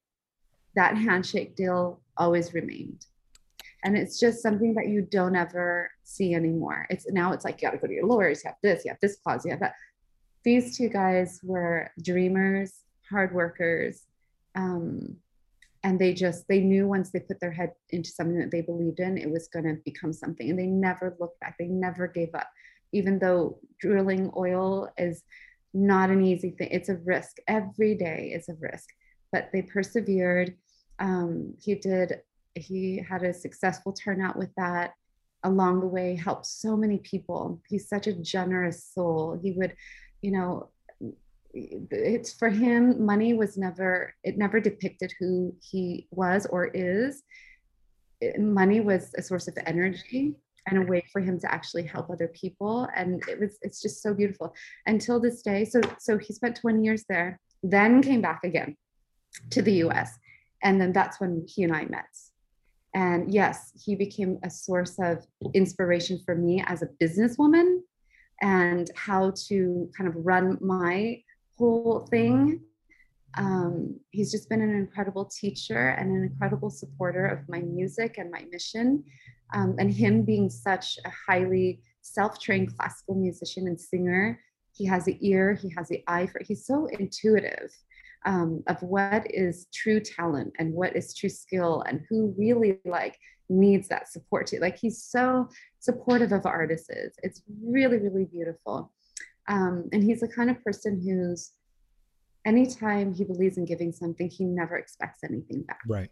that 0.76 0.97
handshake 0.97 1.56
deal 1.56 2.02
always 2.18 2.54
remained. 2.54 3.06
And 3.84 3.96
it's 3.98 4.20
just 4.20 4.42
something 4.42 4.74
that 4.76 4.88
you 4.88 5.02
don't 5.04 5.36
ever 5.36 5.92
see 6.04 6.34
anymore. 6.34 6.88
It's 6.90 7.06
now 7.12 7.34
it's 7.34 7.46
like 7.46 7.62
you 7.62 7.68
got 7.68 7.72
to 7.72 7.78
go 7.78 7.88
to 7.88 7.94
your 7.94 8.08
lawyers 8.08 8.44
you 8.44 8.50
have 8.50 8.58
this 8.64 8.84
you 8.84 8.90
have 8.90 9.00
this 9.02 9.18
clause 9.18 9.46
you 9.46 9.52
have 9.52 9.60
that. 9.60 9.76
These 10.44 10.78
two 10.78 10.90
guys 10.90 11.40
were 11.44 11.92
dreamers 12.02 12.86
hard 13.10 13.34
workers 13.34 14.08
um, 14.56 15.16
and 15.84 16.00
they 16.00 16.14
just 16.14 16.48
they 16.48 16.62
knew 16.62 16.88
once 16.88 17.12
they 17.12 17.20
put 17.20 17.40
their 17.40 17.52
head 17.52 17.72
into 17.92 18.10
something 18.10 18.40
that 18.40 18.52
they 18.52 18.62
believed 18.62 19.00
in 19.00 19.18
it 19.18 19.30
was 19.30 19.48
going 19.48 19.66
to 19.66 19.80
become 19.86 20.12
something. 20.12 20.50
And 20.50 20.58
they 20.58 20.66
never 20.66 21.16
looked 21.20 21.40
back. 21.40 21.56
They 21.60 21.68
never 21.68 22.08
gave 22.08 22.34
up. 22.34 22.50
Even 22.92 23.20
though 23.20 23.60
drilling 23.80 24.32
oil 24.36 24.90
is 24.98 25.24
not 25.74 26.10
an 26.10 26.26
easy 26.26 26.52
thing 26.52 26.70
it's 26.72 26.90
a 26.90 26.96
risk. 26.96 27.38
Every 27.48 27.94
day 27.96 28.32
is 28.34 28.50
a 28.50 28.56
risk. 28.60 28.90
But 29.32 29.50
they 29.54 29.62
persevered 29.62 30.56
um, 30.99 31.53
he 31.59 31.76
did 31.76 32.22
he 32.55 33.03
had 33.07 33.23
a 33.23 33.34
successful 33.34 33.91
turnout 33.91 34.38
with 34.38 34.49
that. 34.55 34.93
Along 35.43 35.80
the 35.80 35.88
way 35.88 36.15
helped 36.15 36.45
so 36.45 36.76
many 36.76 36.97
people. 36.99 37.61
He's 37.67 37.88
such 37.88 38.07
a 38.07 38.13
generous 38.13 38.84
soul. 38.84 39.39
He 39.41 39.51
would 39.51 39.76
you 40.22 40.31
know 40.31 40.69
it's 41.53 42.34
for 42.34 42.49
him 42.49 43.05
money 43.05 43.34
was 43.34 43.57
never 43.57 44.13
it 44.23 44.38
never 44.38 44.59
depicted 44.59 45.13
who 45.19 45.55
he 45.61 46.07
was 46.11 46.45
or 46.47 46.65
is. 46.67 47.23
Money 48.38 48.80
was 48.80 49.13
a 49.17 49.22
source 49.22 49.47
of 49.47 49.57
energy 49.65 50.35
and 50.67 50.80
a 50.80 50.81
way 50.81 51.05
for 51.13 51.22
him 51.22 51.39
to 51.39 51.53
actually 51.53 51.84
help 51.84 52.09
other 52.09 52.30
people. 52.30 52.88
And 52.95 53.22
it 53.30 53.39
was 53.39 53.57
it's 53.61 53.81
just 53.81 54.01
so 54.01 54.13
beautiful. 54.13 54.53
Until 54.88 55.19
this 55.19 55.41
day 55.41 55.65
so 55.65 55.81
so 55.99 56.17
he 56.17 56.34
spent 56.34 56.55
20 56.55 56.84
years 56.84 57.03
there 57.07 57.39
then 57.61 58.01
came 58.01 58.22
back 58.22 58.43
again 58.43 58.77
to 59.49 59.61
the 59.61 59.73
US 59.85 60.17
and 60.66 60.82
then 60.82 60.92
that's 60.92 61.22
when 61.22 61.46
he 61.48 61.64
and 61.64 61.74
I 61.74 61.86
met 61.86 62.10
and 62.94 63.34
yes 63.34 63.72
he 63.82 63.96
became 63.96 64.38
a 64.44 64.50
source 64.50 64.96
of 65.00 65.26
inspiration 65.54 66.20
for 66.26 66.36
me 66.36 66.62
as 66.68 66.82
a 66.82 66.90
businesswoman 67.02 67.80
and 68.42 68.90
how 68.96 69.32
to 69.48 69.90
kind 69.98 70.10
of 70.10 70.16
run 70.18 70.58
my 70.62 71.22
whole 71.58 72.08
thing. 72.10 72.62
Um, 73.38 74.00
he's 74.12 74.32
just 74.32 74.50
been 74.50 74.62
an 74.62 74.76
incredible 74.76 75.26
teacher 75.26 75.90
and 75.90 76.12
an 76.12 76.24
incredible 76.24 76.70
supporter 76.70 77.26
of 77.26 77.48
my 77.50 77.60
music 77.60 78.18
and 78.18 78.32
my 78.32 78.46
mission. 78.52 79.04
Um, 79.54 79.76
and 79.78 79.92
him 79.92 80.24
being 80.24 80.50
such 80.50 80.98
a 81.06 81.12
highly 81.28 81.82
self 82.02 82.40
trained 82.40 82.78
classical 82.78 83.16
musician 83.16 83.68
and 83.68 83.80
singer, 83.80 84.40
he 84.74 84.86
has 84.86 85.06
the 85.06 85.18
ear, 85.22 85.54
he 85.54 85.70
has 85.78 85.88
the 85.90 86.04
eye 86.08 86.28
for 86.28 86.42
He's 86.44 86.66
so 86.66 86.88
intuitive 86.88 87.72
um, 88.26 88.64
of 88.68 88.81
what 88.81 89.26
is 89.30 89.68
true 89.73 89.99
talent 89.99 90.53
and 90.60 90.73
what 90.73 90.95
is 90.95 91.14
true 91.14 91.30
skill 91.30 91.84
and 91.88 92.02
who 92.10 92.34
really 92.38 92.80
like 92.85 93.18
needs 93.49 93.88
that 93.89 94.07
support 94.07 94.47
too. 94.47 94.60
Like 94.60 94.77
he's 94.77 95.03
so 95.03 95.47
supportive 95.80 96.31
of 96.31 96.45
artists. 96.45 96.89
It's 97.22 97.43
really, 97.64 97.97
really 97.99 98.26
beautiful. 98.26 98.91
Um, 99.47 99.88
and 99.93 100.03
he's 100.03 100.22
the 100.22 100.27
kind 100.27 100.49
of 100.49 100.64
person 100.64 100.99
who's, 100.99 101.52
anytime 102.45 103.14
he 103.14 103.23
believes 103.23 103.57
in 103.57 103.65
giving 103.65 103.91
something, 103.91 104.30
he 104.30 104.43
never 104.43 104.77
expects 104.77 105.23
anything 105.23 105.61
back. 105.61 105.81
Right. 105.88 106.10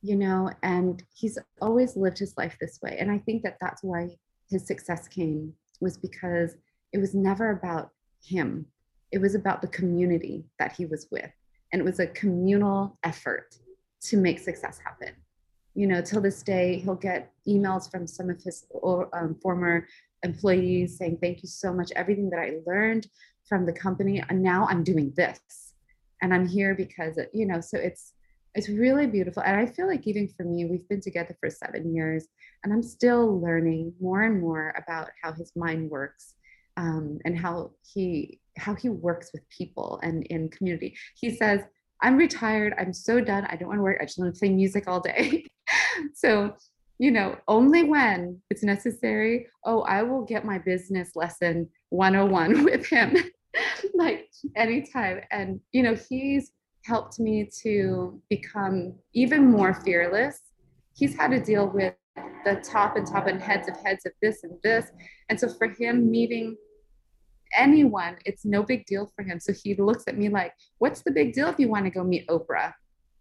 You 0.00 0.16
know, 0.16 0.50
and 0.62 1.02
he's 1.14 1.38
always 1.60 1.96
lived 1.96 2.18
his 2.18 2.34
life 2.36 2.56
this 2.60 2.78
way. 2.82 2.96
And 2.98 3.10
I 3.10 3.18
think 3.18 3.42
that 3.42 3.58
that's 3.60 3.82
why 3.82 4.08
his 4.50 4.66
success 4.66 5.08
came, 5.08 5.52
was 5.80 5.98
because 5.98 6.56
it 6.92 6.98
was 6.98 7.14
never 7.14 7.50
about 7.50 7.90
him, 8.22 8.66
it 9.12 9.18
was 9.18 9.34
about 9.34 9.62
the 9.62 9.68
community 9.68 10.44
that 10.58 10.72
he 10.72 10.86
was 10.86 11.06
with. 11.10 11.30
And 11.72 11.80
it 11.80 11.84
was 11.84 12.00
a 12.00 12.06
communal 12.06 12.98
effort 13.02 13.56
to 14.02 14.16
make 14.16 14.38
success 14.38 14.78
happen 14.84 15.14
you 15.74 15.88
know, 15.88 16.00
till 16.00 16.20
this 16.20 16.42
day, 16.42 16.76
he'll 16.78 16.94
get 16.94 17.32
emails 17.48 17.90
from 17.90 18.06
some 18.06 18.30
of 18.30 18.40
his 18.42 18.64
um, 19.12 19.36
former 19.42 19.86
employees 20.22 20.96
saying, 20.96 21.18
Thank 21.20 21.42
you 21.42 21.48
so 21.48 21.72
much. 21.72 21.90
Everything 21.96 22.30
that 22.30 22.38
I 22.38 22.58
learned 22.66 23.08
from 23.48 23.66
the 23.66 23.72
company, 23.72 24.22
and 24.28 24.42
now 24.42 24.66
I'm 24.70 24.84
doing 24.84 25.12
this. 25.16 25.40
And 26.22 26.32
I'm 26.32 26.46
here 26.46 26.74
because, 26.74 27.18
you 27.32 27.46
know, 27.46 27.60
so 27.60 27.76
it's 27.76 28.12
it's 28.54 28.68
really 28.68 29.08
beautiful. 29.08 29.42
And 29.42 29.56
I 29.56 29.66
feel 29.66 29.88
like 29.88 30.06
even 30.06 30.28
for 30.28 30.44
me, 30.44 30.64
we've 30.64 30.88
been 30.88 31.00
together 31.00 31.36
for 31.40 31.50
seven 31.50 31.92
years 31.92 32.28
and 32.62 32.72
I'm 32.72 32.84
still 32.84 33.40
learning 33.40 33.94
more 34.00 34.22
and 34.22 34.40
more 34.40 34.72
about 34.78 35.08
how 35.20 35.32
his 35.32 35.50
mind 35.56 35.90
works 35.90 36.34
um, 36.76 37.18
and 37.24 37.38
how 37.38 37.72
he 37.92 38.40
how 38.56 38.74
he 38.74 38.88
works 38.88 39.30
with 39.32 39.48
people 39.50 39.98
and 40.02 40.24
in 40.26 40.48
community. 40.48 40.96
He 41.16 41.34
says, 41.34 41.60
I'm 42.02 42.16
retired. 42.16 42.74
I'm 42.78 42.92
so 42.92 43.20
done. 43.20 43.46
I 43.46 43.56
don't 43.56 43.68
want 43.68 43.78
to 43.78 43.82
work. 43.82 43.98
I 44.00 44.04
just 44.04 44.18
want 44.18 44.34
to 44.34 44.38
play 44.38 44.50
music 44.50 44.84
all 44.86 45.00
day. 45.00 45.44
so, 46.14 46.54
you 46.98 47.10
know, 47.10 47.36
only 47.48 47.84
when 47.84 48.40
it's 48.50 48.62
necessary, 48.62 49.46
oh, 49.64 49.82
I 49.82 50.02
will 50.02 50.22
get 50.22 50.44
my 50.44 50.58
business 50.58 51.10
lesson 51.16 51.68
101 51.90 52.64
with 52.64 52.86
him, 52.86 53.16
like 53.94 54.28
anytime. 54.56 55.20
And, 55.30 55.60
you 55.72 55.82
know, 55.82 55.96
he's 56.08 56.52
helped 56.84 57.18
me 57.18 57.48
to 57.62 58.20
become 58.28 58.94
even 59.14 59.50
more 59.50 59.74
fearless. 59.74 60.40
He's 60.94 61.16
had 61.16 61.30
to 61.30 61.40
deal 61.40 61.68
with 61.68 61.94
the 62.44 62.62
top 62.62 62.96
and 62.96 63.06
top 63.06 63.26
and 63.26 63.40
heads 63.40 63.68
of 63.68 63.76
heads 63.78 64.04
of 64.06 64.12
this 64.20 64.44
and 64.44 64.58
this. 64.62 64.86
And 65.30 65.40
so 65.40 65.48
for 65.48 65.68
him 65.68 66.10
meeting 66.10 66.56
anyone, 67.54 68.16
it's 68.24 68.44
no 68.44 68.62
big 68.62 68.86
deal 68.86 69.10
for 69.14 69.22
him. 69.22 69.40
So 69.40 69.52
he 69.52 69.74
looks 69.74 70.04
at 70.08 70.16
me 70.16 70.28
like, 70.28 70.52
what's 70.78 71.02
the 71.02 71.10
big 71.10 71.32
deal 71.32 71.48
if 71.48 71.58
you 71.58 71.68
want 71.68 71.84
to 71.84 71.90
go 71.90 72.04
meet 72.04 72.26
Oprah? 72.28 72.72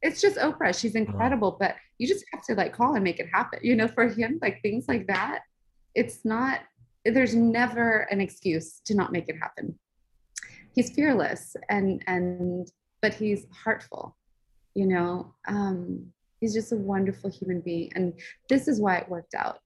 It's 0.02 0.22
just 0.22 0.38
Oprah. 0.38 0.78
She's 0.78 0.96
incredible, 0.96 1.58
but 1.60 1.76
you 1.98 2.08
just 2.08 2.26
have 2.34 2.44
to 2.46 2.56
like 2.56 2.74
call 2.74 2.96
and 2.96 3.04
make 3.04 3.20
it 3.20 3.30
happen. 3.32 3.60
You 3.64 3.76
know, 3.76 3.88
for 3.88 4.08
him, 4.08 4.40
like 4.42 4.62
things 4.62 4.86
like 4.88 5.08
that, 5.08 5.42
it's 5.96 6.26
not, 6.26 6.62
there's 7.06 7.36
never 7.36 8.08
an 8.12 8.20
excuse 8.22 8.82
to 8.86 8.96
not 8.96 9.12
make 9.12 9.30
it 9.30 9.36
happen. 9.42 9.78
He's 10.76 10.92
fearless 10.92 11.56
and, 11.70 12.04
and, 12.08 12.70
but 13.02 13.14
he's 13.14 13.46
heartful, 13.64 14.16
you 14.76 14.88
know, 14.88 15.34
um, 15.48 16.06
he's 16.40 16.54
just 16.54 16.72
a 16.72 16.78
wonderful 16.78 17.30
human 17.30 17.62
being. 17.62 17.92
And 17.96 18.14
this 18.50 18.68
is 18.68 18.80
why 18.80 18.98
it 18.98 19.10
worked 19.10 19.36
out. 19.36 19.60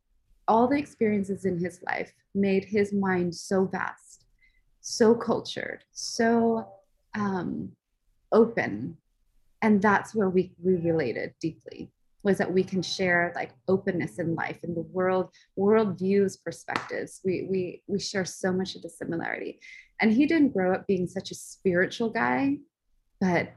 All 0.47 0.67
the 0.67 0.77
experiences 0.77 1.45
in 1.45 1.59
his 1.59 1.79
life 1.85 2.11
made 2.33 2.65
his 2.65 2.93
mind 2.93 3.33
so 3.33 3.65
vast 3.65 4.06
so 4.87 5.13
cultured, 5.13 5.83
so 5.91 6.65
um, 7.13 7.69
open. 8.31 8.95
And 9.61 9.81
that's 9.81 10.15
where 10.15 10.29
we, 10.29 10.53
we 10.63 10.75
related 10.75 11.33
deeply 11.41 11.91
was 12.23 12.37
that 12.37 12.51
we 12.51 12.63
can 12.63 12.81
share 12.81 13.33
like 13.35 13.51
openness 13.67 14.17
in 14.17 14.33
life 14.33 14.59
and 14.63 14.75
the 14.75 14.87
world 14.91 15.29
world 15.55 15.99
views 15.99 16.37
perspectives. 16.37 17.21
We 17.23 17.47
we 17.49 17.83
we 17.87 17.99
share 17.99 18.25
so 18.25 18.51
much 18.51 18.75
of 18.75 18.81
the 18.81 18.89
similarity. 18.89 19.59
And 20.01 20.11
he 20.11 20.25
didn't 20.25 20.53
grow 20.53 20.73
up 20.73 20.87
being 20.87 21.07
such 21.07 21.31
a 21.31 21.35
spiritual 21.35 22.09
guy 22.09 22.57
but 23.19 23.53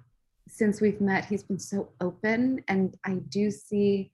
since 0.48 0.80
we've 0.80 1.00
met 1.00 1.24
he's 1.24 1.42
been 1.42 1.58
so 1.58 1.90
open. 2.00 2.62
And 2.68 2.96
i 3.04 3.14
do 3.28 3.50
see 3.50 4.12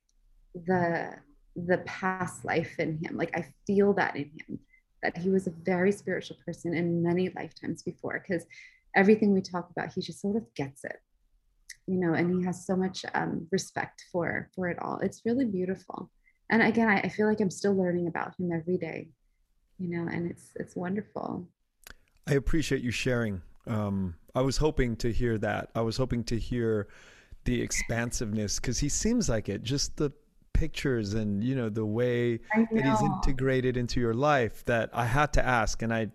the 0.55 1.15
the 1.55 1.79
past 1.79 2.45
life 2.45 2.79
in 2.79 2.99
him. 3.03 3.17
Like 3.17 3.37
i 3.37 3.47
feel 3.67 3.93
that 3.95 4.17
in 4.17 4.31
him 4.39 4.59
that 5.15 5.23
he 5.23 5.31
was 5.31 5.47
a 5.47 5.53
very 5.65 5.93
spiritual 5.93 6.37
person 6.45 6.75
in 6.75 7.03
many 7.03 7.31
lifetimes 7.37 7.83
before 7.83 8.23
because 8.27 8.47
everything 8.95 9.33
we 9.33 9.41
talk 9.41 9.71
about 9.71 9.93
he 9.93 10.01
just 10.01 10.21
sort 10.21 10.37
of 10.37 10.43
gets 10.55 10.85
it 10.85 10.97
you 11.87 11.97
know 11.97 12.15
and 12.15 12.35
he 12.35 12.45
has 12.45 12.67
so 12.67 12.75
much 12.77 13.05
um, 13.15 13.47
respect 13.53 14.05
for 14.11 14.49
for 14.55 14.69
it 14.69 14.79
all. 14.83 14.99
It's 14.99 15.23
really 15.25 15.45
beautiful. 15.45 16.11
And 16.51 16.63
again 16.63 16.89
I, 16.89 17.01
I 17.01 17.09
feel 17.09 17.27
like 17.27 17.41
i'm 17.41 17.51
still 17.51 17.75
learning 17.75 18.07
about 18.07 18.39
him 18.39 18.53
every 18.53 18.79
day 18.79 19.09
you 19.79 19.89
know 19.89 20.11
and 20.11 20.31
it's 20.31 20.53
it's 20.57 20.77
wonderful. 20.77 21.47
I 22.27 22.35
appreciate 22.35 22.83
you 22.83 22.91
sharing. 22.91 23.43
Um, 23.69 24.15
i 24.35 24.41
was 24.41 24.57
hoping 24.57 24.97
to 24.97 25.13
hear 25.13 25.39
that. 25.39 25.71
I 25.75 25.81
was 25.81 25.97
hoping 25.97 26.25
to 26.25 26.39
hear 26.39 26.89
the 27.45 27.63
expansiveness 27.63 28.59
because 28.59 28.79
he 28.79 28.89
seems 28.89 29.29
like 29.29 29.49
it. 29.49 29.63
Just 29.63 29.97
the 29.97 30.11
pictures 30.59 31.15
and 31.15 31.45
you 31.45 31.55
know 31.55 31.69
the 31.69 31.85
way 31.85 32.39
that 32.55 32.85
he's 32.85 33.03
integrated 33.03 33.77
into 33.77 34.01
your 34.01 34.15
life 34.15 34.65
that 34.65 34.91
I 34.93 35.05
had 35.05 35.33
to 35.35 35.45
ask 35.45 35.83
and 35.83 35.93
I, 35.93 36.09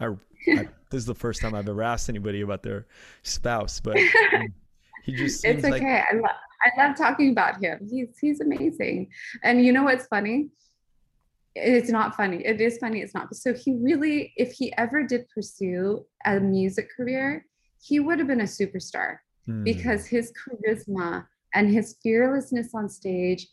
I, 0.00 0.06
I 0.06 0.14
this 0.90 0.98
is 0.98 1.06
the 1.06 1.14
first 1.14 1.40
time 1.40 1.54
I've 1.54 1.68
ever 1.68 1.82
asked 1.82 2.08
anybody 2.08 2.40
about 2.40 2.62
their 2.62 2.86
spouse 3.22 3.80
but 3.80 3.96
he 5.04 5.12
just 5.14 5.40
seems 5.40 5.64
it's 5.64 5.64
okay. 5.64 5.98
Like, 5.98 6.06
I, 6.10 6.16
love, 6.16 6.36
I 6.62 6.86
love 6.86 6.96
talking 6.96 7.30
about 7.30 7.62
him. 7.62 7.86
He's 7.90 8.18
he's 8.18 8.40
amazing. 8.40 9.10
And 9.42 9.64
you 9.64 9.72
know 9.72 9.84
what's 9.84 10.06
funny? 10.06 10.48
It's 11.54 11.90
not 11.90 12.16
funny. 12.16 12.44
It 12.44 12.60
is 12.60 12.78
funny. 12.78 13.00
It's 13.00 13.14
not. 13.14 13.34
So 13.36 13.52
he 13.54 13.76
really 13.76 14.32
if 14.36 14.52
he 14.52 14.72
ever 14.76 15.04
did 15.04 15.28
pursue 15.28 16.04
a 16.24 16.40
music 16.40 16.88
career 16.96 17.44
he 17.84 18.00
would 18.00 18.18
have 18.18 18.28
been 18.28 18.40
a 18.40 18.44
superstar 18.44 19.18
hmm. 19.46 19.62
because 19.62 20.06
his 20.06 20.32
charisma 20.32 21.26
and 21.54 21.70
his 21.70 21.96
fearlessness 22.02 22.74
on 22.74 22.88
stage 22.88 23.46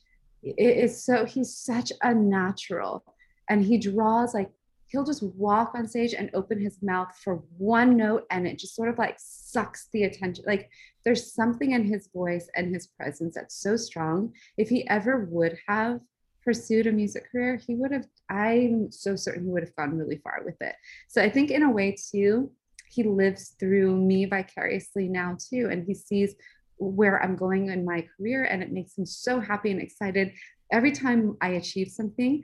it 0.44 0.78
is 0.78 1.04
so 1.04 1.26
he's 1.26 1.56
such 1.56 1.92
a 2.02 2.14
natural 2.14 3.04
and 3.50 3.64
he 3.64 3.78
draws 3.78 4.34
like 4.34 4.50
he'll 4.92 5.06
just 5.06 5.24
walk 5.24 5.72
on 5.74 5.88
stage 5.88 6.14
and 6.14 6.30
open 6.34 6.60
his 6.60 6.82
mouth 6.82 7.16
for 7.24 7.44
one 7.58 7.96
note 7.96 8.26
and 8.30 8.46
it 8.46 8.60
just 8.60 8.76
sort 8.76 8.90
of 8.90 8.98
like 8.98 9.16
sucks 9.18 9.88
the 9.94 10.04
attention 10.04 10.44
like 10.48 10.70
there's 11.06 11.34
something 11.34 11.72
in 11.72 11.86
his 11.86 12.10
voice 12.14 12.50
and 12.56 12.74
his 12.74 12.88
presence 12.88 13.36
that's 13.36 13.56
so 13.56 13.76
strong. 13.76 14.32
If 14.58 14.70
he 14.70 14.88
ever 14.88 15.26
would 15.32 15.58
have 15.68 16.00
pursued 16.44 16.88
a 16.88 16.92
music 16.92 17.32
career 17.32 17.56
he 17.56 17.76
would 17.76 17.92
have 17.92 18.08
i'm 18.30 18.92
so 18.92 19.16
certain 19.16 19.44
he 19.44 19.52
would 19.52 19.62
have 19.62 19.76
gone 19.76 19.96
really 19.98 20.18
far 20.18 20.42
with 20.44 20.60
it. 20.62 20.76
So 21.08 21.22
i 21.22 21.30
think 21.30 21.52
in 21.52 21.64
a 21.64 21.72
way 21.72 21.96
too 22.12 22.52
he 22.90 23.04
lives 23.04 23.56
through 23.60 23.96
me 23.96 24.26
vicariously 24.26 25.08
now 25.08 25.38
too 25.40 25.70
and 25.72 25.86
he 25.86 25.94
sees 25.94 26.36
where 26.82 27.22
I'm 27.22 27.36
going 27.36 27.70
in 27.70 27.86
my 27.86 28.06
career. 28.18 28.46
And 28.46 28.64
it 28.64 28.72
makes 28.72 28.98
him 28.98 29.06
so 29.06 29.40
happy 29.40 29.72
and 29.72 29.82
excited. 29.82 30.34
Every 30.72 30.92
time 30.92 31.38
I 31.42 31.50
achieve 31.50 31.90
something, 31.90 32.44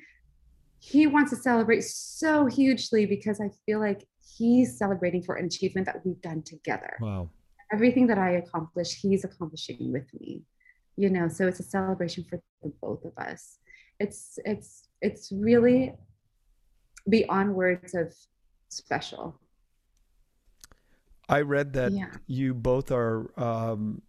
he 0.79 1.07
wants 1.07 1.31
to 1.31 1.37
celebrate 1.37 1.83
so 1.83 2.45
hugely 2.45 3.05
because 3.07 3.41
I 3.41 3.49
feel 3.65 3.79
like 3.79 4.07
he's 4.37 4.77
celebrating 4.77 5.23
for 5.23 5.35
an 5.35 5.45
achievement 5.45 5.87
that 5.87 6.05
we've 6.05 6.21
done 6.21 6.43
together. 6.43 6.97
Wow. 7.01 7.29
Everything 7.73 8.05
that 8.07 8.19
I 8.19 8.31
accomplish, 8.31 8.99
he's 9.01 9.23
accomplishing 9.23 9.91
with 9.91 10.07
me. 10.19 10.43
You 10.95 11.09
know, 11.09 11.27
so 11.27 11.47
it's 11.47 11.59
a 11.59 11.63
celebration 11.63 12.23
for 12.29 12.39
the 12.61 12.71
both 12.81 13.05
of 13.05 13.13
us. 13.17 13.59
It's 13.99 14.39
it's 14.45 14.89
it's 15.01 15.31
really 15.31 15.93
beyond 17.09 17.53
words 17.53 17.93
of 17.93 18.13
special. 18.69 19.39
I 21.29 21.41
read 21.41 21.73
that 21.73 21.91
yeah. 21.91 22.11
you 22.25 22.53
both 22.53 22.91
are 22.91 23.29
um, 23.39 24.01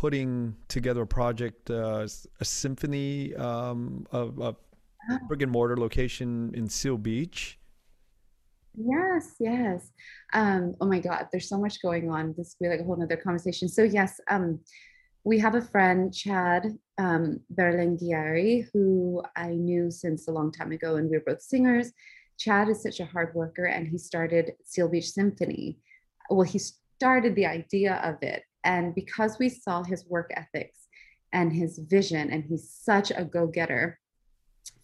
putting 0.00 0.56
together 0.68 1.02
a 1.02 1.06
project, 1.06 1.68
uh, 1.68 2.06
a 2.40 2.44
symphony 2.44 3.34
um, 3.34 4.06
of 4.12 4.38
a 4.38 4.56
brick 5.28 5.42
and 5.42 5.52
mortar 5.52 5.76
location 5.76 6.50
in 6.54 6.66
Seal 6.66 6.96
Beach. 6.96 7.58
Yes, 8.74 9.34
yes. 9.38 9.90
Um, 10.32 10.74
oh 10.80 10.86
my 10.86 11.00
God, 11.00 11.28
there's 11.30 11.50
so 11.50 11.58
much 11.58 11.82
going 11.82 12.10
on. 12.10 12.32
This 12.34 12.56
will 12.58 12.68
be 12.68 12.70
like 12.70 12.80
a 12.80 12.84
whole 12.84 12.96
nother 12.96 13.18
conversation. 13.18 13.68
So 13.68 13.82
yes, 13.82 14.18
um, 14.30 14.60
we 15.24 15.38
have 15.38 15.54
a 15.54 15.60
friend, 15.60 16.14
Chad 16.14 16.78
um, 16.96 17.40
Berlinguieri, 17.54 18.68
who 18.72 19.22
I 19.36 19.48
knew 19.48 19.90
since 19.90 20.28
a 20.28 20.32
long 20.32 20.50
time 20.50 20.72
ago, 20.72 20.96
and 20.96 21.10
we 21.10 21.18
were 21.18 21.24
both 21.26 21.42
singers. 21.42 21.92
Chad 22.38 22.70
is 22.70 22.82
such 22.82 23.00
a 23.00 23.04
hard 23.04 23.34
worker, 23.34 23.66
and 23.66 23.86
he 23.86 23.98
started 23.98 24.52
Seal 24.64 24.88
Beach 24.88 25.10
Symphony. 25.10 25.78
Well, 26.30 26.46
he 26.46 26.58
started 26.58 27.34
the 27.34 27.44
idea 27.44 28.00
of 28.02 28.16
it 28.22 28.44
and 28.64 28.94
because 28.94 29.38
we 29.38 29.48
saw 29.48 29.82
his 29.82 30.04
work 30.06 30.30
ethics 30.36 30.88
and 31.32 31.52
his 31.52 31.78
vision, 31.78 32.30
and 32.30 32.44
he's 32.44 32.68
such 32.68 33.10
a 33.14 33.24
go 33.24 33.46
getter 33.46 33.98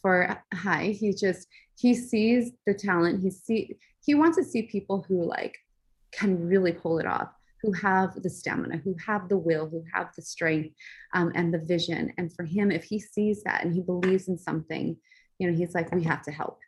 for 0.00 0.42
Hai, 0.52 0.88
he 0.88 1.12
just, 1.12 1.48
he 1.76 1.94
sees 1.94 2.52
the 2.66 2.74
talent. 2.74 3.22
He 3.22 3.30
see, 3.30 3.76
he 4.04 4.14
wants 4.14 4.36
to 4.38 4.44
see 4.44 4.62
people 4.62 5.04
who 5.08 5.24
like 5.24 5.56
can 6.12 6.46
really 6.48 6.72
pull 6.72 6.98
it 6.98 7.06
off 7.06 7.32
who 7.62 7.72
have 7.72 8.22
the 8.22 8.30
stamina, 8.30 8.76
who 8.78 8.94
have 9.04 9.28
the 9.28 9.36
will, 9.36 9.68
who 9.68 9.82
have 9.92 10.10
the 10.14 10.22
strength 10.22 10.74
um, 11.14 11.32
and 11.34 11.52
the 11.52 11.58
vision. 11.58 12.12
And 12.16 12.32
for 12.32 12.44
him, 12.44 12.70
if 12.70 12.84
he 12.84 13.00
sees 13.00 13.42
that 13.42 13.64
and 13.64 13.74
he 13.74 13.80
believes 13.80 14.28
in 14.28 14.38
something, 14.38 14.96
you 15.38 15.50
know, 15.50 15.56
he's 15.56 15.74
like, 15.74 15.92
we 15.92 16.04
have 16.04 16.22
to 16.22 16.30
help. 16.30 16.60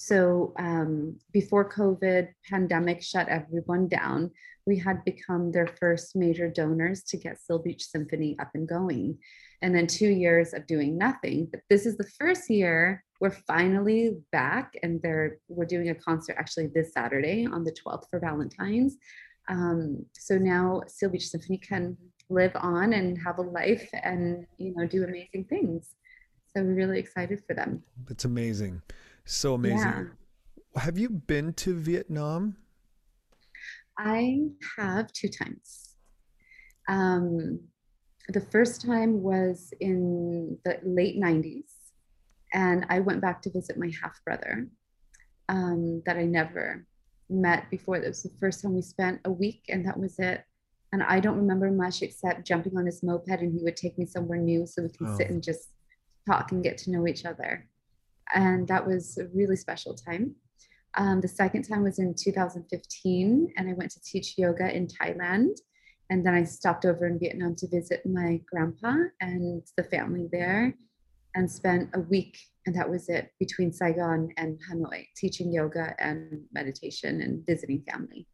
So 0.00 0.52
um, 0.60 1.16
before 1.32 1.68
COVID 1.68 2.28
pandemic 2.48 3.02
shut 3.02 3.28
everyone 3.28 3.88
down, 3.88 4.30
we 4.64 4.78
had 4.78 5.04
become 5.04 5.50
their 5.50 5.66
first 5.66 6.14
major 6.14 6.48
donors 6.48 7.02
to 7.08 7.16
get 7.16 7.40
Seal 7.40 7.58
Beach 7.58 7.82
Symphony 7.82 8.36
up 8.38 8.50
and 8.54 8.68
going. 8.68 9.18
And 9.60 9.74
then 9.74 9.88
two 9.88 10.08
years 10.08 10.54
of 10.54 10.68
doing 10.68 10.96
nothing. 10.96 11.48
But 11.50 11.62
this 11.68 11.84
is 11.84 11.96
the 11.96 12.08
first 12.16 12.48
year 12.48 13.02
we're 13.20 13.30
finally 13.48 14.18
back, 14.30 14.74
and 14.84 15.02
they're 15.02 15.38
we're 15.48 15.64
doing 15.64 15.88
a 15.88 15.96
concert 15.96 16.36
actually 16.38 16.68
this 16.68 16.92
Saturday 16.92 17.44
on 17.46 17.64
the 17.64 17.72
12th 17.72 18.04
for 18.08 18.20
Valentine's. 18.20 18.98
Um, 19.48 20.06
so 20.12 20.38
now 20.38 20.82
Seal 20.86 21.10
Beach 21.10 21.26
Symphony 21.26 21.58
can 21.58 21.96
live 22.30 22.52
on 22.54 22.92
and 22.92 23.18
have 23.18 23.38
a 23.38 23.42
life 23.42 23.90
and 24.04 24.46
you 24.58 24.76
know 24.76 24.86
do 24.86 25.02
amazing 25.02 25.46
things. 25.50 25.88
So 26.54 26.62
we're 26.62 26.74
really 26.74 27.00
excited 27.00 27.42
for 27.48 27.54
them. 27.54 27.82
It's 28.08 28.24
amazing. 28.24 28.80
So 29.30 29.52
amazing. 29.52 29.78
Yeah. 29.78 30.80
Have 30.80 30.96
you 30.96 31.10
been 31.10 31.52
to 31.54 31.74
Vietnam? 31.74 32.56
I 33.98 34.38
have 34.78 35.12
two 35.12 35.28
times. 35.28 35.96
Um, 36.88 37.60
the 38.30 38.40
first 38.40 38.86
time 38.86 39.22
was 39.22 39.74
in 39.80 40.56
the 40.64 40.80
late 40.82 41.20
90s. 41.20 41.70
And 42.54 42.86
I 42.88 43.00
went 43.00 43.20
back 43.20 43.42
to 43.42 43.50
visit 43.50 43.78
my 43.78 43.92
half 44.02 44.18
brother 44.24 44.66
um, 45.50 46.02
that 46.06 46.16
I 46.16 46.24
never 46.24 46.86
met 47.28 47.70
before. 47.70 48.00
That 48.00 48.08
was 48.08 48.22
the 48.22 48.32
first 48.40 48.62
time 48.62 48.74
we 48.74 48.80
spent 48.80 49.20
a 49.26 49.30
week, 49.30 49.64
and 49.68 49.84
that 49.84 50.00
was 50.00 50.18
it. 50.18 50.42
And 50.94 51.02
I 51.02 51.20
don't 51.20 51.36
remember 51.36 51.70
much 51.70 52.00
except 52.00 52.46
jumping 52.46 52.78
on 52.78 52.86
his 52.86 53.02
moped, 53.02 53.28
and 53.28 53.52
he 53.52 53.62
would 53.62 53.76
take 53.76 53.98
me 53.98 54.06
somewhere 54.06 54.38
new 54.38 54.66
so 54.66 54.84
we 54.84 54.88
can 54.88 55.08
oh. 55.08 55.16
sit 55.18 55.28
and 55.28 55.42
just 55.42 55.68
talk 56.26 56.52
and 56.52 56.64
get 56.64 56.78
to 56.78 56.90
know 56.90 57.06
each 57.06 57.26
other. 57.26 57.68
And 58.34 58.66
that 58.68 58.86
was 58.86 59.18
a 59.18 59.26
really 59.34 59.56
special 59.56 59.94
time. 59.94 60.34
Um, 60.94 61.20
the 61.20 61.28
second 61.28 61.62
time 61.62 61.84
was 61.84 61.98
in 61.98 62.14
2015, 62.14 63.52
and 63.56 63.68
I 63.68 63.72
went 63.74 63.90
to 63.92 64.00
teach 64.02 64.36
yoga 64.36 64.74
in 64.74 64.88
Thailand. 64.88 65.58
And 66.10 66.24
then 66.24 66.34
I 66.34 66.44
stopped 66.44 66.86
over 66.86 67.06
in 67.06 67.18
Vietnam 67.18 67.54
to 67.56 67.68
visit 67.68 68.04
my 68.06 68.40
grandpa 68.50 68.94
and 69.20 69.62
the 69.76 69.84
family 69.84 70.26
there 70.32 70.74
and 71.34 71.50
spent 71.50 71.90
a 71.94 72.00
week 72.00 72.38
and 72.68 72.76
that 72.76 72.90
was 72.90 73.08
it 73.08 73.32
between 73.40 73.72
Saigon 73.72 74.28
and 74.36 74.58
Hanoi, 74.70 75.06
teaching 75.16 75.50
yoga 75.50 75.94
and 75.98 76.42
meditation 76.52 77.22
and 77.22 77.44
visiting 77.46 77.82
family. 77.90 78.26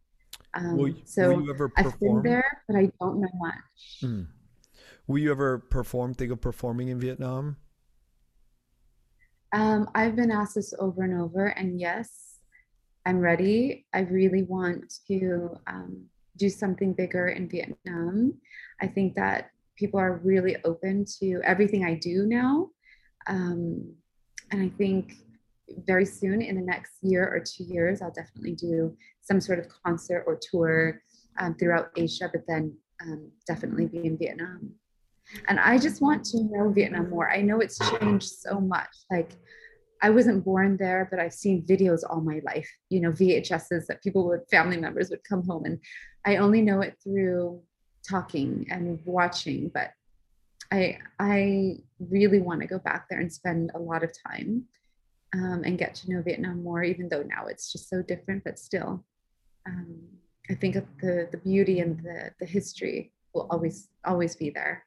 Um, 0.54 0.76
will, 0.76 0.92
so 1.04 1.28
will 1.28 1.42
you 1.42 1.50
ever 1.54 1.68
perform? 1.68 1.92
I've 1.92 2.00
been 2.00 2.22
there, 2.24 2.62
but 2.66 2.76
I 2.76 2.90
don't 3.00 3.20
know 3.20 3.28
much. 3.34 4.00
Mm. 4.02 4.26
Will 5.06 5.18
you 5.18 5.30
ever 5.30 5.58
perform? 5.58 6.14
Think 6.14 6.32
of 6.32 6.40
performing 6.40 6.88
in 6.88 6.98
Vietnam? 6.98 7.58
Um, 9.54 9.88
I've 9.94 10.16
been 10.16 10.32
asked 10.32 10.56
this 10.56 10.74
over 10.80 11.04
and 11.04 11.22
over, 11.22 11.46
and 11.46 11.78
yes, 11.78 12.40
I'm 13.06 13.20
ready. 13.20 13.86
I 13.94 14.00
really 14.00 14.42
want 14.42 14.92
to 15.06 15.56
um, 15.68 16.06
do 16.36 16.48
something 16.50 16.92
bigger 16.92 17.28
in 17.28 17.48
Vietnam. 17.48 18.34
I 18.80 18.88
think 18.88 19.14
that 19.14 19.52
people 19.76 20.00
are 20.00 20.20
really 20.24 20.56
open 20.64 21.04
to 21.20 21.40
everything 21.44 21.84
I 21.84 21.94
do 21.94 22.26
now. 22.26 22.70
Um, 23.28 23.94
and 24.50 24.60
I 24.60 24.70
think 24.76 25.14
very 25.86 26.04
soon 26.04 26.42
in 26.42 26.56
the 26.56 26.60
next 26.60 26.94
year 27.02 27.24
or 27.24 27.38
two 27.38 27.62
years, 27.62 28.02
I'll 28.02 28.10
definitely 28.10 28.56
do 28.56 28.96
some 29.22 29.40
sort 29.40 29.60
of 29.60 29.66
concert 29.84 30.24
or 30.26 30.36
tour 30.50 31.00
um, 31.38 31.54
throughout 31.54 31.90
Asia, 31.94 32.28
but 32.32 32.42
then 32.48 32.76
um, 33.02 33.30
definitely 33.46 33.86
be 33.86 34.04
in 34.04 34.18
Vietnam. 34.18 34.72
And 35.48 35.58
I 35.60 35.78
just 35.78 36.00
want 36.00 36.24
to 36.26 36.42
know 36.44 36.70
Vietnam 36.70 37.10
more. 37.10 37.30
I 37.30 37.42
know 37.42 37.60
it's 37.60 37.78
changed 37.78 38.28
so 38.28 38.60
much. 38.60 38.88
Like, 39.10 39.32
I 40.02 40.10
wasn't 40.10 40.44
born 40.44 40.76
there, 40.76 41.08
but 41.10 41.18
I've 41.18 41.32
seen 41.32 41.64
videos 41.66 42.00
all 42.08 42.20
my 42.20 42.40
life, 42.44 42.68
you 42.90 43.00
know, 43.00 43.10
VHSs 43.10 43.86
that 43.86 44.02
people 44.02 44.26
would, 44.28 44.40
family 44.50 44.76
members 44.76 45.10
would 45.10 45.24
come 45.24 45.44
home. 45.46 45.64
And 45.64 45.78
I 46.26 46.36
only 46.36 46.60
know 46.60 46.80
it 46.80 46.98
through 47.02 47.62
talking 48.06 48.66
and 48.70 49.00
watching, 49.04 49.70
but 49.72 49.92
I 50.70 50.98
I 51.18 51.78
really 51.98 52.40
want 52.40 52.60
to 52.60 52.66
go 52.66 52.78
back 52.78 53.06
there 53.08 53.20
and 53.20 53.32
spend 53.32 53.70
a 53.74 53.78
lot 53.78 54.02
of 54.02 54.10
time 54.26 54.64
um, 55.34 55.62
and 55.64 55.78
get 55.78 55.94
to 55.96 56.10
know 56.10 56.22
Vietnam 56.22 56.62
more. 56.62 56.82
Even 56.82 57.08
though 57.08 57.22
now 57.22 57.46
it's 57.46 57.72
just 57.72 57.88
so 57.88 58.02
different, 58.02 58.44
but 58.44 58.58
still, 58.58 59.04
um, 59.66 60.00
I 60.50 60.54
think 60.54 60.74
the 61.00 61.28
the 61.30 61.38
beauty 61.38 61.80
and 61.80 61.98
the 62.00 62.30
the 62.40 62.46
history 62.46 63.12
will 63.34 63.46
always 63.50 63.88
always 64.04 64.36
be 64.36 64.50
there. 64.50 64.83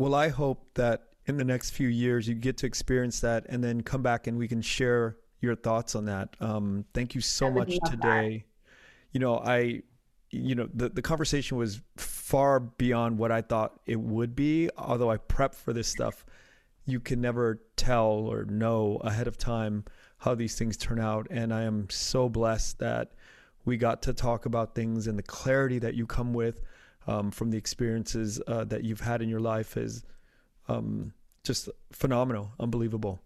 Well, 0.00 0.14
I 0.14 0.28
hope 0.28 0.64
that 0.76 1.08
in 1.26 1.36
the 1.36 1.44
next 1.44 1.72
few 1.72 1.88
years 1.88 2.26
you 2.26 2.34
get 2.34 2.56
to 2.56 2.66
experience 2.66 3.20
that 3.20 3.44
and 3.50 3.62
then 3.62 3.82
come 3.82 4.02
back 4.02 4.28
and 4.28 4.38
we 4.38 4.48
can 4.48 4.62
share 4.62 5.18
your 5.42 5.54
thoughts 5.54 5.94
on 5.94 6.06
that. 6.06 6.34
Um, 6.40 6.86
thank 6.94 7.14
you 7.14 7.20
so 7.20 7.50
much 7.50 7.78
today. 7.84 7.98
That. 8.38 9.12
You 9.12 9.20
know, 9.20 9.36
I 9.40 9.82
you 10.30 10.54
know 10.54 10.70
the, 10.72 10.88
the 10.88 11.02
conversation 11.02 11.58
was 11.58 11.82
far 11.96 12.60
beyond 12.60 13.18
what 13.18 13.32
i 13.32 13.42
thought 13.42 13.80
it 13.84 13.98
would 13.98 14.36
be 14.36 14.70
although 14.78 15.10
i 15.10 15.16
prepped 15.16 15.56
for 15.56 15.72
this 15.72 15.88
stuff 15.88 16.24
you 16.86 17.00
can 17.00 17.20
never 17.20 17.60
tell 17.74 18.12
or 18.12 18.44
know 18.44 18.96
ahead 19.02 19.26
of 19.26 19.36
time 19.36 19.84
how 20.18 20.32
these 20.32 20.54
things 20.54 20.76
turn 20.76 21.00
out 21.00 21.26
and 21.32 21.52
i 21.52 21.62
am 21.62 21.90
so 21.90 22.28
blessed 22.28 22.78
that 22.78 23.10
we 23.64 23.76
got 23.76 24.02
to 24.02 24.12
talk 24.12 24.46
about 24.46 24.72
things 24.72 25.08
and 25.08 25.18
the 25.18 25.22
clarity 25.24 25.80
that 25.80 25.94
you 25.94 26.06
come 26.06 26.32
with 26.32 26.60
um, 27.06 27.30
from 27.30 27.50
the 27.50 27.58
experiences 27.58 28.40
uh, 28.46 28.64
that 28.64 28.84
you've 28.84 29.00
had 29.00 29.22
in 29.22 29.28
your 29.28 29.40
life 29.40 29.76
is 29.76 30.04
um, 30.68 31.12
just 31.44 31.68
phenomenal 31.92 32.52
unbelievable 32.60 33.20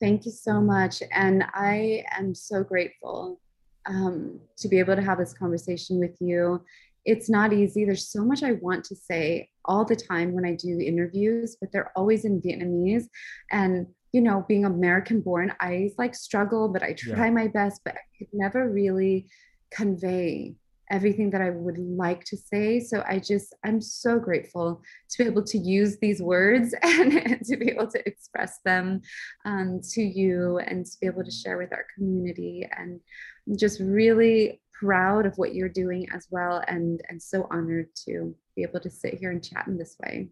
thank 0.00 0.24
you 0.24 0.32
so 0.32 0.60
much 0.60 1.02
and 1.12 1.44
i 1.54 2.04
am 2.18 2.34
so 2.34 2.62
grateful 2.62 3.40
um, 3.86 4.40
to 4.58 4.68
be 4.68 4.78
able 4.78 4.96
to 4.96 5.02
have 5.02 5.18
this 5.18 5.32
conversation 5.32 5.98
with 5.98 6.16
you. 6.20 6.62
It's 7.04 7.28
not 7.28 7.52
easy. 7.52 7.84
There's 7.84 8.08
so 8.08 8.24
much 8.24 8.42
I 8.42 8.52
want 8.52 8.84
to 8.84 8.96
say 8.96 9.48
all 9.64 9.84
the 9.84 9.96
time 9.96 10.32
when 10.32 10.44
I 10.44 10.54
do 10.54 10.78
interviews, 10.80 11.56
but 11.60 11.72
they're 11.72 11.92
always 11.96 12.24
in 12.24 12.40
Vietnamese. 12.40 13.06
And, 13.50 13.86
you 14.12 14.20
know, 14.20 14.44
being 14.46 14.64
American 14.64 15.20
born, 15.20 15.52
I 15.60 15.90
like 15.98 16.14
struggle, 16.14 16.68
but 16.68 16.82
I 16.82 16.92
try 16.92 17.26
yeah. 17.26 17.32
my 17.32 17.48
best, 17.48 17.80
but 17.84 17.94
I 17.94 18.18
could 18.18 18.28
never 18.32 18.70
really 18.70 19.26
convey 19.72 20.54
everything 20.92 21.30
that 21.30 21.40
I 21.40 21.50
would 21.50 21.78
like 21.78 22.22
to 22.26 22.36
say. 22.36 22.78
So 22.78 23.02
I 23.08 23.18
just, 23.18 23.54
I'm 23.64 23.80
so 23.80 24.18
grateful 24.18 24.82
to 25.10 25.24
be 25.24 25.28
able 25.28 25.42
to 25.44 25.58
use 25.58 25.96
these 25.98 26.20
words 26.20 26.74
and, 26.82 27.44
to 27.46 27.56
be 27.56 27.70
able 27.70 27.88
to 27.88 28.06
express 28.06 28.58
them 28.64 29.00
um, 29.44 29.80
to 29.92 30.02
you 30.02 30.58
and 30.58 30.84
to 30.84 30.92
be 31.00 31.06
able 31.06 31.24
to 31.24 31.30
share 31.30 31.56
with 31.56 31.72
our 31.72 31.86
community. 31.96 32.68
And 32.78 33.00
I'm 33.48 33.56
just 33.56 33.80
really 33.80 34.60
proud 34.72 35.24
of 35.24 35.36
what 35.38 35.54
you're 35.54 35.68
doing 35.68 36.06
as 36.14 36.28
well 36.30 36.62
and, 36.68 37.00
and 37.08 37.20
so 37.20 37.48
honored 37.50 37.88
to 38.06 38.34
be 38.54 38.62
able 38.62 38.80
to 38.80 38.90
sit 38.90 39.14
here 39.14 39.30
and 39.30 39.42
chat 39.42 39.66
in 39.66 39.78
this 39.78 39.96
way. 40.02 40.28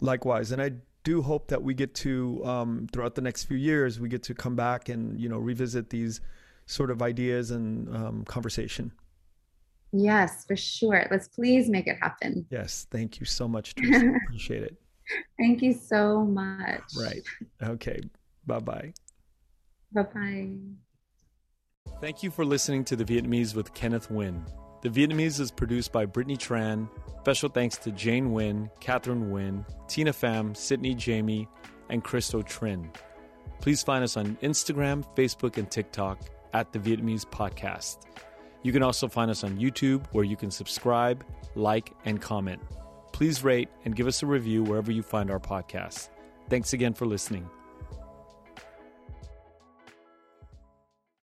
Likewise. 0.00 0.52
And 0.52 0.62
I 0.62 0.72
do 1.02 1.22
hope 1.22 1.48
that 1.48 1.62
we 1.62 1.74
get 1.74 1.94
to, 1.96 2.44
um, 2.44 2.86
throughout 2.92 3.16
the 3.16 3.20
next 3.20 3.44
few 3.44 3.56
years, 3.56 3.98
we 3.98 4.08
get 4.08 4.22
to 4.24 4.34
come 4.34 4.54
back 4.54 4.88
and, 4.88 5.18
you 5.18 5.28
know, 5.28 5.38
revisit 5.38 5.90
these 5.90 6.20
sort 6.66 6.90
of 6.90 7.02
ideas 7.02 7.50
and 7.50 7.94
um, 7.96 8.24
conversation. 8.24 8.92
Yes, 9.92 10.44
for 10.46 10.56
sure. 10.56 11.06
Let's 11.10 11.28
please 11.28 11.68
make 11.68 11.86
it 11.86 11.96
happen. 12.00 12.46
Yes. 12.50 12.86
Thank 12.90 13.20
you 13.20 13.26
so 13.26 13.48
much, 13.48 13.74
Teresa. 13.76 14.12
Appreciate 14.26 14.62
it. 14.64 14.76
Thank 15.38 15.62
you 15.62 15.72
so 15.72 16.24
much. 16.24 16.82
Right. 16.98 17.22
Okay. 17.62 18.00
Bye 18.46 18.58
bye. 18.58 18.92
Bye 19.92 20.02
bye. 20.02 20.48
Thank 22.00 22.22
you 22.22 22.30
for 22.30 22.44
listening 22.44 22.84
to 22.84 22.96
The 22.96 23.04
Vietnamese 23.04 23.54
with 23.54 23.72
Kenneth 23.74 24.10
Nguyen. 24.10 24.46
The 24.82 24.90
Vietnamese 24.90 25.40
is 25.40 25.50
produced 25.50 25.90
by 25.92 26.04
Brittany 26.04 26.36
Tran. 26.36 26.88
Special 27.20 27.48
thanks 27.48 27.76
to 27.78 27.90
Jane 27.90 28.28
Nguyen, 28.28 28.70
Catherine 28.80 29.24
Nguyen, 29.30 29.64
Tina 29.88 30.12
Pham, 30.12 30.56
Sydney 30.56 30.94
Jamie, 30.94 31.48
and 31.90 32.04
Christo 32.04 32.42
Trin. 32.42 32.90
Please 33.60 33.82
find 33.82 34.04
us 34.04 34.16
on 34.16 34.36
Instagram, 34.36 35.04
Facebook, 35.16 35.56
and 35.56 35.70
TikTok 35.70 36.20
at 36.52 36.72
The 36.72 36.78
Vietnamese 36.78 37.24
Podcast. 37.26 37.98
You 38.68 38.72
can 38.72 38.82
also 38.82 39.08
find 39.08 39.30
us 39.30 39.44
on 39.44 39.56
YouTube 39.56 40.04
where 40.12 40.24
you 40.24 40.36
can 40.36 40.50
subscribe, 40.50 41.24
like, 41.54 41.94
and 42.04 42.20
comment. 42.20 42.60
Please 43.14 43.42
rate 43.42 43.70
and 43.86 43.96
give 43.96 44.06
us 44.06 44.22
a 44.22 44.26
review 44.26 44.62
wherever 44.62 44.92
you 44.92 45.02
find 45.02 45.30
our 45.30 45.40
podcasts. 45.40 46.10
Thanks 46.50 46.74
again 46.74 46.92
for 46.92 47.06
listening. 47.06 47.48